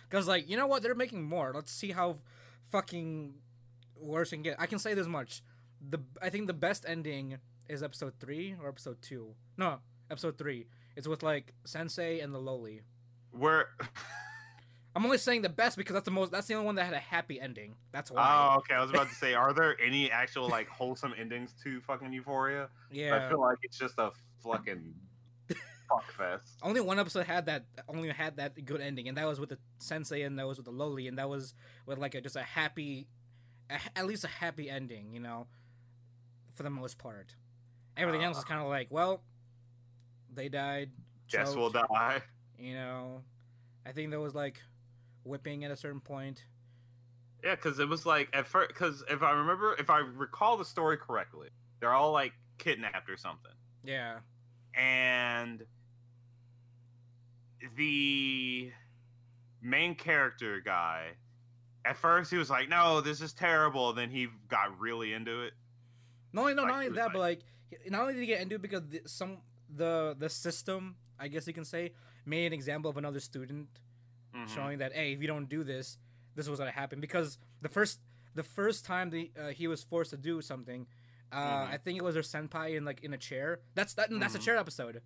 Because 0.10 0.28
like 0.28 0.48
you 0.48 0.56
know 0.58 0.68
what, 0.68 0.84
they're 0.84 0.94
making 0.94 1.24
more. 1.24 1.52
Let's 1.56 1.72
see 1.72 1.90
how 1.92 2.18
fucking 2.70 3.34
worse 4.00 4.32
it 4.32 4.36
can 4.36 4.44
get. 4.44 4.58
I 4.60 4.68
can 4.68 4.78
say 4.78 4.94
this 4.94 5.08
much: 5.08 5.42
the 5.82 5.98
I 6.22 6.30
think 6.30 6.46
the 6.46 6.54
best 6.54 6.86
ending 6.88 7.40
is 7.68 7.82
episode 7.82 8.14
three 8.20 8.56
or 8.62 8.70
episode 8.70 9.02
two. 9.02 9.34
No, 9.58 9.80
episode 10.14 10.38
three. 10.38 10.68
It's 10.96 11.08
with 11.08 11.24
like 11.24 11.54
Sensei 11.66 12.20
and 12.22 12.34
the 12.34 12.40
Loli. 12.40 12.82
where? 13.32 13.68
I'm 14.96 15.04
only 15.04 15.18
saying 15.18 15.42
the 15.42 15.50
best 15.50 15.76
because 15.76 15.94
that's 15.96 16.06
the 16.06 16.12
most. 16.12 16.32
That's 16.32 16.46
the 16.46 16.54
only 16.54 16.68
one 16.68 16.76
that 16.76 16.86
had 16.86 16.94
a 16.94 17.00
happy 17.00 17.42
ending. 17.42 17.74
That's 17.92 18.12
why. 18.12 18.52
Oh, 18.54 18.58
okay. 18.60 18.76
I 18.76 18.82
was 18.82 18.92
about 18.92 19.10
to 19.10 19.16
say, 19.16 19.34
are 19.34 19.52
there 19.52 19.76
any 19.84 20.12
actual 20.12 20.48
like 20.50 20.68
wholesome 20.70 21.16
endings 21.20 21.56
to 21.64 21.82
fucking 21.82 22.14
Euphoria? 22.14 22.70
Yeah. 22.92 23.16
I 23.26 23.28
feel 23.28 23.42
like 23.42 23.58
it's 23.64 23.76
just 23.80 23.96
a 23.98 24.12
fucking 24.44 24.94
fuck 25.90 26.12
fest. 26.12 26.60
Only 26.62 26.80
one 26.80 27.00
episode 27.00 27.26
had 27.26 27.48
that. 27.48 27.66
Only 27.90 28.10
had 28.10 28.38
that 28.38 28.64
good 28.66 28.82
ending, 28.82 29.08
and 29.08 29.18
that 29.18 29.26
was 29.28 29.40
with 29.40 29.50
the 29.50 29.58
Sensei, 29.80 30.22
and 30.22 30.38
that 30.38 30.48
was 30.48 30.58
with 30.58 30.66
the 30.68 30.72
Loli, 30.72 31.08
and 31.08 31.18
that 31.18 31.28
was 31.28 31.56
with 31.88 31.98
like 31.98 32.14
a, 32.14 32.22
just 32.22 32.36
a 32.36 32.44
happy, 32.44 33.08
a, 33.72 33.80
at 33.96 34.06
least 34.06 34.24
a 34.26 34.28
happy 34.28 34.70
ending. 34.70 35.12
You 35.12 35.22
know, 35.22 35.48
for 36.54 36.62
the 36.62 36.70
most 36.70 37.00
part. 37.00 37.34
Everything 37.98 38.24
else 38.24 38.38
is 38.38 38.44
Uh. 38.44 38.48
kind 38.48 38.62
of 38.62 38.68
like, 38.68 38.88
well, 38.92 39.24
they 40.36 40.50
died. 40.50 40.92
Guess 41.30 41.56
we'll 41.56 41.70
die. 41.70 42.22
You 42.60 42.76
know, 42.76 43.22
I 43.86 43.92
think 43.92 44.10
there 44.12 44.20
was 44.20 44.36
like 44.36 44.62
whipping 45.24 45.64
at 45.66 45.72
a 45.72 45.76
certain 45.76 46.00
point. 46.00 46.44
Yeah, 47.44 47.56
because 47.56 47.80
it 47.80 47.88
was 47.90 48.06
like 48.06 48.30
at 48.34 48.48
first. 48.48 48.70
Because 48.70 49.04
if 49.10 49.22
I 49.24 49.32
remember, 49.32 49.76
if 49.80 49.90
I 49.90 50.00
recall 50.00 50.58
the 50.58 50.66
story 50.66 50.98
correctly, 50.98 51.50
they're 51.80 51.94
all 51.94 52.12
like 52.12 52.34
kidnapped 52.58 53.10
or 53.10 53.18
something, 53.18 53.52
Yeah. 53.84 54.20
and 54.76 55.66
the 57.76 58.72
main 59.62 59.96
character 59.96 60.62
guy. 60.62 61.12
At 61.86 61.98
first, 61.98 62.32
he 62.32 62.38
was 62.38 62.50
like, 62.50 62.70
"No, 62.70 63.02
this 63.02 63.20
is 63.22 63.34
terrible." 63.34 63.92
Then 63.94 64.10
he 64.10 64.28
got 64.48 64.80
really 64.80 65.14
into 65.14 65.42
it. 65.44 65.54
Not 66.32 66.42
only, 66.44 66.54
no, 66.56 66.62
Like, 66.64 66.72
not 66.72 66.76
only 66.76 66.90
that, 66.90 67.04
like- 67.06 67.14
but 67.14 67.20
like, 67.20 67.90
not 67.92 68.02
only 68.02 68.14
did 68.14 68.20
he 68.22 68.26
get 68.26 68.42
into 68.42 68.56
it 68.56 68.62
because 68.62 68.84
some 69.06 69.40
the 69.76 70.16
the 70.18 70.30
system, 70.30 70.96
I 71.20 71.28
guess 71.28 71.48
you 71.48 71.54
can 71.54 71.66
say, 71.66 71.94
made 72.26 72.46
an 72.48 72.54
example 72.54 72.90
of 72.90 72.98
another 72.98 73.20
student 73.20 73.68
Mhm. 74.36 74.48
showing 74.50 74.78
that 74.80 74.94
hey, 74.94 75.14
if 75.14 75.22
you 75.22 75.28
don't 75.28 75.48
do 75.50 75.64
this, 75.64 75.98
this 76.36 76.48
was 76.48 76.60
gonna 76.60 76.72
happen. 76.72 77.00
Because 77.00 77.38
the 77.62 77.70
first 77.70 78.00
the 78.36 78.44
first 78.44 78.86
time 78.86 79.10
the 79.10 79.32
uh, 79.40 79.50
he 79.50 79.68
was 79.68 79.84
forced 79.84 80.12
to 80.12 80.18
do 80.18 80.42
something, 80.42 80.88
uh, 81.32 81.38
Mhm. 81.38 81.70
I 81.74 81.78
think 81.78 81.98
it 81.98 82.04
was 82.04 82.16
their 82.16 82.24
senpai 82.24 82.76
in 82.78 82.86
like 82.86 83.02
in 83.04 83.14
a 83.14 83.18
chair. 83.18 83.62
That's 83.76 83.94
that. 83.96 84.10
That's 84.12 84.36
a 84.36 84.40
Mhm. 84.40 84.44
chair 84.46 84.58
episode. 84.58 85.02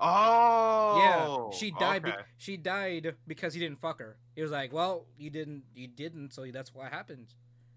Oh, 0.00 0.98
yeah, 1.52 1.56
she 1.56 1.70
died. 1.70 2.02
be- 2.04 2.12
she 2.36 2.56
died 2.56 3.14
because 3.28 3.54
he 3.54 3.60
didn't 3.60 3.78
fuck 3.80 4.00
her. 4.00 4.18
He 4.34 4.42
was 4.42 4.50
like, 4.50 4.72
well, 4.72 5.06
you 5.16 5.30
didn't, 5.30 5.64
you 5.74 5.86
didn't, 5.86 6.32
so 6.34 6.44
that's 6.50 6.74
what 6.74 6.90
happened. 6.92 7.32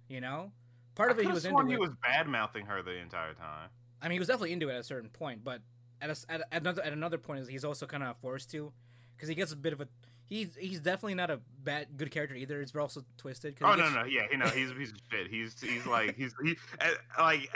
You 0.10 0.20
know, 0.22 0.52
part 0.96 1.12
of 1.12 1.18
I 1.18 1.22
it 1.22 1.26
he 1.28 1.32
was 1.32 1.46
into. 1.46 1.66
he 1.68 1.78
was 1.78 1.92
bad 2.02 2.28
mouthing 2.28 2.66
her 2.66 2.82
the 2.82 2.96
entire 2.98 3.34
time. 3.36 3.70
I 4.02 4.06
mean, 4.08 4.14
he 4.14 4.20
was 4.20 4.28
definitely 4.28 4.54
into 4.54 4.70
it 4.70 4.74
at 4.74 4.80
a 4.80 4.84
certain 4.84 5.10
point, 5.12 5.44
but 5.44 5.62
at, 6.02 6.10
a 6.10 6.18
at, 6.30 6.42
another 6.52 6.84
at 6.84 6.94
another 6.94 7.18
point, 7.18 7.42
is 7.42 7.48
he's 7.48 7.66
also 7.66 7.86
kind 7.86 8.04
of 8.04 8.18
forced 8.18 8.52
to, 8.52 8.72
because 9.16 9.30
he 9.30 9.36
gets 9.36 9.52
a 9.52 9.56
bit 9.56 9.74
of 9.74 9.82
a. 9.82 9.88
He's 10.26 10.56
he's 10.60 10.80
definitely 10.82 11.16
not 11.16 11.30
a 11.30 11.40
bad 11.64 11.88
good 11.96 12.12
character 12.12 12.36
either. 12.36 12.62
It's 12.62 12.76
also 12.76 13.02
twisted. 13.18 13.58
Oh 13.62 13.72
he 13.74 13.78
no, 13.80 13.90
no, 13.90 14.04
yeah, 14.04 14.24
you 14.30 14.38
know, 14.38 14.48
he's 14.48 14.74
piece 14.74 14.94
shit. 15.10 15.28
He's 15.30 15.60
he's 15.62 15.86
like 15.86 16.16
he's 16.16 16.34
he 16.44 16.58
uh, 16.82 16.92
like 17.18 17.50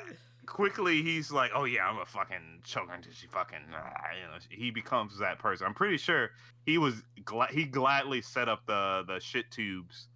quickly 0.45 1.01
he's 1.01 1.31
like, 1.31 1.51
oh 1.55 1.63
yeah, 1.63 1.88
I'm 1.88 1.99
a 1.99 2.05
fucking 2.05 2.61
choke 2.63 2.89
her 2.89 2.95
until 2.95 3.13
she 3.13 3.27
fucking, 3.27 3.59
uh, 3.73 3.89
you 4.15 4.27
know, 4.27 4.38
he 4.49 4.72
becomes 4.72 5.18
that 5.19 5.39
person. 5.39 5.65
I'm 5.65 5.73
pretty 5.73 5.97
sure 5.97 6.31
he 6.65 6.77
was 6.77 7.03
glad 7.23 7.51
he 7.51 7.65
gladly 7.65 8.22
set 8.22 8.49
up 8.49 8.65
the 8.65 9.03
the 9.07 9.19
shit 9.19 9.49
tubes. 9.51 10.07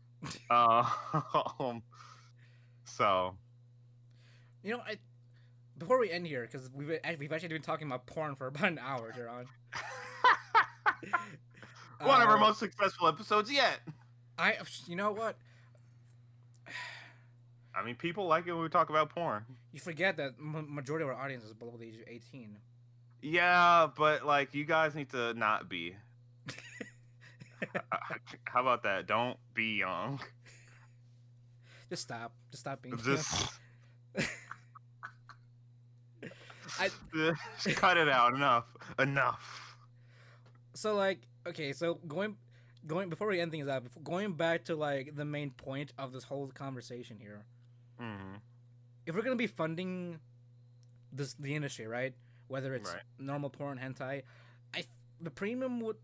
Uh, 0.49 0.89
um, 1.60 1.84
so 2.85 3.35
You 4.64 4.73
know, 4.73 4.80
I 4.85 4.97
before 5.77 5.99
we 5.99 6.10
end 6.11 6.26
here, 6.27 6.41
because 6.49 6.69
we've 6.73 6.97
we've 7.19 7.31
actually 7.34 7.49
been 7.49 7.61
talking 7.61 7.88
about 7.88 8.06
porn 8.06 8.35
for 8.35 8.47
about 8.47 8.65
an 8.69 8.80
hour, 8.80 9.11
Jaron. 9.18 9.45
one 12.02 12.22
of 12.22 12.27
our 12.30 12.38
Uh, 12.38 12.39
most 12.39 12.60
successful 12.60 13.07
episodes 13.07 13.52
yet. 13.52 13.80
I, 14.38 14.57
you 14.88 14.95
know 14.95 15.11
what? 15.11 15.38
I 17.73 17.84
mean, 17.84 17.95
people 17.95 18.27
like 18.27 18.47
it 18.47 18.53
when 18.53 18.61
we 18.64 18.69
talk 18.69 18.89
about 18.89 19.10
porn. 19.10 19.45
You 19.73 19.80
forget 19.80 20.18
that 20.18 20.35
m- 20.39 20.73
majority 20.73 21.03
of 21.03 21.10
our 21.10 21.15
audience 21.15 21.43
is 21.43 21.53
below 21.53 21.76
the 21.77 21.85
age 21.88 21.95
of 21.95 22.07
eighteen. 22.07 22.57
Yeah, 23.22 23.88
but 23.95 24.26
like 24.26 24.53
you 24.53 24.65
guys 24.65 24.95
need 24.95 25.10
to 25.11 25.34
not 25.34 25.68
be. 25.69 25.95
How 28.45 28.61
about 28.61 28.84
that? 28.84 29.07
Don't 29.07 29.38
be 29.53 29.77
young. 29.80 30.19
Just 31.89 32.03
stop. 32.03 32.34
Just 32.52 32.61
stop 32.64 32.81
being. 32.81 32.97
Just, 32.97 33.52
I- 36.80 36.89
just 37.64 37.77
cut 37.77 37.97
it 37.97 38.10
out. 38.10 38.34
Enough. 38.34 38.65
Enough. 38.99 39.77
so 40.73 40.95
like 40.95 41.19
okay, 41.47 41.73
so 41.73 41.95
going 42.07 42.35
going 42.88 43.10
before 43.10 43.27
we 43.27 43.39
end 43.39 43.52
things 43.52 43.68
out, 43.68 43.84
before, 43.84 44.03
going 44.03 44.34
back 44.34 44.65
to 44.65 44.76
like 44.76 45.15
the 45.15 45.26
main 45.26 45.52
point 45.52 45.91
of 45.97 46.11
this 46.14 46.23
whole 46.23 46.47
conversation 46.47 47.18
here. 47.19 47.43
hmm 47.99 48.35
If 49.06 49.15
we're 49.15 49.22
gonna 49.22 49.35
be 49.35 49.47
funding 49.47 50.19
this 51.11 51.34
the 51.35 51.56
industry, 51.56 51.88
right? 51.88 52.14
Whether 52.47 52.76
it's 52.76 52.91
Right. 52.93 53.02
normal 53.18 53.49
porn, 53.49 53.80
hentai, 53.80 54.23
I 54.73 54.84
the 55.22 55.31
premium 55.31 55.80
would. 55.81 55.97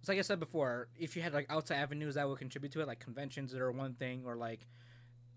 It's 0.00 0.08
like 0.08 0.18
I 0.18 0.22
said 0.22 0.38
before. 0.38 0.88
If 0.96 1.16
you 1.16 1.22
had 1.22 1.32
like 1.34 1.46
outside 1.50 1.76
avenues 1.78 2.14
that 2.14 2.28
would 2.28 2.38
contribute 2.38 2.70
to 2.72 2.80
it, 2.82 2.86
like 2.86 3.00
conventions 3.00 3.50
that 3.52 3.60
are 3.60 3.72
one 3.72 3.94
thing, 3.94 4.22
or 4.26 4.36
like 4.36 4.66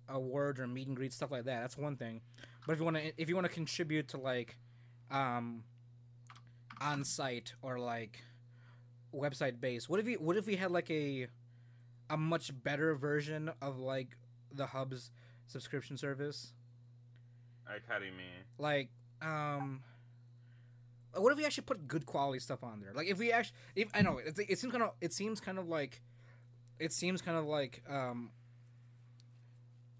awards 0.07 0.59
or 0.59 0.67
meet 0.67 0.87
and 0.87 0.95
greet 0.95 1.13
stuff 1.13 1.31
like 1.31 1.45
that, 1.45 1.61
that's 1.61 1.77
one 1.77 1.95
thing. 1.95 2.21
But 2.67 2.73
if 2.73 2.79
you 2.79 2.85
want 2.85 2.97
to, 2.97 3.11
if 3.19 3.27
you 3.29 3.33
want 3.35 3.47
to 3.47 3.53
contribute 3.53 4.09
to 4.09 4.17
like, 4.17 4.57
um, 5.11 5.63
on 6.79 7.03
site 7.03 7.53
or 7.61 7.77
like 7.79 8.23
website 9.13 9.59
based, 9.59 9.89
what 9.89 9.99
if 9.99 10.07
you 10.07 10.15
what 10.17 10.37
if 10.37 10.45
we 10.47 10.55
had 10.55 10.71
like 10.71 10.89
a 10.89 11.27
a 12.09 12.17
much 12.17 12.51
better 12.63 12.95
version 12.95 13.51
of 13.61 13.77
like 13.77 14.17
the 14.51 14.67
hub's 14.67 15.11
subscription 15.47 15.97
service? 15.97 16.53
Like, 17.67 17.83
how 17.87 17.99
do 17.99 18.05
you 18.05 18.11
mean? 18.11 18.27
like 18.57 18.89
um 19.21 19.81
what 21.15 21.31
if 21.31 21.37
we 21.37 21.45
actually 21.45 21.63
put 21.63 21.87
good 21.87 22.05
quality 22.05 22.39
stuff 22.39 22.63
on 22.63 22.79
there 22.79 22.91
like 22.93 23.07
if 23.07 23.17
we 23.17 23.31
actually 23.31 23.55
if 23.75 23.89
i 23.93 24.01
know 24.01 24.17
it, 24.19 24.37
it 24.47 24.57
seems 24.59 24.71
kind 24.71 24.83
of 24.83 24.91
it 25.01 25.13
seems 25.13 25.39
kind 25.39 25.57
of 25.57 25.67
like 25.67 26.01
it 26.79 26.91
seems 26.93 27.21
kind 27.21 27.37
of 27.37 27.45
like 27.45 27.83
um 27.89 28.29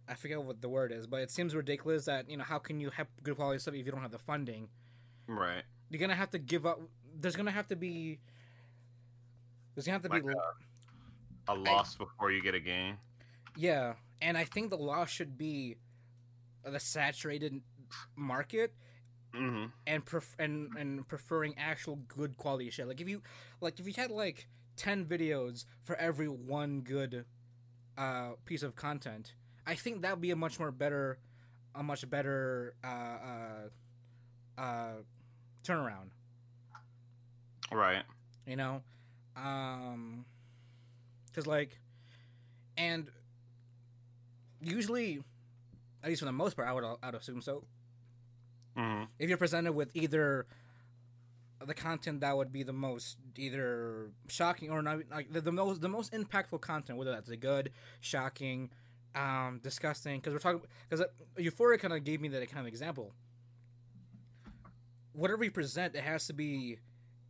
i 0.07 0.13
forget 0.13 0.41
what 0.41 0.61
the 0.61 0.69
word 0.69 0.91
is 0.91 1.07
but 1.07 1.21
it 1.21 1.31
seems 1.31 1.55
ridiculous 1.55 2.05
that 2.05 2.29
you 2.29 2.37
know 2.37 2.43
how 2.43 2.57
can 2.59 2.79
you 2.79 2.89
have 2.91 3.07
good 3.23 3.35
quality 3.35 3.59
stuff 3.59 3.73
if 3.73 3.85
you 3.85 3.91
don't 3.91 4.01
have 4.01 4.11
the 4.11 4.19
funding 4.19 4.67
Right. 5.31 5.63
you're 5.89 5.99
gonna 5.99 6.15
have 6.15 6.31
to 6.31 6.39
give 6.39 6.65
up 6.65 6.79
there's 7.19 7.35
gonna 7.35 7.51
have 7.51 7.67
to 7.67 7.75
be 7.75 8.19
there's 9.75 9.85
gonna 9.85 9.93
have 9.95 10.03
to 10.03 10.09
Like 10.09 10.23
be 10.25 10.33
a, 11.47 11.53
a 11.53 11.55
loss 11.55 11.95
before 11.95 12.31
you 12.31 12.41
get 12.41 12.55
a 12.55 12.59
gain. 12.59 12.97
yeah 13.55 13.93
and 14.21 14.37
i 14.37 14.43
think 14.43 14.69
the 14.69 14.77
law 14.77 15.05
should 15.05 15.37
be 15.37 15.77
the 16.63 16.79
saturated 16.79 17.61
market 18.15 18.73
hmm 19.33 19.65
and 19.87 20.05
pref- 20.05 20.35
and 20.39 20.69
and 20.77 21.07
preferring 21.07 21.55
actual 21.57 21.97
good 22.07 22.37
quality 22.37 22.69
shit. 22.69 22.87
Like 22.87 23.01
if 23.01 23.07
you 23.09 23.21
like 23.61 23.79
if 23.79 23.87
you 23.87 23.93
had 23.95 24.11
like 24.11 24.47
ten 24.75 25.05
videos 25.05 25.65
for 25.83 25.95
every 25.95 26.27
one 26.27 26.81
good 26.81 27.25
uh, 27.97 28.31
piece 28.45 28.63
of 28.63 28.75
content, 28.75 29.33
I 29.65 29.75
think 29.75 30.01
that 30.01 30.11
would 30.11 30.21
be 30.21 30.31
a 30.31 30.35
much 30.35 30.59
more 30.59 30.71
better, 30.71 31.19
a 31.75 31.83
much 31.83 32.09
better 32.09 32.75
uh, 32.83 32.87
uh, 32.87 34.61
uh, 34.61 34.93
turnaround. 35.63 36.11
Right. 37.71 38.03
You 38.45 38.55
know, 38.55 38.81
um, 39.35 40.25
because 41.27 41.47
like, 41.47 41.79
and 42.77 43.09
usually, 44.61 45.23
at 46.03 46.09
least 46.09 46.19
for 46.21 46.25
the 46.25 46.31
most 46.31 46.55
part, 46.55 46.67
I 46.67 46.73
would 46.73 46.83
I'd 47.03 47.15
assume 47.15 47.41
so. 47.41 47.65
hmm 48.75 49.03
if 49.19 49.29
you're 49.29 49.37
presented 49.37 49.73
with 49.73 49.89
either 49.93 50.45
the 51.65 51.73
content 51.73 52.21
that 52.21 52.35
would 52.35 52.51
be 52.51 52.63
the 52.63 52.73
most 52.73 53.17
either 53.37 54.09
shocking 54.27 54.71
or 54.71 54.81
not 54.81 54.99
like 55.11 55.31
the, 55.31 55.41
the 55.41 55.51
most 55.51 55.81
the 55.81 55.89
most 55.89 56.11
impactful 56.11 56.59
content 56.59 56.97
whether 56.97 57.11
that's 57.11 57.29
a 57.29 57.37
good 57.37 57.71
shocking 57.99 58.69
um 59.13 59.59
disgusting 59.61 60.19
because 60.19 60.33
we're 60.33 60.39
talking 60.39 60.61
because 60.89 61.05
euphoria 61.37 61.77
kind 61.77 61.93
of 61.93 62.03
gave 62.03 62.19
me 62.19 62.27
that 62.29 62.47
kind 62.49 62.61
of 62.61 62.67
example 62.67 63.13
whatever 65.13 65.43
you 65.43 65.51
present 65.51 65.95
it 65.95 66.03
has 66.03 66.27
to 66.27 66.33
be 66.33 66.77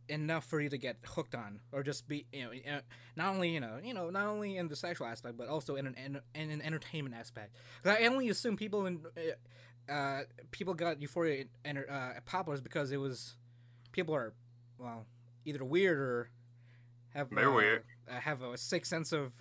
enough 0.08 0.44
for 0.44 0.60
you 0.60 0.68
to 0.68 0.76
get 0.78 0.96
hooked 1.06 1.34
on 1.34 1.60
or 1.70 1.82
just 1.82 2.06
be 2.08 2.26
you 2.32 2.42
know 2.44 2.50
uh, 2.76 2.80
not 3.16 3.34
only 3.34 3.50
you 3.50 3.60
know 3.60 3.78
you 3.82 3.94
know 3.94 4.10
not 4.10 4.26
only 4.26 4.56
in 4.56 4.68
the 4.68 4.76
sexual 4.76 5.06
aspect 5.06 5.36
but 5.38 5.48
also 5.48 5.76
in 5.76 5.86
an 5.86 5.94
in, 6.04 6.20
in 6.34 6.50
an 6.50 6.60
entertainment 6.62 7.14
aspect 7.14 7.54
'Cause 7.82 7.96
i 8.00 8.06
only 8.06 8.28
assume 8.28 8.56
people 8.56 8.84
in 8.86 9.00
uh, 9.88 9.92
uh, 9.92 10.22
people 10.50 10.74
got 10.74 11.00
Euphoria 11.00 11.44
and 11.64 11.78
uh, 11.88 12.10
popular 12.24 12.54
is 12.54 12.60
because 12.60 12.92
it 12.92 12.98
was 12.98 13.36
people 13.92 14.14
are 14.14 14.32
well 14.78 15.06
either 15.44 15.64
weird 15.64 15.98
or 15.98 16.30
have 17.14 17.30
They're 17.30 17.50
uh, 17.50 17.54
weird. 17.54 17.84
uh, 18.10 18.20
have 18.20 18.42
a 18.42 18.56
sick 18.58 18.86
sense 18.86 19.12
of 19.12 19.32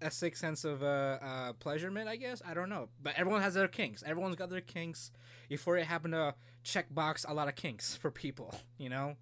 a 0.00 0.10
sick 0.10 0.36
sense 0.36 0.64
of 0.64 0.82
uh, 0.82 1.18
uh, 1.22 1.52
pleasurement. 1.54 2.08
I 2.08 2.16
guess 2.16 2.42
I 2.46 2.54
don't 2.54 2.68
know, 2.68 2.88
but 3.02 3.14
everyone 3.16 3.42
has 3.42 3.54
their 3.54 3.68
kinks. 3.68 4.02
Everyone's 4.06 4.36
got 4.36 4.50
their 4.50 4.60
kinks. 4.60 5.10
Euphoria 5.48 5.84
happened 5.84 6.14
to 6.14 6.34
check 6.62 6.92
box 6.94 7.24
a 7.28 7.34
lot 7.34 7.48
of 7.48 7.54
kinks 7.54 7.94
for 7.96 8.10
people. 8.10 8.54
You 8.78 8.90
know. 8.90 9.16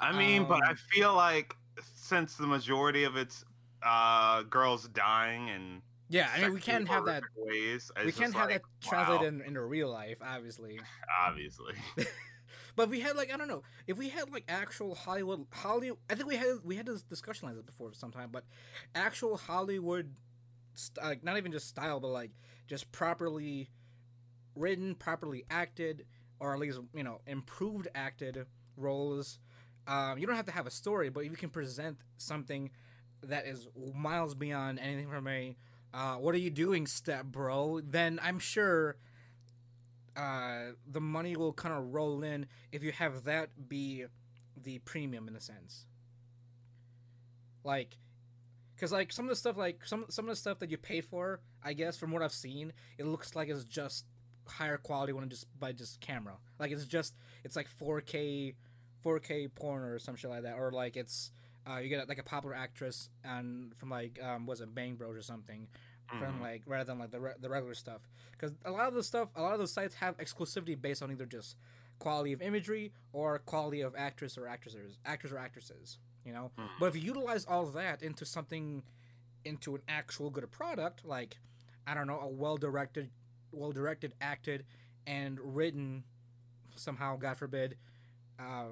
I 0.00 0.12
mean, 0.16 0.44
but 0.44 0.62
I 0.64 0.70
Um, 0.70 0.76
feel 0.76 1.14
like 1.14 1.54
since 1.94 2.36
the 2.36 2.46
majority 2.46 3.04
of 3.04 3.16
it's 3.16 3.44
uh, 3.82 4.42
girls 4.42 4.88
dying 4.88 5.48
and 5.50 5.82
Yeah, 6.08 6.28
I 6.34 6.40
mean 6.42 6.54
we 6.54 6.60
can't 6.60 6.88
have 6.88 7.04
that. 7.06 7.22
ways, 7.36 7.90
We 8.04 8.10
can't 8.12 8.34
have 8.34 8.48
like, 8.50 8.62
that 8.62 8.88
translated 8.88 9.22
wow, 9.22 9.28
in, 9.28 9.42
into 9.42 9.62
real 9.64 9.90
life, 9.90 10.18
obviously. 10.20 10.80
obviously. 11.26 11.74
But 12.74 12.84
if 12.84 12.90
we 12.90 13.00
had 13.00 13.16
like 13.16 13.32
I 13.32 13.36
don't 13.36 13.48
know 13.48 13.62
if 13.86 13.98
we 13.98 14.08
had 14.08 14.30
like 14.32 14.44
actual 14.48 14.94
Hollywood 14.94 15.46
Hollywood. 15.50 15.98
I 16.10 16.14
think 16.14 16.28
we 16.28 16.36
had 16.36 16.58
we 16.64 16.76
had 16.76 16.86
this 16.86 17.02
discussion 17.02 17.48
like 17.48 17.56
this 17.56 17.64
before 17.64 17.92
sometime. 17.92 18.30
But 18.32 18.44
actual 18.94 19.36
Hollywood, 19.36 20.14
st- 20.74 21.04
like 21.04 21.24
not 21.24 21.36
even 21.36 21.52
just 21.52 21.68
style, 21.68 22.00
but 22.00 22.08
like 22.08 22.30
just 22.66 22.90
properly 22.92 23.70
written, 24.54 24.94
properly 24.94 25.44
acted, 25.50 26.06
or 26.40 26.54
at 26.54 26.60
least 26.60 26.80
you 26.94 27.02
know 27.04 27.20
improved 27.26 27.88
acted 27.94 28.46
roles. 28.76 29.38
Um, 29.86 30.18
you 30.18 30.26
don't 30.26 30.36
have 30.36 30.46
to 30.46 30.52
have 30.52 30.66
a 30.66 30.70
story, 30.70 31.08
but 31.08 31.24
you 31.24 31.30
can 31.32 31.50
present 31.50 31.98
something 32.16 32.70
that 33.22 33.46
is 33.46 33.66
miles 33.94 34.34
beyond 34.34 34.78
anything 34.78 35.08
from 35.08 35.26
a 35.28 35.56
uh, 35.92 36.16
"What 36.16 36.34
are 36.34 36.38
you 36.38 36.50
doing, 36.50 36.86
step 36.86 37.26
bro?" 37.26 37.80
Then 37.80 38.18
I'm 38.22 38.38
sure 38.38 38.96
uh, 40.16 40.72
the 40.90 41.00
money 41.00 41.36
will 41.36 41.52
kind 41.52 41.74
of 41.74 41.92
roll 41.92 42.22
in 42.22 42.46
if 42.70 42.82
you 42.82 42.92
have 42.92 43.24
that 43.24 43.68
be 43.68 44.04
the 44.62 44.78
premium 44.80 45.28
in 45.28 45.36
a 45.36 45.40
sense. 45.40 45.86
Like, 47.64 47.96
because 48.74 48.92
like 48.92 49.12
some 49.12 49.26
of 49.26 49.30
the 49.30 49.36
stuff, 49.36 49.56
like 49.56 49.84
some 49.84 50.06
some 50.08 50.26
of 50.26 50.30
the 50.30 50.36
stuff 50.36 50.58
that 50.58 50.70
you 50.70 50.76
pay 50.76 51.00
for, 51.00 51.40
I 51.62 51.72
guess 51.72 51.96
from 51.96 52.10
what 52.10 52.22
I've 52.22 52.32
seen, 52.32 52.72
it 52.98 53.06
looks 53.06 53.34
like 53.34 53.48
it's 53.48 53.64
just 53.64 54.04
higher 54.46 54.76
quality 54.76 55.12
when 55.12 55.28
just 55.28 55.46
by 55.58 55.72
just 55.72 56.00
camera. 56.00 56.34
Like 56.58 56.72
it's 56.72 56.86
just 56.86 57.14
it's 57.44 57.56
like 57.56 57.68
4K, 57.80 58.54
4K 59.04 59.54
porn 59.54 59.82
or 59.82 59.98
some 59.98 60.16
shit 60.16 60.30
like 60.30 60.42
that, 60.42 60.56
or 60.56 60.72
like 60.72 60.96
it's 60.96 61.30
uh, 61.70 61.76
you 61.78 61.88
get 61.88 62.08
like 62.08 62.18
a 62.18 62.24
popular 62.24 62.54
actress 62.54 63.08
and 63.24 63.74
from 63.76 63.90
like 63.90 64.18
um 64.22 64.46
was 64.46 64.60
it 64.60 64.74
Bang 64.74 64.96
Bros 64.96 65.16
or 65.16 65.22
something 65.22 65.68
from 66.18 66.38
Mhm. 66.38 66.40
like 66.40 66.62
rather 66.66 66.84
than 66.84 66.98
like 66.98 67.10
the 67.10 67.20
re- 67.20 67.34
the 67.40 67.48
regular 67.48 67.74
stuff 67.74 68.02
because 68.32 68.52
a 68.64 68.70
lot 68.70 68.88
of 68.88 68.94
the 68.94 69.02
stuff 69.02 69.28
a 69.34 69.42
lot 69.42 69.52
of 69.54 69.58
those 69.58 69.72
sites 69.72 69.94
have 69.96 70.16
exclusivity 70.18 70.80
based 70.80 71.02
on 71.02 71.10
either 71.10 71.26
just 71.26 71.56
quality 71.98 72.32
of 72.32 72.42
imagery 72.42 72.92
or 73.12 73.38
quality 73.40 73.80
of 73.80 73.94
actress 73.96 74.36
or 74.36 74.46
actresses 74.46 74.98
actors 75.04 75.32
or 75.32 75.38
actresses 75.38 75.98
you 76.24 76.32
know 76.32 76.50
Mhm. 76.58 76.68
but 76.78 76.86
if 76.86 76.96
you 76.96 77.02
utilize 77.02 77.44
all 77.44 77.66
of 77.66 77.72
that 77.74 78.02
into 78.02 78.24
something 78.26 78.82
into 79.44 79.74
an 79.74 79.82
actual 79.88 80.30
good 80.30 80.50
product 80.50 81.04
like 81.04 81.38
i 81.86 81.94
don't 81.94 82.06
know 82.06 82.20
a 82.20 82.28
well 82.28 82.56
directed 82.56 83.10
well 83.52 83.72
directed 83.72 84.14
acted 84.20 84.66
and 85.06 85.38
written 85.40 86.04
somehow 86.76 87.16
god 87.16 87.36
forbid 87.36 87.76
uh, 88.38 88.68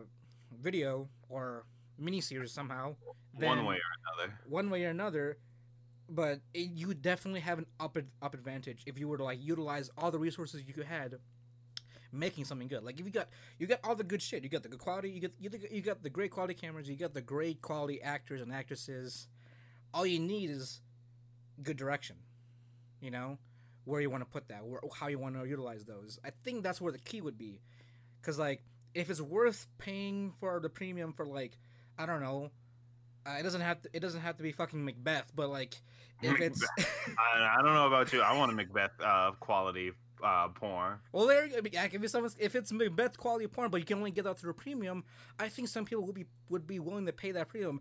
video 0.50 1.08
or 1.28 1.64
miniseries 2.00 2.48
somehow 2.50 2.96
one 3.32 3.64
way 3.64 3.76
or 3.76 3.80
another. 4.16 4.38
one 4.46 4.68
way 4.70 4.84
or 4.84 4.90
another. 4.90 5.38
But 6.12 6.40
it, 6.52 6.70
you 6.74 6.92
definitely 6.92 7.40
have 7.40 7.58
an 7.58 7.66
up 7.78 7.96
up 8.20 8.34
advantage 8.34 8.82
if 8.84 8.98
you 8.98 9.06
were 9.06 9.16
to 9.16 9.22
like 9.22 9.38
utilize 9.40 9.90
all 9.96 10.10
the 10.10 10.18
resources 10.18 10.64
you 10.66 10.82
had, 10.82 11.14
making 12.12 12.46
something 12.46 12.66
good. 12.66 12.82
Like 12.82 12.98
if 12.98 13.06
you 13.06 13.12
got 13.12 13.28
you 13.60 13.68
got 13.68 13.78
all 13.84 13.94
the 13.94 14.02
good 14.02 14.20
shit, 14.20 14.42
you 14.42 14.48
got 14.48 14.64
the 14.64 14.68
good 14.68 14.80
quality, 14.80 15.10
you 15.10 15.20
get 15.20 15.34
you, 15.38 15.50
you 15.70 15.80
got 15.80 16.02
the 16.02 16.10
great 16.10 16.32
quality 16.32 16.54
cameras, 16.54 16.88
you 16.88 16.96
got 16.96 17.14
the 17.14 17.20
great 17.20 17.62
quality 17.62 18.02
actors 18.02 18.40
and 18.40 18.52
actresses. 18.52 19.28
All 19.94 20.04
you 20.04 20.18
need 20.18 20.50
is 20.50 20.80
good 21.62 21.76
direction. 21.76 22.16
You 23.00 23.12
know 23.12 23.38
where 23.84 24.00
you 24.00 24.10
want 24.10 24.22
to 24.22 24.28
put 24.28 24.48
that, 24.48 24.66
where, 24.66 24.80
how 24.94 25.06
you 25.06 25.18
want 25.18 25.40
to 25.40 25.46
utilize 25.48 25.84
those. 25.84 26.18
I 26.24 26.30
think 26.44 26.64
that's 26.64 26.80
where 26.80 26.92
the 26.92 26.98
key 26.98 27.20
would 27.20 27.38
be, 27.38 27.60
because 28.20 28.36
like 28.36 28.64
if 28.94 29.10
it's 29.10 29.20
worth 29.20 29.68
paying 29.78 30.32
for 30.40 30.58
the 30.58 30.68
premium 30.68 31.12
for 31.12 31.24
like 31.24 31.56
I 31.96 32.04
don't 32.06 32.20
know. 32.20 32.50
Uh, 33.26 33.36
it 33.38 33.42
doesn't 33.42 33.60
have 33.60 33.82
to. 33.82 33.90
It 33.92 34.00
doesn't 34.00 34.20
have 34.20 34.36
to 34.38 34.42
be 34.42 34.52
fucking 34.52 34.84
Macbeth, 34.84 35.32
but 35.34 35.50
like, 35.50 35.80
if 36.22 36.40
it's 36.40 36.66
I, 36.78 37.56
I 37.58 37.62
don't 37.62 37.74
know 37.74 37.86
about 37.86 38.12
you. 38.12 38.22
I 38.22 38.36
want 38.36 38.50
a 38.50 38.54
Macbeth 38.54 38.92
uh, 39.04 39.32
quality 39.40 39.92
uh, 40.22 40.48
porn. 40.48 40.98
well, 41.12 41.26
there. 41.26 41.46
you 41.46 41.52
go. 41.52 41.58
If 41.58 42.02
it's 42.02 42.36
if 42.38 42.54
it's 42.54 42.72
Macbeth 42.72 43.18
quality 43.18 43.46
porn, 43.46 43.70
but 43.70 43.78
you 43.78 43.86
can 43.86 43.98
only 43.98 44.10
get 44.10 44.24
that 44.24 44.38
through 44.38 44.50
a 44.50 44.54
premium, 44.54 45.04
I 45.38 45.48
think 45.48 45.68
some 45.68 45.84
people 45.84 46.04
would 46.04 46.14
be 46.14 46.26
would 46.48 46.66
be 46.66 46.78
willing 46.78 47.06
to 47.06 47.12
pay 47.12 47.32
that 47.32 47.48
premium, 47.48 47.80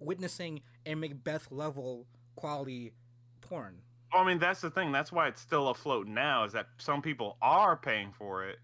witnessing 0.00 0.62
a 0.86 0.94
Macbeth 0.94 1.50
level 1.50 2.06
quality 2.36 2.92
porn. 3.40 3.78
Well, 4.12 4.22
I 4.22 4.26
mean, 4.26 4.38
that's 4.38 4.60
the 4.60 4.70
thing. 4.70 4.92
That's 4.92 5.12
why 5.12 5.28
it's 5.28 5.40
still 5.40 5.68
afloat 5.68 6.06
now. 6.06 6.44
Is 6.44 6.52
that 6.52 6.66
some 6.78 7.02
people 7.02 7.36
are 7.40 7.76
paying 7.76 8.12
for 8.12 8.44
it, 8.44 8.58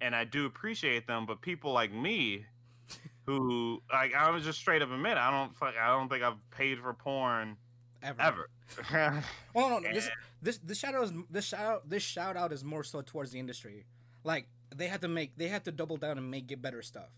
and 0.00 0.14
I 0.14 0.24
do 0.24 0.46
appreciate 0.46 1.06
them. 1.06 1.26
But 1.26 1.40
people 1.40 1.72
like 1.72 1.92
me, 1.92 2.46
who 3.28 3.82
like 3.92 4.14
I 4.14 4.30
was 4.30 4.42
just 4.42 4.58
straight 4.58 4.80
up 4.80 4.90
admit 4.90 5.18
I 5.18 5.30
don't 5.30 5.54
fuck 5.54 5.74
I 5.80 5.88
don't 5.88 6.08
think 6.08 6.22
I've 6.24 6.38
paid 6.50 6.78
for 6.80 6.94
porn 6.94 7.56
Ever. 8.02 8.20
ever. 8.20 8.48
Well, 9.54 9.70
no, 9.70 9.78
no, 9.80 9.92
this 9.92 10.06
And- 10.06 10.14
this 10.40 10.58
this 10.58 10.78
shout 10.78 10.94
out 10.94 11.04
is 11.04 11.12
this 11.30 11.44
shout 11.44 11.88
this 11.88 12.02
shout 12.02 12.36
out 12.36 12.52
is 12.52 12.64
more 12.64 12.84
so 12.84 13.02
towards 13.02 13.32
the 13.32 13.38
industry. 13.38 13.84
Like 14.24 14.48
they 14.74 14.86
had 14.88 15.00
to 15.02 15.08
make 15.08 15.36
they 15.36 15.48
had 15.48 15.64
to 15.66 15.72
double 15.72 15.96
down 15.98 16.16
and 16.16 16.30
make 16.30 16.46
get 16.46 16.62
better 16.62 16.80
stuff. 16.80 17.10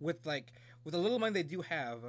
With 0.00 0.26
like 0.26 0.52
with 0.84 0.92
the 0.92 0.98
little 0.98 1.18
money 1.18 1.32
they 1.32 1.42
do 1.42 1.62
have, 1.62 2.00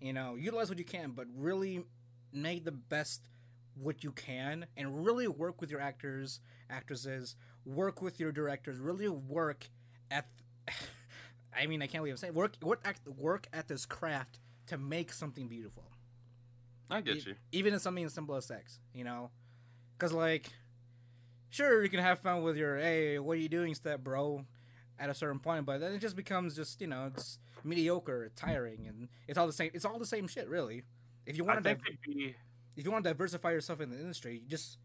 you 0.00 0.12
know, 0.12 0.34
utilize 0.34 0.68
what 0.70 0.78
you 0.78 0.84
can, 0.84 1.12
but 1.12 1.26
really 1.36 1.84
make 2.32 2.64
the 2.64 2.72
best 2.72 3.28
what 3.74 4.02
you 4.02 4.12
can 4.12 4.66
and 4.76 5.04
really 5.06 5.28
work 5.28 5.60
with 5.60 5.70
your 5.70 5.80
actors, 5.80 6.40
actresses, 6.68 7.36
work 7.64 8.00
with 8.02 8.18
your 8.18 8.32
directors, 8.32 8.78
really 8.78 9.08
work 9.08 9.68
at 10.10 10.26
I 11.56 11.66
mean, 11.66 11.82
I 11.82 11.86
can't 11.86 12.02
believe 12.02 12.14
I'm 12.14 12.18
saying 12.18 12.34
work 12.34 12.56
work 12.62 12.80
act, 12.84 13.06
work 13.08 13.48
at 13.52 13.68
this 13.68 13.86
craft 13.86 14.38
to 14.66 14.78
make 14.78 15.12
something 15.12 15.48
beautiful 15.48 15.84
I 16.90 17.00
get 17.00 17.16
e- 17.16 17.24
you. 17.26 17.34
even 17.52 17.74
in 17.74 17.80
something 17.80 18.04
as 18.04 18.12
simple 18.14 18.34
as 18.36 18.46
sex, 18.46 18.80
you 18.94 19.04
know, 19.04 19.30
because 19.96 20.12
like, 20.12 20.50
sure 21.50 21.82
you 21.82 21.88
can 21.88 22.00
have 22.00 22.20
fun 22.20 22.42
with 22.42 22.56
your 22.56 22.76
hey, 22.78 23.18
what 23.18 23.32
are 23.32 23.40
you 23.40 23.48
doing, 23.48 23.74
step 23.74 24.02
bro, 24.02 24.44
at 24.98 25.10
a 25.10 25.14
certain 25.14 25.38
point, 25.38 25.66
but 25.66 25.80
then 25.80 25.92
it 25.92 25.98
just 26.00 26.16
becomes 26.16 26.54
just 26.54 26.80
you 26.80 26.86
know 26.86 27.10
it's 27.14 27.38
mediocre, 27.64 28.30
tiring, 28.36 28.86
and 28.86 29.08
it's 29.28 29.38
all 29.38 29.46
the 29.46 29.52
same. 29.52 29.70
It's 29.74 29.84
all 29.84 29.98
the 29.98 30.06
same 30.06 30.26
shit, 30.28 30.48
really. 30.48 30.82
If 31.26 31.36
you 31.36 31.44
want 31.44 31.62
to 31.62 31.74
be 31.74 32.34
if 32.76 32.84
you 32.84 32.90
want 32.90 33.04
to 33.04 33.10
diversify 33.10 33.52
yourself 33.52 33.80
in 33.80 33.90
the 33.90 33.98
industry, 33.98 34.40
you 34.42 34.48
just 34.48 34.78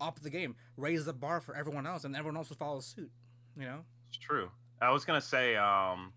up 0.00 0.20
the 0.20 0.30
game, 0.30 0.54
raise 0.76 1.04
the 1.04 1.12
bar 1.12 1.40
for 1.40 1.56
everyone 1.56 1.86
else, 1.86 2.04
and 2.04 2.14
everyone 2.14 2.36
else 2.36 2.48
will 2.48 2.56
follow 2.56 2.80
suit. 2.80 3.10
You 3.56 3.64
know. 3.64 3.80
It's 4.08 4.18
true. 4.18 4.50
I 4.80 4.90
was 4.90 5.04
gonna 5.04 5.20
say, 5.20 5.56
um, 5.56 6.12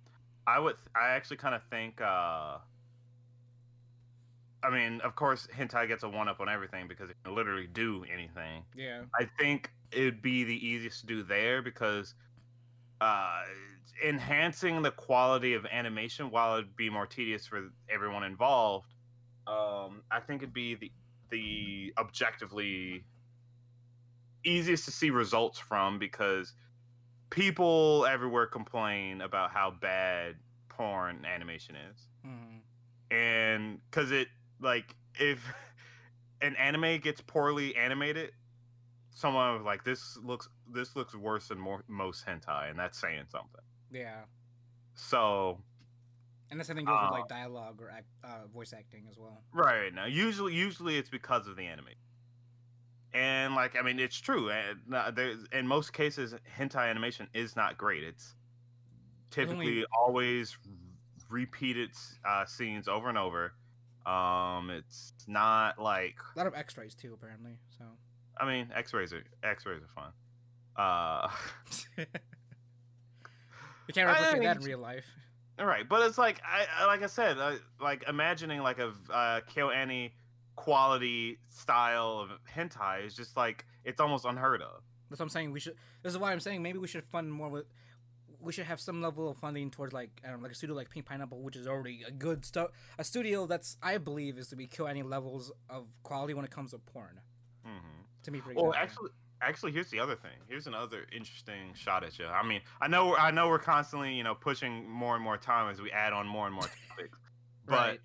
I 0.47 0.59
would. 0.59 0.75
I 0.95 1.09
actually 1.09 1.37
kind 1.37 1.55
of 1.55 1.61
think. 1.69 2.01
Uh, 2.01 2.57
I 4.63 4.69
mean, 4.69 5.01
of 5.01 5.15
course, 5.15 5.47
hentai 5.55 5.87
gets 5.87 6.03
a 6.03 6.09
one 6.09 6.27
up 6.27 6.39
on 6.39 6.47
everything 6.47 6.87
because 6.87 7.09
it 7.09 7.17
can 7.23 7.35
literally 7.35 7.67
do 7.67 8.05
anything. 8.13 8.63
Yeah. 8.75 9.01
I 9.19 9.27
think 9.39 9.71
it'd 9.91 10.21
be 10.21 10.43
the 10.43 10.67
easiest 10.67 11.01
to 11.01 11.07
do 11.07 11.23
there 11.23 11.63
because 11.63 12.13
uh, 13.01 13.41
enhancing 14.05 14.81
the 14.83 14.91
quality 14.91 15.55
of 15.55 15.65
animation, 15.65 16.29
while 16.29 16.57
it'd 16.57 16.75
be 16.75 16.89
more 16.89 17.07
tedious 17.07 17.47
for 17.47 17.71
everyone 17.89 18.23
involved, 18.23 18.93
um, 19.47 20.03
I 20.11 20.19
think 20.19 20.43
it'd 20.43 20.53
be 20.53 20.75
the 20.75 20.91
the 21.29 21.93
objectively 21.97 23.05
easiest 24.43 24.85
to 24.85 24.91
see 24.91 25.09
results 25.09 25.57
from 25.57 25.97
because 25.97 26.53
people 27.31 28.05
everywhere 28.05 28.45
complain 28.45 29.21
about 29.21 29.49
how 29.51 29.71
bad 29.71 30.35
porn 30.69 31.25
animation 31.25 31.75
is 31.75 32.07
hmm 32.23 32.57
and 33.09 33.81
because 33.89 34.11
it 34.11 34.27
like 34.61 34.95
if 35.19 35.43
an 36.41 36.55
anime 36.55 36.99
gets 36.99 37.21
poorly 37.21 37.75
animated 37.75 38.31
someone 39.09 39.53
was 39.55 39.63
like 39.63 39.83
this 39.83 40.17
looks 40.23 40.47
this 40.71 40.95
looks 40.95 41.13
worse 41.15 41.47
than 41.49 41.59
more, 41.59 41.83
most 41.87 42.25
hentai 42.25 42.69
and 42.69 42.77
that's 42.79 42.97
saying 42.99 43.23
something 43.29 43.61
Yeah. 43.91 44.21
so 44.93 45.59
And 46.49 46.59
the 46.59 46.63
same 46.63 46.75
thing 46.77 46.85
goes 46.85 47.01
with 47.01 47.09
Uh, 47.09 47.13
like 47.13 47.27
dialogue 47.27 47.81
or 47.81 47.89
act, 47.89 48.07
uh, 48.23 48.47
voice 48.47 48.73
acting 48.73 49.07
as 49.09 49.17
well. 49.17 49.43
right 49.53 49.93
now 49.93 50.05
usually 50.05 50.53
usually 50.53 50.97
it's 50.97 51.09
because 51.09 51.47
of 51.47 51.55
the 51.55 51.65
anime 51.65 51.87
and 53.13 53.55
like 53.55 53.75
i 53.77 53.81
mean 53.81 53.99
it's 53.99 54.17
true 54.19 54.49
and 54.49 54.79
uh, 54.93 55.11
there's 55.11 55.39
in 55.51 55.67
most 55.67 55.91
cases 55.93 56.33
hentai 56.57 56.89
animation 56.89 57.27
is 57.33 57.55
not 57.55 57.77
great 57.77 58.03
it's 58.03 58.35
typically 59.29 59.83
always 59.97 60.57
repeated 61.29 61.89
uh, 62.27 62.45
scenes 62.45 62.87
over 62.87 63.09
and 63.09 63.17
over 63.17 63.53
um 64.05 64.69
it's 64.69 65.13
not 65.27 65.77
like 65.79 66.15
A 66.35 66.39
lot 66.39 66.47
of 66.47 66.55
X-rays 66.55 66.95
too, 66.95 67.13
apparently. 67.13 67.51
So. 67.77 67.85
I 68.37 68.45
mean, 68.47 68.69
X-rays 68.75 69.13
are 69.13 69.23
X-rays 69.43 69.81
are 69.83 69.87
fun. 69.93 70.11
Uh, 70.75 71.29
you 71.97 73.93
can't 73.93 74.09
I 74.09 74.13
replicate 74.13 74.33
mean, 74.33 74.43
that 74.43 74.57
in 74.57 74.63
real 74.63 74.79
life. 74.79 75.05
all 75.59 75.65
right, 75.65 75.87
but 75.87 76.01
it's 76.07 76.17
like 76.17 76.41
I 76.43 76.65
I- 76.79 76.85
like 76.87 77.03
I 77.03 77.07
said, 77.07 77.37
I, 77.37 77.57
like 77.79 78.05
imagining 78.07 78.61
like 78.61 78.79
a 78.79 78.93
uh, 79.13 79.41
KyoAni 79.53 80.11
quality 80.55 81.39
style 81.49 82.19
of 82.19 82.29
hentai 82.53 83.05
is 83.05 83.15
just 83.15 83.37
like 83.37 83.65
it's 83.83 83.99
almost 83.99 84.25
unheard 84.25 84.61
of. 84.61 84.81
That's 85.09 85.19
what 85.19 85.25
I'm 85.25 85.29
saying. 85.29 85.51
We 85.51 85.59
should. 85.59 85.75
This 86.03 86.13
is 86.13 86.17
why 86.17 86.31
I'm 86.31 86.39
saying 86.39 86.61
maybe 86.61 86.79
we 86.79 86.87
should 86.87 87.03
fund 87.05 87.31
more 87.31 87.49
with. 87.49 87.65
We 88.39 88.51
should 88.51 88.65
have 88.65 88.79
some 88.79 89.01
level 89.01 89.29
of 89.29 89.37
funding 89.37 89.69
towards 89.69 89.93
like 89.93 90.09
I 90.23 90.29
don't 90.29 90.37
know, 90.37 90.43
like 90.43 90.53
a 90.53 90.55
studio 90.55 90.75
like 90.75 90.89
Pink 90.89 91.05
Pineapple, 91.05 91.41
which 91.41 91.55
is 91.55 91.67
already 91.67 92.03
a 92.07 92.11
good 92.11 92.45
stuff. 92.45 92.71
A 92.97 93.03
studio 93.03 93.45
that's 93.45 93.77
I 93.83 93.97
believe 93.97 94.37
is 94.37 94.47
to 94.47 94.55
be 94.55 94.67
kill 94.67 94.87
any 94.87 95.03
levels 95.03 95.51
of 95.69 95.85
quality 96.03 96.33
when 96.33 96.45
it 96.45 96.51
comes 96.51 96.71
to 96.71 96.79
porn. 96.79 97.19
hmm 97.63 98.01
To 98.23 98.31
me, 98.31 98.39
for 98.39 98.53
Well, 98.55 98.73
actually, 98.75 99.09
actually, 99.41 99.71
here's 99.73 99.89
the 99.89 99.99
other 99.99 100.15
thing. 100.15 100.31
Here's 100.47 100.67
another 100.67 101.05
interesting 101.15 101.73
shot 101.75 102.03
at 102.03 102.17
you. 102.17 102.25
I 102.25 102.43
mean, 102.43 102.61
I 102.81 102.87
know, 102.87 103.15
I 103.15 103.31
know, 103.31 103.47
we're 103.49 103.59
constantly, 103.59 104.13
you 104.13 104.23
know, 104.23 104.33
pushing 104.35 104.89
more 104.89 105.15
and 105.15 105.23
more 105.23 105.37
time 105.37 105.69
as 105.71 105.81
we 105.81 105.91
add 105.91 106.13
on 106.13 106.27
more 106.27 106.45
and 106.45 106.55
more 106.55 106.63
topics. 106.89 107.17
But 107.65 107.75
right. 107.75 107.99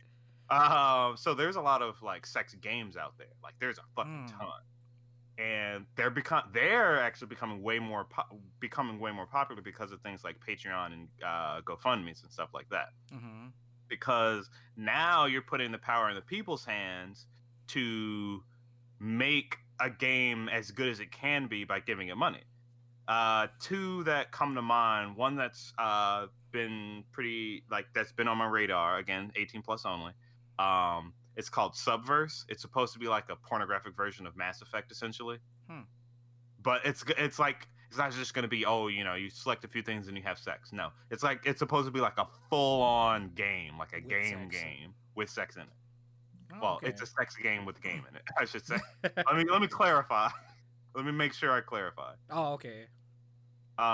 Um, 0.51 1.16
so 1.16 1.35
there's 1.35 1.56
a 1.56 1.60
lot 1.60 1.82
of 1.82 2.01
like 2.02 2.27
sex 2.27 2.55
games 2.55 2.97
out 2.97 3.18
there. 3.18 3.27
Like 3.43 3.55
there's 3.60 3.78
a 3.78 3.82
fucking 3.97 4.28
Mm. 4.28 4.39
ton, 4.39 4.60
and 5.39 5.86
they're 5.97 6.10
become 6.10 6.44
they're 6.52 7.01
actually 7.01 7.27
becoming 7.28 7.62
way 7.62 7.78
more 7.78 8.05
po- 8.05 8.39
becoming 8.60 8.98
way 9.01 9.12
more 9.12 9.27
popular 9.27 9.60
because 9.62 9.93
of 9.93 10.01
things 10.02 10.23
like 10.24 10.36
Patreon 10.47 10.93
and 10.93 11.09
uh, 11.24 11.60
GoFundmes 11.62 12.23
and 12.23 12.31
stuff 12.32 12.51
like 12.55 12.68
that. 12.70 12.89
hmm 13.12 13.48
Because 13.89 14.48
now 14.77 15.27
you're 15.27 15.43
putting 15.43 15.73
the 15.73 15.78
power 15.78 16.09
in 16.09 16.14
the 16.14 16.23
people's 16.23 16.64
hands 16.64 17.27
to 17.68 18.43
make 19.01 19.56
a 19.81 19.90
game 19.90 20.48
as 20.48 20.70
good 20.70 20.89
as 20.89 21.01
it 21.01 21.10
can 21.12 21.48
be 21.48 21.64
by 21.64 21.81
giving 21.81 22.09
it 22.09 22.16
money. 22.16 22.43
Uh, 23.09 23.47
two 23.60 24.02
that 24.05 24.32
come 24.32 24.55
to 24.55 24.62
mind. 24.62 25.16
One 25.16 25.36
that's 25.36 25.73
uh, 25.78 26.27
been 26.51 27.05
pretty 27.12 27.62
like 27.70 27.86
that's 27.94 28.12
been 28.12 28.27
on 28.27 28.39
my 28.39 28.47
radar. 28.48 28.98
Again, 28.98 29.32
18 29.36 29.62
plus 29.62 29.85
only. 29.85 30.12
Um, 30.58 31.12
it's 31.36 31.48
called 31.48 31.74
Subverse. 31.74 32.44
It's 32.48 32.62
supposed 32.62 32.92
to 32.94 32.98
be 32.98 33.08
like 33.08 33.28
a 33.28 33.36
pornographic 33.36 33.94
version 33.94 34.26
of 34.26 34.36
Mass 34.36 34.62
Effect, 34.62 34.90
essentially. 34.90 35.38
Hmm. 35.68 35.80
But 36.62 36.84
it's 36.84 37.04
it's 37.18 37.38
like 37.38 37.68
it's 37.88 37.98
not 37.98 38.12
just 38.12 38.34
going 38.34 38.42
to 38.42 38.48
be 38.48 38.64
oh 38.64 38.88
you 38.88 39.04
know 39.04 39.14
you 39.14 39.30
select 39.30 39.64
a 39.64 39.68
few 39.68 39.82
things 39.82 40.08
and 40.08 40.16
you 40.16 40.22
have 40.22 40.38
sex. 40.38 40.72
No, 40.72 40.88
it's 41.10 41.22
like 41.22 41.40
it's 41.44 41.58
supposed 41.58 41.86
to 41.86 41.92
be 41.92 42.00
like 42.00 42.18
a 42.18 42.26
full 42.48 42.82
on 42.82 43.30
game, 43.34 43.78
like 43.78 43.92
a 43.92 43.96
With 43.96 44.08
game 44.08 44.48
game 44.48 44.94
with 45.14 45.28
sex 45.30 45.56
in 45.56 45.62
it. 45.62 45.68
Oh, 46.54 46.58
Well, 46.62 46.74
okay. 46.76 46.88
it's 46.88 47.02
a 47.02 47.06
sex 47.06 47.36
game 47.36 47.64
with 47.64 47.82
game 47.82 48.02
in 48.08 48.16
it. 48.16 48.22
I 48.38 48.44
should 48.44 48.66
say. 48.66 48.78
let 49.02 49.36
me 49.36 49.44
let 49.50 49.60
me 49.60 49.68
clarify. 49.68 50.28
let 50.94 51.04
me 51.04 51.12
make 51.12 51.34
sure 51.34 51.52
I 51.52 51.60
clarify. 51.60 52.14
oh, 52.30 52.54
okay. 52.54 52.86
Um, 53.78 53.84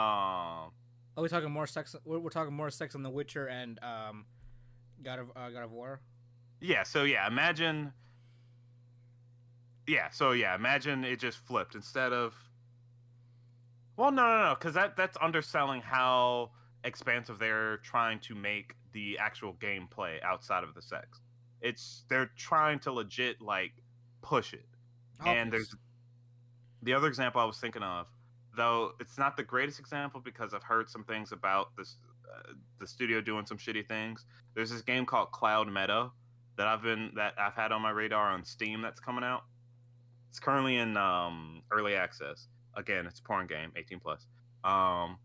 Are 1.16 1.22
we 1.22 1.28
talking 1.28 1.50
more 1.50 1.66
sex? 1.66 1.96
We're, 2.04 2.20
we're 2.20 2.30
talking 2.30 2.54
more 2.54 2.70
sex 2.70 2.94
on 2.94 3.02
The 3.02 3.10
Witcher 3.10 3.46
and 3.46 3.80
um, 3.82 4.26
God 5.02 5.18
of 5.18 5.30
uh, 5.34 5.50
God 5.50 5.64
of 5.64 5.72
War. 5.72 6.00
Yeah. 6.62 6.84
So 6.84 7.04
yeah, 7.04 7.26
imagine. 7.26 7.92
Yeah. 9.86 10.08
So 10.10 10.32
yeah, 10.32 10.54
imagine 10.54 11.04
it 11.04 11.18
just 11.18 11.38
flipped 11.38 11.74
instead 11.74 12.12
of. 12.12 12.34
Well, 13.96 14.10
no, 14.10 14.22
no, 14.22 14.48
no, 14.48 14.54
because 14.58 14.74
that 14.74 14.96
that's 14.96 15.18
underselling 15.20 15.82
how 15.82 16.52
expansive 16.84 17.38
they're 17.38 17.78
trying 17.78 18.20
to 18.20 18.34
make 18.34 18.74
the 18.92 19.18
actual 19.18 19.54
gameplay 19.54 20.22
outside 20.22 20.64
of 20.64 20.74
the 20.74 20.82
sex. 20.82 21.20
It's 21.60 22.04
they're 22.08 22.30
trying 22.36 22.78
to 22.80 22.92
legit 22.92 23.40
like 23.40 23.72
push 24.22 24.54
it. 24.54 24.66
And 25.24 25.52
there's 25.52 25.74
the 26.82 26.94
other 26.94 27.06
example 27.06 27.40
I 27.40 27.44
was 27.44 27.58
thinking 27.58 27.82
of, 27.82 28.06
though 28.56 28.92
it's 28.98 29.18
not 29.18 29.36
the 29.36 29.44
greatest 29.44 29.78
example 29.78 30.20
because 30.20 30.52
I've 30.52 30.64
heard 30.64 30.88
some 30.88 31.04
things 31.04 31.30
about 31.30 31.76
this 31.76 31.96
uh, 32.32 32.54
the 32.80 32.86
studio 32.86 33.20
doing 33.20 33.46
some 33.46 33.58
shitty 33.58 33.86
things. 33.86 34.24
There's 34.54 34.70
this 34.70 34.82
game 34.82 35.06
called 35.06 35.30
Cloud 35.30 35.68
Meadow 35.68 36.12
that 36.56 36.66
I've 36.66 36.82
been 36.82 37.12
that 37.16 37.34
I've 37.38 37.54
had 37.54 37.72
on 37.72 37.82
my 37.82 37.90
radar 37.90 38.30
on 38.30 38.44
Steam 38.44 38.82
that's 38.82 39.00
coming 39.00 39.24
out. 39.24 39.42
It's 40.30 40.38
currently 40.38 40.76
in 40.76 40.96
um, 40.96 41.62
early 41.70 41.94
access. 41.94 42.48
Again, 42.74 43.06
it's 43.06 43.20
a 43.20 43.22
porn 43.22 43.46
game, 43.46 43.70
18 43.76 44.00
plus. 44.00 44.26
Um, 44.64 45.18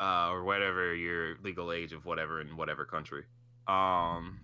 uh, 0.00 0.28
or 0.30 0.44
whatever 0.44 0.94
your 0.94 1.36
legal 1.42 1.72
age 1.72 1.92
of 1.92 2.04
whatever 2.04 2.40
in 2.40 2.56
whatever 2.56 2.84
country. 2.84 3.24
Um, 3.68 4.40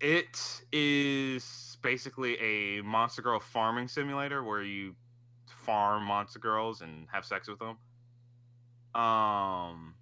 it 0.00 0.62
is 0.72 1.76
basically 1.82 2.38
a 2.40 2.82
monster 2.82 3.22
girl 3.22 3.40
farming 3.40 3.88
simulator 3.88 4.42
where 4.42 4.62
you 4.62 4.94
farm 5.46 6.04
monster 6.04 6.38
girls 6.38 6.80
and 6.80 7.06
have 7.12 7.24
sex 7.24 7.48
with 7.48 7.58
them. 7.58 7.76
Um, 9.00 9.94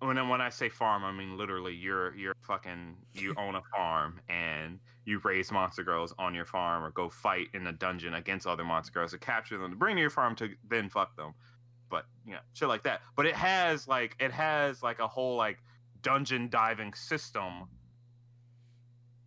when 0.00 0.16
then 0.16 0.28
when 0.28 0.40
I 0.40 0.48
say 0.48 0.68
farm, 0.68 1.04
I 1.04 1.12
mean 1.12 1.36
literally 1.36 1.74
you're 1.74 2.14
you're 2.16 2.34
fucking 2.42 2.96
you 3.14 3.34
own 3.38 3.54
a 3.54 3.62
farm 3.74 4.20
and 4.28 4.78
you 5.04 5.20
raise 5.24 5.52
monster 5.52 5.82
girls 5.82 6.14
on 6.18 6.34
your 6.34 6.44
farm 6.44 6.84
or 6.84 6.90
go 6.90 7.08
fight 7.08 7.48
in 7.54 7.66
a 7.66 7.72
dungeon 7.72 8.14
against 8.14 8.46
other 8.46 8.64
monster 8.64 8.92
girls 8.92 9.12
to 9.12 9.18
capture 9.18 9.58
them 9.58 9.70
to 9.70 9.76
bring 9.76 9.96
to 9.96 10.00
your 10.00 10.10
farm 10.10 10.34
to 10.36 10.50
then 10.68 10.88
fuck 10.88 11.16
them. 11.16 11.34
but 11.90 12.06
you 12.24 12.32
know, 12.32 12.38
shit 12.54 12.68
like 12.68 12.82
that. 12.84 13.00
But 13.16 13.26
it 13.26 13.34
has 13.34 13.88
like 13.88 14.16
it 14.20 14.32
has 14.32 14.82
like 14.82 15.00
a 15.00 15.08
whole 15.08 15.36
like 15.36 15.58
dungeon 16.02 16.48
diving 16.48 16.94
system 16.94 17.68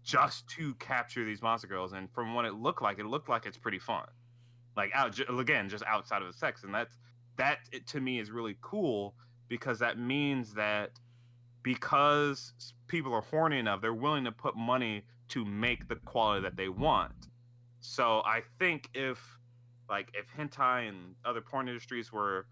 just 0.03 0.47
to 0.49 0.73
capture 0.75 1.23
these 1.25 1.41
monster 1.41 1.67
girls. 1.67 1.93
And 1.93 2.11
from 2.11 2.33
what 2.33 2.45
it 2.45 2.55
looked 2.55 2.81
like, 2.81 2.99
it 2.99 3.05
looked 3.05 3.29
like 3.29 3.45
it's 3.45 3.57
pretty 3.57 3.79
fun. 3.79 4.05
Like 4.75 4.91
out 4.93 5.19
again, 5.29 5.69
just 5.69 5.83
outside 5.85 6.21
of 6.21 6.27
the 6.27 6.37
sex, 6.37 6.63
and 6.63 6.73
that's 6.73 6.97
that 7.37 7.59
it, 7.71 7.85
to 7.87 8.01
me 8.01 8.19
is 8.19 8.31
really 8.31 8.57
cool 8.61 9.15
because 9.53 9.77
that 9.77 9.99
means 9.99 10.55
that 10.55 10.89
because 11.61 12.53
people 12.87 13.13
are 13.13 13.21
horny 13.21 13.59
enough, 13.59 13.81
they're 13.81 13.93
willing 13.93 14.23
to 14.23 14.31
put 14.31 14.57
money 14.57 15.03
to 15.27 15.45
make 15.45 15.87
the 15.87 15.95
quality 15.95 16.41
that 16.41 16.57
they 16.57 16.69
want. 16.69 17.27
So 17.79 18.23
I 18.25 18.41
think 18.57 18.89
if 18.95 19.37
like 19.87 20.09
if 20.15 20.25
hentai 20.35 20.89
and 20.89 21.13
other 21.23 21.39
porn 21.39 21.67
industries 21.67 22.11
were 22.11 22.47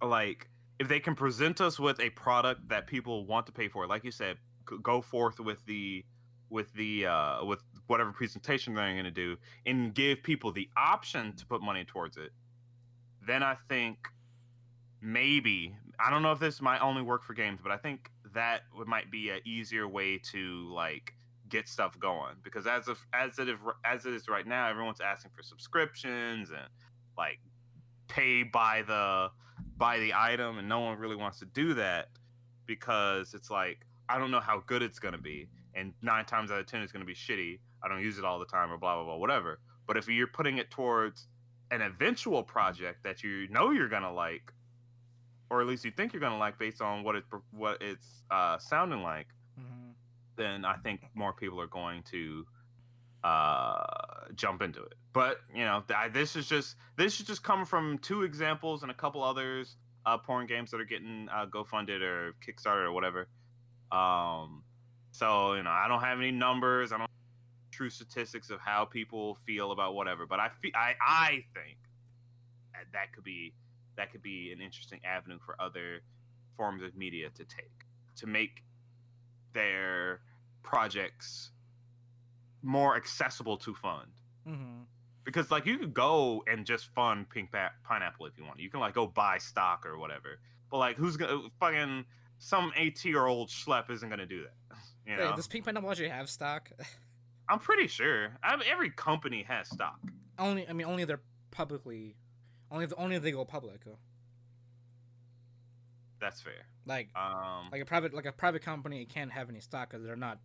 like 0.00 0.48
if 0.78 0.88
they 0.88 0.98
can 0.98 1.14
present 1.14 1.60
us 1.60 1.78
with 1.78 2.00
a 2.00 2.08
product 2.08 2.66
that 2.70 2.86
people 2.86 3.26
want 3.26 3.44
to 3.44 3.52
pay 3.52 3.68
for, 3.68 3.86
like 3.86 4.02
you 4.02 4.10
said, 4.10 4.38
go 4.82 5.02
forth 5.02 5.38
with 5.40 5.62
the 5.66 6.06
with 6.48 6.72
the 6.72 7.04
uh 7.04 7.44
with 7.44 7.62
whatever 7.86 8.12
presentation 8.12 8.72
they're 8.72 8.92
going 8.92 9.04
to 9.04 9.10
do 9.10 9.36
and 9.66 9.94
give 9.94 10.22
people 10.22 10.52
the 10.52 10.70
option 10.74 11.34
to 11.36 11.44
put 11.44 11.60
money 11.60 11.84
towards 11.84 12.16
it 12.16 12.30
then 13.26 13.42
i 13.42 13.56
think 13.68 13.98
maybe 15.00 15.76
i 16.04 16.10
don't 16.10 16.22
know 16.22 16.32
if 16.32 16.38
this 16.38 16.60
might 16.60 16.80
only 16.80 17.02
work 17.02 17.22
for 17.22 17.34
games 17.34 17.60
but 17.62 17.72
i 17.72 17.76
think 17.76 18.10
that 18.34 18.62
would, 18.76 18.88
might 18.88 19.10
be 19.10 19.30
an 19.30 19.40
easier 19.44 19.86
way 19.88 20.18
to 20.18 20.68
like 20.72 21.14
get 21.48 21.68
stuff 21.68 21.98
going 21.98 22.34
because 22.42 22.66
as 22.66 22.88
of 22.88 22.98
as 23.12 23.38
it 23.38 23.48
is 23.48 23.58
as 23.84 24.04
it 24.04 24.12
is 24.12 24.28
right 24.28 24.46
now 24.46 24.68
everyone's 24.68 25.00
asking 25.00 25.30
for 25.34 25.42
subscriptions 25.42 26.50
and 26.50 26.68
like 27.16 27.38
pay 28.08 28.42
by 28.42 28.82
the 28.86 29.28
by 29.76 29.98
the 29.98 30.12
item 30.14 30.58
and 30.58 30.68
no 30.68 30.80
one 30.80 30.98
really 30.98 31.16
wants 31.16 31.38
to 31.38 31.44
do 31.46 31.74
that 31.74 32.08
because 32.66 33.32
it's 33.32 33.50
like 33.50 33.86
i 34.08 34.18
don't 34.18 34.30
know 34.30 34.40
how 34.40 34.60
good 34.66 34.82
it's 34.82 34.98
to 35.14 35.20
be 35.20 35.48
and 35.76 35.92
nine 36.02 36.24
times 36.24 36.50
out 36.50 36.58
of 36.58 36.66
ten 36.66 36.82
it's 36.82 36.90
to 37.04 37.06
be 37.06 37.14
shitty. 37.14 37.60
I 37.84 37.88
don't 37.88 38.02
use 38.02 38.18
it 38.18 38.24
all 38.24 38.38
the 38.38 38.46
time 38.46 38.72
or 38.72 38.78
blah 38.78 38.96
blah 38.96 39.04
blah 39.04 39.16
whatever. 39.16 39.60
But 39.86 39.96
if 39.96 40.08
you're 40.08 40.26
putting 40.26 40.58
it 40.58 40.70
towards 40.70 41.28
an 41.70 41.82
eventual 41.82 42.42
project 42.42 43.04
that 43.04 43.22
you 43.22 43.46
know 43.48 43.70
you're 43.70 43.88
to 44.02 44.10
like, 44.10 44.52
or 45.50 45.60
at 45.60 45.66
least 45.66 45.84
you 45.84 45.90
think 45.90 46.12
you're 46.12 46.20
going 46.20 46.32
to 46.32 46.38
like 46.38 46.58
based 46.58 46.80
on 46.80 47.04
what 47.04 47.16
it 47.16 47.24
what 47.50 47.80
it's 47.80 48.22
uh, 48.30 48.58
sounding 48.58 49.02
like, 49.02 49.28
mm-hmm. 49.58 49.90
then 50.36 50.64
I 50.64 50.76
think 50.76 51.02
more 51.14 51.32
people 51.32 51.60
are 51.60 51.66
going 51.66 52.02
to 52.10 52.46
uh, 53.24 53.84
jump 54.34 54.62
into 54.62 54.82
it. 54.82 54.94
But 55.12 55.38
you 55.54 55.64
know, 55.64 55.82
th- 55.86 56.12
this 56.12 56.36
is 56.36 56.48
just 56.48 56.76
this 56.96 57.20
is 57.20 57.26
just 57.26 57.42
coming 57.42 57.66
from 57.66 57.98
two 57.98 58.22
examples 58.22 58.82
and 58.82 58.90
a 58.90 58.94
couple 58.94 59.22
others 59.22 59.76
uh, 60.06 60.16
porn 60.16 60.46
games 60.46 60.70
that 60.70 60.80
are 60.80 60.84
getting 60.84 61.28
uh, 61.32 61.46
GoFunded 61.46 62.00
or 62.00 62.34
Kickstarter 62.46 62.84
or 62.84 62.92
whatever. 62.92 63.28
Um, 63.90 64.62
so, 65.10 65.54
you 65.54 65.62
know, 65.62 65.70
I 65.70 65.88
don't 65.88 66.00
have 66.00 66.18
any 66.18 66.30
numbers. 66.30 66.92
I 66.92 66.98
don't 66.98 67.10
true 67.72 67.90
statistics 67.90 68.48
of 68.48 68.58
how 68.60 68.86
people 68.86 69.36
feel 69.44 69.70
about 69.70 69.94
whatever, 69.94 70.26
but 70.26 70.40
I 70.40 70.48
feel 70.62 70.70
I 70.74 70.94
I 71.00 71.28
think 71.52 71.76
that, 72.72 72.84
that 72.92 73.12
could 73.12 73.24
be 73.24 73.52
that 73.96 74.12
could 74.12 74.22
be 74.22 74.52
an 74.52 74.60
interesting 74.60 75.00
avenue 75.04 75.38
for 75.44 75.60
other 75.60 76.00
forms 76.56 76.82
of 76.82 76.96
media 76.96 77.28
to 77.30 77.44
take 77.44 77.70
to 78.16 78.26
make 78.26 78.62
their 79.52 80.20
projects 80.62 81.50
more 82.62 82.96
accessible 82.96 83.56
to 83.56 83.74
fund. 83.74 84.10
Mm-hmm. 84.48 84.82
Because 85.24 85.50
like 85.50 85.66
you 85.66 85.78
could 85.78 85.94
go 85.94 86.44
and 86.46 86.64
just 86.64 86.86
fund 86.94 87.28
Pink 87.28 87.52
pa- 87.52 87.72
Pineapple 87.84 88.26
if 88.26 88.38
you 88.38 88.44
want. 88.44 88.60
You 88.60 88.70
can 88.70 88.80
like 88.80 88.94
go 88.94 89.06
buy 89.06 89.38
stock 89.38 89.84
or 89.84 89.98
whatever. 89.98 90.38
But 90.70 90.78
like, 90.78 90.96
who's 90.96 91.16
gonna 91.16 91.48
fucking 91.58 92.04
some 92.38 92.72
eighteen 92.76 93.12
year 93.12 93.26
old 93.26 93.48
schlep 93.48 93.90
isn't 93.90 94.08
gonna 94.08 94.26
do 94.26 94.42
that. 94.42 94.76
You 95.06 95.16
know? 95.16 95.26
Wait, 95.26 95.36
does 95.36 95.46
Pink 95.46 95.64
Pineapple 95.64 95.88
actually 95.88 96.08
have 96.08 96.28
stock? 96.28 96.68
I'm 97.48 97.60
pretty 97.60 97.86
sure. 97.86 98.36
I 98.42 98.56
mean, 98.56 98.66
every 98.68 98.90
company 98.90 99.44
has 99.48 99.68
stock. 99.68 100.00
Only, 100.36 100.68
I 100.68 100.72
mean, 100.72 100.88
only 100.88 101.04
they're 101.04 101.20
publicly, 101.52 102.16
only 102.70 102.84
if, 102.84 102.92
only 102.96 103.16
if 103.16 103.22
they 103.22 103.32
go 103.32 103.44
public. 103.44 103.80
That's 106.20 106.40
fair. 106.40 106.66
Like, 106.86 107.08
um, 107.14 107.68
like 107.70 107.82
a 107.82 107.84
private, 107.84 108.14
like 108.14 108.26
a 108.26 108.32
private 108.32 108.62
company 108.62 109.04
can't 109.04 109.32
have 109.32 109.50
any 109.50 109.60
stock 109.60 109.90
because 109.90 110.04
they're 110.04 110.16
not. 110.16 110.38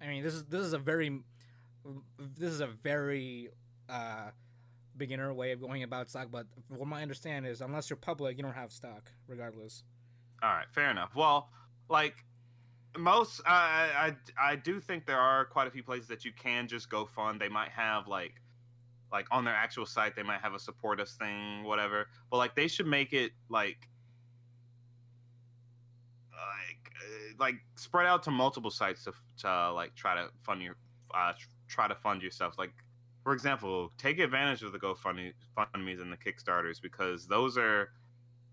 I 0.00 0.06
mean, 0.06 0.22
this 0.22 0.34
is 0.34 0.44
this 0.44 0.62
is 0.62 0.72
a 0.72 0.78
very, 0.78 1.20
this 2.18 2.50
is 2.50 2.60
a 2.60 2.66
very, 2.66 3.48
uh, 3.88 4.30
beginner 4.96 5.32
way 5.32 5.52
of 5.52 5.60
going 5.60 5.82
about 5.82 6.08
stock. 6.08 6.28
But 6.30 6.46
what 6.68 6.86
my 6.86 7.02
understand 7.02 7.46
is, 7.46 7.60
unless 7.60 7.90
you're 7.90 7.96
public, 7.96 8.36
you 8.36 8.42
don't 8.42 8.54
have 8.54 8.72
stock, 8.72 9.10
regardless. 9.26 9.82
All 10.42 10.50
right, 10.50 10.66
fair 10.70 10.90
enough. 10.90 11.14
Well, 11.14 11.50
like 11.88 12.24
most 12.98 13.40
I, 13.46 14.14
I 14.38 14.50
i 14.52 14.56
do 14.56 14.80
think 14.80 15.06
there 15.06 15.18
are 15.18 15.44
quite 15.44 15.68
a 15.68 15.70
few 15.70 15.82
places 15.82 16.08
that 16.08 16.24
you 16.24 16.32
can 16.32 16.66
just 16.66 16.90
go 16.90 17.04
fund 17.04 17.40
they 17.40 17.48
might 17.48 17.68
have 17.68 18.08
like 18.08 18.42
like 19.12 19.26
on 19.30 19.44
their 19.44 19.54
actual 19.54 19.86
site 19.86 20.14
they 20.14 20.22
might 20.22 20.40
have 20.40 20.54
a 20.54 20.58
support 20.58 21.00
us 21.00 21.14
thing 21.14 21.64
whatever 21.64 22.06
but 22.30 22.36
like 22.36 22.54
they 22.54 22.68
should 22.68 22.86
make 22.86 23.12
it 23.12 23.32
like 23.48 23.88
like 26.32 26.92
uh, 26.96 27.34
like 27.38 27.56
spread 27.76 28.06
out 28.06 28.22
to 28.22 28.30
multiple 28.30 28.70
sites 28.70 29.04
to, 29.04 29.12
to 29.38 29.48
uh, 29.48 29.72
like 29.72 29.94
try 29.94 30.14
to 30.14 30.28
fund 30.42 30.62
your 30.62 30.76
uh 31.14 31.32
try 31.68 31.88
to 31.88 31.94
fund 31.94 32.22
yourself 32.22 32.54
like 32.58 32.72
for 33.22 33.32
example 33.32 33.92
take 33.98 34.18
advantage 34.18 34.62
of 34.62 34.72
the 34.72 34.78
gofundme 34.78 35.32
fundmes 35.56 36.00
and 36.00 36.12
the 36.12 36.16
kickstarters 36.16 36.80
because 36.80 37.26
those 37.26 37.58
are 37.58 37.90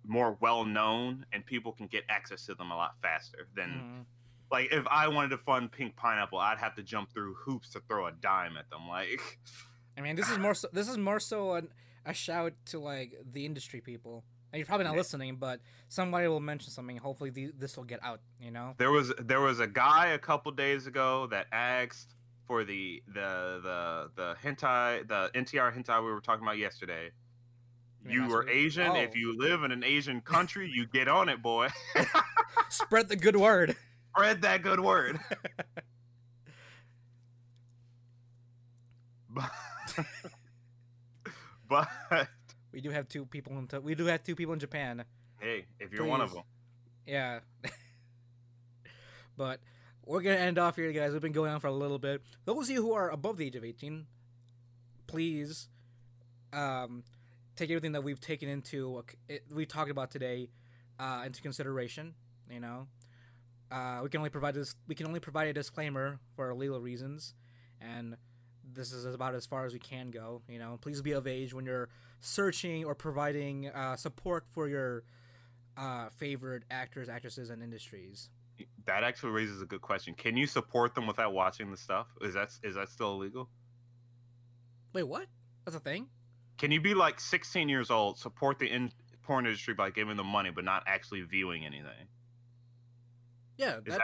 more 0.06 0.38
well 0.42 0.64
known 0.64 1.26
and 1.34 1.46
people 1.46 1.72
can 1.72 1.88
get 1.88 2.04
access 2.10 2.46
to 2.46 2.56
them 2.56 2.72
a 2.72 2.76
lot 2.76 2.96
faster 3.02 3.48
than 3.56 3.70
mm 3.70 4.06
like 4.52 4.72
if 4.72 4.86
I 4.88 5.08
wanted 5.08 5.30
to 5.30 5.38
fund 5.38 5.72
Pink 5.72 5.96
Pineapple, 5.96 6.40
I'd 6.40 6.58
have 6.58 6.76
to 6.76 6.84
jump 6.84 7.12
through 7.12 7.34
hoops 7.36 7.70
to 7.72 7.82
throw 7.82 8.08
a 8.08 8.12
dime 8.12 8.58
at 8.58 8.70
them. 8.70 8.88
Like, 8.88 9.20
I 9.98 10.02
mean, 10.02 10.16
this 10.16 10.30
is 10.30 10.38
more 10.38 10.54
so, 10.54 10.68
this 10.72 10.88
is 10.88 10.98
more 10.98 11.20
so 11.20 11.54
an, 11.54 11.70
a 12.06 12.14
shout 12.14 12.54
to 12.68 12.80
like 12.80 13.14
the 13.32 13.46
industry 13.46 13.82
people. 13.82 14.24
And 14.52 14.60
you're 14.60 14.66
probably 14.66 14.86
not 14.86 14.96
listening, 14.96 15.36
but 15.36 15.60
somebody 15.90 16.28
will 16.28 16.40
mention 16.40 16.72
something. 16.72 16.96
Hopefully, 16.98 17.32
the, 17.32 17.52
this 17.58 17.76
will 17.76 17.84
get 17.84 18.02
out. 18.02 18.22
You 18.40 18.52
know, 18.52 18.76
there 18.78 18.92
was 18.92 19.14
there 19.20 19.42
was 19.42 19.60
a 19.60 19.68
guy 19.68 20.08
a 20.08 20.20
couple 20.20 20.52
days 20.54 20.88
ago 20.88 21.28
that 21.28 21.48
asked 21.52 22.16
for 22.46 22.64
the 22.64 23.04
the 23.08 23.60
the 23.62 24.10
the 24.16 24.36
hentai 24.42 25.08
the 25.08 25.30
NTR 25.36 25.76
hentai 25.76 26.00
we 26.00 26.12
were 26.12 26.22
talking 26.22 26.44
about 26.44 26.58
yesterday. 26.58 27.12
You 28.08 28.26
were 28.30 28.48
Asian. 28.48 28.92
Oh. 28.92 28.96
If 28.96 29.18
you 29.18 29.38
live 29.38 29.64
in 29.64 29.74
an 29.74 29.84
Asian 29.84 30.22
country, 30.22 30.72
you 30.74 30.88
get 30.88 31.10
on 31.10 31.28
it, 31.28 31.42
boy. 31.42 31.68
Spread 32.70 33.10
the 33.10 33.18
good 33.18 33.36
word 33.36 33.76
spread 34.18 34.42
that 34.42 34.64
good 34.64 34.80
word. 34.80 35.20
but, 42.10 42.28
we 42.72 42.82
do 42.82 42.90
have 42.90 43.08
two 43.08 43.26
people 43.26 43.58
in 43.58 43.68
we 43.84 43.96
do 43.96 44.06
have 44.06 44.24
two 44.24 44.36
people 44.36 44.54
in 44.54 44.60
Japan. 44.60 45.04
Hey, 45.40 45.66
if 45.80 45.92
you're 45.92 46.04
Please. 46.04 46.10
one 46.10 46.22
of 46.22 46.34
them. 46.34 46.44
Yeah. 47.06 47.40
but 49.38 49.60
we're 50.06 50.22
gonna 50.22 50.38
end 50.38 50.58
off 50.58 50.76
here, 50.76 50.92
guys. 50.92 51.12
We've 51.12 51.22
been 51.22 51.32
going 51.32 51.52
on 51.52 51.60
for 51.60 51.68
a 51.68 51.74
little 51.74 52.00
bit. 52.00 52.22
Those 52.46 52.70
of 52.70 52.76
you 52.76 52.82
who 52.82 52.94
are 52.94 53.10
above 53.10 53.38
the 53.38 53.46
age 53.46 53.56
of 53.56 53.64
18, 53.64 54.06
please 55.06 55.68
um, 56.54 57.04
take 57.56 57.70
everything 57.70 57.92
that 57.94 58.04
we've 58.04 58.22
taken 58.22 58.50
into 58.50 59.04
we 59.54 59.66
talked 59.66 59.92
about 59.92 60.12
today 60.12 60.50
uh, 61.00 61.24
into 61.26 61.42
consideration. 61.42 62.14
You 62.50 62.62
know, 62.62 62.88
uh, 63.72 64.00
we 64.04 64.10
can 64.10 64.20
only 64.20 64.30
provide 64.30 64.54
this. 64.54 64.76
We 64.88 64.96
can 64.96 65.08
only 65.08 65.20
provide 65.20 65.48
a 65.48 65.54
disclaimer 65.54 66.20
for 66.36 66.54
legal 66.56 66.80
reasons, 66.80 67.34
and 67.82 68.16
this 68.78 68.94
is 68.94 69.06
about 69.06 69.36
as 69.36 69.46
far 69.46 69.66
as 69.66 69.74
we 69.74 69.80
can 69.80 70.12
go. 70.12 70.42
You 70.48 70.60
know, 70.60 70.78
please 70.80 71.02
be 71.02 71.12
of 71.12 71.28
age 71.28 71.54
when 71.54 71.66
you're 71.66 71.90
searching 72.22 72.86
or 72.86 72.96
providing 72.96 73.68
uh, 73.70 73.96
support 73.96 74.46
for 74.50 74.70
your 74.70 75.04
uh, 75.76 76.10
favorite 76.16 76.64
actors, 76.72 77.10
actresses, 77.10 77.50
and 77.50 77.62
industries. 77.62 78.30
That 78.86 79.04
actually 79.04 79.32
raises 79.32 79.62
a 79.62 79.66
good 79.66 79.82
question. 79.82 80.14
Can 80.14 80.38
you 80.38 80.48
support 80.48 80.96
them 80.96 81.06
without 81.06 81.34
watching 81.34 81.70
the 81.70 81.78
stuff? 81.78 82.08
Is 82.22 82.34
that 82.34 82.50
is 82.64 82.76
that 82.76 82.90
still 82.90 83.14
illegal? 83.14 83.50
Wait, 84.94 85.04
what? 85.04 85.28
That's 85.66 85.76
a 85.76 85.80
thing. 85.80 86.08
Can 86.58 86.72
you 86.72 86.82
be 86.82 86.96
like 86.96 87.20
16 87.20 87.70
years 87.70 87.92
old, 87.92 88.18
support 88.18 88.58
the 88.58 88.66
in- 88.66 88.92
porn 89.22 89.46
industry 89.46 89.76
by 89.76 89.92
giving 89.92 90.18
them 90.18 90.26
money, 90.26 90.50
but 90.50 90.64
not 90.64 90.84
actually 90.88 91.22
viewing 91.22 91.66
anything? 91.66 92.08
Yeah, 93.58 93.76
that, 93.76 93.86
that, 93.86 94.02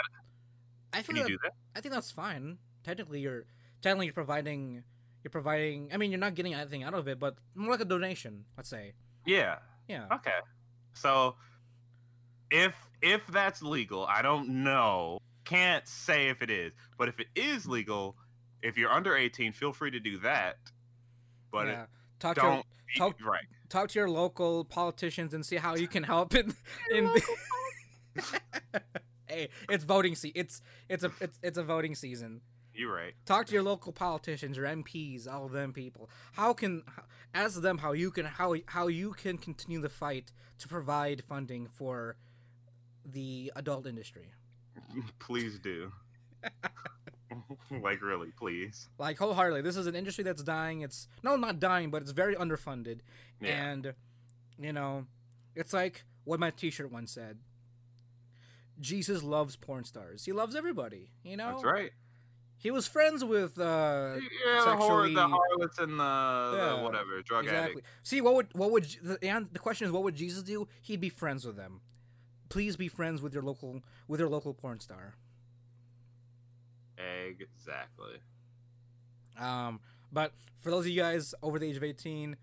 I 0.91 1.01
think 1.01 1.19
that, 1.19 1.27
that, 1.27 1.51
I 1.75 1.81
think 1.81 1.93
that's 1.93 2.11
fine. 2.11 2.57
Technically, 2.83 3.21
you're 3.21 3.45
technically 3.83 4.07
you're 4.07 4.13
providing 4.13 4.83
you're 5.23 5.31
providing. 5.31 5.89
I 5.93 5.97
mean, 5.97 6.11
you're 6.11 6.19
not 6.19 6.35
getting 6.35 6.53
anything 6.53 6.83
out 6.83 6.93
of 6.93 7.07
it, 7.07 7.19
but 7.19 7.35
more 7.55 7.71
like 7.71 7.79
a 7.79 7.85
donation. 7.85 8.45
Let's 8.57 8.69
say. 8.69 8.93
Yeah. 9.25 9.57
Yeah. 9.87 10.07
Okay. 10.11 10.31
So, 10.93 11.35
if 12.51 12.75
if 13.01 13.25
that's 13.27 13.61
legal, 13.61 14.05
I 14.05 14.21
don't 14.21 14.63
know. 14.63 15.19
Can't 15.45 15.87
say 15.87 16.29
if 16.29 16.41
it 16.41 16.49
is, 16.49 16.71
but 16.97 17.09
if 17.09 17.19
it 17.19 17.27
is 17.35 17.65
legal, 17.65 18.15
if 18.61 18.77
you're 18.77 18.91
under 18.91 19.15
18, 19.15 19.51
feel 19.51 19.73
free 19.73 19.91
to 19.91 19.99
do 19.99 20.19
that. 20.19 20.57
But 21.51 21.67
yeah. 21.67 21.85
talk 22.19 22.35
to 22.35 22.41
your, 22.41 22.51
Don't 22.51 22.65
talk- 22.97 23.25
right. 23.25 23.45
talk 23.69 23.89
to 23.89 23.99
your 23.99 24.09
local 24.09 24.65
politicians 24.65 25.33
and 25.33 25.45
see 25.45 25.57
how 25.57 25.75
you 25.75 25.87
can 25.87 26.03
help 26.03 26.33
in 26.35 26.53
in. 26.91 27.05
The... 27.05 28.39
hey, 29.27 29.49
it's 29.69 29.83
voting 29.83 30.15
se- 30.15 30.31
It's 30.35 30.61
it's 30.89 31.03
a 31.03 31.11
it's 31.21 31.39
it's 31.41 31.57
a 31.57 31.63
voting 31.63 31.95
season. 31.95 32.41
You're 32.75 32.93
right. 32.93 33.13
Talk 33.25 33.45
to 33.47 33.53
your 33.53 33.63
local 33.63 33.91
politicians, 33.91 34.57
your 34.57 34.65
MPs, 34.65 35.31
all 35.31 35.45
of 35.45 35.51
them 35.51 35.73
people. 35.73 36.09
How 36.33 36.53
can 36.53 36.83
ask 37.33 37.61
them 37.61 37.79
how 37.79 37.91
you 37.93 38.11
can 38.11 38.25
how 38.25 38.55
how 38.67 38.87
you 38.87 39.11
can 39.11 39.37
continue 39.37 39.79
the 39.79 39.89
fight 39.89 40.31
to 40.59 40.67
provide 40.67 41.23
funding 41.23 41.67
for 41.67 42.15
the 43.05 43.51
adult 43.55 43.85
industry. 43.85 44.31
Please 45.19 45.59
do. 45.59 45.91
like 47.81 48.01
really, 48.01 48.31
please. 48.37 48.89
Like 48.97 49.17
wholeheartedly, 49.17 49.61
this 49.61 49.77
is 49.77 49.87
an 49.87 49.95
industry 49.95 50.23
that's 50.23 50.43
dying. 50.43 50.81
It's 50.81 51.07
no, 51.23 51.35
not 51.35 51.59
dying, 51.59 51.89
but 51.89 52.01
it's 52.01 52.11
very 52.11 52.35
underfunded. 52.35 52.99
Yeah. 53.41 53.71
And 53.71 53.93
you 54.59 54.73
know, 54.73 55.05
it's 55.55 55.73
like 55.73 56.03
what 56.23 56.39
my 56.39 56.51
T-shirt 56.51 56.91
once 56.91 57.11
said. 57.11 57.39
Jesus 58.79 59.21
loves 59.21 59.55
porn 59.55 59.83
stars. 59.83 60.25
He 60.25 60.31
loves 60.31 60.55
everybody. 60.55 61.11
You 61.23 61.37
know, 61.37 61.51
That's 61.51 61.63
right. 61.63 61.91
He 62.63 62.71
was 62.71 62.87
friends 62.87 63.25
with 63.25 63.59
uh, 63.59 64.13
yeah, 64.15 64.59
the, 64.63 65.11
the 65.13 65.27
harlots 65.27 65.79
and 65.79 65.99
the, 65.99 66.03
Yeah, 66.55 66.75
the 66.77 66.81
whatever 66.81 67.21
drug 67.21 67.43
exactly. 67.43 67.71
addict. 67.73 67.87
See, 68.03 68.21
what 68.21 68.35
would 68.35 68.47
what 68.53 68.71
would 68.71 68.85
the 69.03 69.19
and 69.21 69.47
the 69.51 69.59
question 69.59 69.85
is, 69.85 69.91
what 69.91 70.03
would 70.03 70.15
Jesus 70.15 70.43
do? 70.43 70.69
He'd 70.81 71.01
be 71.01 71.09
friends 71.09 71.45
with 71.45 71.57
them. 71.57 71.81
Please 72.47 72.77
be 72.77 72.87
friends 72.87 73.21
with 73.21 73.33
your 73.33 73.43
local 73.43 73.81
with 74.07 74.21
your 74.21 74.29
local 74.29 74.53
porn 74.53 74.79
star. 74.79 75.15
Exactly. 76.97 78.19
Um, 79.37 79.81
but 80.09 80.31
for 80.61 80.71
those 80.71 80.85
of 80.85 80.91
you 80.91 81.01
guys 81.01 81.35
over 81.43 81.59
the 81.59 81.67
age 81.67 81.75
of 81.75 81.83
eighteen, 81.83 82.37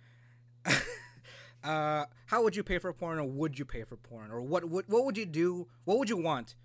uh, 1.64 2.04
how 2.26 2.42
would 2.42 2.54
you 2.56 2.62
pay 2.62 2.78
for 2.78 2.92
porn, 2.92 3.18
or 3.18 3.24
would 3.24 3.58
you 3.58 3.64
pay 3.64 3.84
for 3.84 3.96
porn, 3.96 4.30
or 4.30 4.42
what 4.42 4.68
would 4.68 4.84
what 4.86 5.06
would 5.06 5.16
you 5.16 5.24
do? 5.24 5.66
What 5.84 5.98
would 5.98 6.10
you 6.10 6.18
want 6.18 6.56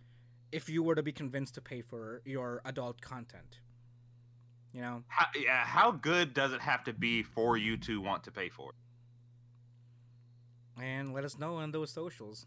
if 0.51 0.69
you 0.69 0.83
were 0.83 0.95
to 0.95 1.03
be 1.03 1.11
convinced 1.11 1.55
to 1.55 1.61
pay 1.61 1.81
for 1.81 2.21
your 2.25 2.61
adult 2.65 3.01
content? 3.01 3.59
You 4.73 4.81
know, 4.81 5.03
How, 5.07 5.27
yeah, 5.41 5.63
how 5.63 5.91
good 5.91 6.33
does 6.33 6.51
it 6.51 6.59
have 6.61 6.83
to 6.83 6.93
be 6.93 7.23
for 7.23 7.55
you 7.55 7.77
to 7.77 8.01
want 8.01 8.23
to 8.25 8.31
pay 8.31 8.49
for 8.49 8.71
it? 8.71 8.75
and 10.77 11.13
let 11.13 11.23
us 11.23 11.37
know 11.37 11.55
on 11.55 11.71
those 11.71 11.89
socials. 11.89 12.45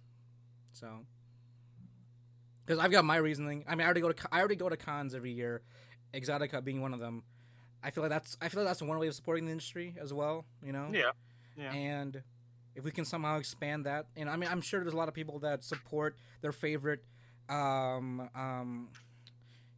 So, 0.73 0.87
because 2.65 2.79
I've 2.79 2.91
got 2.91 3.05
my 3.05 3.17
reasoning. 3.17 3.65
I 3.67 3.75
mean, 3.75 3.83
I 3.83 3.85
already 3.87 4.03
go 4.03 4.13
to 4.13 4.29
I 4.31 4.39
already 4.39 4.57
go 4.57 4.69
to 4.69 4.77
cons 4.77 5.15
every 5.15 5.33
year, 5.33 5.63
Exxxotica 6.13 6.63
being 6.63 6.83
one 6.83 6.93
of 6.93 7.01
them. 7.01 7.23
I 7.83 7.91
feel 7.91 8.03
like 8.03 8.11
that's 8.11 8.37
I 8.41 8.49
feel 8.49 8.61
like 8.63 8.69
that's 8.69 8.83
one 8.83 8.99
way 8.99 9.07
of 9.07 9.15
supporting 9.15 9.47
the 9.47 9.53
industry 9.53 9.95
as 10.01 10.13
well. 10.13 10.45
You 10.63 10.73
know. 10.73 10.91
Yeah. 10.93 11.13
Yeah. 11.57 11.73
And 11.73 12.23
if 12.75 12.85
we 12.85 12.91
can 12.91 13.05
somehow 13.05 13.39
expand 13.39 13.87
that, 13.87 14.07
and 14.15 14.29
I 14.29 14.37
mean, 14.37 14.51
I'm 14.51 14.61
sure 14.61 14.81
there's 14.81 14.93
a 14.93 14.97
lot 14.97 15.09
of 15.09 15.15
people 15.15 15.39
that 15.41 15.65
support 15.65 16.17
their 16.43 16.53
favorite 16.53 17.03
um, 17.49 18.29
um, 18.35 18.89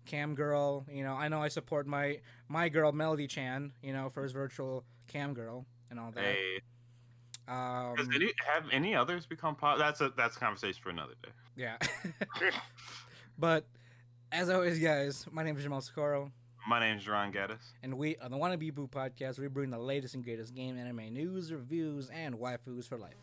cam 0.06 0.34
girl. 0.34 0.86
You 0.90 1.04
know, 1.04 1.14
I 1.14 1.28
know 1.28 1.40
I 1.42 1.48
support 1.48 1.86
my 1.86 2.18
my 2.48 2.68
girl 2.68 2.92
Melody 2.92 3.26
Chan. 3.26 3.72
You 3.82 3.92
know, 3.92 4.08
for 4.08 4.22
his 4.22 4.32
virtual 4.32 4.84
cam 5.08 5.34
girl 5.34 5.66
and 5.90 5.98
all 6.00 6.10
that. 6.12 6.22
Hey, 6.24 6.60
Um, 7.48 7.96
does 7.96 8.08
any 8.14 8.30
have 8.46 8.64
any 8.72 8.94
others 8.94 9.26
become 9.26 9.56
pop? 9.56 9.78
That's 9.78 10.00
a 10.00 10.10
that's 10.16 10.36
a 10.36 10.40
conversation 10.40 10.80
for 10.82 10.90
another 10.90 11.14
day. 11.22 11.30
yeah. 11.56 11.76
but 13.38 13.64
as 14.32 14.48
always, 14.48 14.78
guys, 14.78 15.26
my 15.32 15.42
name 15.42 15.56
is 15.56 15.64
Jamal 15.64 15.80
Socorro, 15.80 16.30
My 16.68 16.78
name 16.78 16.98
is 16.98 17.08
Ron 17.08 17.32
Gaddis. 17.32 17.72
and 17.82 17.94
we 17.98 18.16
on 18.18 18.30
the 18.30 18.36
Wanna 18.36 18.56
Be 18.56 18.70
Boo 18.70 18.86
podcast, 18.86 19.40
we 19.40 19.48
bring 19.48 19.70
the 19.70 19.78
latest 19.78 20.14
and 20.14 20.22
greatest 20.22 20.54
game, 20.54 20.78
anime 20.78 21.12
news, 21.12 21.52
reviews, 21.52 22.08
and 22.10 22.36
waifus 22.36 22.86
for 22.86 22.96
life. 22.96 23.16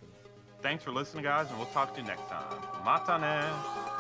Thanks 0.62 0.84
for 0.84 0.92
listening, 0.92 1.24
guys, 1.24 1.48
and 1.50 1.58
we'll 1.58 1.68
talk 1.68 1.94
to 1.96 2.02
you 2.02 2.08
next 2.08 2.28
time. 2.28 2.44
Matane. 2.84 3.94